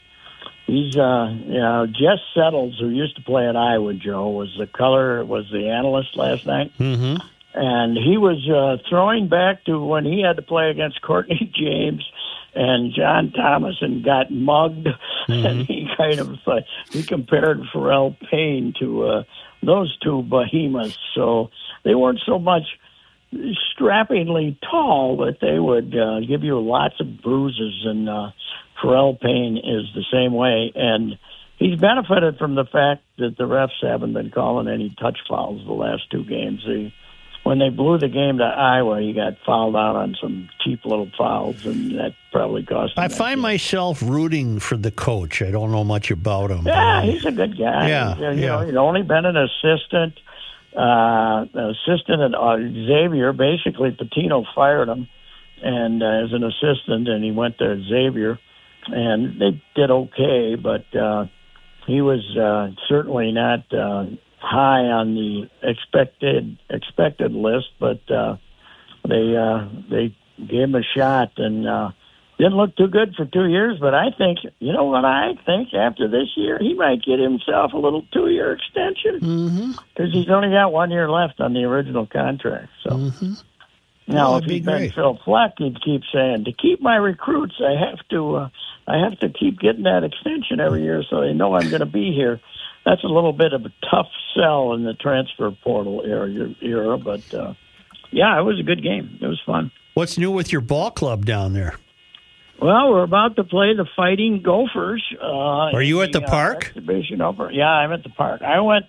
He's, 0.65 0.97
uh, 0.97 1.29
you 1.45 1.59
know, 1.59 1.85
Jess 1.85 2.19
Settles, 2.33 2.77
who 2.79 2.89
used 2.89 3.15
to 3.17 3.21
play 3.21 3.47
at 3.47 3.55
Iowa, 3.55 3.93
Joe, 3.93 4.29
was 4.29 4.49
the 4.57 4.65
color, 4.65 5.23
was 5.23 5.45
the 5.51 5.69
analyst 5.69 6.17
last 6.17 6.45
night. 6.45 6.71
Mm-hmm. 6.79 7.17
And 7.53 7.97
he 7.97 8.17
was 8.17 8.49
uh, 8.49 8.83
throwing 8.89 9.29
back 9.29 9.63
to 9.65 9.79
when 9.79 10.05
he 10.05 10.21
had 10.21 10.37
to 10.37 10.41
play 10.41 10.71
against 10.71 11.01
Courtney 11.03 11.51
James 11.55 12.03
and 12.55 12.93
John 12.93 13.31
Thomas 13.31 13.75
and 13.81 14.03
got 14.03 14.31
mugged. 14.31 14.87
And 15.27 15.65
he 15.65 15.89
kind 15.97 16.19
of, 16.19 16.37
uh, 16.45 16.61
he 16.91 17.01
compared 17.01 17.59
Pharrel 17.73 18.15
Payne 18.29 18.75
to 18.79 19.07
uh, 19.07 19.23
those 19.63 19.97
two 19.97 20.21
behemoths. 20.21 20.99
So 21.15 21.49
they 21.83 21.95
weren't 21.95 22.21
so 22.27 22.37
much 22.37 22.61
strappingly 23.73 24.59
tall, 24.69 25.17
but 25.17 25.39
they 25.41 25.57
would 25.57 25.97
uh, 25.97 26.19
give 26.19 26.43
you 26.43 26.59
lots 26.59 26.99
of 26.99 27.21
bruises. 27.23 27.85
And 27.85 28.07
uh, 28.07 28.31
Pharrel 28.83 29.19
Payne 29.19 29.57
is 29.57 29.85
the 29.93 30.03
same 30.11 30.33
way, 30.33 30.71
and 30.75 31.17
he's 31.57 31.79
benefited 31.79 32.37
from 32.37 32.55
the 32.55 32.65
fact 32.65 33.03
that 33.17 33.35
the 33.37 33.45
refs 33.45 33.81
haven't 33.81 34.13
been 34.13 34.31
calling 34.31 34.67
any 34.67 34.93
touch 34.99 35.17
fouls 35.27 35.65
the 35.65 35.73
last 35.73 36.09
two 36.11 36.23
games. 36.25 36.63
They, 36.67 36.93
when 37.43 37.59
they 37.59 37.69
blew 37.69 37.97
the 37.99 38.07
game 38.07 38.39
to 38.39 38.43
Iowa, 38.43 39.01
he 39.01 39.13
got 39.13 39.33
fouled 39.45 39.75
out 39.75 39.95
on 39.95 40.15
some 40.19 40.49
cheap 40.63 40.83
little 40.83 41.09
fouls, 41.17 41.63
and 41.65 41.91
that 41.99 42.13
probably 42.31 42.63
cost 42.65 42.97
him. 42.97 43.03
I 43.03 43.07
find 43.07 43.39
myself 43.39 44.01
rooting 44.01 44.59
for 44.59 44.77
the 44.77 44.91
coach. 44.91 45.41
I 45.43 45.51
don't 45.51 45.71
know 45.71 45.83
much 45.83 46.09
about 46.11 46.49
him. 46.51 46.65
yeah, 46.65 47.03
he's 47.03 47.23
a 47.25 47.31
good 47.31 47.57
guy. 47.57 47.87
Yeah, 47.87 48.15
He's, 48.15 48.23
uh, 48.23 48.29
you 48.31 48.41
yeah. 48.41 48.47
know, 48.47 48.65
he's 48.65 48.75
only 48.75 49.03
been 49.03 49.25
an 49.25 49.37
assistant, 49.37 50.19
uh, 50.75 51.45
assistant 51.53 52.21
at 52.21 52.35
uh, 52.35 52.57
Xavier. 52.57 53.31
Basically, 53.31 53.91
Pitino 53.91 54.43
fired 54.55 54.89
him, 54.89 55.07
and 55.61 56.01
uh, 56.03 56.23
as 56.25 56.33
an 56.33 56.43
assistant, 56.43 57.07
and 57.07 57.23
he 57.23 57.31
went 57.31 57.59
to 57.59 57.81
Xavier, 57.87 58.39
and 58.87 59.39
they 59.39 59.61
did 59.75 59.91
okay, 59.91 60.55
but 60.55 60.85
uh, 60.95 61.25
he 61.87 62.01
was 62.01 62.21
uh, 62.37 62.73
certainly 62.87 63.31
not 63.31 63.71
uh, 63.73 64.05
high 64.39 64.85
on 64.85 65.15
the 65.15 65.49
expected 65.63 66.57
expected 66.69 67.31
list. 67.33 67.67
But 67.79 68.01
uh, 68.11 68.37
they 69.07 69.35
uh, 69.35 69.67
they 69.89 70.15
gave 70.39 70.63
him 70.63 70.75
a 70.75 70.83
shot 70.95 71.33
and. 71.37 71.67
Uh, 71.67 71.91
didn't 72.37 72.57
look 72.57 72.75
too 72.75 72.87
good 72.87 73.15
for 73.15 73.23
two 73.23 73.45
years, 73.47 73.77
but 73.79 73.93
I 73.93 74.07
think 74.17 74.39
you 74.59 74.73
know 74.73 74.83
what 74.83 75.05
I 75.05 75.35
think. 75.45 75.73
After 75.73 76.09
this 76.09 76.27
year, 76.35 76.57
he 76.59 76.73
might 76.73 77.01
get 77.01 77.17
himself 77.17 77.71
a 77.71 77.77
little 77.77 78.03
two-year 78.11 78.51
extension 78.51 79.19
because 79.93 80.11
he's 80.11 80.29
only 80.29 80.49
got 80.49 80.73
one 80.73 80.91
year 80.91 81.09
left 81.09 81.39
on 81.39 81.53
the 81.53 81.63
original 81.63 82.05
contract. 82.05 82.67
So 82.83 82.97
now, 84.07 84.37
if 84.37 84.45
he'd 84.45 84.65
been. 84.65 84.91
Phil 84.91 85.19
Fleck, 85.25 85.53
he'd 85.57 85.81
keep 85.83 86.01
saying, 86.13 86.45
"To 86.45 86.51
keep 86.51 86.81
my 86.81 86.95
recruits, 86.95 87.55
I 87.59 87.73
have 87.79 87.99
to, 88.09 88.35
uh, 88.35 88.49
I 88.87 88.97
have 88.99 89.19
to 89.19 89.29
keep 89.29 89.59
getting 89.59 89.83
that 89.83 90.03
extension 90.03 90.59
every 90.59 90.83
year, 90.83 91.03
so 91.09 91.21
they 91.21 91.33
know 91.33 91.55
I'm 91.55 91.69
going 91.69 91.79
to 91.79 91.85
be 91.85 92.13
here." 92.13 92.39
That's 92.85 93.03
a 93.03 93.07
little 93.07 93.33
bit 93.33 93.53
of 93.53 93.65
a 93.65 93.71
tough 93.89 94.07
sell 94.35 94.73
in 94.73 94.83
the 94.83 94.93
transfer 94.93 95.49
portal 95.63 96.03
era, 96.05 96.53
era 96.61 96.97
but 96.99 97.33
uh, 97.33 97.53
yeah, 98.11 98.39
it 98.39 98.43
was 98.43 98.59
a 98.59 98.63
good 98.63 98.83
game. 98.83 99.17
It 99.21 99.25
was 99.25 99.41
fun. 99.45 99.71
What's 99.95 100.17
new 100.17 100.29
with 100.29 100.51
your 100.51 100.61
ball 100.61 100.91
club 100.91 101.25
down 101.25 101.53
there? 101.53 101.79
Well, 102.61 102.91
we're 102.91 103.03
about 103.03 103.35
to 103.37 103.43
play 103.43 103.73
the 103.75 103.85
Fighting 103.95 104.41
Gophers. 104.41 105.03
Uh, 105.21 105.71
Are 105.73 105.81
you 105.81 106.01
at 106.01 106.13
the 106.13 106.21
uh, 106.21 106.29
park? 106.29 106.67
exhibition 106.67 107.21
over. 107.21 107.51
Yeah, 107.51 107.65
I'm 107.67 107.91
at 107.91 108.03
the 108.03 108.09
park. 108.09 108.41
I 108.41 108.61
went. 108.61 108.85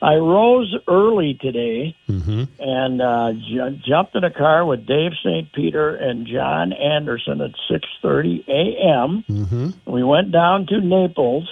I 0.00 0.14
rose 0.14 0.74
early 0.86 1.34
today 1.40 1.94
Mm-hmm. 2.08 2.44
and 2.60 3.02
uh, 3.02 3.32
ju- 3.32 3.78
jumped 3.86 4.14
in 4.16 4.24
a 4.24 4.30
car 4.30 4.64
with 4.64 4.86
Dave 4.86 5.12
St. 5.24 5.52
Peter 5.52 5.94
and 5.94 6.26
John 6.26 6.72
Anderson 6.72 7.40
at 7.40 7.52
6:30 7.70 8.46
a.m. 8.48 9.24
Mm-hmm. 9.28 9.90
We 9.92 10.02
went 10.04 10.32
down 10.32 10.66
to 10.68 10.80
Naples 10.80 11.48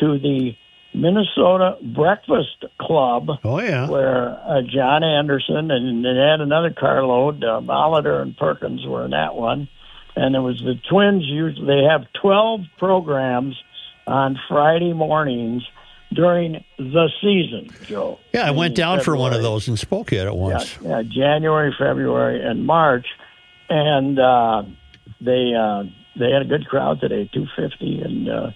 to 0.00 0.18
the 0.18 0.52
Minnesota 0.94 1.76
Breakfast 1.82 2.64
Club. 2.80 3.28
Oh 3.44 3.60
yeah. 3.60 3.88
Where 3.88 4.30
uh, 4.46 4.62
John 4.62 5.02
Anderson 5.04 5.70
and 5.70 6.04
they 6.04 6.08
had 6.16 6.40
another 6.40 6.70
carload. 6.70 7.42
Uh, 7.42 7.60
Molitor 7.60 8.22
and 8.22 8.36
Perkins 8.36 8.84
were 8.86 9.04
in 9.04 9.10
that 9.12 9.34
one, 9.34 9.68
and 10.16 10.34
it 10.34 10.40
was 10.40 10.58
the 10.60 10.74
Twins. 10.90 11.24
Usually 11.24 11.66
they 11.66 11.82
have 11.88 12.06
twelve 12.20 12.60
programs 12.78 13.56
on 14.06 14.38
Friday 14.48 14.92
mornings 14.92 15.62
during 16.14 16.64
the 16.78 17.10
season. 17.20 17.70
Joe. 17.86 18.18
Yeah, 18.32 18.46
I 18.46 18.50
went 18.50 18.74
down 18.74 19.00
for 19.00 19.16
one 19.16 19.32
of 19.32 19.42
those 19.42 19.68
and 19.68 19.78
spoke 19.78 20.12
at 20.12 20.26
it 20.26 20.34
once. 20.34 20.78
Yeah, 20.80 21.00
yeah, 21.00 21.02
January, 21.02 21.74
February, 21.78 22.44
and 22.44 22.66
March, 22.66 23.06
and 23.68 24.18
uh, 24.18 24.62
they 25.20 25.52
uh, 25.54 25.84
they 26.18 26.30
had 26.30 26.42
a 26.42 26.46
good 26.46 26.66
crowd 26.66 27.00
today, 27.00 27.30
two 27.32 27.46
fifty, 27.56 28.00
and 28.00 28.28
uh, 28.28 28.50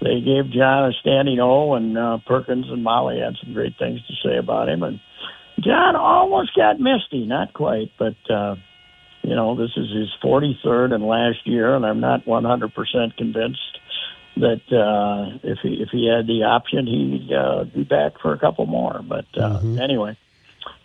they 0.00 0.20
gave 0.20 0.50
John 0.50 0.90
a 0.90 0.92
standing 1.00 1.40
O, 1.40 1.74
and 1.74 1.96
uh, 1.96 2.18
Perkins 2.26 2.66
and 2.68 2.82
Molly 2.82 3.20
had 3.20 3.34
some 3.42 3.54
great 3.54 3.76
things 3.78 4.00
to 4.06 4.14
say 4.28 4.36
about 4.36 4.68
him, 4.68 4.82
and 4.82 5.00
John 5.60 5.96
almost 5.96 6.54
got 6.54 6.80
misty, 6.80 7.26
not 7.26 7.52
quite, 7.52 7.92
but. 7.98 8.16
Uh, 8.30 8.56
you 9.24 9.36
know, 9.36 9.54
this 9.54 9.70
is 9.76 9.88
his 9.90 10.08
43rd 10.20 10.92
and 10.92 11.04
last 11.04 11.46
year, 11.46 11.76
and 11.76 11.86
I'm 11.86 12.00
not 12.00 12.24
100% 12.24 13.16
convinced 13.16 13.78
that 14.36 14.62
uh, 14.72 15.38
if 15.42 15.58
he 15.62 15.82
if 15.82 15.90
he 15.90 16.06
had 16.06 16.26
the 16.26 16.44
option, 16.44 16.86
he'd 16.86 17.32
uh, 17.32 17.64
be 17.64 17.84
back 17.84 18.20
for 18.20 18.32
a 18.32 18.38
couple 18.38 18.66
more. 18.66 19.00
But 19.06 19.26
uh, 19.36 19.60
anyway, 19.80 20.16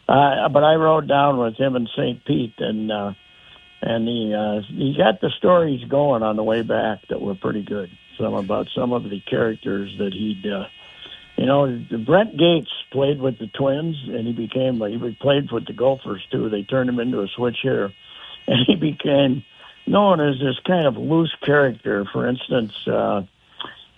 uh, 0.07 0.49
but 0.49 0.64
I 0.64 0.76
rode 0.76 1.07
down 1.07 1.38
with 1.38 1.56
him 1.56 1.76
in 1.76 1.88
St. 1.95 2.24
Pete, 2.26 2.56
and 2.60 2.91
uh, 2.91 3.14
and 3.82 4.07
he 4.07 4.34
uh, 4.34 4.61
he 4.68 4.95
got 4.98 5.22
the 5.22 5.32
stories 5.38 5.84
going 5.88 6.24
on 6.24 6.36
the 6.36 6.44
way 6.44 6.61
back 6.61 7.07
that 7.10 7.22
were 7.22 7.36
pretty 7.36 7.64
good. 7.64 7.90
Some 8.18 8.34
about 8.34 8.68
some 8.76 8.94
of 8.94 9.03
the 9.03 9.22
characters 9.22 9.95
that 9.99 10.14
he'd. 10.14 10.45
Uh, 10.45 10.68
you 11.38 11.45
know, 11.45 11.68
Brent 12.03 12.36
Gates 12.36 12.72
played 12.91 13.22
with 13.22 13.38
the 13.38 13.45
Twins, 13.45 13.95
and 14.07 14.26
he 14.26 14.34
became 14.34 14.82
he 14.82 15.18
played 15.22 15.52
with 15.52 15.68
the 15.68 15.74
Gophers 15.74 16.26
too. 16.32 16.49
They 16.49 16.64
turned 16.64 16.90
him 16.90 16.99
into 16.99 17.22
a 17.22 17.28
switch 17.28 17.57
hitter, 17.61 17.94
and 18.48 18.65
he 18.65 18.76
became 18.76 19.44
known 19.86 20.19
as 20.19 20.40
this 20.40 20.60
kind 20.65 20.88
of 20.88 20.98
loose 20.98 21.36
character. 21.44 22.06
For 22.11 22.28
instance, 22.28 22.74
uh, 22.88 23.22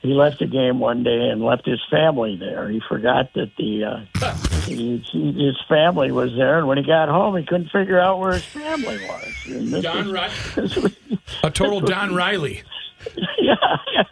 he 0.02 0.10
left 0.14 0.40
the 0.40 0.46
game 0.48 0.80
one 0.80 1.04
day 1.04 1.30
and 1.30 1.44
left 1.44 1.66
his 1.66 1.80
family 1.92 2.38
there. 2.38 2.70
He 2.70 2.82
forgot 2.88 3.34
that 3.34 3.52
the 3.58 3.84
uh, 3.84 4.34
he, 4.66 4.98
he, 5.12 5.46
his 5.46 5.58
family 5.68 6.12
was 6.12 6.32
there, 6.38 6.58
and 6.58 6.68
when 6.68 6.78
he 6.78 6.84
got 6.84 7.10
home, 7.10 7.36
he 7.38 7.46
couldn't 7.46 7.70
figure 7.70 8.00
out 8.00 8.20
where 8.20 8.34
his 8.34 8.46
family 8.46 8.98
was. 9.08 9.34
And 9.48 9.84
Don 9.84 10.12
was- 10.12 10.14
Riley. 10.14 10.32
was- 10.82 10.98
A 11.44 11.52
total 11.52 11.80
this 11.82 11.90
was- 11.90 11.90
Don 11.90 12.16
Riley. 12.16 12.64
yeah, 13.40 13.56
yeah. 13.94 14.04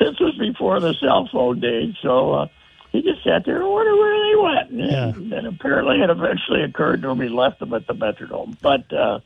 This 0.00 0.18
was 0.20 0.36
before 0.38 0.80
the 0.80 0.94
cell 0.94 1.28
phone 1.30 1.60
days, 1.60 1.94
so 2.02 2.32
uh, 2.32 2.46
he 2.90 3.00
just 3.02 3.22
sat 3.24 3.44
there 3.44 3.60
and 3.62 3.68
wondered 3.68 3.94
where 3.96 4.28
they 4.28 4.36
went. 4.42 4.90
And, 5.16 5.32
and 5.32 5.46
apparently, 5.46 6.00
it 6.02 6.10
eventually 6.10 6.62
occurred 6.62 7.02
to 7.02 7.10
him 7.10 7.20
he 7.20 7.28
left 7.28 7.60
them 7.60 7.72
at 7.72 7.86
the 7.86 7.94
Metrodome. 7.94 8.56
But 8.60 8.92
uh, 8.92 9.20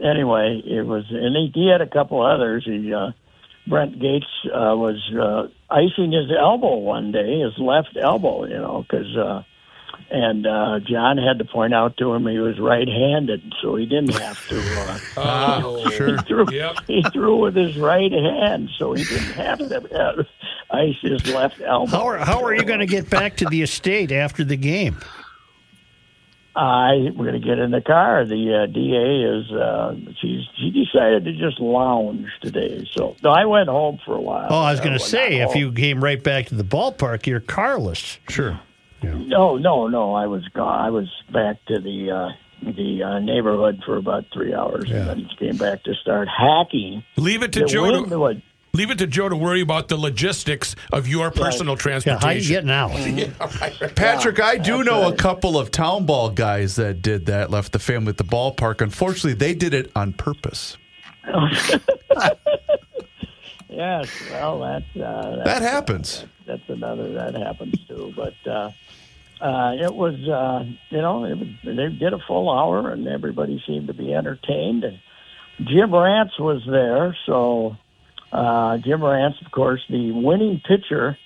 anyway, 0.00 0.62
it 0.64 0.86
was, 0.86 1.04
and 1.10 1.34
he, 1.36 1.50
he 1.54 1.68
had 1.70 1.80
a 1.80 1.86
couple 1.86 2.20
others. 2.24 2.64
He 2.66 2.92
uh, 2.92 3.12
Brent 3.66 3.98
Gates 3.98 4.26
uh, 4.46 4.76
was 4.76 5.00
uh, 5.18 5.48
icing 5.74 6.12
his 6.12 6.30
elbow 6.38 6.76
one 6.76 7.12
day, 7.12 7.40
his 7.40 7.58
left 7.58 7.96
elbow, 8.00 8.44
you 8.46 8.58
know, 8.58 8.84
because. 8.88 9.16
Uh, 9.16 9.42
and 10.10 10.46
uh, 10.46 10.80
John 10.80 11.18
had 11.18 11.38
to 11.38 11.44
point 11.44 11.72
out 11.72 11.96
to 11.96 12.12
him 12.12 12.26
he 12.26 12.38
was 12.38 12.58
right-handed, 12.60 13.54
so 13.62 13.74
he 13.76 13.86
didn't 13.86 14.14
have 14.18 14.46
to. 14.48 14.58
Uh, 14.60 14.98
Oh, 15.64 15.88
he, 15.88 16.16
threw, 16.24 16.46
Yep. 16.52 16.76
he 16.86 17.02
threw 17.12 17.36
with 17.40 17.54
his 17.56 17.76
right 17.78 18.12
hand, 18.12 18.68
so 18.78 18.92
he 18.92 19.02
didn't 19.04 19.32
have 19.32 19.58
to 19.58 19.98
uh, 19.98 20.22
ice 20.70 20.96
his 21.00 21.26
left 21.32 21.60
elbow. 21.60 21.90
How 21.90 22.06
are, 22.06 22.18
how 22.18 22.44
are 22.44 22.54
you 22.54 22.64
going 22.64 22.80
to 22.80 22.86
get 22.86 23.08
back 23.08 23.36
to 23.38 23.46
the 23.46 23.62
estate 23.62 24.12
after 24.12 24.44
the 24.44 24.56
game? 24.56 24.98
I 26.56 27.10
we're 27.16 27.30
going 27.30 27.40
to 27.40 27.46
get 27.46 27.58
in 27.58 27.70
the 27.72 27.80
car. 27.80 28.24
The 28.24 28.62
uh, 28.62 28.66
DA 28.66 29.22
is 29.24 29.50
uh, 29.52 29.94
she's 30.20 30.42
she 30.56 30.70
decided 30.70 31.24
to 31.24 31.32
just 31.32 31.58
lounge 31.60 32.28
today. 32.40 32.88
So 32.92 33.16
no, 33.22 33.30
I 33.30 33.44
went 33.44 33.68
home 33.68 33.98
for 34.04 34.14
a 34.14 34.20
while. 34.20 34.46
Oh, 34.50 34.60
I 34.60 34.70
was 34.70 34.80
going 34.80 34.92
to 34.92 34.98
say, 35.04 35.40
if 35.40 35.48
home. 35.50 35.56
you 35.56 35.72
came 35.72 36.02
right 36.02 36.22
back 36.22 36.46
to 36.46 36.54
the 36.54 36.64
ballpark, 36.64 37.26
you're 37.26 37.40
carless. 37.40 38.18
Sure. 38.28 38.60
No, 39.02 39.56
no, 39.58 39.86
no. 39.88 40.14
I 40.14 40.26
was 40.26 40.46
gone. 40.48 40.80
I 40.80 40.90
was 40.90 41.08
back 41.32 41.56
to 41.66 41.78
the 41.80 42.10
uh, 42.10 42.28
the 42.72 43.02
uh, 43.02 43.18
neighborhood 43.18 43.82
for 43.84 43.96
about 43.96 44.24
three 44.32 44.54
hours, 44.54 44.90
and 44.90 45.08
then 45.08 45.28
came 45.38 45.56
back 45.56 45.82
to 45.84 45.94
start 45.94 46.28
hacking. 46.28 47.04
Leave 47.16 47.42
it 47.42 47.52
to 47.52 47.60
The 47.60 47.66
Joe. 47.66 48.04
To, 48.04 48.18
would- 48.18 48.42
leave 48.74 48.90
it 48.90 48.98
to 48.98 49.06
Joe 49.06 49.28
to 49.30 49.36
worry 49.36 49.62
about 49.62 49.88
the 49.88 49.96
logistics 49.96 50.76
of 50.92 51.08
your 51.08 51.30
personal 51.30 51.76
transportation. 51.76 52.20
Yeah, 52.20 52.26
how 52.26 52.30
you 52.34 52.46
getting 52.48 52.70
out? 52.70 52.90
Yeah, 53.14 53.30
right. 53.60 53.96
Patrick, 53.96 54.40
I 54.40 54.58
do 54.58 54.78
that's 54.78 54.86
know 54.86 55.08
a 55.08 55.16
couple 55.16 55.58
of 55.58 55.70
town 55.70 56.04
ball 56.04 56.28
guys 56.30 56.76
that 56.76 57.00
did 57.00 57.26
that, 57.26 57.50
left 57.50 57.72
the 57.72 57.78
family 57.78 58.10
at 58.10 58.16
the 58.18 58.24
ballpark. 58.24 58.80
Unfortunately, 58.82 59.34
they 59.34 59.54
did 59.54 59.72
it 59.72 59.90
on 59.96 60.12
purpose. 60.12 60.76
Yes, 63.68 64.08
well, 64.30 64.60
that's, 64.60 64.96
uh, 64.96 65.36
that's 65.36 65.44
That 65.44 65.62
happens. 65.62 66.24
that's 66.46 66.62
another 66.68 67.12
that 67.14 67.34
happens 67.34 67.74
too. 67.88 68.12
But 68.14 68.34
uh, 68.46 68.70
uh, 69.40 69.72
it 69.80 69.92
was, 69.92 70.14
uh, 70.28 70.64
you 70.90 71.02
know, 71.02 71.24
it 71.24 71.36
was, 71.36 71.48
they 71.64 71.88
did 71.88 72.12
a 72.12 72.20
full 72.20 72.48
hour, 72.50 72.90
and 72.90 73.08
everybody 73.08 73.60
seemed 73.66 73.88
to 73.88 73.94
be 73.94 74.14
entertained. 74.14 74.84
And 74.84 75.00
Jim 75.58 75.90
Rantz 75.90 76.38
was 76.38 76.62
there, 76.70 77.16
so 77.26 77.76
uh, 78.34 78.78
Jim 78.78 79.00
Rantz, 79.00 79.40
of 79.44 79.52
course, 79.52 79.80
the 79.88 80.10
winning 80.10 80.60
pitcher 80.66 81.16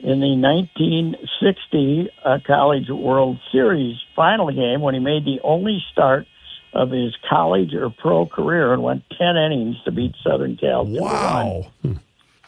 in 0.00 0.20
the 0.20 0.34
1960 0.36 2.10
uh, 2.24 2.38
College 2.46 2.88
World 2.88 3.38
Series 3.50 3.96
final 4.16 4.50
game 4.52 4.80
when 4.80 4.94
he 4.94 5.00
made 5.00 5.24
the 5.24 5.40
only 5.44 5.82
start 5.92 6.26
of 6.72 6.90
his 6.90 7.14
college 7.28 7.74
or 7.74 7.90
pro 7.90 8.26
career 8.26 8.72
and 8.72 8.82
went 8.82 9.02
10 9.18 9.36
innings 9.36 9.76
to 9.84 9.90
beat 9.92 10.14
Southern 10.24 10.56
Cal. 10.56 10.86
2 10.86 10.94
to 10.94 11.00
one 11.00 11.12
Wow. 11.12 11.64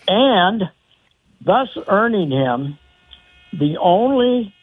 and 0.08 0.62
thus 1.44 1.68
earning 1.88 2.30
him 2.30 2.78
the 3.52 3.76
only 3.80 4.54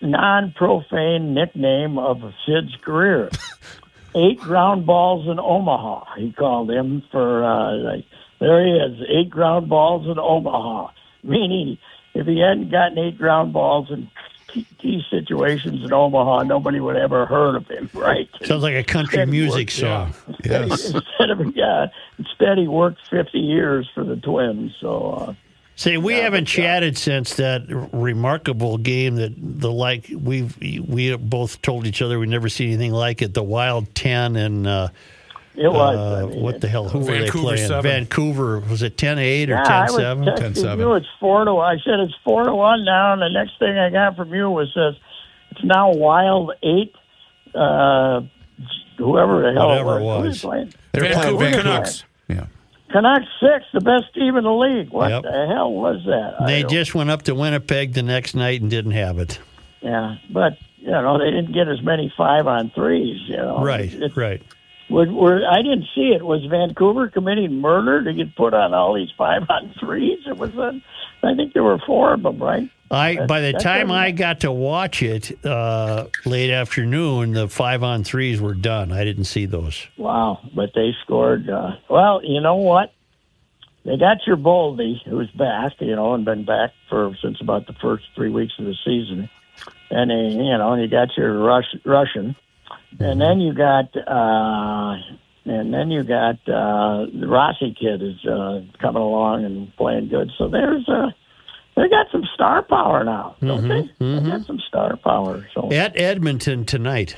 non-profane 0.00 1.34
nickname 1.34 1.98
of 1.98 2.22
Sid's 2.46 2.74
career. 2.84 3.30
eight 4.14 4.38
ground 4.38 4.86
balls 4.86 5.26
in 5.28 5.38
Omaha, 5.38 6.14
he 6.18 6.32
called 6.32 6.70
him 6.70 7.02
for, 7.10 7.44
uh, 7.44 7.72
like, 7.78 8.04
there 8.40 8.64
he 8.64 8.72
is, 8.72 9.00
eight 9.08 9.30
ground 9.30 9.68
balls 9.68 10.06
in 10.06 10.18
Omaha. 10.18 10.90
Meaning, 11.22 11.78
if 12.14 12.26
he 12.26 12.38
hadn't 12.40 12.70
gotten 12.70 12.98
eight 12.98 13.16
ground 13.18 13.52
balls 13.52 13.90
in 13.90 14.10
key, 14.48 14.66
key 14.78 15.02
situations 15.10 15.84
in 15.84 15.92
Omaha, 15.92 16.42
nobody 16.44 16.78
would 16.80 16.96
ever 16.96 17.24
heard 17.26 17.56
of 17.56 17.66
him, 17.68 17.88
right? 17.94 18.28
Sounds 18.44 18.62
like 18.62 18.74
a 18.74 18.84
country 18.84 19.20
Instead 19.20 19.28
music 19.30 19.68
worked- 19.68 19.72
song. 19.72 20.14
Yes. 20.44 20.90
Instead 20.90 21.30
of 21.30 21.56
yeah, 21.56 21.86
instead 22.18 22.58
he 22.58 22.68
worked 22.68 23.08
fifty 23.08 23.38
years 23.40 23.88
for 23.94 24.04
the 24.04 24.16
Twins. 24.16 24.72
So 24.80 25.12
uh, 25.28 25.34
Say, 25.76 25.96
we 25.96 26.14
haven't 26.14 26.44
chatted 26.44 26.96
since 26.96 27.34
that 27.34 27.62
remarkable 27.92 28.78
game 28.78 29.16
that 29.16 29.32
the 29.36 29.72
like 29.72 30.08
we've 30.16 30.56
we 30.86 31.16
both 31.16 31.60
told 31.62 31.84
each 31.86 32.00
other 32.00 32.18
we 32.20 32.26
never 32.26 32.48
see 32.48 32.66
anything 32.66 32.92
like 32.92 33.22
it. 33.22 33.34
The 33.34 33.42
Wild 33.42 33.92
Ten 33.94 34.36
and 34.36 34.66
uh, 34.68 34.88
it 35.56 35.68
was. 35.72 35.96
uh, 35.96 36.26
I 36.26 36.30
mean, 36.30 36.42
what 36.42 36.60
the 36.60 36.68
hell? 36.68 36.88
Who 36.88 36.98
were 37.00 37.04
they 37.04 37.28
playing? 37.30 37.66
seven. 37.68 37.82
Vancouver 37.82 38.60
was 38.60 38.82
it 38.82 38.96
10-8 38.96 39.48
or 39.48 39.50
yeah, 39.52 39.62
I 39.62 39.86
10-7? 39.88 40.36
10-7. 40.38 40.78
you. 40.78 40.94
It's 40.94 41.06
four 41.20 41.44
to. 41.44 41.52
I 41.58 41.76
said 41.84 42.00
it's 42.00 42.14
four 42.24 42.44
to 42.44 42.54
one 42.54 42.84
now, 42.84 43.12
and 43.12 43.22
the 43.22 43.28
next 43.28 43.58
thing 43.58 43.76
I 43.78 43.90
got 43.90 44.16
from 44.16 44.32
you 44.34 44.50
was 44.50 44.68
says 44.74 44.94
it's 45.52 45.64
now 45.64 45.92
Wild 45.92 46.52
eight. 46.62 46.92
Uh, 47.54 48.22
whoever 48.98 49.42
the 49.42 49.52
hell 49.52 49.68
Whatever 49.68 49.98
it 49.98 50.00
it 50.00 50.04
was, 50.04 50.16
Who 50.22 50.22
was. 50.22 50.26
was 50.28 50.40
playing? 50.40 50.72
They 50.92 51.00
were 51.02 51.06
playing 51.08 51.14
Vancouver 51.38 51.44
Vancouver. 51.44 51.62
Canucks. 51.62 52.04
Yeah. 52.28 52.46
Canucks 52.90 53.26
six, 53.40 53.64
the 53.72 53.80
best 53.80 54.12
team 54.14 54.36
in 54.36 54.44
the 54.44 54.52
league. 54.52 54.90
What 54.90 55.10
Yep. 55.10 55.22
the 55.22 55.46
hell 55.48 55.72
was 55.72 56.02
that? 56.06 56.46
They 56.46 56.62
just 56.64 56.94
went 56.94 57.10
up 57.10 57.22
to 57.22 57.34
Winnipeg 57.34 57.92
the 57.92 58.02
next 58.02 58.34
night 58.34 58.60
and 58.60 58.70
didn't 58.70 58.92
have 58.92 59.18
it. 59.18 59.38
yeah, 59.82 60.16
but 60.30 60.54
you 60.78 60.90
know 60.90 61.18
they 61.18 61.30
didn't 61.30 61.52
get 61.52 61.68
as 61.68 61.82
many 61.82 62.12
five 62.16 62.46
on 62.46 62.70
threes. 62.70 63.20
You 63.26 63.36
know, 63.36 63.62
Right, 63.62 63.92
It's- 63.92 64.16
right. 64.16 64.42
Were, 64.94 65.12
were, 65.12 65.40
I 65.50 65.56
didn't 65.56 65.86
see 65.92 66.12
it. 66.14 66.24
Was 66.24 66.44
Vancouver 66.48 67.08
committing 67.08 67.60
murder 67.60 68.04
to 68.04 68.12
get 68.14 68.36
put 68.36 68.54
on 68.54 68.72
all 68.72 68.94
these 68.94 69.10
five 69.18 69.42
on 69.48 69.74
threes? 69.80 70.20
It 70.24 70.36
was. 70.36 70.54
A, 70.54 70.80
I 71.24 71.34
think 71.34 71.52
there 71.52 71.64
were 71.64 71.78
four 71.84 72.14
of 72.14 72.22
them, 72.22 72.40
right? 72.40 72.70
I 72.92 73.16
That- 73.16 73.26
by 73.28 73.40
the 73.40 73.54
time 73.54 73.90
I 73.90 74.12
got 74.12 74.40
to 74.40 74.52
watch 74.52 75.02
it 75.02 75.44
uh, 75.44 76.06
late 76.24 76.50
afternoon, 76.50 77.32
the 77.32 77.48
five 77.48 77.82
on 77.82 78.04
threes 78.04 78.40
were 78.40 78.54
done. 78.54 78.92
I 78.92 79.02
didn't 79.02 79.24
see 79.24 79.46
those. 79.46 79.84
Wow, 79.96 80.38
but 80.54 80.70
they 80.76 80.94
scored. 81.02 81.50
Uh, 81.50 81.72
well, 81.90 82.20
you 82.22 82.40
know 82.40 82.56
what? 82.56 82.92
They 83.84 83.96
got 83.96 84.18
your 84.26 84.36
Boldy, 84.36 85.02
who's 85.04 85.30
back, 85.32 85.72
you 85.80 85.96
know, 85.96 86.14
and 86.14 86.24
been 86.24 86.44
back 86.44 86.70
for 86.88 87.16
since 87.20 87.40
about 87.40 87.66
the 87.66 87.74
first 87.82 88.04
three 88.14 88.30
weeks 88.30 88.52
of 88.60 88.66
the 88.66 88.76
season, 88.84 89.28
and 89.90 90.10
they, 90.10 90.36
you 90.36 90.56
know, 90.56 90.72
and 90.72 90.82
you 90.82 90.88
got 90.88 91.08
your 91.16 91.36
Rush, 91.42 91.66
Russian, 91.84 92.36
and 93.00 93.20
then 93.20 93.40
you 93.40 93.52
got, 93.54 93.96
uh, 93.96 94.96
and 95.44 95.74
then 95.74 95.90
you 95.90 96.02
got 96.04 96.36
uh, 96.48 97.06
the 97.12 97.26
Rossi 97.26 97.74
kid 97.78 98.02
is 98.02 98.24
uh, 98.26 98.62
coming 98.80 99.02
along 99.02 99.44
and 99.44 99.74
playing 99.76 100.08
good. 100.08 100.30
So 100.38 100.48
there's 100.48 100.88
uh, 100.88 101.10
they 101.76 101.88
got 101.88 102.06
some 102.12 102.24
star 102.34 102.62
power 102.62 103.04
now, 103.04 103.36
don't 103.40 103.68
they? 103.68 103.90
They 103.98 104.28
got 104.28 104.46
some 104.46 104.60
star 104.68 104.96
power. 104.96 105.46
So 105.54 105.70
At 105.72 105.98
Edmonton 105.98 106.64
tonight. 106.64 107.16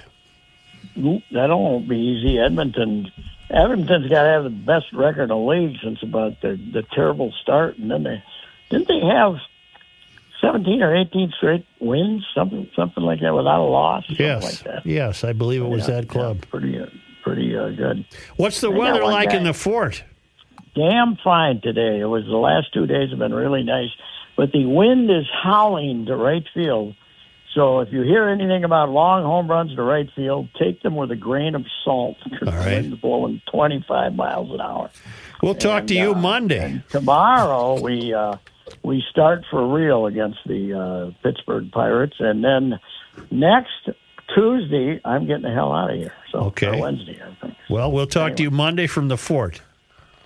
That 0.97 1.49
won't 1.51 1.89
be 1.89 1.97
easy. 1.97 2.39
Edmonton, 2.39 3.13
Edmonton's 3.51 4.09
got 4.09 4.23
to 4.23 4.29
have 4.29 4.45
the 4.45 4.51
best 4.51 4.87
record 4.95 5.25
in 5.25 5.29
the 5.29 5.37
league 5.37 5.77
since 5.83 6.03
about 6.03 6.41
the 6.41 6.59
the 6.73 6.83
terrible 6.95 7.33
start, 7.43 7.77
and 7.77 7.91
then 7.91 8.03
they 8.03 8.23
didn't 8.71 8.89
they 8.89 9.01
have 9.01 9.35
seventeen 10.47 10.83
or 10.83 10.95
eighteen 10.95 11.33
straight 11.37 11.67
wins, 11.81 12.25
something 12.35 12.69
something 12.77 13.03
like 13.05 13.21
that, 13.21 13.35
without 13.35 13.61
a 13.61 13.69
loss, 13.69 14.05
something 14.07 14.25
Yes, 14.27 14.43
like 14.45 14.63
that. 14.65 14.87
yes, 14.87 15.25
I 15.25 15.33
believe 15.33 15.63
it 15.63 15.69
was 15.69 15.89
Yeah, 15.89 15.97
that 16.01 16.09
club. 16.09 16.39
yeah, 16.45 16.51
pretty 16.51 16.81
uh, 16.81 16.87
pretty 17.25 17.57
uh, 17.57 17.71
good. 17.71 18.05
What's 18.37 18.61
the 18.61 18.71
They 18.71 18.79
weather 18.79 19.05
like 19.05 19.31
guy. 19.31 19.37
in 19.39 19.45
the 19.45 19.55
fort? 19.55 20.05
Damn 20.75 21.17
fine 21.25 21.61
today. 21.63 22.01
It 22.01 22.05
was 22.07 22.25
the 22.25 22.37
last 22.37 22.73
two 22.75 22.87
days 22.87 23.11
have 23.11 23.19
been 23.19 23.33
really 23.35 23.63
nice, 23.63 23.89
but 24.37 24.53
the 24.53 24.67
wind 24.67 25.11
is 25.11 25.25
howling 25.43 26.07
to 26.07 26.17
right 26.17 26.45
field. 26.55 26.95
So 27.55 27.81
if 27.81 27.91
you 27.91 28.03
hear 28.03 28.29
anything 28.29 28.65
about 28.65 28.91
long 28.91 29.23
home 29.23 29.51
runs 29.51 29.75
to 29.77 29.83
right 29.83 30.07
field, 30.15 30.51
take 30.61 30.83
them 30.83 30.95
with 30.95 31.11
a 31.11 31.17
grain 31.17 31.55
of 31.55 31.65
salt. 31.85 32.19
'cause 32.23 32.47
All 32.47 32.53
the 32.53 32.59
wind's 32.69 33.01
blowing 33.01 33.41
25 33.51 34.15
miles 34.15 34.51
an 34.53 34.61
hour. 34.61 34.91
We'll 35.43 35.55
talk 35.55 35.81
And, 35.81 35.89
to 35.89 35.95
you 35.95 36.13
uh, 36.13 36.19
Monday. 36.19 36.83
tomorrow 36.91 37.81
we 37.81 38.13
uh, 38.13 38.37
we 38.83 39.03
start 39.11 39.45
for 39.51 39.73
real 39.73 40.07
against 40.07 40.39
the 40.47 40.73
uh, 40.75 41.23
Pittsburgh 41.23 41.71
Pirates, 41.73 42.17
and 42.19 42.43
then 42.45 42.79
next 43.31 43.89
Tuesday 44.35 45.01
I'm 45.05 45.27
getting 45.27 45.43
the 45.43 45.53
hell 45.53 45.73
out 45.73 45.91
of 45.91 45.97
here. 45.97 46.13
So 46.33 46.39
Okay. 46.47 46.81
Wednesday, 46.81 47.21
I 47.23 47.35
think. 47.41 47.57
Well, 47.71 47.91
we'll 47.93 48.07
talk 48.07 48.37
to 48.37 48.43
you 48.43 48.51
Monday 48.51 48.87
from 48.87 49.09
the 49.09 49.17
fort. 49.17 49.63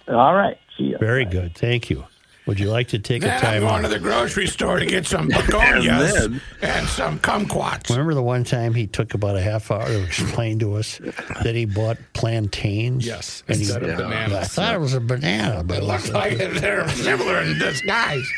All 0.08 0.34
right. 0.34 0.58
See 0.76 0.84
you. 0.84 0.98
Very 0.98 1.24
good. 1.24 1.54
Thank 1.54 1.90
you. 1.90 2.04
Would 2.50 2.58
you 2.58 2.68
like 2.68 2.88
to 2.88 2.98
take 2.98 3.22
Then 3.22 3.30
a 3.30 3.34
I'm 3.34 3.40
time 3.40 3.60
going 3.60 3.72
out? 3.74 3.82
to 3.82 3.88
the 3.88 4.00
grocery 4.00 4.48
store 4.48 4.80
to 4.80 4.84
get 4.86 5.06
some 5.06 5.28
begonias 5.32 6.12
then- 6.14 6.40
and, 6.62 6.88
some 6.88 7.20
kumquats. 7.20 7.88
Remember 7.90 8.12
the 8.12 8.24
one 8.24 8.42
time 8.42 8.74
he 8.74 8.88
took 8.88 9.14
about 9.14 9.36
a 9.36 9.40
half 9.40 9.70
hour 9.70 9.86
to 9.86 10.02
explain 10.02 10.58
to 10.58 10.74
us 10.74 10.98
that 11.44 11.54
he 11.54 11.64
bought 11.64 11.96
plantains? 12.12 13.06
Yes, 13.06 13.44
And 13.46 13.58
he- 13.58 13.62
instead 13.62 13.84
of 13.84 13.90
I 13.90 14.02
bananas. 14.02 14.48
thought 14.48 14.74
it 14.74 14.80
was 14.80 14.94
a 14.94 15.00
banana, 15.00 15.62
but 15.62 15.76
It 15.76 15.82
it 15.84 15.86
looks 15.86 16.02
was, 16.08 16.10
like 16.12 16.38
they're 16.38 16.88
similar 16.88 17.40
in 17.40 17.56
disguise. 17.60 18.28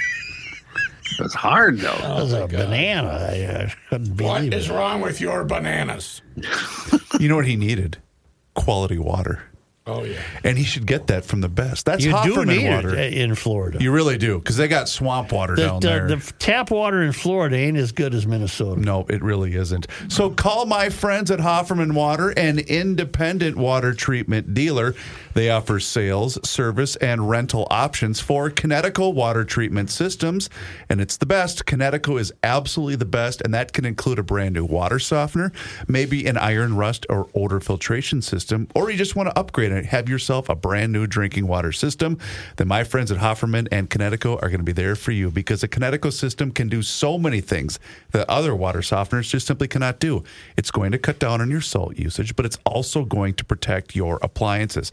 It's 1.19 1.33
hard 1.35 1.79
though. 1.79 1.95
it 1.95 2.23
was 2.23 2.35
a 2.35 2.47
banana. 2.47 3.09
I 3.33 3.43
uh, 3.45 3.69
couldn't 3.89 4.15
believe 4.15 4.53
is 4.53 4.69
it. 4.69 4.73
wrong 4.75 5.01
with 5.01 5.23
your 5.23 5.43
bananas? 5.45 6.21
You 7.19 7.29
know 7.29 7.37
what 7.37 7.47
he 7.47 7.57
needed? 7.57 7.97
Quality 8.55 8.99
water. 8.99 9.43
Oh 9.85 10.05
yeah. 10.05 10.21
And 10.45 10.57
he 10.57 10.63
should 10.63 10.87
get 10.87 11.09
that 11.09 11.25
from 11.25 11.41
the 11.41 11.49
best. 11.49 11.87
That's 11.87 12.05
you 12.05 12.13
do 12.13 12.17
Hofferman 12.17 12.47
need 12.47 12.71
water. 12.71 12.95
it 12.97 13.15
in 13.15 13.35
Florida. 13.35 13.79
You 13.83 13.91
really 13.91 14.17
do, 14.17 14.39
because 14.39 14.57
they 14.57 14.69
got 14.69 14.89
swamp 14.89 15.33
water 15.33 15.57
the, 15.57 15.63
down 15.67 15.81
the- 15.81 15.89
there. 15.89 16.07
the 16.09 16.33
tap 16.39 16.71
water 16.71 17.03
in 17.03 17.11
Florida 17.13 17.57
ain't 17.57 17.77
as 17.77 17.91
good 17.91 18.15
as 18.15 18.25
Minnesota. 18.25 18.81
No, 18.81 19.05
it 19.09 19.23
really 19.23 19.55
isn't. 19.57 19.89
So 20.09 20.31
call 20.31 20.67
my 20.67 20.89
friends 20.89 21.33
at 21.33 21.41
Hofferman 21.41 21.95
Water, 21.95 22.31
an 22.31 22.61
independent 22.61 23.57
water 23.57 23.93
treatment 23.93 24.55
dealer. 24.55 24.95
They 25.35 25.51
offer 25.51 25.81
sales, 25.81 26.39
service, 26.49 26.97
and 26.97 27.29
rental 27.29 27.67
options 27.71 28.21
for 28.21 28.51
Kinetico 28.51 29.13
water 29.13 29.45
treatment 29.45 29.91
systems, 29.91 30.51
and 30.89 31.01
it's 31.01 31.17
the 31.17 31.27
best. 31.27 31.65
Kinetico 31.65 32.21
is 32.21 32.33
absolutely 32.43 32.97
the 32.97 33.05
best, 33.07 33.41
and 33.41 33.55
that 33.55 33.73
can 33.73 33.85
include 33.85 34.19
a 34.19 34.23
brand 34.23 34.55
new 34.55 34.65
water 34.65 34.99
softener, 34.99 35.53
maybe 35.89 36.27
an 36.27 36.37
iron 36.37 36.77
rust 36.77 37.07
or 37.09 37.29
odor 37.35 37.61
filtration 37.61 38.21
system, 38.21 38.69
or 38.75 38.91
you 38.91 38.97
just 38.97 39.17
want 39.17 39.29
to 39.29 39.39
upgrade 39.39 39.73
and 39.73 39.87
have 39.87 40.09
yourself 40.09 40.49
a 40.49 40.55
brand 40.55 40.93
new 40.93 41.07
drinking 41.07 41.47
water 41.47 41.73
system. 41.73 42.19
Then 42.57 42.69
my 42.69 42.85
friends 42.85 43.11
at 43.11 43.19
Hofferman 43.19 43.69
and 43.73 43.89
Kinetico 43.89 44.37
are 44.37 44.49
going 44.49 44.61
to 44.61 44.65
be 44.65 44.73
there 44.73 44.97
for 44.97 45.13
you 45.13 45.31
because 45.31 45.63
the 45.63 45.69
Kinetico 45.69 46.13
system 46.13 46.51
can 46.51 46.69
do 46.69 46.83
so 46.83 47.19
many 47.19 47.41
things 47.41 47.79
that 48.11 48.29
other 48.29 48.55
water 48.55 48.81
softeners 48.81 49.29
just 49.29 49.47
simply 49.47 49.69
cannot 49.69 49.99
do. 49.99 50.23
It's 50.57 50.71
going 50.71 50.93
to 50.93 50.99
cut 50.99 51.19
down 51.19 51.41
on 51.41 51.51
your 51.51 51.61
salt 51.61 51.99
usage, 51.99 52.37
but 52.37 52.45
it's 52.45 52.59
also 52.67 53.05
going 53.05 53.35
to 53.35 53.45
protect 53.45 53.97
your 53.97 54.19
appliances. 54.23 54.93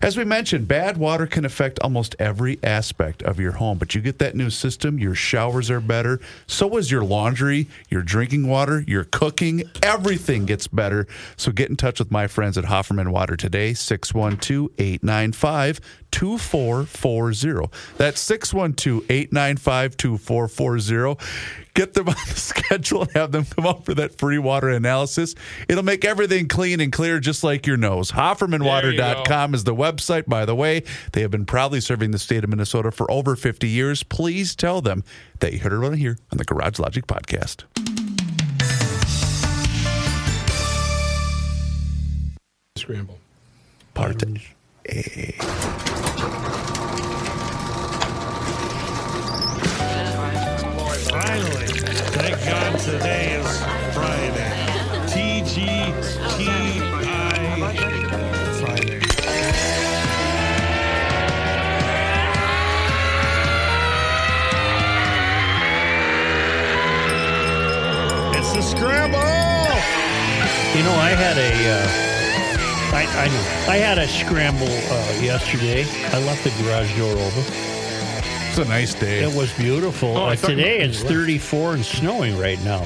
As 0.00 0.16
we 0.16 0.24
mentioned, 0.24 0.68
bad 0.68 0.96
water 0.96 1.26
can 1.26 1.44
affect 1.44 1.80
almost 1.80 2.14
every 2.18 2.58
aspect 2.62 3.22
of 3.22 3.40
your 3.40 3.52
home, 3.52 3.78
but 3.78 3.94
you 3.94 4.00
get 4.00 4.18
that 4.20 4.36
new 4.36 4.50
system, 4.50 4.98
your 4.98 5.14
showers 5.14 5.70
are 5.70 5.80
better, 5.80 6.20
so 6.46 6.76
is 6.76 6.90
your 6.90 7.02
laundry, 7.02 7.66
your 7.88 8.02
drinking 8.02 8.46
water, 8.46 8.84
your 8.86 9.04
cooking, 9.04 9.64
everything 9.82 10.46
gets 10.46 10.68
better. 10.68 11.06
So 11.36 11.50
get 11.50 11.68
in 11.68 11.76
touch 11.76 11.98
with 11.98 12.12
my 12.12 12.28
friends 12.28 12.56
at 12.56 12.64
Hofferman 12.64 13.08
Water 13.08 13.36
today, 13.36 13.74
612 13.74 14.70
895 14.78 15.80
2440. 16.10 17.70
That's 17.96 18.20
612 18.20 19.04
895 19.10 19.96
2440. 19.96 21.16
Get 21.74 21.94
them 21.94 22.08
on 22.08 22.14
the 22.14 22.34
schedule 22.34 23.02
and 23.02 23.12
have 23.12 23.30
them 23.32 23.44
come 23.44 23.66
up 23.66 23.84
for 23.84 23.94
that 23.94 24.18
free 24.18 24.38
water 24.38 24.68
analysis. 24.68 25.34
It'll 25.68 25.84
make 25.84 26.04
everything 26.04 26.48
clean 26.48 26.80
and 26.80 26.92
clear 26.92 27.20
just 27.20 27.44
like 27.44 27.66
your 27.66 27.76
nose. 27.76 28.10
HoffermanWater.com 28.10 29.54
is 29.54 29.64
the 29.64 29.74
website, 29.74 29.87
by 30.28 30.44
the 30.44 30.54
way. 30.54 30.82
They 31.12 31.22
have 31.22 31.30
been 31.30 31.46
proudly 31.46 31.80
serving 31.80 32.10
the 32.10 32.18
state 32.18 32.44
of 32.44 32.50
Minnesota 32.50 32.90
for 32.90 33.10
over 33.10 33.36
50 33.36 33.68
years. 33.68 34.02
Please 34.02 34.54
tell 34.54 34.80
them 34.80 35.04
that 35.40 35.52
you 35.52 35.60
heard 35.60 35.72
it 35.72 35.78
right 35.78 35.98
here 35.98 36.18
on 36.32 36.38
the 36.38 36.44
Garage 36.44 36.78
Logic 36.78 37.06
Podcast. 37.06 37.64
Scramble. 42.76 43.18
Part 43.94 44.22
Finally, 51.10 51.66
thank 52.14 52.36
God 52.44 52.78
today 52.78 53.40
is 53.40 53.62
Friday. 53.94 54.52
TGTI 55.08 56.87
scramble. 68.98 69.18
You 70.76 70.84
know, 70.84 70.94
I 70.94 71.10
had 71.10 71.38
a, 71.38 71.52
uh, 71.70 72.96
I, 72.96 73.06
I 73.06 73.28
know, 73.28 73.70
I 73.72 73.76
had 73.76 73.98
a 73.98 74.08
scramble 74.08 74.66
uh, 74.66 75.20
yesterday. 75.22 75.84
I 76.12 76.18
left 76.24 76.44
the 76.44 76.50
garage 76.62 76.96
door 76.96 77.12
open. 77.12 77.44
It's 78.48 78.58
a 78.58 78.64
nice 78.64 78.94
day. 78.94 79.22
It 79.22 79.34
was 79.36 79.52
beautiful. 79.56 80.16
Oh, 80.16 80.26
Uh, 80.26 80.36
today 80.36 80.80
it's 80.80 81.02
left. 81.02 81.14
34 81.14 81.74
and 81.74 81.84
snowing 81.84 82.38
right 82.38 82.62
now, 82.64 82.84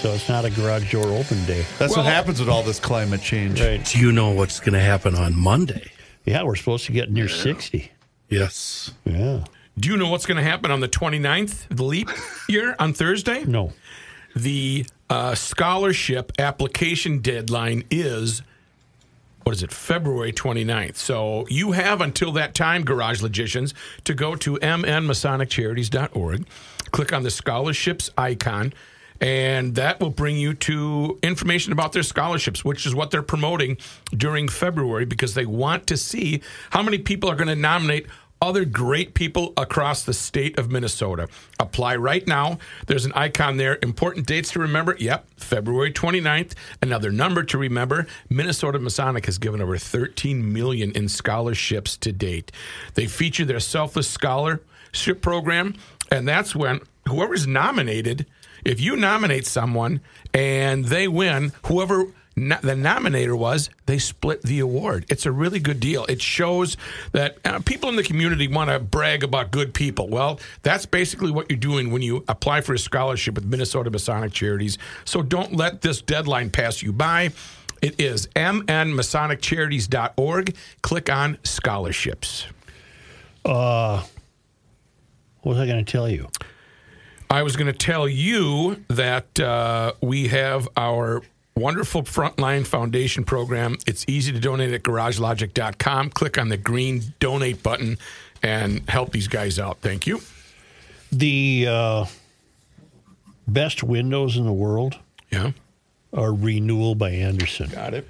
so 0.00 0.12
it's 0.12 0.28
not 0.28 0.44
a 0.44 0.50
garage 0.50 0.90
door 0.92 1.06
open 1.06 1.44
day. 1.44 1.64
That's 1.78 1.94
Well- 1.94 2.04
what 2.04 2.12
happens 2.12 2.40
with 2.40 2.48
all 2.48 2.62
this 2.62 2.80
climate 2.80 3.20
change. 3.20 3.60
Right. 3.60 3.84
Do 3.84 3.98
you 3.98 4.12
know 4.12 4.30
what's 4.30 4.60
going 4.60 4.74
to 4.74 4.80
happen 4.80 5.14
on 5.14 5.36
Monday? 5.36 5.90
Yeah, 6.24 6.42
we're 6.44 6.56
supposed 6.56 6.86
to 6.86 6.92
get 6.92 7.10
near 7.10 7.28
60. 7.28 7.90
Yes. 8.28 8.92
Yeah. 9.04 9.44
Do 9.78 9.88
you 9.88 9.96
know 9.96 10.08
what's 10.08 10.26
going 10.26 10.36
to 10.36 10.42
happen 10.42 10.70
on 10.70 10.80
the 10.80 10.88
29th, 10.88 11.66
the 11.70 11.82
leap 11.84 12.08
year 12.48 12.76
on 12.78 12.92
Thursday? 12.92 13.44
No. 13.44 13.72
The 14.36 14.86
uh, 15.10 15.34
scholarship 15.34 16.32
application 16.38 17.18
deadline 17.18 17.84
is, 17.90 18.42
what 19.42 19.56
is 19.56 19.62
it, 19.62 19.72
February 19.72 20.32
29th. 20.32 20.96
So 20.96 21.46
you 21.48 21.72
have 21.72 22.00
until 22.00 22.30
that 22.32 22.54
time, 22.54 22.84
Garage 22.84 23.20
Logicians, 23.20 23.74
to 24.04 24.14
go 24.14 24.36
to 24.36 24.56
mnmasoniccharities.org, 24.58 26.46
click 26.92 27.12
on 27.12 27.24
the 27.24 27.30
scholarships 27.30 28.10
icon, 28.16 28.72
and 29.20 29.74
that 29.74 30.00
will 30.00 30.10
bring 30.10 30.36
you 30.36 30.54
to 30.54 31.18
information 31.22 31.72
about 31.72 31.92
their 31.92 32.04
scholarships, 32.04 32.64
which 32.64 32.86
is 32.86 32.94
what 32.94 33.10
they're 33.10 33.22
promoting 33.22 33.76
during 34.16 34.48
February 34.48 35.04
because 35.04 35.34
they 35.34 35.44
want 35.44 35.88
to 35.88 35.96
see 35.96 36.40
how 36.70 36.82
many 36.82 36.98
people 36.98 37.28
are 37.28 37.36
going 37.36 37.48
to 37.48 37.56
nominate 37.56 38.06
other 38.42 38.64
great 38.64 39.14
people 39.14 39.52
across 39.56 40.02
the 40.02 40.14
state 40.14 40.58
of 40.58 40.70
Minnesota. 40.70 41.28
Apply 41.58 41.96
right 41.96 42.26
now. 42.26 42.58
There's 42.86 43.04
an 43.04 43.12
icon 43.14 43.58
there. 43.58 43.78
Important 43.82 44.26
dates 44.26 44.52
to 44.52 44.60
remember. 44.60 44.96
Yep, 44.98 45.26
February 45.36 45.92
29th. 45.92 46.54
Another 46.80 47.12
number 47.12 47.42
to 47.44 47.58
remember. 47.58 48.06
Minnesota 48.30 48.78
Masonic 48.78 49.26
has 49.26 49.38
given 49.38 49.60
over 49.60 49.76
13 49.76 50.52
million 50.52 50.90
in 50.92 51.08
scholarships 51.08 51.96
to 51.98 52.12
date. 52.12 52.50
They 52.94 53.06
feature 53.06 53.44
their 53.44 53.60
selfless 53.60 54.08
scholarship 54.08 55.20
program, 55.20 55.74
and 56.10 56.26
that's 56.26 56.56
when 56.56 56.80
whoever's 57.08 57.46
nominated, 57.46 58.26
if 58.64 58.80
you 58.80 58.96
nominate 58.96 59.46
someone 59.46 60.00
and 60.32 60.86
they 60.86 61.08
win, 61.08 61.52
whoever 61.66 62.06
no, 62.36 62.56
the 62.62 62.74
nominator 62.74 63.36
was, 63.36 63.70
they 63.86 63.98
split 63.98 64.42
the 64.42 64.60
award. 64.60 65.04
It's 65.08 65.26
a 65.26 65.32
really 65.32 65.58
good 65.58 65.80
deal. 65.80 66.04
It 66.06 66.22
shows 66.22 66.76
that 67.12 67.38
uh, 67.44 67.58
people 67.60 67.88
in 67.88 67.96
the 67.96 68.02
community 68.02 68.46
want 68.48 68.68
to 68.70 68.78
brag 68.78 69.24
about 69.24 69.50
good 69.50 69.74
people. 69.74 70.08
Well, 70.08 70.38
that's 70.62 70.86
basically 70.86 71.32
what 71.32 71.50
you're 71.50 71.58
doing 71.58 71.90
when 71.90 72.02
you 72.02 72.24
apply 72.28 72.60
for 72.60 72.74
a 72.74 72.78
scholarship 72.78 73.34
with 73.34 73.44
Minnesota 73.44 73.90
Masonic 73.90 74.32
Charities. 74.32 74.78
So 75.04 75.22
don't 75.22 75.54
let 75.54 75.80
this 75.82 76.00
deadline 76.00 76.50
pass 76.50 76.82
you 76.82 76.92
by. 76.92 77.32
It 77.82 78.00
is 78.00 78.28
mnmasoniccharities.org. 78.28 80.56
Click 80.82 81.10
on 81.10 81.38
scholarships. 81.42 82.46
Uh, 83.44 84.04
what 85.42 85.52
was 85.52 85.58
I 85.58 85.66
going 85.66 85.84
to 85.84 85.90
tell 85.90 86.08
you? 86.08 86.28
I 87.30 87.42
was 87.42 87.56
going 87.56 87.66
to 87.66 87.72
tell 87.72 88.08
you 88.08 88.84
that 88.88 89.38
uh, 89.38 89.92
we 90.00 90.28
have 90.28 90.68
our 90.76 91.22
wonderful 91.60 92.02
Frontline 92.02 92.66
Foundation 92.66 93.24
program. 93.24 93.76
It's 93.86 94.04
easy 94.08 94.32
to 94.32 94.40
donate 94.40 94.72
at 94.72 94.82
garagelogic.com. 94.82 96.10
Click 96.10 96.38
on 96.38 96.48
the 96.48 96.56
green 96.56 97.02
donate 97.20 97.62
button 97.62 97.98
and 98.42 98.88
help 98.88 99.12
these 99.12 99.28
guys 99.28 99.58
out. 99.58 99.78
Thank 99.78 100.06
you. 100.06 100.20
The 101.12 101.66
uh, 101.68 102.04
best 103.46 103.82
windows 103.82 104.36
in 104.36 104.44
the 104.44 104.52
world 104.52 104.98
Yeah. 105.30 105.52
are 106.12 106.32
Renewal 106.32 106.94
by 106.94 107.10
Andersen. 107.10 107.68
Got 107.70 107.94
it. 107.94 108.08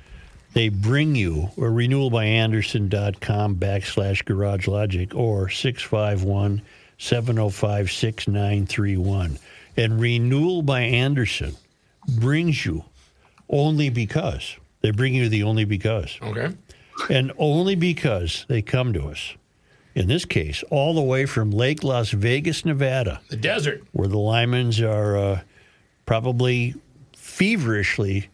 They 0.52 0.68
bring 0.68 1.14
you 1.14 1.50
or 1.56 1.70
renewalbyandersen.com 1.70 3.56
backslash 3.56 4.24
garage 4.24 4.66
logic 4.66 5.14
or 5.14 5.48
651 5.48 6.62
705 6.98 7.90
6931. 7.90 9.38
And 9.76 10.00
Renewal 10.00 10.62
by 10.62 10.80
Andersen 10.82 11.54
brings 12.18 12.66
you 12.66 12.84
only 13.50 13.90
because. 13.90 14.56
They 14.80 14.90
bring 14.92 15.14
you 15.14 15.28
the 15.28 15.42
only 15.42 15.64
because. 15.64 16.18
Okay. 16.22 16.54
And 17.10 17.32
only 17.38 17.74
because 17.74 18.44
they 18.48 18.62
come 18.62 18.92
to 18.94 19.08
us. 19.08 19.34
In 19.94 20.06
this 20.06 20.24
case, 20.24 20.62
all 20.70 20.94
the 20.94 21.02
way 21.02 21.26
from 21.26 21.50
Lake 21.50 21.82
Las 21.82 22.10
Vegas, 22.10 22.64
Nevada 22.64 23.20
The 23.28 23.36
desert. 23.36 23.82
where 23.92 24.06
the 24.08 24.16
Lymans 24.16 24.80
are 24.80 25.16
uh, 25.18 25.40
probably 26.06 26.74
feverishly 27.16 28.28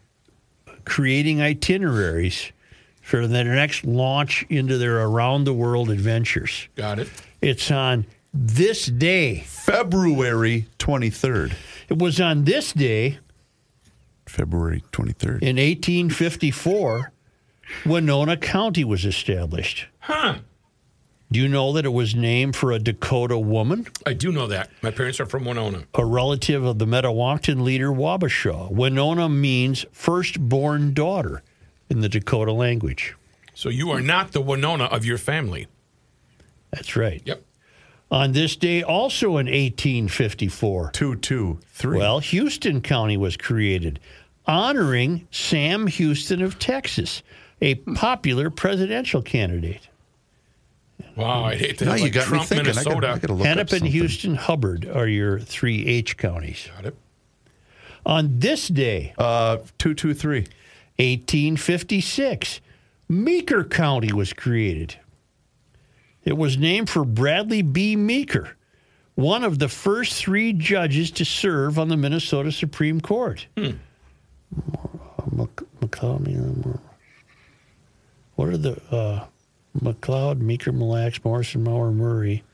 creating 0.84 1.40
itineraries 1.40 2.52
for 3.00 3.26
their 3.26 3.44
next 3.54 3.84
launch 3.84 4.44
into 4.48 4.78
their 4.78 4.98
around 5.00 5.44
the 5.44 5.54
world 5.54 5.90
adventures. 5.90 6.68
Got 6.76 6.98
it. 6.98 7.08
It's 7.40 7.70
on 7.70 8.04
this 8.34 8.86
day. 8.86 9.40
February 9.46 10.66
23rd. 10.78 11.54
It 11.88 11.98
was 11.98 12.20
on 12.20 12.44
this 12.44 12.72
day 12.72 13.18
February 14.26 14.82
23rd. 14.92 15.42
in 15.42 15.56
1854 15.56 17.12
Winona 17.84 18.36
County 18.36 18.84
was 18.84 19.04
established. 19.04 19.86
Huh. 20.00 20.36
Do 21.32 21.40
you 21.40 21.48
know 21.48 21.72
that 21.72 21.84
it 21.84 21.92
was 21.92 22.14
named 22.14 22.54
for 22.54 22.70
a 22.70 22.78
Dakota 22.78 23.36
woman? 23.36 23.88
I 24.06 24.12
do 24.12 24.30
know 24.30 24.46
that. 24.46 24.70
My 24.82 24.92
parents 24.92 25.18
are 25.18 25.26
from 25.26 25.44
Winona. 25.44 25.82
a 25.94 26.04
relative 26.04 26.62
of 26.64 26.78
the 26.78 26.86
Mdewakanton 26.86 27.62
leader 27.62 27.88
Wabasha. 27.90 28.70
Winona 28.70 29.28
means 29.28 29.84
firstborn 29.90 30.94
daughter 30.94 31.42
in 31.90 32.00
the 32.00 32.08
Dakota 32.08 32.52
language. 32.52 33.16
So 33.54 33.68
you 33.68 33.90
are 33.90 34.00
not 34.00 34.30
the 34.32 34.40
Winona 34.40 34.84
of 34.84 35.04
your 35.04 35.18
family. 35.18 35.66
That's 36.70 36.94
right. 36.94 37.22
Yep. 37.24 37.42
On 38.08 38.30
this 38.30 38.54
day, 38.54 38.84
also 38.84 39.30
in 39.38 39.46
1854, 39.46 40.90
223. 40.92 41.98
well, 41.98 42.20
Houston 42.20 42.80
County 42.80 43.16
was 43.16 43.36
created, 43.36 43.98
honoring 44.46 45.26
Sam 45.30 45.86
Houston 45.86 46.42
of 46.42 46.58
Texas, 46.58 47.22
a 47.60 47.76
popular 47.76 48.50
presidential 48.50 49.22
candidate. 49.22 49.88
Wow, 51.14 51.44
I 51.44 51.56
hate 51.56 51.78
to 51.78 51.84
Now 51.86 51.90
have 51.92 51.98
you 52.00 52.04
like 52.06 52.12
got 52.12 52.20
me 52.24 52.28
Trump, 52.28 52.48
thinking. 52.48 52.68
I 52.78 52.84
gotta- 52.84 52.90
I 53.08 53.18
gotta 53.18 53.32
look 53.32 53.40
up 53.40 53.46
Hennepin, 53.46 53.68
something. 53.78 53.90
Houston, 53.92 54.34
Hubbard 54.34 54.86
are 54.88 55.08
your 55.08 55.40
three 55.40 55.86
H 55.86 56.16
counties. 56.16 56.68
Got 56.76 56.86
it. 56.86 56.96
On 58.04 58.38
this 58.38 58.68
day, 58.68 59.14
Uh, 59.18 59.58
223. 59.78 60.44
1856, 60.98 62.60
Meeker 63.08 63.64
County 63.64 64.12
was 64.12 64.32
created. 64.32 64.96
It 66.24 66.36
was 66.36 66.56
named 66.58 66.88
for 66.90 67.04
Bradley 67.04 67.62
B. 67.62 67.94
Meeker, 67.96 68.56
one 69.14 69.44
of 69.44 69.58
the 69.58 69.68
first 69.68 70.14
three 70.14 70.52
judges 70.52 71.10
to 71.12 71.24
serve 71.24 71.78
on 71.78 71.88
the 71.88 71.96
Minnesota 71.96 72.50
Supreme 72.52 73.00
Court. 73.00 73.46
Mc- 73.56 73.76
McLeod, 75.80 76.78
what 78.34 78.48
are 78.48 78.56
the 78.56 78.80
uh, 78.90 79.26
McLeod, 79.78 80.40
Meeker, 80.40 80.72
Mille 80.72 80.88
Lacs, 80.88 81.24
Morrison, 81.24 81.64
Mower, 81.64 81.90
Murray? 81.90 82.44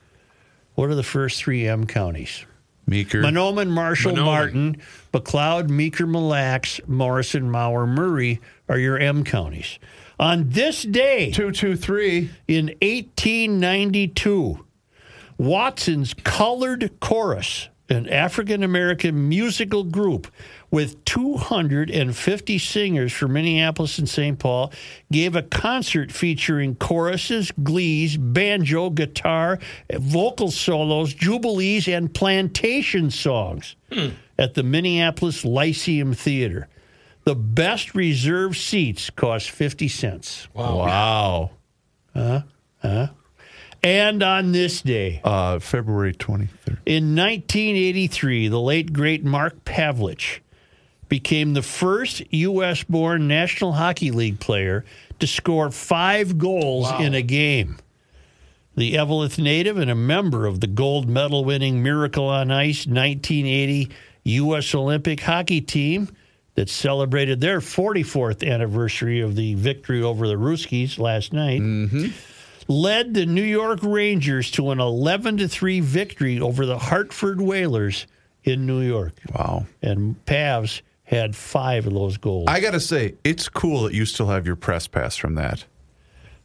What 0.75 0.91
are 0.91 0.95
the 0.95 1.03
first 1.03 1.43
three 1.43 1.67
M 1.67 1.87
counties? 1.87 2.45
Meeker. 2.87 3.23
Mahnomen, 3.23 3.69
Marshall, 3.69 4.13
Mahnomen. 4.13 4.25
Martin, 4.25 4.77
McLeod, 5.13 5.69
Meeker, 5.69 6.07
Mille 6.07 6.29
Lacs, 6.29 6.81
Morrison, 6.87 7.51
Mower, 7.51 7.87
Murray 7.87 8.41
are 8.69 8.79
your 8.79 8.99
M 8.99 9.25
counties. 9.25 9.79
On 10.19 10.49
this 10.49 10.83
day 10.83 11.31
223. 11.33 12.31
in 12.49 12.67
1892, 12.81 14.65
Watson's 15.39 16.15
Colored 16.15 17.01
Chorus, 17.01 17.69
an 17.89 18.09
African 18.09 18.63
American 18.63 19.29
musical 19.29 19.85
group 19.85 20.29
with 20.71 21.05
250 21.05 22.59
singers 22.59 23.13
from 23.13 23.35
Minneapolis 23.35 23.99
and 23.99 24.09
St. 24.09 24.39
Paul, 24.39 24.73
gave 25.11 25.37
a 25.37 25.43
concert 25.43 26.11
featuring 26.11 26.75
choruses, 26.77 27.53
glees, 27.63 28.17
banjo, 28.17 28.89
guitar, 28.91 29.59
vocal 29.93 30.51
solos, 30.51 31.13
jubilees, 31.13 31.89
and 31.89 32.13
plantation 32.15 33.11
songs 33.11 33.77
at 34.39 34.55
the 34.55 34.63
Minneapolis 34.63 35.45
Lyceum 35.45 36.15
Theater. 36.15 36.69
The 37.25 37.37
best 37.37 37.95
reserved 37.95 38.57
seats 38.57 39.11
cost 39.11 39.51
50 39.51 39.89
cents. 39.89 40.49
Wow. 40.55 41.51
And 43.85 44.23
on 44.23 44.53
this 44.53 44.81
day, 44.81 45.21
Uh, 45.25 45.59
February 45.59 46.15
23rd. 46.15 46.79
In 46.87 47.17
1983, 47.17 48.49
the 48.49 48.61
late 48.61 48.93
great 48.93 49.25
Mark 49.25 49.65
Pavelich 49.65 50.39
became 51.09 51.55
the 51.55 51.63
first 51.63 52.23
U.S. 52.33 52.85
born 52.85 53.27
National 53.29 53.73
Hockey 53.73 54.11
League 54.11 54.39
player 54.41 54.85
to 55.19 55.27
score 55.27 55.71
five 55.71 56.39
goals 56.39 56.91
in 57.01 57.15
a 57.15 57.23
game. 57.23 57.77
The 58.77 58.95
Eveleth 58.95 59.39
native 59.39 59.77
and 59.77 59.91
a 59.91 59.95
member 59.95 60.47
of 60.47 60.61
the 60.61 60.67
gold 60.67 61.09
medal 61.09 61.45
winning 61.45 61.83
Miracle 61.83 62.27
on 62.27 62.51
Ice 62.51 62.87
1980 62.87 63.91
U.S. 64.25 64.75
Olympic 64.75 65.21
hockey 65.21 65.61
team 65.61 66.09
that 66.55 66.71
celebrated 66.71 67.41
their 67.41 67.61
44th 67.61 68.49
anniversary 68.49 69.21
of 69.21 69.37
the 69.37 69.55
victory 69.55 70.03
over 70.03 70.27
the 70.29 70.35
Ruskies 70.37 70.99
last 70.99 71.33
night 71.35 71.61
led 72.73 73.15
the 73.15 73.27
New 73.27 73.43
York 73.43 73.81
Rangers 73.83 74.51
to 74.53 74.71
an 74.71 74.81
11 74.81 75.39
to 75.39 75.49
3 75.49 75.81
victory 75.81 76.41
over 76.41 76.67
the 76.67 76.79
Hartford 76.79 77.41
Whalers 77.41 78.07
in 78.45 78.67
New 78.67 78.81
York. 78.81 79.15
Wow. 79.35 79.67
And 79.83 80.17
Pavs 80.27 80.83
had 81.05 81.37
five 81.37 81.87
of 81.87 81.93
those 81.93 82.17
goals. 82.17 82.49
I 82.49 82.61
got 82.61 82.73
to 82.73 82.81
say, 82.81 83.15
it's 83.25 83.49
cool 83.49 83.83
that 83.85 83.95
you 83.95 84.07
still 84.07 84.29
have 84.29 84.47
your 84.47 84.57
press 84.57 84.87
pass 84.87 85.17
from 85.17 85.35
that. 85.35 85.65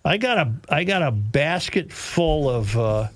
I 0.06 0.18
got 0.18 0.38
a 0.38 0.54
I 0.70 0.86
got 0.86 1.02
a 1.02 1.12
basket 1.12 1.91
full 1.91 2.49
of 2.49 2.78
uh, 2.78 3.08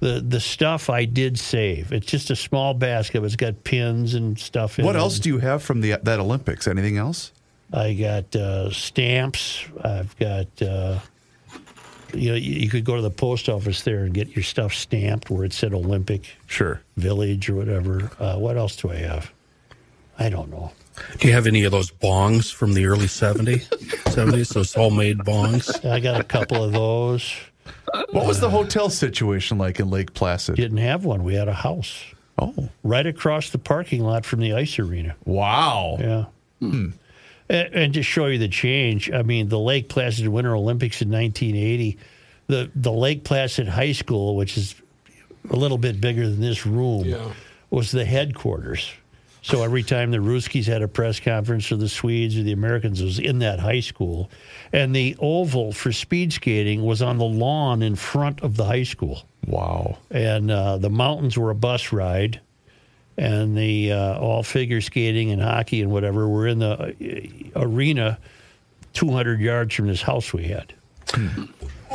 the 0.00 0.24
the 0.26 0.40
stuff 0.40 0.88
I 0.88 1.04
did 1.04 1.38
save. 1.38 1.92
It's 1.92 2.06
just 2.06 2.30
a 2.30 2.36
small 2.36 2.72
basket. 2.72 3.22
It's 3.22 3.36
got 3.36 3.64
pins 3.64 4.14
and 4.14 4.38
stuff 4.38 4.78
in 4.78 4.84
it. 4.84 4.86
What 4.86 4.96
it. 4.96 5.00
else 5.00 5.18
do 5.18 5.28
you 5.28 5.38
have 5.38 5.62
from 5.62 5.82
the 5.82 5.98
that 6.02 6.18
Olympics? 6.18 6.66
Anything 6.66 6.96
else? 6.96 7.32
I 7.72 7.94
got 7.94 8.34
uh, 8.34 8.70
stamps. 8.70 9.64
I've 9.82 10.16
got, 10.18 10.62
uh, 10.62 11.00
you 12.14 12.30
know, 12.30 12.36
you, 12.36 12.52
you 12.54 12.68
could 12.68 12.84
go 12.84 12.96
to 12.96 13.02
the 13.02 13.10
post 13.10 13.48
office 13.48 13.82
there 13.82 14.04
and 14.04 14.14
get 14.14 14.34
your 14.36 14.42
stuff 14.42 14.72
stamped 14.74 15.30
where 15.30 15.44
it 15.44 15.52
said 15.52 15.72
Olympic 15.74 16.36
Sure. 16.46 16.80
Village 16.96 17.48
or 17.50 17.54
whatever. 17.54 18.10
Uh, 18.18 18.36
what 18.36 18.56
else 18.56 18.76
do 18.76 18.90
I 18.90 18.96
have? 18.96 19.32
I 20.18 20.28
don't 20.28 20.50
know. 20.50 20.72
Do 21.18 21.28
you 21.28 21.34
have 21.34 21.46
any 21.46 21.64
of 21.64 21.72
those 21.72 21.90
bongs 21.90 22.50
from 22.52 22.72
the 22.72 22.86
early 22.86 23.06
70s? 23.06 23.68
70s, 24.06 24.54
those 24.54 24.72
homemade 24.72 25.18
bongs? 25.18 25.84
I 25.88 26.00
got 26.00 26.18
a 26.20 26.24
couple 26.24 26.64
of 26.64 26.72
those. 26.72 27.30
What 28.10 28.26
was 28.26 28.40
the 28.40 28.48
hotel 28.48 28.88
situation 28.88 29.58
like 29.58 29.78
in 29.80 29.90
Lake 29.90 30.14
Placid? 30.14 30.56
Didn't 30.56 30.78
have 30.78 31.04
one. 31.04 31.22
We 31.24 31.34
had 31.34 31.48
a 31.48 31.52
house 31.54 31.94
Oh, 32.38 32.68
right 32.82 33.06
across 33.06 33.50
the 33.50 33.58
parking 33.58 34.02
lot 34.04 34.24
from 34.26 34.40
the 34.40 34.52
ice 34.52 34.78
arena. 34.78 35.16
wow. 35.24 35.96
Yeah. 36.00 36.24
And, 37.48 37.74
and 37.74 37.94
to 37.94 38.02
show 38.02 38.26
you 38.26 38.38
the 38.38 38.48
change, 38.48 39.10
I 39.10 39.22
mean, 39.22 39.48
the 39.48 39.58
Lake 39.58 39.88
Placid 39.88 40.26
Winter 40.28 40.54
Olympics 40.54 41.00
in 41.02 41.10
1980, 41.10 41.98
the, 42.48 42.70
the 42.74 42.92
Lake 42.92 43.24
Placid 43.24 43.68
High 43.68 43.92
School, 43.92 44.36
which 44.36 44.56
is 44.56 44.74
a 45.50 45.56
little 45.56 45.78
bit 45.78 46.00
bigger 46.00 46.28
than 46.28 46.40
this 46.40 46.66
room, 46.66 47.04
Yeah. 47.04 47.30
was 47.70 47.90
the 47.92 48.04
headquarters. 48.04 48.90
So 49.42 49.62
every 49.62 49.84
time 49.84 50.10
the 50.10 50.18
Ruskies 50.18 50.66
had 50.66 50.82
a 50.82 50.88
press 50.88 51.20
conference 51.20 51.70
or 51.70 51.76
the 51.76 51.88
Swedes 51.88 52.36
or 52.36 52.42
the 52.42 52.50
Americans, 52.50 53.00
it 53.00 53.04
was 53.04 53.20
in 53.20 53.38
that 53.40 53.60
high 53.60 53.78
school. 53.78 54.28
And 54.72 54.94
the 54.94 55.14
oval 55.20 55.72
for 55.72 55.92
speed 55.92 56.32
skating 56.32 56.82
was 56.82 57.00
on 57.00 57.18
the 57.18 57.24
lawn 57.24 57.80
in 57.80 57.94
front 57.94 58.42
of 58.42 58.56
the 58.56 58.64
high 58.64 58.82
school 58.82 59.22
Wow. 59.46 59.98
and 60.10 60.50
uh, 60.50 60.78
the 60.78 60.90
mountains 60.90 61.38
were 61.38 61.50
a 61.50 61.54
bus 61.54 61.92
ride, 61.92 62.40
and 63.16 63.56
the 63.56 63.92
uh, 63.92 64.18
all 64.18 64.42
figure 64.42 64.80
skating 64.80 65.30
and 65.30 65.40
hockey 65.42 65.82
and 65.82 65.90
whatever 65.90 66.28
were 66.28 66.46
in 66.46 66.58
the 66.58 67.52
uh, 67.54 67.60
arena, 67.60 68.18
two 68.92 69.10
hundred 69.10 69.40
yards 69.40 69.74
from 69.74 69.86
this 69.86 70.02
house 70.02 70.32
we 70.32 70.44
had. 70.44 70.72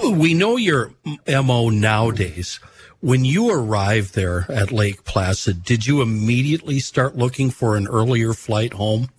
We 0.03 0.34
know 0.34 0.57
your 0.57 0.93
MO 1.27 1.69
nowadays. 1.69 2.60
When 3.02 3.26
you 3.26 3.52
arrived 3.52 4.14
there 4.14 4.45
at 4.49 4.72
Lake 4.72 5.03
Placid, 5.03 5.64
did 5.64 5.88
you 5.88 6.02
immediately 6.02 6.80
start 6.80 7.18
looking 7.18 7.49
for 7.49 7.76
an 7.76 7.88
earlier 7.88 8.34
flight 8.34 8.73
home 8.73 9.10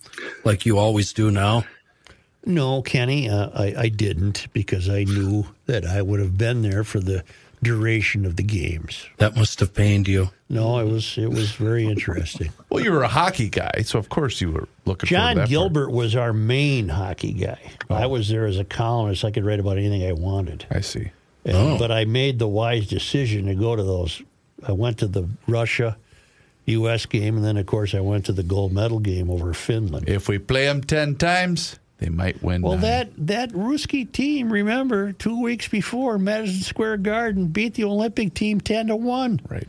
like 0.45 0.65
you 0.65 0.77
always 0.77 1.11
do 1.13 1.29
now? 1.31 1.65
No, 2.45 2.81
Kenny, 2.81 3.29
uh, 3.29 3.49
I, 3.53 3.75
I 3.77 3.89
didn't 3.89 4.47
because 4.53 4.89
I 4.89 5.03
knew 5.03 5.45
that 5.65 5.85
I 5.85 6.01
would 6.01 6.19
have 6.19 6.37
been 6.37 6.61
there 6.61 6.83
for 6.83 6.99
the 6.99 7.23
duration 7.63 8.25
of 8.25 8.35
the 8.35 8.43
games. 8.43 9.05
That 9.17 9.35
must 9.35 9.59
have 9.61 9.73
pained 9.73 10.07
you. 10.07 10.29
No, 10.49 10.77
it 10.79 10.87
was 10.87 11.17
it 11.17 11.29
was 11.31 11.51
very 11.51 11.85
interesting. 11.85 12.51
Well, 12.69 12.83
you 12.83 12.91
were 12.91 13.03
a 13.03 13.07
hockey 13.07 13.49
guy, 13.49 13.83
so 13.83 13.99
of 13.99 14.09
course 14.09 14.41
you 14.41 14.51
were 14.51 14.67
looking. 14.85 15.07
John 15.07 15.19
forward 15.19 15.33
to 15.33 15.39
that 15.41 15.47
Gilbert 15.49 15.91
was 15.91 16.15
our 16.15 16.33
main 16.33 16.89
hockey 16.89 17.31
guy. 17.33 17.59
Oh. 17.89 17.93
I 17.95 18.07
was 18.07 18.29
there 18.29 18.45
as 18.47 18.57
a 18.57 18.63
columnist. 18.63 19.23
I 19.23 19.29
could 19.31 19.45
write 19.45 19.59
about 19.59 19.77
anything 19.77 20.03
I 20.07 20.13
wanted. 20.13 20.65
I 20.71 20.81
see. 20.81 21.11
And- 21.45 21.55
Oh. 21.55 21.77
But 21.77 21.91
I 21.91 22.05
made 22.05 22.39
the 22.39 22.47
wise 22.47 22.87
decision 22.87 23.45
to 23.45 23.53
go 23.53 23.75
to 23.75 23.83
those. 23.83 24.21
I 24.67 24.71
went 24.71 24.97
to 24.99 25.07
the 25.07 25.27
Russia 25.47 25.97
U.S. 26.65 27.05
game, 27.05 27.35
and 27.35 27.43
then, 27.45 27.57
of 27.57 27.65
course, 27.65 27.93
I 27.93 27.99
went 27.99 28.25
to 28.25 28.31
the 28.31 28.43
gold 28.43 28.71
medal 28.71 28.99
game 28.99 29.29
over 29.29 29.53
Finland. 29.53 30.07
If 30.09 30.27
we 30.29 30.39
play 30.39 30.65
them 30.65 30.81
ten 30.81 31.15
times, 31.15 31.77
they 32.03 32.09
might 32.09 32.43
win. 32.43 32.61
Well, 32.61 32.73
nine. 32.73 32.81
that, 32.81 33.09
that 33.27 33.49
Ruski 33.51 34.11
team, 34.11 34.51
remember, 34.51 35.13
two 35.13 35.41
weeks 35.41 35.69
before, 35.69 36.17
Madison 36.17 36.61
Square 36.61 36.97
Garden 36.97 37.47
beat 37.47 37.75
the 37.75 37.85
Olympic 37.85 38.33
team 38.33 38.59
10 38.59 38.87
to 38.87 38.95
1. 38.97 39.41
right. 39.49 39.67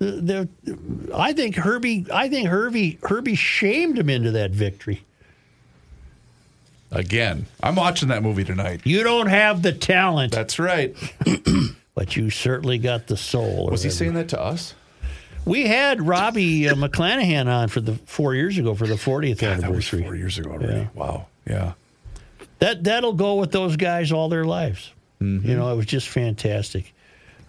The, 0.00 0.48
the, 0.64 1.14
I 1.14 1.32
think 1.32 1.54
Herbie, 1.54 2.06
I 2.12 2.28
think 2.28 2.48
Herbie, 2.48 2.98
Herbie 3.04 3.36
shamed 3.36 3.96
him 3.96 4.10
into 4.10 4.32
that 4.32 4.50
victory. 4.50 5.04
Again, 6.90 7.46
I'm 7.62 7.76
watching 7.76 8.08
that 8.08 8.24
movie 8.24 8.42
tonight. 8.42 8.80
You 8.82 9.04
don't 9.04 9.28
have 9.28 9.62
the 9.62 9.72
talent, 9.72 10.32
That's 10.32 10.58
right. 10.58 10.96
but 11.94 12.16
you 12.16 12.30
certainly 12.30 12.78
got 12.78 13.06
the 13.06 13.16
soul. 13.16 13.68
Was 13.70 13.84
he 13.84 13.90
saying 13.90 14.14
that 14.14 14.28
to 14.30 14.40
us? 14.40 14.74
We 15.44 15.66
had 15.66 16.00
Robbie 16.06 16.68
uh, 16.68 16.74
McClanahan 16.74 17.46
on 17.46 17.68
for 17.68 17.80
the 17.80 17.94
four 17.94 18.34
years 18.34 18.58
ago 18.58 18.74
for 18.74 18.86
the 18.86 18.94
40th 18.94 19.38
That 19.38 19.70
was 19.72 19.88
four 19.88 20.14
years 20.14 20.38
ago 20.38 20.50
already. 20.52 20.72
Yeah. 20.74 20.88
Wow. 20.94 21.26
Yeah. 21.46 21.72
That 22.60 22.84
that'll 22.84 23.14
go 23.14 23.34
with 23.36 23.50
those 23.50 23.76
guys 23.76 24.12
all 24.12 24.28
their 24.28 24.44
lives. 24.44 24.92
Mm-hmm. 25.20 25.48
You 25.48 25.56
know, 25.56 25.72
it 25.72 25.76
was 25.76 25.86
just 25.86 26.08
fantastic. 26.08 26.94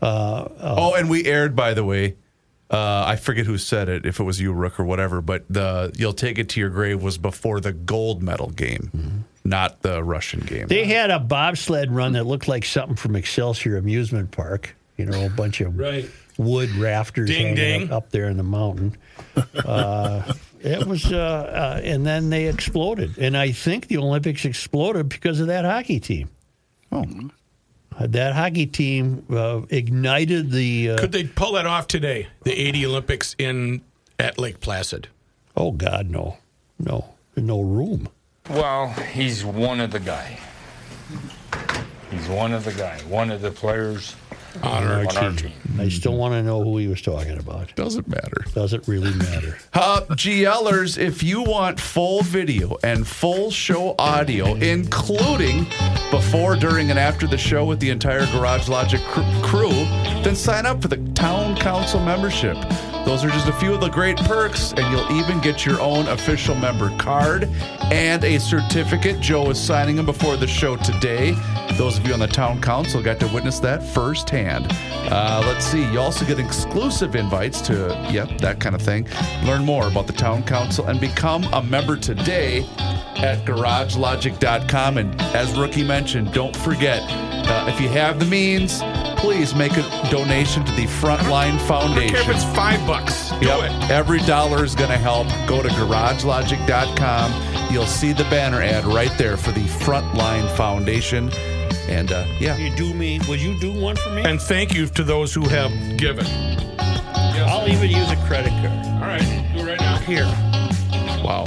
Uh, 0.01 0.47
Oh, 0.59 0.95
and 0.95 1.09
we 1.09 1.25
aired, 1.25 1.55
by 1.55 1.73
the 1.73 1.83
way. 1.83 2.15
Uh, 2.71 3.03
I 3.05 3.17
forget 3.17 3.45
who 3.45 3.59
said 3.59 3.87
it, 3.87 4.05
if 4.07 4.19
it 4.19 4.23
was 4.23 4.41
you, 4.41 4.51
Rook, 4.51 4.79
or 4.79 4.83
whatever. 4.83 5.21
But 5.21 5.45
the 5.47 5.91
"You'll 5.95 6.13
take 6.13 6.39
it 6.39 6.49
to 6.49 6.59
your 6.59 6.69
grave" 6.71 7.03
was 7.03 7.19
before 7.19 7.59
the 7.59 7.71
gold 7.71 8.23
medal 8.23 8.49
game. 8.49 9.25
not 9.43 9.81
the 9.83 10.03
Russian 10.03 10.39
game. 10.39 10.67
They 10.67 10.85
had 10.85 11.11
a 11.11 11.19
bobsled 11.19 11.91
run 11.91 12.13
that 12.13 12.23
looked 12.25 12.47
like 12.47 12.65
something 12.65 12.95
from 12.95 13.15
Excelsior 13.15 13.77
Amusement 13.77 14.31
Park. 14.31 14.75
You 14.97 15.05
know, 15.05 15.25
a 15.25 15.29
bunch 15.29 15.61
of 15.61 15.77
Right. 15.77 16.09
Wood 16.37 16.69
rafters 16.71 17.29
Ding, 17.29 17.55
hanging 17.55 17.55
ding. 17.55 17.83
Up, 17.85 17.91
up 18.05 18.09
there 18.11 18.29
in 18.29 18.37
the 18.37 18.43
mountain. 18.43 18.97
Uh, 19.65 20.33
it 20.61 20.85
was, 20.85 21.11
uh, 21.11 21.17
uh, 21.17 21.81
and 21.83 22.05
then 22.05 22.29
they 22.29 22.45
exploded. 22.47 23.17
And 23.17 23.35
I 23.35 23.51
think 23.51 23.87
the 23.87 23.97
Olympics 23.97 24.45
exploded 24.45 25.09
because 25.09 25.39
of 25.39 25.47
that 25.47 25.65
hockey 25.65 25.99
team. 25.99 26.29
Oh. 26.91 27.05
That 27.99 28.33
hockey 28.33 28.65
team 28.67 29.25
uh, 29.31 29.61
ignited 29.69 30.51
the. 30.51 30.91
Uh, 30.91 30.97
Could 30.97 31.11
they 31.11 31.23
pull 31.23 31.53
that 31.53 31.65
off 31.65 31.87
today? 31.87 32.27
The 32.43 32.51
80 32.53 32.85
Olympics 32.85 33.35
in 33.39 33.81
at 34.19 34.37
Lake 34.37 34.59
Placid. 34.59 35.07
oh, 35.57 35.71
God, 35.71 36.09
no. 36.09 36.37
No. 36.79 37.13
No 37.35 37.61
room. 37.61 38.09
Well, 38.49 38.89
he's 38.89 39.43
one 39.43 39.79
of 39.79 39.91
the 39.91 39.99
guy. 39.99 40.39
He's 42.11 42.27
one 42.27 42.53
of 42.53 42.65
the 42.65 42.73
guy. 42.73 42.99
One 43.07 43.31
of 43.31 43.41
the 43.41 43.51
players 43.51 44.15
On 44.61 44.83
our, 44.83 44.99
on 44.99 45.17
our 45.17 45.31
team. 45.31 45.35
team. 45.35 45.51
I 45.79 45.89
still 45.89 46.15
want 46.15 46.33
to 46.33 46.43
know 46.43 46.63
who 46.63 46.77
he 46.77 46.87
was 46.87 47.01
talking 47.01 47.37
about. 47.39 47.73
Doesn't 47.75 48.07
matter. 48.07 48.45
Doesn't 48.53 48.87
really 48.87 49.13
matter. 49.15 49.57
Uh, 49.75 50.01
GLers, 50.11 50.97
if 50.97 51.23
you 51.23 51.41
want 51.43 51.79
full 51.79 52.21
video 52.21 52.77
and 52.83 53.05
full 53.07 53.51
show 53.51 53.95
audio, 53.99 54.53
including 54.55 55.65
before, 56.09 56.55
during, 56.55 56.89
and 56.89 56.97
after 56.99 57.27
the 57.27 57.37
show 57.37 57.65
with 57.65 57.79
the 57.79 57.89
entire 57.89 58.25
Garage 58.27 58.69
Logic 58.69 59.01
cr- 59.01 59.21
crew, 59.41 59.71
then 60.23 60.35
sign 60.35 60.65
up 60.65 60.81
for 60.81 60.87
the 60.87 60.97
Town 61.13 61.55
Council 61.57 61.99
membership. 61.99 62.55
Those 63.05 63.25
are 63.25 63.29
just 63.29 63.47
a 63.47 63.53
few 63.53 63.73
of 63.73 63.81
the 63.81 63.89
great 63.89 64.17
perks, 64.17 64.71
and 64.73 64.91
you'll 64.91 65.19
even 65.19 65.41
get 65.41 65.65
your 65.65 65.79
own 65.81 66.07
official 66.07 66.55
member 66.55 66.89
card 66.97 67.49
and 67.91 68.23
a 68.23 68.39
certificate. 68.39 69.19
Joe 69.19 69.49
is 69.49 69.59
signing 69.59 69.97
them 69.97 70.05
before 70.05 70.37
the 70.37 70.47
show 70.47 70.77
today. 70.77 71.35
Those 71.73 71.97
of 71.97 72.07
you 72.07 72.13
on 72.13 72.19
the 72.19 72.27
Town 72.27 72.61
Council 72.61 73.01
got 73.01 73.19
to 73.19 73.27
witness 73.27 73.59
that 73.59 73.83
firsthand. 73.83 74.67
Uh, 74.69 75.43
let's 75.45 75.65
see. 75.65 75.83
You 75.91 75.99
also 75.99 76.25
get 76.25 76.39
exclusive 76.39 77.15
invites 77.15 77.59
to, 77.61 78.07
yep, 78.09 78.37
that 78.39 78.59
kind 78.59 78.73
of 78.73 78.81
thing. 78.81 79.07
Learn 79.43 79.65
more 79.65 79.87
about 79.87 80.07
the 80.07 80.13
Town 80.13 80.41
Council 80.43 80.85
and 80.87 80.99
become 80.99 81.43
a 81.53 81.61
member 81.61 81.97
today 81.97 82.65
at 83.17 83.45
garagelogic.com. 83.45 84.97
And 84.97 85.21
as 85.21 85.57
Rookie 85.57 85.83
mentioned, 85.83 86.33
don't 86.33 86.55
forget 86.55 87.01
uh, 87.45 87.65
if 87.67 87.81
you 87.81 87.89
have 87.89 88.19
the 88.19 88.25
means, 88.25 88.81
please 89.17 89.53
make 89.53 89.73
a 89.73 89.81
donation 90.09 90.63
to 90.65 90.71
the 90.73 90.85
Frontline 90.85 91.59
Foundation. 91.67 92.15
Care 92.15 92.21
if 92.21 92.29
it's 92.29 92.43
five 92.55 92.85
bucks. 92.87 92.92
Do 93.39 93.47
Yep. 93.47 93.71
it. 93.71 93.89
Every 93.91 94.19
dollar 94.19 94.63
is 94.63 94.75
going 94.75 94.91
to 94.91 94.97
help. 94.97 95.27
Go 95.47 95.61
to 95.63 95.69
garagelogic.com. 95.69 97.73
You'll 97.73 97.85
see 97.87 98.13
the 98.13 98.23
banner 98.25 98.61
ad 98.61 98.85
right 98.85 99.11
there 99.17 99.35
for 99.37 99.51
the 99.51 99.63
Frontline 99.65 100.49
Foundation. 100.55 101.31
And 101.89 102.11
uh, 102.11 102.25
yeah, 102.39 102.55
You 102.57 102.69
do 102.75 102.93
me? 102.93 103.19
Would 103.27 103.41
you 103.41 103.59
do 103.59 103.73
one 103.73 103.95
for 103.95 104.09
me? 104.11 104.23
And 104.23 104.39
thank 104.41 104.73
you 104.73 104.85
to 104.87 105.03
those 105.03 105.33
who 105.33 105.47
have 105.49 105.71
given. 105.97 106.25
I'll 106.79 107.67
even 107.67 107.89
use 107.89 108.09
a 108.11 108.15
credit 108.27 108.51
card. 108.51 108.85
All 109.01 109.09
right, 109.09 109.21
do 109.53 109.59
it 109.59 109.65
right 109.67 109.79
now. 109.79 109.97
Here. 109.97 110.25
wow. 111.23 111.45